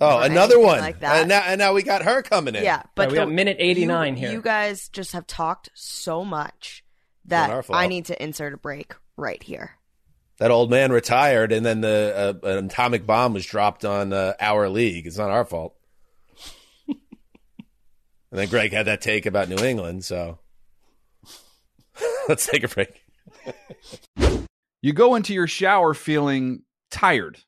Oh, 0.00 0.20
another 0.20 0.58
one. 0.58 0.80
like 0.80 1.00
that. 1.00 1.20
And 1.20 1.28
now, 1.30 1.42
and 1.46 1.58
now 1.58 1.72
we 1.72 1.82
got 1.82 2.02
her 2.02 2.20
coming 2.20 2.54
in. 2.54 2.62
Yeah, 2.62 2.82
but 2.94 3.10
we 3.10 3.14
got 3.14 3.26
the- 3.26 3.32
minute 3.32 3.56
89 3.58 4.14
you, 4.14 4.20
here. 4.20 4.32
You 4.32 4.42
guys 4.42 4.88
just 4.90 5.12
have 5.12 5.26
talked 5.26 5.70
so 5.74 6.24
much 6.24 6.84
that. 7.26 7.64
I 7.70 7.86
need 7.86 8.06
to 8.06 8.22
insert 8.22 8.52
a 8.52 8.58
break 8.58 8.94
right 9.16 9.42
here. 9.42 9.72
That 10.38 10.50
old 10.50 10.70
man 10.70 10.92
retired, 10.92 11.50
and 11.50 11.64
then 11.64 11.80
the 11.80 12.38
uh, 12.44 12.46
an 12.46 12.66
atomic 12.66 13.06
bomb 13.06 13.32
was 13.32 13.46
dropped 13.46 13.86
on 13.86 14.12
uh, 14.12 14.34
our 14.38 14.68
league. 14.68 15.06
It's 15.06 15.16
not 15.16 15.30
our 15.30 15.46
fault. 15.46 15.75
And 18.30 18.40
then 18.40 18.48
Gregg 18.48 18.72
had 18.72 18.86
that 18.86 19.00
take 19.00 19.26
about 19.26 19.48
New 19.48 19.64
England, 19.64 20.04
so 20.04 20.38
let's 22.28 22.46
take 22.46 22.64
a 22.64 22.68
break. 22.68 23.02
You 24.82 24.92
go 24.92 25.14
into 25.14 25.32
your 25.32 25.46
shower 25.46 25.94
feeling 25.94 26.62
tired, 26.90 27.38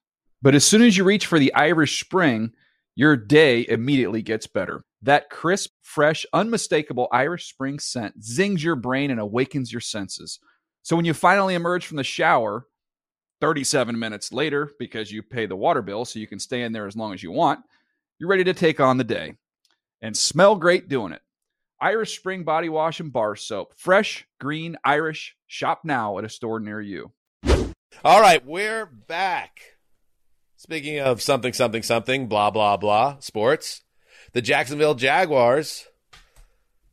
but 0.40 0.54
as 0.54 0.64
soon 0.64 0.82
as 0.82 0.96
you 0.96 1.04
reach 1.04 1.26
for 1.26 1.38
the 1.38 1.54
Irish 1.54 2.02
Spring, 2.02 2.52
your 2.94 3.16
day 3.16 3.66
immediately 3.68 4.22
gets 4.22 4.46
better. 4.46 4.84
That 5.02 5.30
crisp, 5.30 5.70
fresh, 5.82 6.26
unmistakable 6.32 7.08
Irish 7.12 7.48
Spring 7.48 7.78
scent 7.78 8.22
zings 8.22 8.62
your 8.64 8.74
brain 8.76 9.10
and 9.10 9.20
awakens 9.20 9.72
your 9.72 9.80
senses. 9.80 10.40
So 10.82 10.96
when 10.96 11.04
you 11.04 11.14
finally 11.14 11.54
emerge 11.54 11.86
from 11.86 11.96
the 11.96 12.04
shower, 12.04 12.66
37 13.40 13.96
minutes 13.96 14.32
later, 14.32 14.70
because 14.78 15.12
you 15.12 15.22
pay 15.22 15.46
the 15.46 15.54
water 15.54 15.82
bill 15.82 16.04
so 16.04 16.18
you 16.18 16.26
can 16.26 16.40
stay 16.40 16.62
in 16.62 16.72
there 16.72 16.86
as 16.86 16.96
long 16.96 17.14
as 17.14 17.22
you 17.22 17.30
want, 17.30 17.60
you're 18.18 18.28
ready 18.28 18.44
to 18.44 18.54
take 18.54 18.80
on 18.80 18.96
the 18.96 19.04
day 19.04 19.34
and 20.00 20.16
smell 20.16 20.56
great 20.56 20.88
doing 20.88 21.12
it. 21.12 21.22
Irish 21.80 22.18
Spring 22.18 22.42
Body 22.42 22.68
Wash 22.68 22.98
and 22.98 23.12
Bar 23.12 23.36
Soap. 23.36 23.74
Fresh, 23.76 24.26
green, 24.40 24.76
Irish. 24.84 25.36
Shop 25.46 25.82
now 25.84 26.18
at 26.18 26.24
a 26.24 26.28
store 26.28 26.58
near 26.58 26.80
you. 26.80 27.12
All 28.04 28.20
right, 28.20 28.44
we're 28.44 28.86
back. 28.86 29.60
Speaking 30.56 30.98
of 30.98 31.22
something, 31.22 31.52
something, 31.52 31.82
something, 31.82 32.26
blah, 32.26 32.50
blah, 32.50 32.76
blah, 32.76 33.18
sports, 33.20 33.82
the 34.32 34.42
Jacksonville 34.42 34.96
Jaguars, 34.96 35.86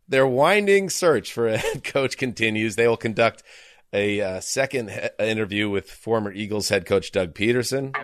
their 0.08 0.28
winding 0.28 0.90
search 0.90 1.34
for 1.34 1.48
a 1.48 1.58
head 1.58 1.84
coach 1.84 2.18
continues. 2.18 2.76
They 2.76 2.88
will 2.88 2.98
conduct 2.98 3.42
a 3.92 4.22
uh, 4.22 4.40
second 4.40 4.92
he- 4.92 5.10
interview 5.20 5.68
with 5.68 5.90
former 5.90 6.32
Eagles 6.32 6.70
head 6.70 6.86
coach 6.86 7.12
Doug 7.12 7.34
Pederson. 7.34 7.96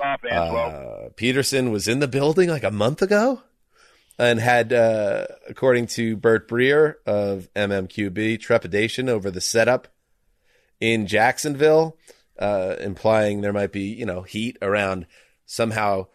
Uh, 0.00 1.10
Pederson 1.16 1.70
was 1.70 1.86
in 1.86 1.98
the 1.98 2.08
building 2.08 2.48
like 2.48 2.64
a 2.64 2.70
month 2.70 3.02
ago 3.02 3.42
and 4.20 4.38
had, 4.38 4.70
uh, 4.70 5.24
according 5.48 5.86
to 5.86 6.14
Bert 6.14 6.46
Breer 6.46 6.96
of 7.06 7.48
MMQB, 7.56 8.38
trepidation 8.38 9.08
over 9.08 9.30
the 9.30 9.40
setup 9.40 9.88
in 10.78 11.06
Jacksonville, 11.06 11.96
uh, 12.38 12.76
implying 12.80 13.40
there 13.40 13.54
might 13.54 13.72
be, 13.72 13.84
you 13.84 14.04
know, 14.04 14.20
heat 14.20 14.58
around 14.60 15.06
somehow 15.46 16.06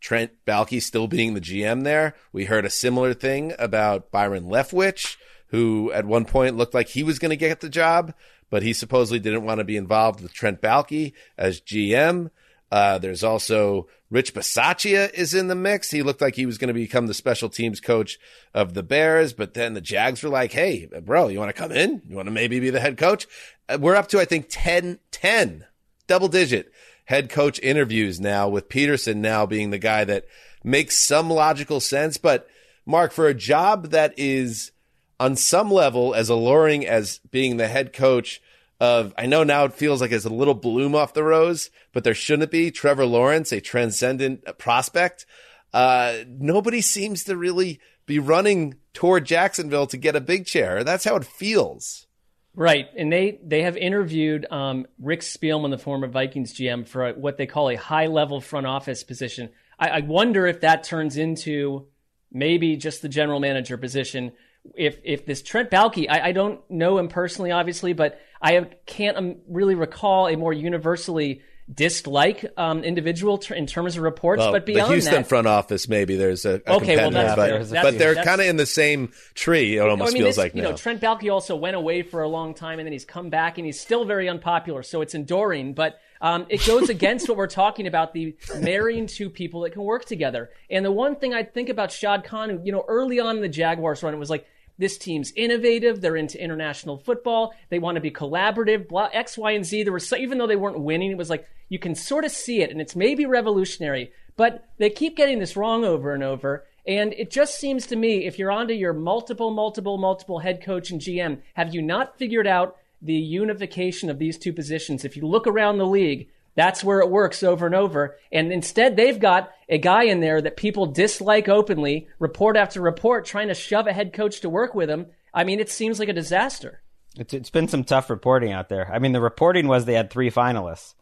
Trent 0.00 0.30
Baalke 0.46 0.80
still 0.80 1.06
being 1.06 1.34
the 1.34 1.40
GM 1.40 1.84
there. 1.84 2.14
We 2.32 2.46
heard 2.46 2.64
a 2.64 2.70
similar 2.70 3.12
thing 3.12 3.52
about 3.58 4.10
Byron 4.10 4.44
Leftwich, 4.44 5.18
who 5.48 5.92
at 5.92 6.06
one 6.06 6.24
point 6.24 6.56
looked 6.56 6.72
like 6.72 6.88
he 6.88 7.02
was 7.02 7.18
going 7.18 7.28
to 7.28 7.36
get 7.36 7.60
the 7.60 7.68
job, 7.68 8.14
but 8.48 8.62
he 8.62 8.72
supposedly 8.72 9.18
didn't 9.18 9.44
want 9.44 9.58
to 9.58 9.64
be 9.64 9.76
involved 9.76 10.22
with 10.22 10.32
Trent 10.32 10.62
Baalke 10.62 11.12
as 11.36 11.60
GM. 11.60 12.30
Uh, 12.70 12.98
there's 12.98 13.24
also 13.24 13.88
Rich 14.10 14.34
Bisaccia 14.34 15.12
is 15.12 15.34
in 15.34 15.48
the 15.48 15.54
mix. 15.54 15.90
He 15.90 16.02
looked 16.02 16.20
like 16.20 16.36
he 16.36 16.46
was 16.46 16.58
going 16.58 16.68
to 16.68 16.74
become 16.74 17.06
the 17.06 17.14
special 17.14 17.48
teams 17.48 17.80
coach 17.80 18.18
of 18.54 18.74
the 18.74 18.82
Bears, 18.82 19.32
but 19.32 19.54
then 19.54 19.74
the 19.74 19.80
Jags 19.80 20.22
were 20.22 20.28
like, 20.28 20.52
Hey, 20.52 20.88
bro, 21.02 21.28
you 21.28 21.38
want 21.38 21.54
to 21.54 21.60
come 21.60 21.72
in? 21.72 22.02
You 22.08 22.16
want 22.16 22.26
to 22.26 22.32
maybe 22.32 22.60
be 22.60 22.70
the 22.70 22.80
head 22.80 22.96
coach? 22.96 23.26
Uh, 23.68 23.78
we're 23.80 23.96
up 23.96 24.08
to, 24.08 24.20
I 24.20 24.24
think 24.24 24.46
10, 24.48 24.98
10 25.10 25.66
double 26.06 26.28
digit 26.28 26.72
head 27.04 27.28
coach 27.28 27.58
interviews 27.60 28.20
now 28.20 28.48
with 28.48 28.68
Pederson 28.68 29.16
now 29.16 29.46
being 29.46 29.70
the 29.70 29.78
guy 29.78 30.04
that 30.04 30.26
makes 30.62 30.98
some 30.98 31.30
logical 31.30 31.80
sense. 31.80 32.16
But 32.18 32.48
Marc, 32.86 33.12
for 33.12 33.26
a 33.26 33.34
job 33.34 33.90
that 33.90 34.14
is 34.16 34.72
on 35.18 35.36
some 35.36 35.70
level 35.70 36.14
as 36.14 36.28
alluring 36.28 36.86
as 36.86 37.18
being 37.30 37.56
the 37.56 37.68
head 37.68 37.92
coach 37.92 38.40
of, 38.80 39.12
I 39.18 39.26
know 39.26 39.44
now 39.44 39.64
it 39.64 39.74
feels 39.74 40.00
like 40.00 40.10
it's 40.10 40.24
a 40.24 40.30
little 40.30 40.54
bloom 40.54 40.94
off 40.94 41.14
the 41.14 41.22
rose, 41.22 41.70
but 41.92 42.02
there 42.02 42.14
shouldn't 42.14 42.50
be 42.50 42.70
Trevor 42.70 43.04
Lawrence, 43.04 43.52
a 43.52 43.60
transcendent 43.60 44.58
prospect. 44.58 45.26
Uh, 45.72 46.18
nobody 46.26 46.80
seems 46.80 47.24
to 47.24 47.36
really 47.36 47.78
be 48.06 48.18
running 48.18 48.76
toward 48.94 49.26
Jacksonville 49.26 49.86
to 49.86 49.96
get 49.96 50.16
a 50.16 50.20
big 50.20 50.46
chair. 50.46 50.82
That's 50.82 51.04
how 51.04 51.14
it 51.16 51.24
feels. 51.24 52.06
Right, 52.54 52.88
and 52.96 53.12
they 53.12 53.38
they 53.44 53.62
have 53.62 53.76
interviewed 53.76 54.44
um, 54.50 54.86
Rick 54.98 55.20
Spielman, 55.20 55.70
the 55.70 55.78
former 55.78 56.08
Vikings 56.08 56.52
GM, 56.52 56.88
for 56.88 57.08
a, 57.08 57.12
what 57.12 57.36
they 57.36 57.46
call 57.46 57.70
a 57.70 57.76
high 57.76 58.06
level 58.06 58.40
front 58.40 58.66
office 58.66 59.04
position. 59.04 59.50
I, 59.78 59.88
I 59.88 60.00
wonder 60.00 60.48
if 60.48 60.62
that 60.62 60.82
turns 60.82 61.16
into 61.16 61.86
maybe 62.32 62.76
just 62.76 63.02
the 63.02 63.08
general 63.08 63.38
manager 63.38 63.76
position. 63.76 64.32
If 64.74 64.98
if 65.04 65.26
this 65.26 65.42
Trent 65.42 65.70
Baalke, 65.70 66.06
I, 66.08 66.28
I 66.28 66.32
don't 66.32 66.60
know 66.70 66.98
him 66.98 67.08
personally, 67.08 67.50
obviously, 67.50 67.92
but 67.92 68.20
I 68.42 68.60
can't 68.86 69.16
um, 69.16 69.36
really 69.48 69.74
recall 69.74 70.28
a 70.28 70.36
more 70.36 70.52
universally 70.52 71.42
dislike 71.72 72.44
um, 72.56 72.82
individual 72.82 73.38
ter- 73.38 73.54
in 73.54 73.66
terms 73.66 73.96
of 73.96 74.02
reports, 74.02 74.40
Well, 74.40 74.52
but 74.52 74.66
beyond 74.66 74.90
the 74.90 74.94
Houston 74.94 75.14
that, 75.14 75.28
front 75.28 75.46
office, 75.46 75.88
maybe 75.88 76.16
there's 76.16 76.44
a, 76.44 76.60
a 76.66 76.74
Okay, 76.74 76.96
well, 76.96 77.10
that's 77.10 77.36
but, 77.36 77.48
fair. 77.48 77.58
but 77.60 77.68
That's- 77.70 77.94
they're 77.96 78.14
kind 78.24 78.40
of 78.40 78.46
in 78.48 78.56
the 78.56 78.66
same 78.66 79.12
tree. 79.34 79.76
It 79.76 79.80
almost 79.80 80.10
I 80.10 80.14
mean, 80.14 80.22
feels 80.24 80.36
like 80.36 80.54
you 80.54 80.62
now. 80.62 80.70
know 80.70 80.76
Trent 80.76 81.00
Baalke 81.00 81.32
also 81.32 81.56
went 81.56 81.76
away 81.76 82.02
for 82.02 82.22
a 82.22 82.28
long 82.28 82.54
time, 82.54 82.78
and 82.80 82.86
then 82.86 82.92
he's 82.92 83.04
come 83.04 83.30
back, 83.30 83.56
and 83.58 83.64
he's 83.66 83.80
still 83.80 84.04
very 84.04 84.28
unpopular. 84.28 84.82
So 84.82 85.00
it's 85.00 85.14
enduring, 85.14 85.74
but 85.74 85.98
um, 86.20 86.46
it 86.48 86.66
goes 86.66 86.88
against 86.88 87.28
what 87.28 87.36
we're 87.36 87.46
talking 87.46 87.86
about: 87.86 88.12
the 88.12 88.36
marrying 88.58 89.06
two 89.06 89.30
people 89.30 89.62
that 89.62 89.72
can 89.72 89.82
work 89.82 90.04
together. 90.04 90.50
And 90.68 90.84
the 90.84 90.92
one 90.92 91.16
thing 91.16 91.34
I 91.34 91.42
think 91.42 91.68
about 91.68 91.90
Shad 91.92 92.24
Khan, 92.24 92.64
you 92.64 92.72
know, 92.72 92.84
early 92.88 93.20
on 93.20 93.36
in 93.36 93.42
the 93.42 93.48
Jaguars 93.48 94.02
run, 94.02 94.14
it 94.14 94.18
was 94.18 94.30
like 94.30 94.46
this 94.78 94.98
team's 94.98 95.32
innovative. 95.36 96.00
They're 96.00 96.16
into 96.16 96.42
international 96.42 96.98
football. 96.98 97.54
They 97.68 97.78
want 97.78 97.96
to 97.96 98.00
be 98.00 98.10
collaborative. 98.10 98.88
Blah, 98.88 99.10
X, 99.12 99.38
Y, 99.38 99.52
and 99.52 99.64
Z. 99.64 99.82
There 99.82 99.92
was 99.92 100.08
so, 100.08 100.16
even 100.16 100.38
though 100.38 100.46
they 100.46 100.56
weren't 100.56 100.80
winning, 100.80 101.10
it 101.10 101.18
was 101.18 101.30
like 101.30 101.46
you 101.68 101.78
can 101.78 101.94
sort 101.94 102.24
of 102.24 102.32
see 102.32 102.62
it, 102.62 102.70
and 102.70 102.80
it's 102.80 102.96
maybe 102.96 103.26
revolutionary. 103.26 104.12
But 104.36 104.64
they 104.78 104.90
keep 104.90 105.16
getting 105.16 105.38
this 105.38 105.56
wrong 105.56 105.84
over 105.84 106.14
and 106.14 106.22
over. 106.22 106.64
And 106.86 107.12
it 107.12 107.30
just 107.30 107.60
seems 107.60 107.86
to 107.88 107.96
me, 107.96 108.26
if 108.26 108.38
you're 108.38 108.50
onto 108.50 108.72
your 108.72 108.94
multiple, 108.94 109.50
multiple, 109.50 109.98
multiple 109.98 110.38
head 110.38 110.62
coach 110.62 110.90
and 110.90 111.00
GM, 111.00 111.42
have 111.54 111.74
you 111.74 111.82
not 111.82 112.18
figured 112.18 112.46
out 112.46 112.76
the 113.02 113.14
unification 113.14 114.10
of 114.10 114.18
these 114.18 114.38
two 114.38 114.52
positions? 114.52 115.04
If 115.04 115.16
you 115.16 115.26
look 115.26 115.46
around 115.46 115.78
the 115.78 115.86
league, 115.86 116.28
that's 116.54 116.84
where 116.84 117.00
it 117.00 117.10
works 117.10 117.42
over 117.42 117.66
and 117.66 117.74
over. 117.74 118.16
And 118.32 118.52
instead, 118.52 118.96
they've 118.96 119.18
got 119.18 119.50
a 119.68 119.78
guy 119.78 120.04
in 120.04 120.20
there 120.20 120.40
that 120.42 120.56
people 120.56 120.86
dislike 120.86 121.48
openly, 121.48 122.08
report 122.18 122.56
after 122.56 122.80
report, 122.80 123.24
trying 123.24 123.48
to 123.48 123.54
shove 123.54 123.86
a 123.86 123.92
head 123.92 124.12
coach 124.12 124.40
to 124.40 124.48
work 124.48 124.74
with 124.74 124.90
him. 124.90 125.06
I 125.32 125.44
mean, 125.44 125.60
it 125.60 125.70
seems 125.70 125.98
like 125.98 126.08
a 126.08 126.14
disaster. 126.14 126.82
It's, 127.16 127.34
it's 127.34 127.50
been 127.50 127.68
some 127.68 127.84
tough 127.84 128.10
reporting 128.10 128.52
out 128.52 128.68
there. 128.68 128.92
I 128.92 128.98
mean, 128.98 129.12
the 129.12 129.20
reporting 129.20 129.68
was 129.68 129.84
they 129.84 129.94
had 129.94 130.10
three 130.10 130.30
finalists. 130.30 130.94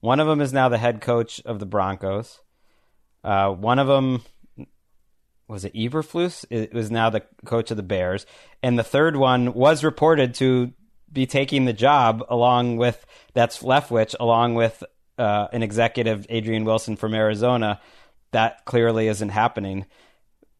One 0.00 0.20
of 0.20 0.26
them 0.26 0.40
is 0.40 0.52
now 0.52 0.68
the 0.68 0.78
head 0.78 1.00
coach 1.00 1.40
of 1.44 1.58
the 1.58 1.66
Broncos. 1.66 2.40
Uh, 3.24 3.50
one 3.50 3.78
of 3.78 3.86
them 3.88 4.22
was 5.48 5.64
it 5.64 5.74
Eberflus? 5.74 6.44
It 6.50 6.72
was 6.74 6.90
now 6.90 7.10
the 7.10 7.22
coach 7.44 7.70
of 7.70 7.76
the 7.76 7.82
Bears, 7.82 8.26
and 8.62 8.78
the 8.78 8.84
third 8.84 9.16
one 9.16 9.54
was 9.54 9.84
reported 9.84 10.34
to 10.34 10.72
be 11.12 11.26
taking 11.26 11.64
the 11.64 11.72
job 11.72 12.24
along 12.28 12.76
with 12.76 13.04
that's 13.34 13.62
Leftwich, 13.62 14.14
along 14.18 14.54
with 14.54 14.82
uh, 15.18 15.48
an 15.52 15.62
executive 15.62 16.26
Adrian 16.28 16.64
Wilson 16.64 16.96
from 16.96 17.14
Arizona. 17.14 17.80
That 18.32 18.64
clearly 18.64 19.08
isn't 19.08 19.30
happening. 19.30 19.86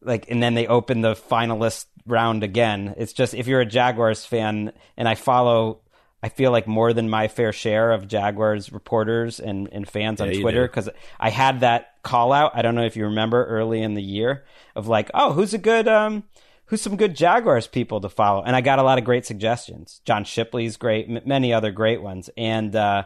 Like, 0.01 0.29
and 0.29 0.41
then 0.41 0.53
they 0.53 0.67
open 0.67 1.01
the 1.01 1.13
finalist 1.15 1.85
round 2.05 2.43
again. 2.43 2.95
It's 2.97 3.13
just 3.13 3.33
if 3.33 3.47
you're 3.47 3.61
a 3.61 3.65
Jaguars 3.65 4.25
fan, 4.25 4.71
and 4.95 5.07
I 5.07 5.15
follow. 5.15 5.81
I 6.23 6.29
feel 6.29 6.51
like 6.51 6.67
more 6.67 6.93
than 6.93 7.11
my 7.11 7.27
fair 7.27 7.53
share 7.53 7.91
of 7.91 8.07
Jaguars 8.07 8.71
reporters 8.71 9.39
and, 9.39 9.69
and 9.71 9.87
fans 9.87 10.19
on 10.19 10.29
Yeah, 10.29 10.33
you 10.33 10.41
Twitter 10.41 10.67
because 10.67 10.89
I 11.19 11.29
had 11.29 11.59
that 11.59 12.01
call 12.01 12.33
out. 12.33 12.53
I 12.55 12.63
don't 12.63 12.73
know 12.73 12.85
if 12.85 12.95
you 12.95 13.05
remember 13.05 13.45
early 13.45 13.83
in 13.83 13.93
the 13.93 14.01
year 14.01 14.43
of 14.75 14.87
like, 14.87 15.11
oh, 15.13 15.33
who's 15.33 15.53
a 15.53 15.59
good, 15.59 15.87
um, 15.87 16.23
who's 16.67 16.81
some 16.81 16.95
good 16.95 17.15
Jaguars 17.15 17.67
people 17.67 17.99
to 18.01 18.09
follow, 18.09 18.43
and 18.43 18.55
I 18.55 18.61
got 18.61 18.79
a 18.79 18.83
lot 18.83 18.97
of 18.97 19.03
great 19.03 19.25
suggestions. 19.25 20.01
John 20.05 20.23
Shipley's 20.23 20.77
great, 20.77 21.09
m- 21.09 21.21
many 21.25 21.53
other 21.53 21.71
great 21.71 22.01
ones, 22.01 22.29
and 22.37 22.75
uh, 22.75 23.03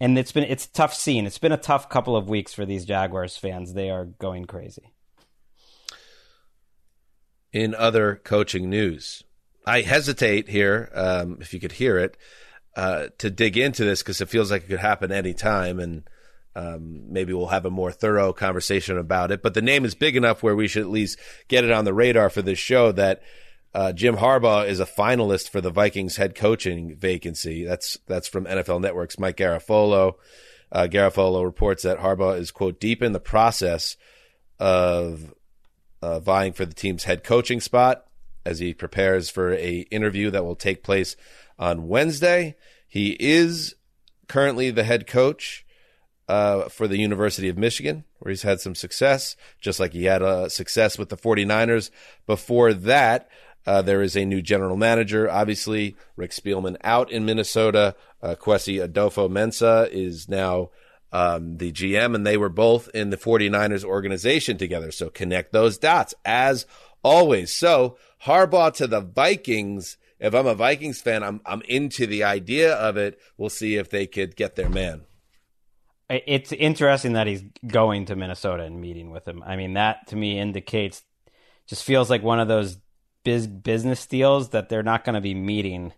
and 0.00 0.18
it's 0.18 0.32
been 0.32 0.44
it's 0.44 0.66
a 0.66 0.72
tough 0.72 0.94
scene. 0.94 1.26
It's 1.26 1.38
been 1.38 1.52
a 1.52 1.56
tough 1.56 1.88
couple 1.88 2.16
of 2.16 2.28
weeks 2.28 2.52
for 2.52 2.66
these 2.66 2.84
Jaguars 2.84 3.36
fans. 3.36 3.74
They 3.74 3.90
are 3.90 4.04
going 4.06 4.44
crazy. 4.46 4.92
in 7.52 7.74
other 7.74 8.20
coaching 8.24 8.70
news. 8.70 9.22
I 9.66 9.82
hesitate 9.82 10.48
here, 10.48 10.90
um, 10.94 11.38
if 11.40 11.52
you 11.54 11.60
could 11.60 11.72
hear 11.72 11.98
it, 11.98 12.16
uh, 12.76 13.08
to 13.18 13.30
dig 13.30 13.56
into 13.56 13.84
this 13.84 14.02
because 14.02 14.20
it 14.20 14.30
feels 14.30 14.50
like 14.50 14.64
it 14.64 14.68
could 14.68 14.80
happen 14.80 15.12
any 15.12 15.34
time, 15.34 15.78
and 15.78 16.04
um, 16.54 17.12
maybe 17.12 17.32
we'll 17.32 17.46
have 17.46 17.64
a 17.64 17.70
more 17.70 17.92
thorough 17.92 18.32
conversation 18.32 18.98
about 18.98 19.30
it. 19.30 19.42
But 19.42 19.54
the 19.54 19.62
name 19.62 19.84
is 19.84 19.94
big 19.94 20.16
enough 20.16 20.42
where 20.42 20.56
we 20.56 20.68
should 20.68 20.82
at 20.82 20.90
least 20.90 21.18
get 21.48 21.64
it 21.64 21.70
on 21.70 21.84
the 21.84 21.94
radar 21.94 22.30
for 22.30 22.42
this 22.42 22.58
show 22.58 22.92
that 22.92 23.22
uh, 23.74 23.92
Jim 23.92 24.16
Harbaugh 24.16 24.66
is 24.66 24.80
a 24.80 24.86
finalist 24.86 25.48
for 25.48 25.60
the 25.60 25.70
Vikings 25.70 26.16
head 26.16 26.34
coaching 26.34 26.94
vacancy. 26.94 27.64
That's 27.64 27.98
that's 28.06 28.28
from 28.28 28.44
NFL 28.44 28.82
Network's 28.82 29.18
Mike 29.18 29.38
Garafolo. 29.38 30.14
Uh, 30.70 30.88
Garafolo 30.90 31.44
reports 31.44 31.82
that 31.82 31.98
Harbaugh 31.98 32.38
is 32.38 32.50
quote 32.50 32.80
deep 32.80 33.02
in 33.02 33.12
the 33.12 33.20
process 33.20 33.96
of 34.58 35.32
uh, 36.02 36.20
vying 36.20 36.52
for 36.52 36.66
the 36.66 36.74
team's 36.74 37.04
head 37.04 37.24
coaching 37.24 37.60
spot 37.60 38.04
as 38.44 38.58
he 38.58 38.74
prepares 38.74 39.30
for 39.30 39.54
a 39.54 39.86
interview 39.90 40.30
that 40.30 40.44
will 40.44 40.56
take 40.56 40.82
place 40.82 41.16
on 41.58 41.88
Wednesday. 41.88 42.56
He 42.88 43.16
is 43.18 43.74
currently 44.28 44.70
the 44.70 44.84
head 44.84 45.06
coach 45.06 45.64
uh, 46.32 46.66
for 46.70 46.88
the 46.88 46.96
University 46.96 47.50
of 47.50 47.58
Michigan, 47.58 48.04
where 48.18 48.30
he's 48.30 48.40
had 48.40 48.58
some 48.58 48.74
success, 48.74 49.36
just 49.60 49.78
like 49.78 49.92
he 49.92 50.04
had 50.04 50.22
uh, 50.22 50.48
success 50.48 50.96
with 50.96 51.10
the 51.10 51.16
49ers. 51.16 51.90
Before 52.26 52.72
that, 52.72 53.28
uh, 53.66 53.82
there 53.82 54.00
is 54.00 54.16
a 54.16 54.24
new 54.24 54.40
general 54.40 54.78
manager. 54.78 55.30
Obviously, 55.30 55.94
Rick 56.16 56.30
Spielman 56.30 56.78
out 56.82 57.12
in 57.12 57.26
Minnesota. 57.26 57.94
Uh, 58.22 58.34
Kwesi 58.34 58.82
Adofo-Mensah 58.82 59.90
is 59.90 60.26
now 60.26 60.70
um, 61.12 61.58
the 61.58 61.70
GM, 61.70 62.14
and 62.14 62.26
they 62.26 62.38
were 62.38 62.48
both 62.48 62.88
in 62.94 63.10
the 63.10 63.18
49ers 63.18 63.84
organization 63.84 64.56
together. 64.56 64.90
So 64.90 65.10
connect 65.10 65.52
those 65.52 65.76
dots 65.76 66.14
as 66.24 66.64
always. 67.02 67.52
So 67.52 67.98
Harbaugh 68.24 68.72
to 68.76 68.86
the 68.86 69.02
Vikings. 69.02 69.98
If 70.18 70.34
I'm 70.34 70.46
a 70.46 70.54
Vikings 70.54 71.02
fan, 71.02 71.22
I'm 71.22 71.42
I'm 71.44 71.60
into 71.68 72.06
the 72.06 72.24
idea 72.24 72.74
of 72.74 72.96
it. 72.96 73.20
We'll 73.36 73.50
see 73.50 73.76
if 73.76 73.90
they 73.90 74.06
could 74.06 74.34
get 74.34 74.56
their 74.56 74.70
man. 74.70 75.02
It's 76.26 76.52
interesting 76.52 77.14
that 77.14 77.26
he's 77.26 77.42
going 77.66 78.06
to 78.06 78.16
Minnesota 78.16 78.64
and 78.64 78.80
meeting 78.80 79.10
with 79.10 79.26
him. 79.26 79.42
I 79.44 79.56
mean, 79.56 79.74
that 79.74 80.06
to 80.08 80.16
me 80.16 80.38
indicates, 80.38 81.02
just 81.66 81.84
feels 81.84 82.10
like 82.10 82.22
one 82.22 82.40
of 82.40 82.48
those 82.48 82.76
biz, 83.24 83.46
business 83.46 84.04
deals 84.06 84.50
that 84.50 84.68
they're 84.68 84.82
not 84.82 85.04
going 85.04 85.14
to 85.14 85.20
be 85.20 85.34
meeting 85.34 85.92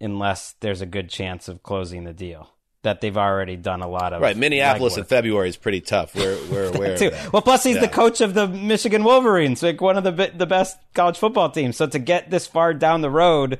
unless 0.00 0.54
there's 0.60 0.80
a 0.80 0.86
good 0.86 1.08
chance 1.08 1.48
of 1.48 1.62
closing 1.62 2.04
the 2.04 2.12
deal. 2.12 2.48
That 2.84 3.00
they've 3.00 3.16
already 3.16 3.56
done 3.56 3.82
a 3.82 3.88
lot 3.88 4.12
of 4.12 4.22
Right, 4.22 4.36
Minneapolis 4.36 4.96
in. 4.96 5.02
February 5.02 5.48
is 5.48 5.56
pretty 5.56 5.80
tough. 5.80 6.14
We're 6.14 6.38
we're 6.48 6.68
aware 6.74 6.96
too. 6.96 7.06
of 7.08 7.12
that. 7.12 7.32
Well, 7.32 7.42
plus 7.42 7.64
he's 7.64 7.74
Yeah. 7.74 7.80
the 7.82 7.88
coach 7.88 8.20
of 8.20 8.34
the 8.34 8.46
Michigan 8.46 9.02
Wolverines, 9.02 9.64
like 9.64 9.80
one 9.80 9.98
of 9.98 10.04
the 10.04 10.30
the 10.32 10.46
best 10.46 10.78
college 10.94 11.18
football 11.18 11.50
teams. 11.50 11.76
So 11.76 11.88
to 11.88 11.98
get 11.98 12.30
this 12.30 12.46
far 12.46 12.72
down 12.74 13.00
the 13.00 13.10
road 13.10 13.58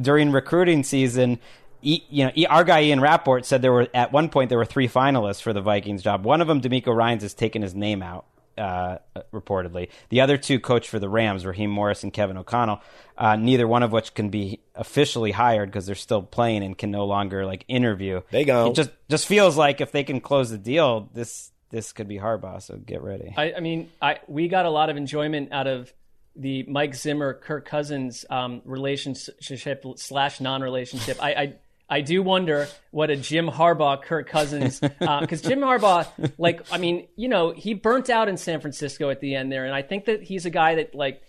during 0.00 0.30
recruiting 0.30 0.84
season, 0.84 1.40
E- 1.82 2.04
you 2.08 2.24
know, 2.24 2.32
E- 2.34 2.46
our 2.46 2.64
guy 2.64 2.82
Ian 2.84 3.00
Rapoport 3.00 3.44
said 3.44 3.62
there 3.62 3.72
were 3.72 3.88
at 3.92 4.12
one 4.12 4.28
point 4.28 4.48
there 4.48 4.58
were 4.58 4.64
three 4.64 4.88
finalists 4.88 5.42
for 5.42 5.52
the 5.52 5.60
Vikings 5.60 6.02
job. 6.02 6.24
One 6.24 6.40
of 6.40 6.48
them, 6.48 6.60
DeMeco 6.60 6.94
Ryans, 6.94 7.22
has 7.22 7.34
taken 7.34 7.62
his 7.62 7.74
name 7.74 8.02
out. 8.02 8.26
Uh, 8.58 8.98
reportedly, 9.32 9.88
the 10.10 10.20
other 10.20 10.36
two 10.36 10.60
coach 10.60 10.86
for 10.86 10.98
the 10.98 11.08
Rams, 11.08 11.46
Raheem 11.46 11.70
Morris 11.70 12.02
and 12.02 12.12
Kevin 12.12 12.36
O'Connell, 12.36 12.82
uh, 13.16 13.34
neither 13.34 13.66
one 13.66 13.82
of 13.82 13.92
which 13.92 14.12
can 14.12 14.28
be 14.28 14.60
officially 14.74 15.30
hired 15.32 15.70
because 15.70 15.86
they're 15.86 15.94
still 15.94 16.22
playing 16.22 16.62
and 16.62 16.76
can 16.76 16.90
no 16.90 17.06
longer 17.06 17.46
like 17.46 17.64
interview. 17.66 18.20
They 18.30 18.44
go. 18.44 18.66
It 18.66 18.74
just 18.74 18.90
just 19.08 19.26
feels 19.26 19.56
like 19.56 19.80
if 19.80 19.90
they 19.90 20.04
can 20.04 20.20
close 20.20 20.50
the 20.50 20.58
deal, 20.58 21.08
this 21.14 21.50
this 21.70 21.94
could 21.94 22.08
be 22.08 22.18
Harbaugh. 22.18 22.60
So 22.60 22.76
get 22.76 23.02
ready. 23.02 23.32
I, 23.38 23.54
I 23.54 23.60
mean, 23.60 23.90
I 24.02 24.18
we 24.28 24.48
got 24.48 24.66
a 24.66 24.70
lot 24.70 24.90
of 24.90 24.98
enjoyment 24.98 25.50
out 25.50 25.66
of 25.66 25.90
the 26.36 26.62
Mike 26.64 26.94
Zimmer 26.94 27.32
Kirk 27.32 27.66
Cousins 27.66 28.26
um, 28.28 28.60
relationship 28.66 29.84
slash 29.96 30.40
non 30.40 30.60
relationship. 30.60 31.16
I, 31.22 31.32
I 31.32 31.54
I 31.92 32.00
do 32.00 32.22
wonder 32.22 32.68
what 32.90 33.10
a 33.10 33.16
Jim 33.16 33.48
Harbaugh 33.48 34.00
Kirk 34.00 34.26
Cousins 34.26 34.82
uh, 34.82 34.88
because 35.20 35.42
Jim 35.42 35.60
Harbaugh, 35.60 36.06
like 36.38 36.62
I 36.72 36.78
mean, 36.78 37.06
you 37.16 37.28
know, 37.28 37.50
he 37.50 37.74
burnt 37.74 38.08
out 38.08 38.30
in 38.30 38.38
San 38.38 38.62
Francisco 38.62 39.10
at 39.10 39.20
the 39.20 39.34
end 39.34 39.52
there, 39.52 39.66
and 39.66 39.74
I 39.74 39.82
think 39.82 40.06
that 40.06 40.22
he's 40.22 40.46
a 40.46 40.50
guy 40.50 40.76
that 40.76 40.94
like 40.94 41.20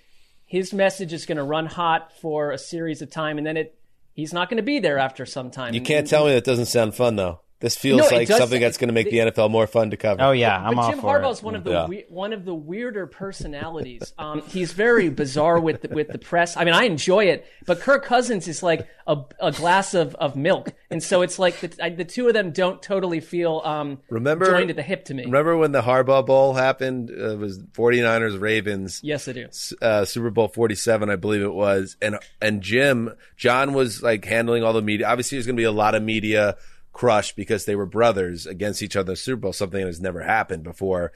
his 0.46 0.72
message 0.72 1.12
is 1.12 1.26
going 1.26 1.36
to 1.38 1.44
run 1.44 1.66
hot 1.66 2.14
for 2.22 2.52
a 2.52 2.58
series 2.58 3.02
of 3.02 3.12
time, 3.12 3.38
and 3.38 3.46
then 3.46 3.58
it 3.58 3.78
he's 4.14 4.32
not 4.32 4.50
going 4.50 4.56
to 4.56 4.64
be 4.64 4.80
there 4.80 5.00
after 5.00 5.26
some 5.26 5.52
time. 5.52 5.74
You 5.74 5.82
can't 5.82 6.00
and- 6.00 6.08
tell 6.08 6.26
me 6.26 6.34
that 6.34 6.46
doesn't 6.46 6.68
sound 6.68 6.96
fun 6.96 7.18
though. 7.18 7.42
This 7.64 7.78
feels 7.78 8.02
No, 8.12 8.18
like 8.18 8.28
does- 8.28 8.40
something 8.40 8.60
that's 8.60 8.78
going 8.78 8.90
to 8.90 8.94
make 8.94 9.10
the 9.10 9.20
NFL 9.20 9.50
more 9.50 9.68
fun 9.68 9.92
to 9.92 9.96
cover. 9.98 10.22
Oh 10.22 10.32
yeah, 10.32 10.58
I'm 10.58 10.76
but 10.76 10.82
all 10.82 10.90
Jim 10.92 11.00
for 11.00 11.24
is 11.32 11.42
one 11.42 11.56
of 11.56 11.64
the 11.64 11.72
Yeah. 11.72 11.86
we- 11.88 12.04
one 12.10 12.34
of 12.34 12.44
the 12.44 12.54
weirder 12.54 13.08
personalities. 13.08 14.14
Um, 14.18 14.42
he's 14.48 14.74
very 14.74 15.08
bizarre 15.08 15.62
with 15.62 15.82
the, 15.82 15.88
with 15.88 16.10
the 16.10 16.18
press. 16.18 16.58
I 16.58 16.66
mean, 16.66 16.74
I 16.74 16.84
enjoy 16.84 17.26
it, 17.28 17.46
but 17.66 17.80
Kirk 17.80 18.04
Cousins 18.04 18.50
is 18.50 18.64
like 18.64 18.86
a, 19.08 19.18
a 19.40 19.54
glass 19.54 19.94
of, 19.94 20.14
of 20.16 20.36
milk, 20.36 20.74
and 20.90 21.02
so 21.02 21.22
it's 21.22 21.40
like 21.40 21.62
the, 21.62 21.74
I, 21.82 21.90
the 21.92 22.04
two 22.04 22.28
of 22.28 22.34
them 22.34 22.52
don't 22.52 22.82
totally 22.82 23.22
feel 23.22 23.62
um, 23.64 24.00
Remember 24.10 24.46
joined 24.46 24.70
at 24.70 24.76
the 24.76 24.82
hip 24.84 25.06
to 25.06 25.14
me. 25.14 25.24
Remember 25.24 25.56
when 25.56 25.72
the 25.72 25.82
Harbaugh 25.82 26.26
Bowl 26.26 26.54
happened? 26.56 27.12
Uh, 27.12 27.30
it 27.32 27.40
was 27.40 27.60
49ers 27.60 28.42
Ravens. 28.42 29.00
Yes, 29.04 29.26
I 29.30 29.32
do. 29.32 29.48
Uh, 29.82 30.04
Super 30.04 30.32
Bowl 30.32 30.50
47, 30.50 31.10
I 31.10 31.16
believe 31.16 31.42
it 31.44 31.54
was. 31.54 31.96
And 32.02 32.20
and 32.42 32.62
Jim, 32.62 33.14
John 33.38 33.72
was 33.74 34.04
like 34.04 34.26
handling 34.26 34.64
all 34.66 34.74
the 34.74 34.82
media. 34.82 35.08
Obviously, 35.08 35.38
there's 35.38 35.46
going 35.46 35.56
to 35.56 35.62
be 35.62 35.66
a 35.66 35.72
lot 35.72 35.96
of 35.96 36.04
media 36.04 36.58
crush 36.94 37.34
because 37.34 37.66
they 37.66 37.76
were 37.76 37.86
brothers 37.86 38.46
against 38.46 38.82
each 38.82 38.96
other 38.96 39.12
in 39.12 39.14
the 39.14 39.18
Super 39.18 39.42
Bowl, 39.42 39.54
something 39.54 39.82
that 39.82 39.88
has 39.88 40.00
never 40.00 40.22
happened 40.22 40.64
before. 40.64 41.12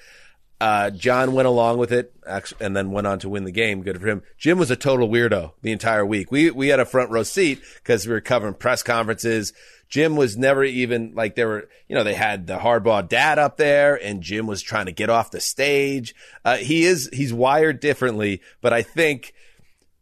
Uh, 0.60 0.90
John 0.90 1.34
went 1.34 1.48
along 1.48 1.78
with 1.78 1.92
it 1.92 2.16
and 2.60 2.76
then 2.76 2.92
went 2.92 3.06
on 3.06 3.20
to 3.20 3.30
win 3.30 3.44
the 3.44 3.52
game. 3.52 3.84
Good 3.84 4.02
for 4.02 4.08
him. 4.08 4.24
Jim 4.40 4.58
was 4.58 4.72
a 4.72 4.76
total 4.76 5.08
weirdo 5.08 5.52
the 5.62 5.72
entire 5.72 6.04
week. 6.04 6.32
We 6.32 6.50
we 6.50 6.70
had 6.70 6.80
a 6.80 6.86
front 6.86 7.12
row 7.12 7.22
seat 7.22 7.62
because 7.76 8.08
we 8.08 8.14
were 8.14 8.22
covering 8.22 8.56
press 8.56 8.82
conferences. 8.82 9.54
Jim 9.88 10.16
was 10.16 10.36
never 10.36 10.64
even 10.64 11.14
like 11.14 11.36
there 11.36 11.48
were, 11.48 11.70
you 11.88 11.96
know, 11.96 12.04
they 12.04 12.16
had 12.16 12.48
the 12.48 12.58
Harbaugh 12.58 13.08
dad 13.08 13.40
up 13.40 13.58
there 13.58 13.96
and 13.96 14.22
Jim 14.22 14.48
was 14.48 14.62
trying 14.62 14.88
to 14.88 14.92
get 14.92 15.10
off 15.10 15.32
the 15.32 15.40
stage. 15.40 16.14
Uh, 16.44 16.58
he 16.58 16.84
is, 16.84 17.10
he's 17.14 17.34
wired 17.34 17.80
differently, 17.80 18.42
but 18.62 18.74
I 18.74 18.82
think 18.82 19.34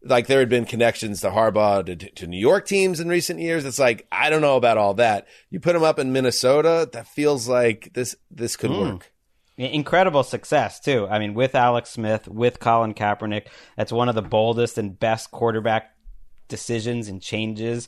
like 0.08 0.28
there 0.28 0.40
had 0.40 0.50
been 0.50 0.66
connections 0.66 1.20
to 1.22 1.32
Harbaugh 1.32 1.84
to, 1.86 1.96
to 1.96 2.28
New 2.28 2.38
York 2.40 2.66
teams 2.68 3.00
in 3.00 3.08
recent 3.10 3.40
years. 3.40 3.66
It's 3.66 3.80
like, 3.80 4.08
I 4.12 4.30
don't 4.30 4.42
know 4.42 4.56
about 4.56 4.78
all 4.78 4.94
that. 4.94 5.28
You 5.50 5.60
put 5.60 5.76
him 5.76 5.84
up 5.84 5.98
in 6.00 6.14
Minnesota, 6.14 6.88
that 6.94 7.08
feels 7.08 7.48
like 7.48 7.92
this, 7.94 8.16
this 8.30 8.56
could 8.56 8.70
Mm. 8.72 8.92
work. 8.94 9.12
Incredible 9.58 10.24
success 10.24 10.80
too. 10.80 11.08
I 11.10 11.18
mean, 11.18 11.34
with 11.34 11.56
Alex 11.56 11.90
Smith, 11.90 12.28
with 12.28 12.60
Colin 12.60 12.94
Kaepernick, 12.94 13.48
that's 13.78 13.92
one 13.92 14.10
of 14.10 14.16
the 14.16 14.22
boldest 14.22 14.78
and 14.78 15.00
best 15.00 15.32
quarterback 15.32 15.92
decisions 16.50 17.08
and 17.08 17.22
changes 17.22 17.88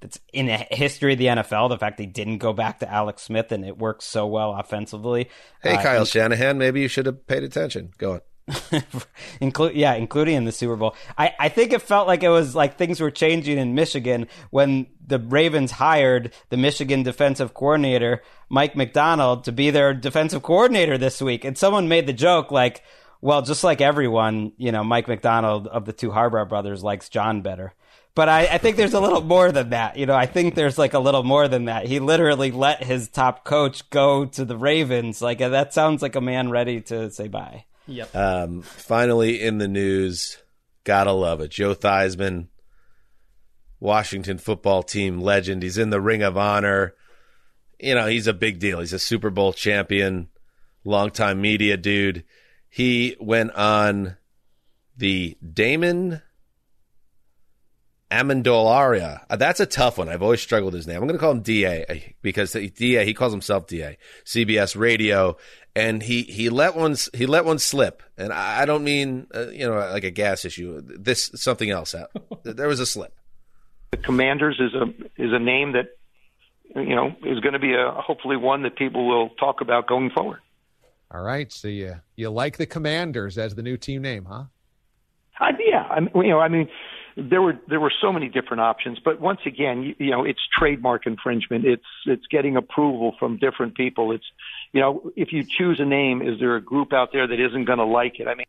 that's 0.00 0.20
in 0.32 0.46
the 0.46 0.58
history 0.58 1.14
of 1.14 1.18
the 1.18 1.26
NFL. 1.28 1.70
The 1.70 1.78
fact 1.78 1.96
they 1.96 2.04
didn't 2.06 2.38
go 2.38 2.52
back 2.52 2.80
to 2.80 2.92
Alex 2.92 3.22
Smith 3.22 3.50
and 3.50 3.64
it 3.64 3.78
works 3.78 4.04
so 4.04 4.26
well 4.26 4.52
offensively. 4.52 5.30
Hey, 5.62 5.74
Uh, 5.76 5.82
Kyle 5.82 5.98
and- 6.00 6.06
Shanahan, 6.08 6.58
maybe 6.58 6.82
you 6.82 6.88
should 6.88 7.06
have 7.06 7.26
paid 7.26 7.42
attention. 7.42 7.92
Go 7.98 8.12
on. 8.12 8.20
Include, 9.40 9.74
yeah, 9.74 9.94
including 9.94 10.36
in 10.36 10.44
the 10.44 10.52
Super 10.52 10.76
Bowl. 10.76 10.94
I, 11.18 11.34
I 11.38 11.48
think 11.48 11.72
it 11.72 11.82
felt 11.82 12.06
like 12.06 12.22
it 12.22 12.28
was 12.28 12.54
like 12.54 12.76
things 12.76 13.00
were 13.00 13.10
changing 13.10 13.58
in 13.58 13.74
Michigan 13.74 14.28
when 14.50 14.86
the 15.04 15.18
Ravens 15.18 15.72
hired 15.72 16.32
the 16.50 16.56
Michigan 16.56 17.02
defensive 17.02 17.54
coordinator, 17.54 18.22
Mike 18.48 18.76
Macdonald, 18.76 19.44
to 19.44 19.52
be 19.52 19.70
their 19.70 19.94
defensive 19.94 20.42
coordinator 20.42 20.96
this 20.96 21.20
week. 21.20 21.44
And 21.44 21.58
someone 21.58 21.88
made 21.88 22.06
the 22.06 22.12
joke 22.12 22.52
like, 22.52 22.82
well, 23.20 23.42
just 23.42 23.64
like 23.64 23.80
everyone, 23.80 24.52
you 24.56 24.70
know, 24.70 24.84
Mike 24.84 25.08
Macdonald 25.08 25.66
of 25.66 25.84
the 25.84 25.92
two 25.92 26.10
Harbaugh 26.10 26.48
brothers 26.48 26.84
likes 26.84 27.08
John 27.08 27.42
better. 27.42 27.74
But 28.14 28.28
I, 28.30 28.46
I 28.46 28.58
think 28.58 28.76
there's 28.76 28.94
a 28.94 29.00
little 29.00 29.20
more 29.20 29.52
than 29.52 29.70
that. 29.70 29.98
You 29.98 30.06
know, 30.06 30.14
I 30.14 30.24
think 30.24 30.54
there's 30.54 30.78
like 30.78 30.94
a 30.94 30.98
little 30.98 31.22
more 31.22 31.48
than 31.48 31.66
that. 31.66 31.86
He 31.86 31.98
literally 31.98 32.50
let 32.50 32.82
his 32.82 33.08
top 33.08 33.44
coach 33.44 33.90
go 33.90 34.24
to 34.24 34.44
the 34.44 34.56
Ravens. 34.56 35.20
Like 35.20 35.38
that 35.38 35.74
sounds 35.74 36.00
like 36.00 36.14
a 36.14 36.20
man 36.20 36.48
ready 36.48 36.80
to 36.82 37.10
say 37.10 37.28
bye. 37.28 37.66
Yep. 37.86 38.14
Um, 38.14 38.62
finally 38.62 39.40
in 39.40 39.58
the 39.58 39.68
news, 39.68 40.38
gotta 40.84 41.12
love 41.12 41.40
it. 41.40 41.50
Joe 41.50 41.74
Theismann, 41.74 42.48
Washington 43.80 44.38
football 44.38 44.82
team 44.82 45.20
legend. 45.20 45.62
He's 45.62 45.78
in 45.78 45.90
the 45.90 46.00
Ring 46.00 46.22
of 46.22 46.36
Honor. 46.36 46.94
You 47.78 47.94
know, 47.94 48.06
he's 48.06 48.26
a 48.26 48.32
big 48.32 48.58
deal. 48.58 48.80
He's 48.80 48.92
a 48.92 48.98
Super 48.98 49.30
Bowl 49.30 49.52
champion, 49.52 50.28
longtime 50.84 51.40
media 51.40 51.76
dude. 51.76 52.24
He 52.68 53.16
went 53.20 53.52
on 53.52 54.16
the 54.96 55.36
Damon 55.52 56.22
Amendolara. 58.10 59.24
Uh, 59.28 59.36
That's 59.36 59.60
a 59.60 59.66
tough 59.66 59.98
one. 59.98 60.08
I've 60.08 60.22
always 60.22 60.40
struggled 60.40 60.72
with 60.72 60.78
his 60.78 60.86
name. 60.86 60.96
I'm 60.96 61.08
going 61.08 61.18
to 61.18 61.20
call 61.20 61.32
him 61.32 61.42
DA 61.42 61.84
uh, 61.86 61.94
because 62.22 62.52
DA 62.52 63.04
he 63.04 63.14
calls 63.14 63.32
himself 63.32 63.66
DA. 63.66 63.98
CBS 64.24 64.76
Radio, 64.76 65.36
and 65.76 66.02
he 66.02 66.22
he 66.22 66.48
let 66.48 66.74
one 66.74 66.96
he 67.12 67.26
let 67.26 67.44
one 67.44 67.58
slip. 67.58 68.02
And 68.16 68.32
I 68.32 68.62
I 68.62 68.64
don't 68.64 68.82
mean 68.82 69.26
uh, 69.34 69.48
you 69.48 69.68
know 69.68 69.74
like 69.74 70.04
a 70.04 70.10
gas 70.10 70.44
issue. 70.44 70.80
This 70.80 71.30
something 71.34 71.70
else. 71.70 71.94
There 72.42 72.68
was 72.68 72.80
a 72.80 72.86
slip. 72.86 73.12
The 73.90 73.98
Commanders 73.98 74.58
is 74.58 74.72
a 74.74 74.86
is 75.22 75.32
a 75.32 75.38
name 75.38 75.72
that 75.72 75.96
you 76.74 76.94
know 76.94 77.14
is 77.24 77.40
going 77.40 77.52
to 77.52 77.58
be 77.58 77.74
a 77.74 77.90
hopefully 77.90 78.36
one 78.36 78.62
that 78.62 78.76
people 78.76 79.06
will 79.06 79.30
talk 79.30 79.60
about 79.60 79.86
going 79.86 80.10
forward. 80.10 80.40
All 81.10 81.22
right, 81.22 81.52
so 81.52 81.68
you 81.68 81.96
you 82.16 82.30
like 82.30 82.56
the 82.56 82.66
Commanders 82.66 83.36
as 83.36 83.54
the 83.54 83.62
new 83.62 83.76
team 83.76 84.02
name, 84.02 84.24
huh? 84.24 84.44
I, 85.38 85.50
yeah, 85.58 85.82
I 85.90 86.00
mean, 86.00 86.10
you 86.14 86.30
know, 86.30 86.40
I 86.40 86.48
mean, 86.48 86.68
there 87.16 87.42
were 87.42 87.58
there 87.68 87.80
were 87.80 87.92
so 88.00 88.12
many 88.12 88.28
different 88.28 88.60
options, 88.62 88.98
but 89.04 89.20
once 89.20 89.40
again, 89.44 89.82
you, 89.82 89.94
you 89.98 90.10
know, 90.10 90.24
it's 90.24 90.40
trademark 90.58 91.06
infringement. 91.06 91.66
It's 91.66 91.84
it's 92.06 92.26
getting 92.30 92.56
approval 92.56 93.14
from 93.18 93.36
different 93.36 93.74
people. 93.74 94.12
It's 94.12 94.24
you 94.72 94.80
know, 94.80 95.12
if 95.16 95.32
you 95.32 95.44
choose 95.44 95.80
a 95.80 95.84
name, 95.84 96.22
is 96.22 96.38
there 96.40 96.56
a 96.56 96.60
group 96.60 96.92
out 96.92 97.10
there 97.12 97.26
that 97.26 97.40
isn't 97.40 97.64
going 97.64 97.78
to 97.78 97.84
like 97.84 98.20
it? 98.20 98.28
I 98.28 98.34
mean. 98.34 98.46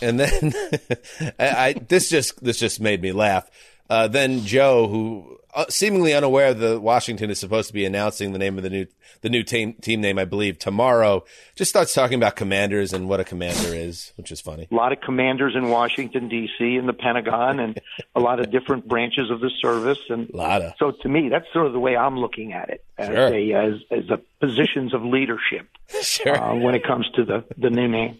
And 0.00 0.20
then 0.20 0.52
I, 1.38 1.48
I 1.48 1.72
this 1.72 2.08
just 2.08 2.42
this 2.42 2.58
just 2.58 2.80
made 2.80 3.02
me 3.02 3.12
laugh. 3.12 3.50
Uh, 3.90 4.08
then 4.08 4.40
Joe, 4.40 4.88
who 4.88 5.38
uh, 5.54 5.66
seemingly 5.68 6.14
unaware 6.14 6.52
that 6.54 6.80
Washington 6.80 7.30
is 7.30 7.38
supposed 7.38 7.68
to 7.68 7.74
be 7.74 7.84
announcing 7.84 8.32
the 8.32 8.38
name 8.38 8.56
of 8.56 8.64
the 8.64 8.70
new 8.70 8.86
the 9.20 9.28
new 9.28 9.42
team 9.42 9.74
team 9.74 10.00
name, 10.00 10.18
I 10.18 10.24
believe 10.24 10.58
tomorrow, 10.58 11.24
just 11.54 11.68
starts 11.70 11.92
talking 11.94 12.16
about 12.16 12.34
commanders 12.34 12.92
and 12.92 13.08
what 13.08 13.20
a 13.20 13.24
commander 13.24 13.74
is, 13.74 14.12
which 14.16 14.32
is 14.32 14.40
funny. 14.40 14.68
a 14.70 14.74
lot 14.74 14.92
of 14.92 15.00
commanders 15.00 15.54
in 15.54 15.68
Washington 15.68 16.28
D.C. 16.28 16.76
and 16.76 16.88
the 16.88 16.92
Pentagon, 16.94 17.60
and 17.60 17.78
a 18.14 18.20
lot 18.20 18.40
of 18.40 18.50
different 18.50 18.88
branches 18.88 19.30
of 19.30 19.40
the 19.40 19.50
service. 19.62 19.98
And 20.08 20.28
a 20.30 20.36
lot 20.36 20.62
of. 20.62 20.72
so, 20.78 20.90
to 20.90 21.08
me, 21.08 21.28
that's 21.28 21.46
sort 21.52 21.66
of 21.66 21.72
the 21.74 21.78
way 21.80 21.96
I'm 21.96 22.18
looking 22.18 22.52
at 22.52 22.70
it 22.70 22.84
as 22.98 23.06
Sure. 23.08 23.34
a 23.34 23.52
as 23.52 23.74
as 23.90 24.10
a 24.10 24.18
positions 24.40 24.94
of 24.94 25.02
leadership 25.04 25.68
Sure. 26.02 26.36
uh, 26.36 26.54
when 26.56 26.74
it 26.74 26.84
comes 26.84 27.08
to 27.16 27.24
the 27.24 27.44
the 27.58 27.70
new 27.70 27.86
name. 27.88 28.18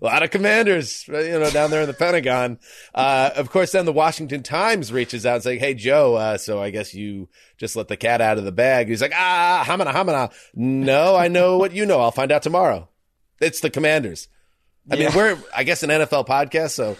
A 0.00 0.04
lot 0.04 0.22
of 0.22 0.30
commanders, 0.30 1.06
you 1.08 1.38
know, 1.38 1.50
down 1.50 1.70
there 1.70 1.82
in 1.82 1.86
the 1.86 1.94
Pentagon. 1.94 2.58
Uh, 2.94 3.30
of 3.36 3.50
course, 3.50 3.72
then 3.72 3.84
the 3.84 3.92
Washington 3.92 4.42
Times 4.42 4.92
reaches 4.92 5.24
out 5.24 5.36
and 5.36 5.42
saying, 5.44 5.60
"Hey, 5.60 5.74
Joe, 5.74 6.14
uh, 6.14 6.38
so 6.38 6.62
I 6.62 6.70
guess 6.70 6.94
you 6.94 7.28
just 7.56 7.76
let 7.76 7.88
the 7.88 7.96
cat 7.96 8.20
out 8.20 8.38
of 8.38 8.44
the 8.44 8.52
bag." 8.52 8.88
He's 8.88 9.02
like, 9.02 9.12
"Ah, 9.14 9.64
hamana, 9.66 9.92
hamana." 9.92 10.32
No, 10.54 11.16
I 11.16 11.28
know 11.28 11.58
what 11.58 11.72
you 11.72 11.86
know. 11.86 12.00
I'll 12.00 12.10
find 12.10 12.32
out 12.32 12.42
tomorrow. 12.42 12.88
It's 13.40 13.60
the 13.60 13.70
Commanders. 13.70 14.28
I 14.90 14.96
mean, 14.96 15.10
we're, 15.14 15.38
I 15.54 15.64
guess, 15.64 15.82
an 15.82 15.90
NFL 15.90 16.26
podcast, 16.26 16.70
so. 16.70 16.96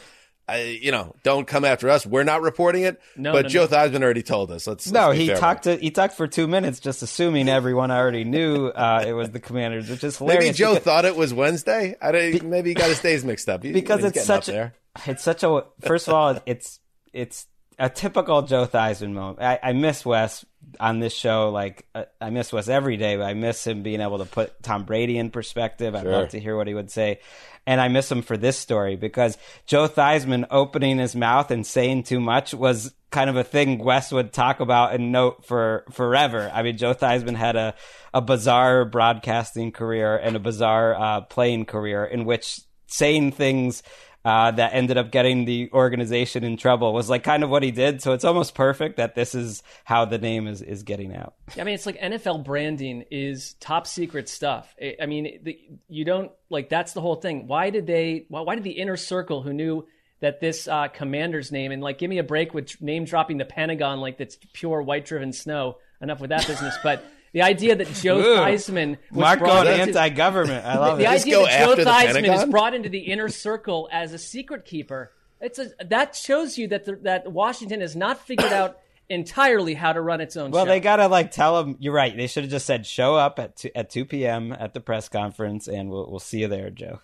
I, 0.49 0.79
you 0.81 0.91
know, 0.93 1.15
don't 1.23 1.47
come 1.47 1.65
after 1.65 1.91
us. 1.91 2.07
We're 2.07 2.25
not 2.25 2.41
reporting 2.41 2.83
it, 2.85 3.01
No, 3.17 3.33
but 3.33 3.43
no, 3.43 3.49
Joe 3.51 3.61
no. 3.63 3.67
Theismann 3.69 4.03
already 4.03 4.23
told 4.23 4.51
us. 4.51 4.67
Let's 4.67 4.91
No, 4.91 5.09
let's 5.09 5.19
be 5.19 5.27
he 5.27 5.35
talked 5.35 5.65
to 5.65 5.77
he 5.77 5.91
talked 5.91 6.15
for 6.15 6.27
two 6.27 6.47
minutes, 6.49 6.81
just 6.81 7.03
assuming 7.03 7.49
everyone 7.51 7.91
already 7.91 8.25
knew 8.25 8.69
uh, 8.69 9.05
it 9.07 9.13
was 9.13 9.31
the 9.31 9.41
Commanders, 9.41 9.91
which 9.91 10.03
is 10.05 10.17
hilarious. 10.17 10.45
Maybe 10.45 10.55
Joe 10.55 10.71
because- 10.75 10.85
thought 10.85 11.05
it 11.05 11.17
was 11.17 11.35
Wednesday. 11.35 11.97
I 12.01 12.13
don't, 12.13 12.45
maybe 12.45 12.71
he 12.71 12.75
got 12.75 12.89
his 12.89 13.01
days 13.01 13.25
mixed 13.25 13.49
up. 13.49 13.63
He- 13.65 13.73
because 13.73 14.03
it's 14.05 14.15
getting 14.15 14.31
up 14.31 14.45
such 14.45 14.47
there. 14.47 14.75
a, 15.07 15.11
it's 15.11 15.23
such 15.23 15.43
a 15.43 15.65
first 15.81 16.09
of 16.09 16.15
all 16.15 16.41
it's 16.47 16.81
it's 17.13 17.47
a 17.79 17.89
typical 17.91 18.43
Joe 18.43 18.67
Theismann 18.67 19.13
moment. 19.13 19.41
I, 19.41 19.59
I 19.63 19.73
miss 19.73 20.05
Wes 20.05 20.45
on 20.81 21.01
this 21.01 21.13
show. 21.15 21.51
Like 21.51 21.87
I 22.21 22.31
miss 22.31 22.53
Wes 22.53 22.69
every 22.69 22.97
day, 22.97 23.17
but 23.17 23.25
I 23.25 23.35
miss 23.35 23.67
him 23.67 23.83
being 23.83 24.01
able 24.01 24.19
to 24.19 24.25
put 24.25 24.63
Tom 24.63 24.85
Brady 24.85 25.19
in 25.19 25.31
perspective. 25.31 25.95
I'd 25.95 26.03
Sure. 26.03 26.13
love 26.13 26.29
to 26.31 26.41
hear 26.41 26.57
what 26.57 26.67
he 26.69 26.75
would 26.75 26.91
say. 26.91 27.21
And 27.67 27.81
I 27.83 27.89
miss 27.89 28.11
him 28.11 28.23
for 28.23 28.37
this 28.39 28.57
story 28.59 28.97
because 28.97 29.37
Joe 29.67 29.89
Theismann 29.89 30.47
opening 30.51 30.99
his 30.99 31.15
mouth 31.15 31.51
and 31.51 31.67
saying 31.67 32.05
too 32.05 32.19
much 32.19 32.55
was 32.55 32.95
kind 33.11 33.29
of 33.29 33.37
a 33.37 33.45
thing 33.45 33.79
Wes 33.79 34.11
would 34.11 34.33
talk 34.33 34.61
about 34.61 34.95
and 34.95 35.13
note 35.13 35.45
for 35.45 35.85
forever. 35.91 36.51
I 36.55 36.63
mean, 36.63 36.79
Joe 36.79 36.95
Theismann 36.95 37.37
had 37.37 37.57
a, 37.57 37.75
a 38.15 38.23
bizarre 38.23 38.85
broadcasting 38.87 39.73
career 39.73 40.17
and 40.17 40.35
a 40.35 40.39
bizarre 40.39 40.95
uh, 40.95 41.21
playing 41.23 41.67
career 41.67 42.05
in 42.05 42.25
which 42.25 42.61
saying 42.87 43.33
things 43.33 43.83
uh, 44.29 44.51
that 44.51 44.75
ended 44.75 44.99
up 44.99 45.11
getting 45.11 45.47
the 45.47 45.71
organization 45.73 46.45
in 46.45 46.59
trouble 46.59 46.93
was 46.93 47.09
like 47.09 47.25
kind 47.25 47.43
of 47.43 47.49
what 47.49 47.63
he 47.63 47.71
did. 47.71 48.03
So 48.03 48.13
it's 48.13 48.27
almost 48.27 48.55
perfect 48.55 48.99
that 48.99 49.15
this 49.15 49.35
is 49.35 49.63
how 49.85 50.05
the 50.05 50.19
name 50.19 50.47
is, 50.47 50.61
is 50.61 50.83
getting 50.83 51.17
out. 51.17 51.33
I 51.59 51.65
mean, 51.65 51.75
it's 51.75 51.87
like 51.87 51.99
NFL 51.99 52.45
branding 52.45 53.07
is 53.11 53.55
top 53.55 53.87
secret 53.87 54.29
stuff. 54.29 54.77
I 55.01 55.07
mean, 55.07 55.41
the, 55.45 55.59
you 55.89 56.05
don't 56.05 56.31
like 56.51 56.69
that's 56.69 56.93
the 56.93 57.01
whole 57.01 57.15
thing. 57.15 57.47
Why 57.47 57.71
did 57.71 57.87
they? 57.87 58.27
Why, 58.29 58.43
why 58.43 58.55
did 58.55 58.65
the 58.65 58.73
inner 58.73 58.99
circle 58.99 59.43
who 59.43 59.55
knew 59.55 59.87
that 60.21 60.41
this 60.41 60.69
uh, 60.69 60.89
commander's 60.89 61.51
name 61.51 61.73
and 61.73 61.83
like 61.83 61.97
give 61.97 62.11
me 62.11 62.19
a 62.19 62.23
break 62.23 62.53
with 62.53 62.83
name 62.83 63.07
dropping 63.07 63.39
the 63.39 63.47
Pentagon 63.47 63.99
like 63.99 64.19
that's 64.19 64.37
pure 64.53 64.83
white 64.83 65.07
driven 65.07 65.33
snow. 65.33 65.79
Enough 66.03 66.21
with 66.21 66.29
that 66.29 66.47
business, 66.47 66.77
but. 66.83 67.03
The 67.33 67.43
idea 67.43 67.77
that 67.77 67.87
Joe 67.95 68.19
Ooh. 68.19 68.37
Theismann 68.39 68.97
was 69.11 69.21
Marc 69.21 69.39
brought 69.41 69.65
going 69.65 69.81
into- 69.81 69.99
anti-government. 70.01 70.65
I 70.65 70.79
love 70.79 70.99
the, 70.99 71.05
it. 71.05 71.07
The 71.09 71.13
Just 71.13 71.25
idea 71.27 71.35
go 71.37 71.45
that 71.45 71.51
Joe 71.59 71.71
after 71.73 71.85
the 71.85 71.91
Theismann 71.91 72.37
is 72.37 72.45
brought 72.51 72.75
into 72.75 72.89
the 72.89 72.99
inner 73.01 73.29
circle 73.29 73.89
as 73.93 74.13
a 74.13 74.19
secret 74.19 74.65
keeper. 74.65 75.13
It's 75.41 75.59
a, 75.59 75.71
that 75.85 76.17
shows 76.17 76.59
you 76.59 76.69
that 76.69 76.85
the, 76.85 76.97
that 77.03 77.31
Washington 77.31 77.81
has 77.81 77.95
not 77.95 78.19
figured 78.27 78.53
out 78.53 78.79
entirely 79.09 79.75
how 79.75 79.93
to 79.93 80.01
run 80.01 80.21
its 80.21 80.37
own 80.37 80.51
Well, 80.51 80.65
show. 80.65 80.71
they 80.71 80.81
gotta 80.81 81.07
like 81.09 81.31
tell 81.31 81.61
him. 81.61 81.77
You're 81.79 81.93
right. 81.95 82.17
They 82.17 82.27
should 82.27 82.45
have 82.45 82.51
just 82.51 82.67
said 82.67 82.87
show 82.87 83.15
up 83.15 83.39
at 83.39 83.57
two, 83.57 83.71
at 83.75 83.89
two 83.91 84.05
p.m. 84.05 84.53
at 84.53 84.75
the 84.75 84.81
press 84.81 85.09
conference, 85.09 85.69
and 85.69 85.91
we'll 85.91 86.11
we'll 86.11 86.19
see 86.19 86.41
you 86.41 86.49
there, 86.49 86.71
Joe. 86.71 87.01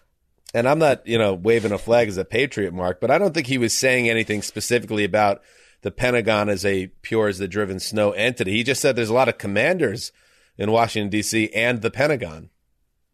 and 0.53 0.69
I'm 0.69 0.79
not, 0.79 1.07
you 1.07 1.17
know, 1.19 1.35
waving 1.35 1.73
a 1.73 1.79
flag 1.79 2.09
as 2.09 2.17
a 2.17 2.25
patriot, 2.25 2.73
Marc, 2.75 3.01
but 3.01 3.11
I 3.11 3.19
don't 3.19 3.33
think 3.35 3.47
he 3.47 3.59
was 3.59 3.73
saying 3.77 4.09
anything 4.09 4.43
specifically 4.43 5.05
about 5.05 5.43
the 5.85 5.91
Pentagon 5.91 6.49
is 6.49 6.65
a 6.65 6.87
pure 7.03 7.29
as 7.29 7.37
the 7.37 7.47
driven 7.47 7.79
snow 7.79 8.13
entity. 8.13 8.53
He 8.53 8.65
just 8.65 8.81
said 8.81 8.97
there's 8.97 9.11
a 9.11 9.15
lot 9.15 9.29
of 9.29 9.37
commanders 9.37 10.13
in 10.57 10.73
Washington 10.73 11.11
D.C. 11.11 11.51
and 11.55 11.83
the 11.83 11.91
Pentagon. 11.91 12.49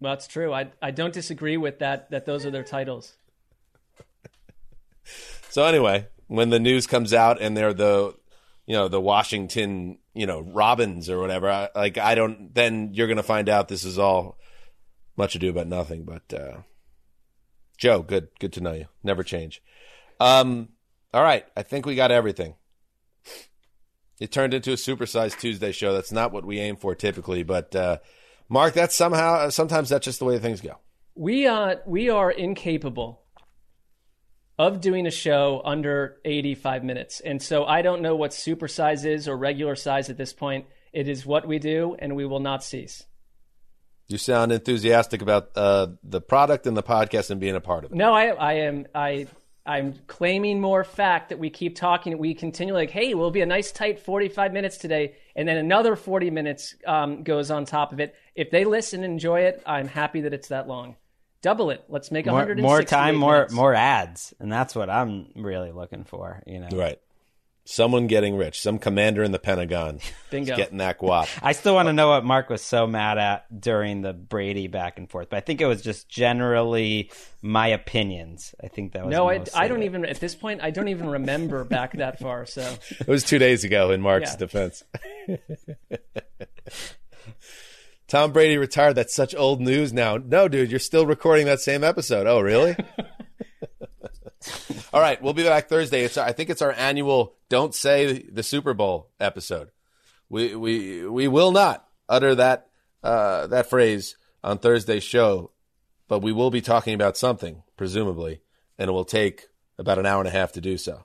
Well, 0.01 0.13
that's 0.13 0.29
true. 0.29 0.55
I 0.55 0.71
I 0.81 0.93
don't 0.93 1.13
disagree 1.13 1.57
with 1.57 1.81
that. 1.81 2.13
That 2.13 2.27
those 2.27 2.47
are 2.47 2.51
their 2.51 2.65
titles. 2.65 3.15
So 5.49 5.65
anyway, 5.65 6.07
when 6.29 6.51
the 6.51 6.61
news 6.61 6.87
comes 6.87 7.13
out 7.13 7.43
and 7.43 7.57
they're 7.57 7.75
the, 7.75 8.15
you 8.67 8.77
know, 8.77 8.87
the 8.87 9.01
Washington, 9.01 9.99
you 10.15 10.25
know, 10.25 10.39
Robins 10.39 11.11
or 11.11 11.19
whatever, 11.19 11.51
I, 11.51 11.69
like 11.75 11.99
I 11.99 12.15
don't, 12.15 12.55
then 12.55 12.91
you're 12.95 13.09
going 13.09 13.17
to 13.17 13.25
find 13.25 13.49
out 13.49 13.67
this 13.67 13.83
is 13.83 13.99
all 13.99 14.39
much 15.17 15.35
ado 15.35 15.51
about 15.51 15.67
nothing. 15.67 16.05
But 16.05 16.33
uh, 16.33 16.59
Joe, 17.79 18.03
good, 18.03 18.29
good 18.39 18.53
to 18.53 18.61
know 18.61 18.75
you. 18.75 18.87
Never 19.03 19.25
change. 19.25 19.61
Um, 20.21 20.69
all 21.13 21.25
right, 21.25 21.45
I 21.57 21.65
think 21.65 21.85
we 21.85 21.97
got 21.97 22.13
everything. 22.13 22.55
It 24.21 24.31
turned 24.31 24.53
into 24.53 24.71
a 24.71 24.77
supersized 24.77 25.41
Tuesday 25.41 25.73
show. 25.73 25.95
That's 25.95 26.13
not 26.13 26.31
what 26.31 26.45
we 26.45 26.61
aim 26.61 26.77
for 26.77 26.95
typically, 26.95 27.43
but 27.43 27.75
uh, 27.75 27.99
Marc, 28.51 28.75
that's 28.75 28.95
somehow 28.95 29.49
sometimes 29.49 29.89
that's 29.89 30.05
just 30.05 30.19
the 30.19 30.27
way 30.27 30.39
things 30.39 30.61
go. 30.61 30.77
We 31.15 31.47
uh 31.47 31.77
we 31.87 32.11
are 32.11 32.31
incapable 32.31 33.23
of 34.59 34.83
doing 34.83 35.07
a 35.07 35.11
show 35.11 35.63
under 35.65 36.19
85 36.25 36.85
minutes. 36.85 37.21
And 37.21 37.41
so 37.41 37.65
I 37.65 37.81
don't 37.81 38.03
know 38.03 38.15
what 38.15 38.35
super 38.35 38.69
size 38.69 39.07
is 39.07 39.27
or 39.27 39.37
regular 39.37 39.75
size 39.75 40.11
at 40.11 40.19
this 40.19 40.35
point. 40.35 40.67
It 40.93 41.09
is 41.09 41.25
what 41.25 41.49
we 41.49 41.59
do 41.59 41.97
and 41.99 42.15
we 42.15 42.27
will 42.27 42.41
not 42.41 42.63
cease. 42.63 43.03
You 44.09 44.19
sound 44.19 44.53
enthusiastic 44.53 45.23
about 45.23 45.51
uh, 45.57 45.87
the 46.03 46.21
product 46.21 46.67
and 46.67 46.77
the 46.77 46.83
podcast 46.83 47.31
and 47.31 47.41
being 47.41 47.55
a 47.55 47.61
part 47.61 47.85
of 47.85 47.93
it. 47.93 47.97
No, 47.97 48.13
I 48.13 48.27
I 48.27 48.53
am 48.55 48.87
I 48.95 49.29
I'm 49.71 49.95
claiming 50.09 50.61
more 50.61 50.83
fact 50.83 51.29
that 51.29 51.39
we 51.39 51.49
keep 51.49 51.77
talking. 51.77 52.19
We 52.19 52.35
continue 52.35 52.75
like, 52.75 52.91
hey, 52.91 53.15
we'll 53.15 53.31
be 53.31 53.41
a 53.41 53.47
nice 53.47 53.71
tight 53.71 54.01
45 54.01 54.53
minutes 54.53 54.79
today, 54.79 55.15
and 55.37 55.47
then 55.47 55.59
another 55.59 55.95
40 55.95 56.29
minutes 56.31 56.75
um, 56.85 57.23
goes 57.23 57.53
on 57.53 57.67
top 57.67 57.93
of 57.93 58.01
it. 58.01 58.17
If 58.35 58.51
they 58.51 58.65
listen 58.65 59.05
and 59.05 59.13
enjoy 59.13 59.43
it, 59.43 59.63
I'm 59.65 59.87
happy 59.87 60.23
that 60.23 60.35
it's 60.35 60.49
that 60.49 60.67
long. 60.67 60.97
Double 61.41 61.71
it. 61.71 61.85
Let's 61.89 62.11
make 62.11 62.27
more, 62.27 62.35
160 62.35 62.67
more 62.67 62.83
time, 62.83 63.15
more 63.15 63.47
more 63.53 63.73
ads, 63.73 64.35
and 64.41 64.51
that's 64.51 64.75
what 64.75 64.91
I'm 64.91 65.29
really 65.37 65.71
looking 65.71 66.03
for. 66.03 66.43
You 66.49 66.59
know, 66.59 66.77
Right. 66.77 66.99
Someone 67.73 68.09
getting 68.09 68.37
rich, 68.37 68.61
some 68.61 68.81
commander 68.81 69.23
in 69.23 69.31
the 69.31 69.39
Pentagon 69.39 70.01
Bingo. 70.31 70.57
getting 70.57 70.79
that 70.79 70.99
guap. 70.99 71.29
I 71.43 71.53
still 71.53 71.75
want 71.77 71.87
to 71.87 71.93
know 71.93 72.09
what 72.09 72.25
Marc 72.25 72.51
was 72.51 72.63
so 72.63 72.89
mad 72.89 73.17
at 73.17 73.61
during 73.61 74.03
the 74.03 74.13
Brady 74.13 74.67
back 74.67 74.99
and 74.99 75.09
forth, 75.09 75.31
but 75.31 75.37
I 75.37 75.41
think 75.41 75.61
it 75.61 75.67
was 75.67 75.81
just 75.81 76.09
generally 76.09 77.13
my 77.43 77.69
opinions. 77.69 78.57
I 78.61 78.67
think 78.67 78.93
that 78.95 79.07
was 79.07 79.13
No, 79.13 79.31
I, 79.31 79.45
I 79.55 79.69
don't 79.69 79.83
it. 79.83 79.87
even 79.87 80.05
at 80.05 80.19
this 80.19 80.35
point. 80.35 80.61
I 80.65 80.71
don't 80.73 80.89
even 80.89 81.09
remember 81.09 81.63
back 81.63 81.93
that 81.99 82.19
far. 82.19 82.45
So 82.45 82.63
It 82.91 83.07
was 83.07 83.23
two 83.23 83.39
days 83.39 83.63
ago 83.63 83.93
in 83.93 84.01
Marc's 84.01 84.33
Yeah. 84.33 84.37
defense. 84.39 84.83
Tom 88.09 88.33
Brady 88.33 88.59
retired. 88.59 88.95
That's 88.97 89.15
such 89.15 89.37
old 89.37 89.61
news 89.61 89.93
now. 89.93 90.17
No, 90.17 90.49
dude, 90.49 90.71
you're 90.73 90.81
still 90.81 91.07
recording 91.07 91.47
that 91.47 91.61
same 91.61 91.85
episode. 91.85 92.27
Oh, 92.27 92.41
really? 92.41 92.77
All 94.93 95.01
right, 95.01 95.21
we'll 95.23 95.35
be 95.35 95.45
back 95.45 95.69
Thursday. 95.69 96.03
It's 96.03 96.19
I 96.19 96.33
think 96.33 96.51
it's 96.51 96.63
our 96.63 96.73
annual 96.73 97.35
"Don't 97.49 97.75
Say 97.75 98.23
the 98.31 98.43
Super 98.43 98.75
Bowl" 98.75 99.11
episode. 99.21 99.71
We 100.29 100.57
we 100.57 101.07
we 101.07 101.29
will 101.29 101.53
not 101.53 101.87
utter 102.09 102.35
that 102.35 102.69
uh, 103.03 103.47
that 103.49 103.71
phrase 103.71 104.17
on 104.43 104.59
Thursday's 104.59 105.05
show, 105.05 105.53
but 106.09 106.21
we 106.23 106.33
will 106.33 106.51
be 106.51 106.61
talking 106.61 106.95
about 106.95 107.17
something, 107.17 107.63
presumably, 107.77 108.41
and 108.79 108.89
it 108.89 108.93
will 108.93 109.05
take 109.05 109.47
about 109.79 109.99
an 109.99 110.07
hour 110.07 110.19
and 110.21 110.29
a 110.29 110.33
half 110.33 110.53
to 110.53 110.61
do 110.61 110.77
so. 110.77 111.05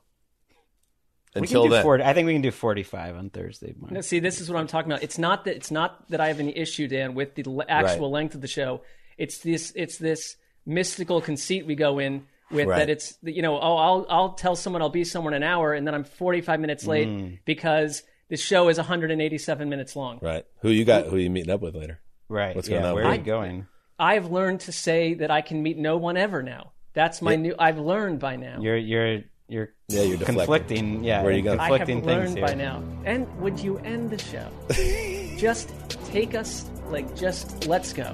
We 1.35 1.41
can 1.41 1.57
Until 1.57 1.63
do 1.65 1.69
then, 1.71 1.83
40, 1.83 2.03
I 2.05 2.13
think 2.13 2.27
we 2.27 2.33
can 2.33 2.41
do 2.41 2.51
45 2.51 3.17
on 3.17 3.29
Thursday. 3.29 3.75
Marc. 3.77 3.91
No, 3.91 3.99
see, 3.99 4.19
this 4.19 4.39
is 4.39 4.49
what 4.49 4.57
I'm 4.57 4.67
talking 4.67 4.89
about. 4.89 5.03
It's 5.03 5.17
not 5.17 5.43
that 5.45 5.55
it's 5.57 5.69
not 5.69 6.09
that 6.09 6.21
I 6.21 6.29
have 6.29 6.39
any 6.39 6.57
issue, 6.57 6.87
Dan, 6.87 7.13
with 7.13 7.35
the 7.35 7.43
actual 7.67 8.09
Right. 8.09 8.19
length 8.19 8.35
of 8.35 8.41
the 8.41 8.47
show. 8.47 8.81
It's 9.17 9.39
this 9.39 9.71
it's 9.75 9.97
this 9.97 10.37
mystical 10.65 11.21
conceit 11.21 11.67
we 11.67 11.75
go 11.75 11.99
in 11.99 12.25
with 12.51 12.67
Right. 12.67 12.77
that 12.80 12.89
it's 12.89 13.17
you 13.23 13.41
know 13.41 13.55
oh 13.59 13.76
I'll 13.77 14.05
I'll 14.09 14.34
tell 14.34 14.55
someone 14.55 14.81
I'll 14.81 14.89
be 14.89 15.03
somewhere 15.03 15.34
in 15.34 15.41
an 15.41 15.47
hour 15.47 15.73
and 15.73 15.85
then 15.88 15.95
I'm 15.95 16.03
45 16.03 16.59
minutes 16.59 16.85
late 16.85 17.07
Mm. 17.07 17.39
because 17.45 18.03
the 18.30 18.38
show 18.38 18.69
is 18.69 18.77
187 18.77 19.69
minutes 19.69 19.95
long. 19.95 20.19
Right. 20.22 20.45
Who 20.61 20.69
you 20.69 20.85
got? 20.85 21.07
Who 21.07 21.17
you 21.17 21.30
meeting 21.30 21.51
up 21.51 21.61
with 21.61 21.76
later? 21.76 21.99
Right. 22.30 22.55
What's 22.55 22.67
yeah, 22.67 22.77
going 22.77 22.85
on? 22.89 22.95
where 22.95 23.05
are 23.05 23.13
you? 23.13 23.19
you 23.19 23.26
going? 23.26 23.67
I've 23.99 24.31
learned 24.31 24.61
to 24.61 24.72
say 24.72 25.13
that 25.15 25.31
I 25.31 25.41
can 25.41 25.61
meet 25.63 25.77
no 25.77 25.97
one 25.97 26.17
ever 26.17 26.41
now. 26.43 26.72
That's 26.93 27.22
my 27.22 27.31
Yeah. 27.31 27.38
new. 27.38 27.55
I've 27.59 27.77
learned 27.80 28.19
by 28.19 28.35
now. 28.35 28.57
You're 28.59 28.77
you're 28.77 29.22
you're 29.47 29.69
Yeah, 29.89 30.01
you're 30.03 30.17
deflecting. 30.17 30.26
conflicting. 30.35 31.03
Yeah, 31.03 31.22
Where 31.22 31.31
are 31.31 31.35
you 31.35 31.43
going? 31.43 31.59
I 31.59 31.65
have 31.77 31.88
conflicting 31.88 32.05
learned 32.05 32.34
things 32.34 32.49
by 32.49 32.55
now. 32.55 32.84
And 33.05 33.27
would 33.41 33.59
you 33.59 33.77
end 33.80 34.09
the 34.09 34.17
show? 34.17 34.47
just 35.38 35.69
take 36.11 36.34
us 36.35 36.65
like 36.89 37.15
just 37.15 37.67
let's 37.67 37.93
go. 37.93 38.13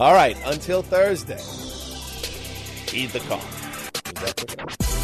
All 0.00 0.14
right. 0.14 0.36
Until 0.46 0.82
Thursday. 0.82 1.38
Heed 2.94 3.10
the 3.10 3.18
call. 3.18 5.03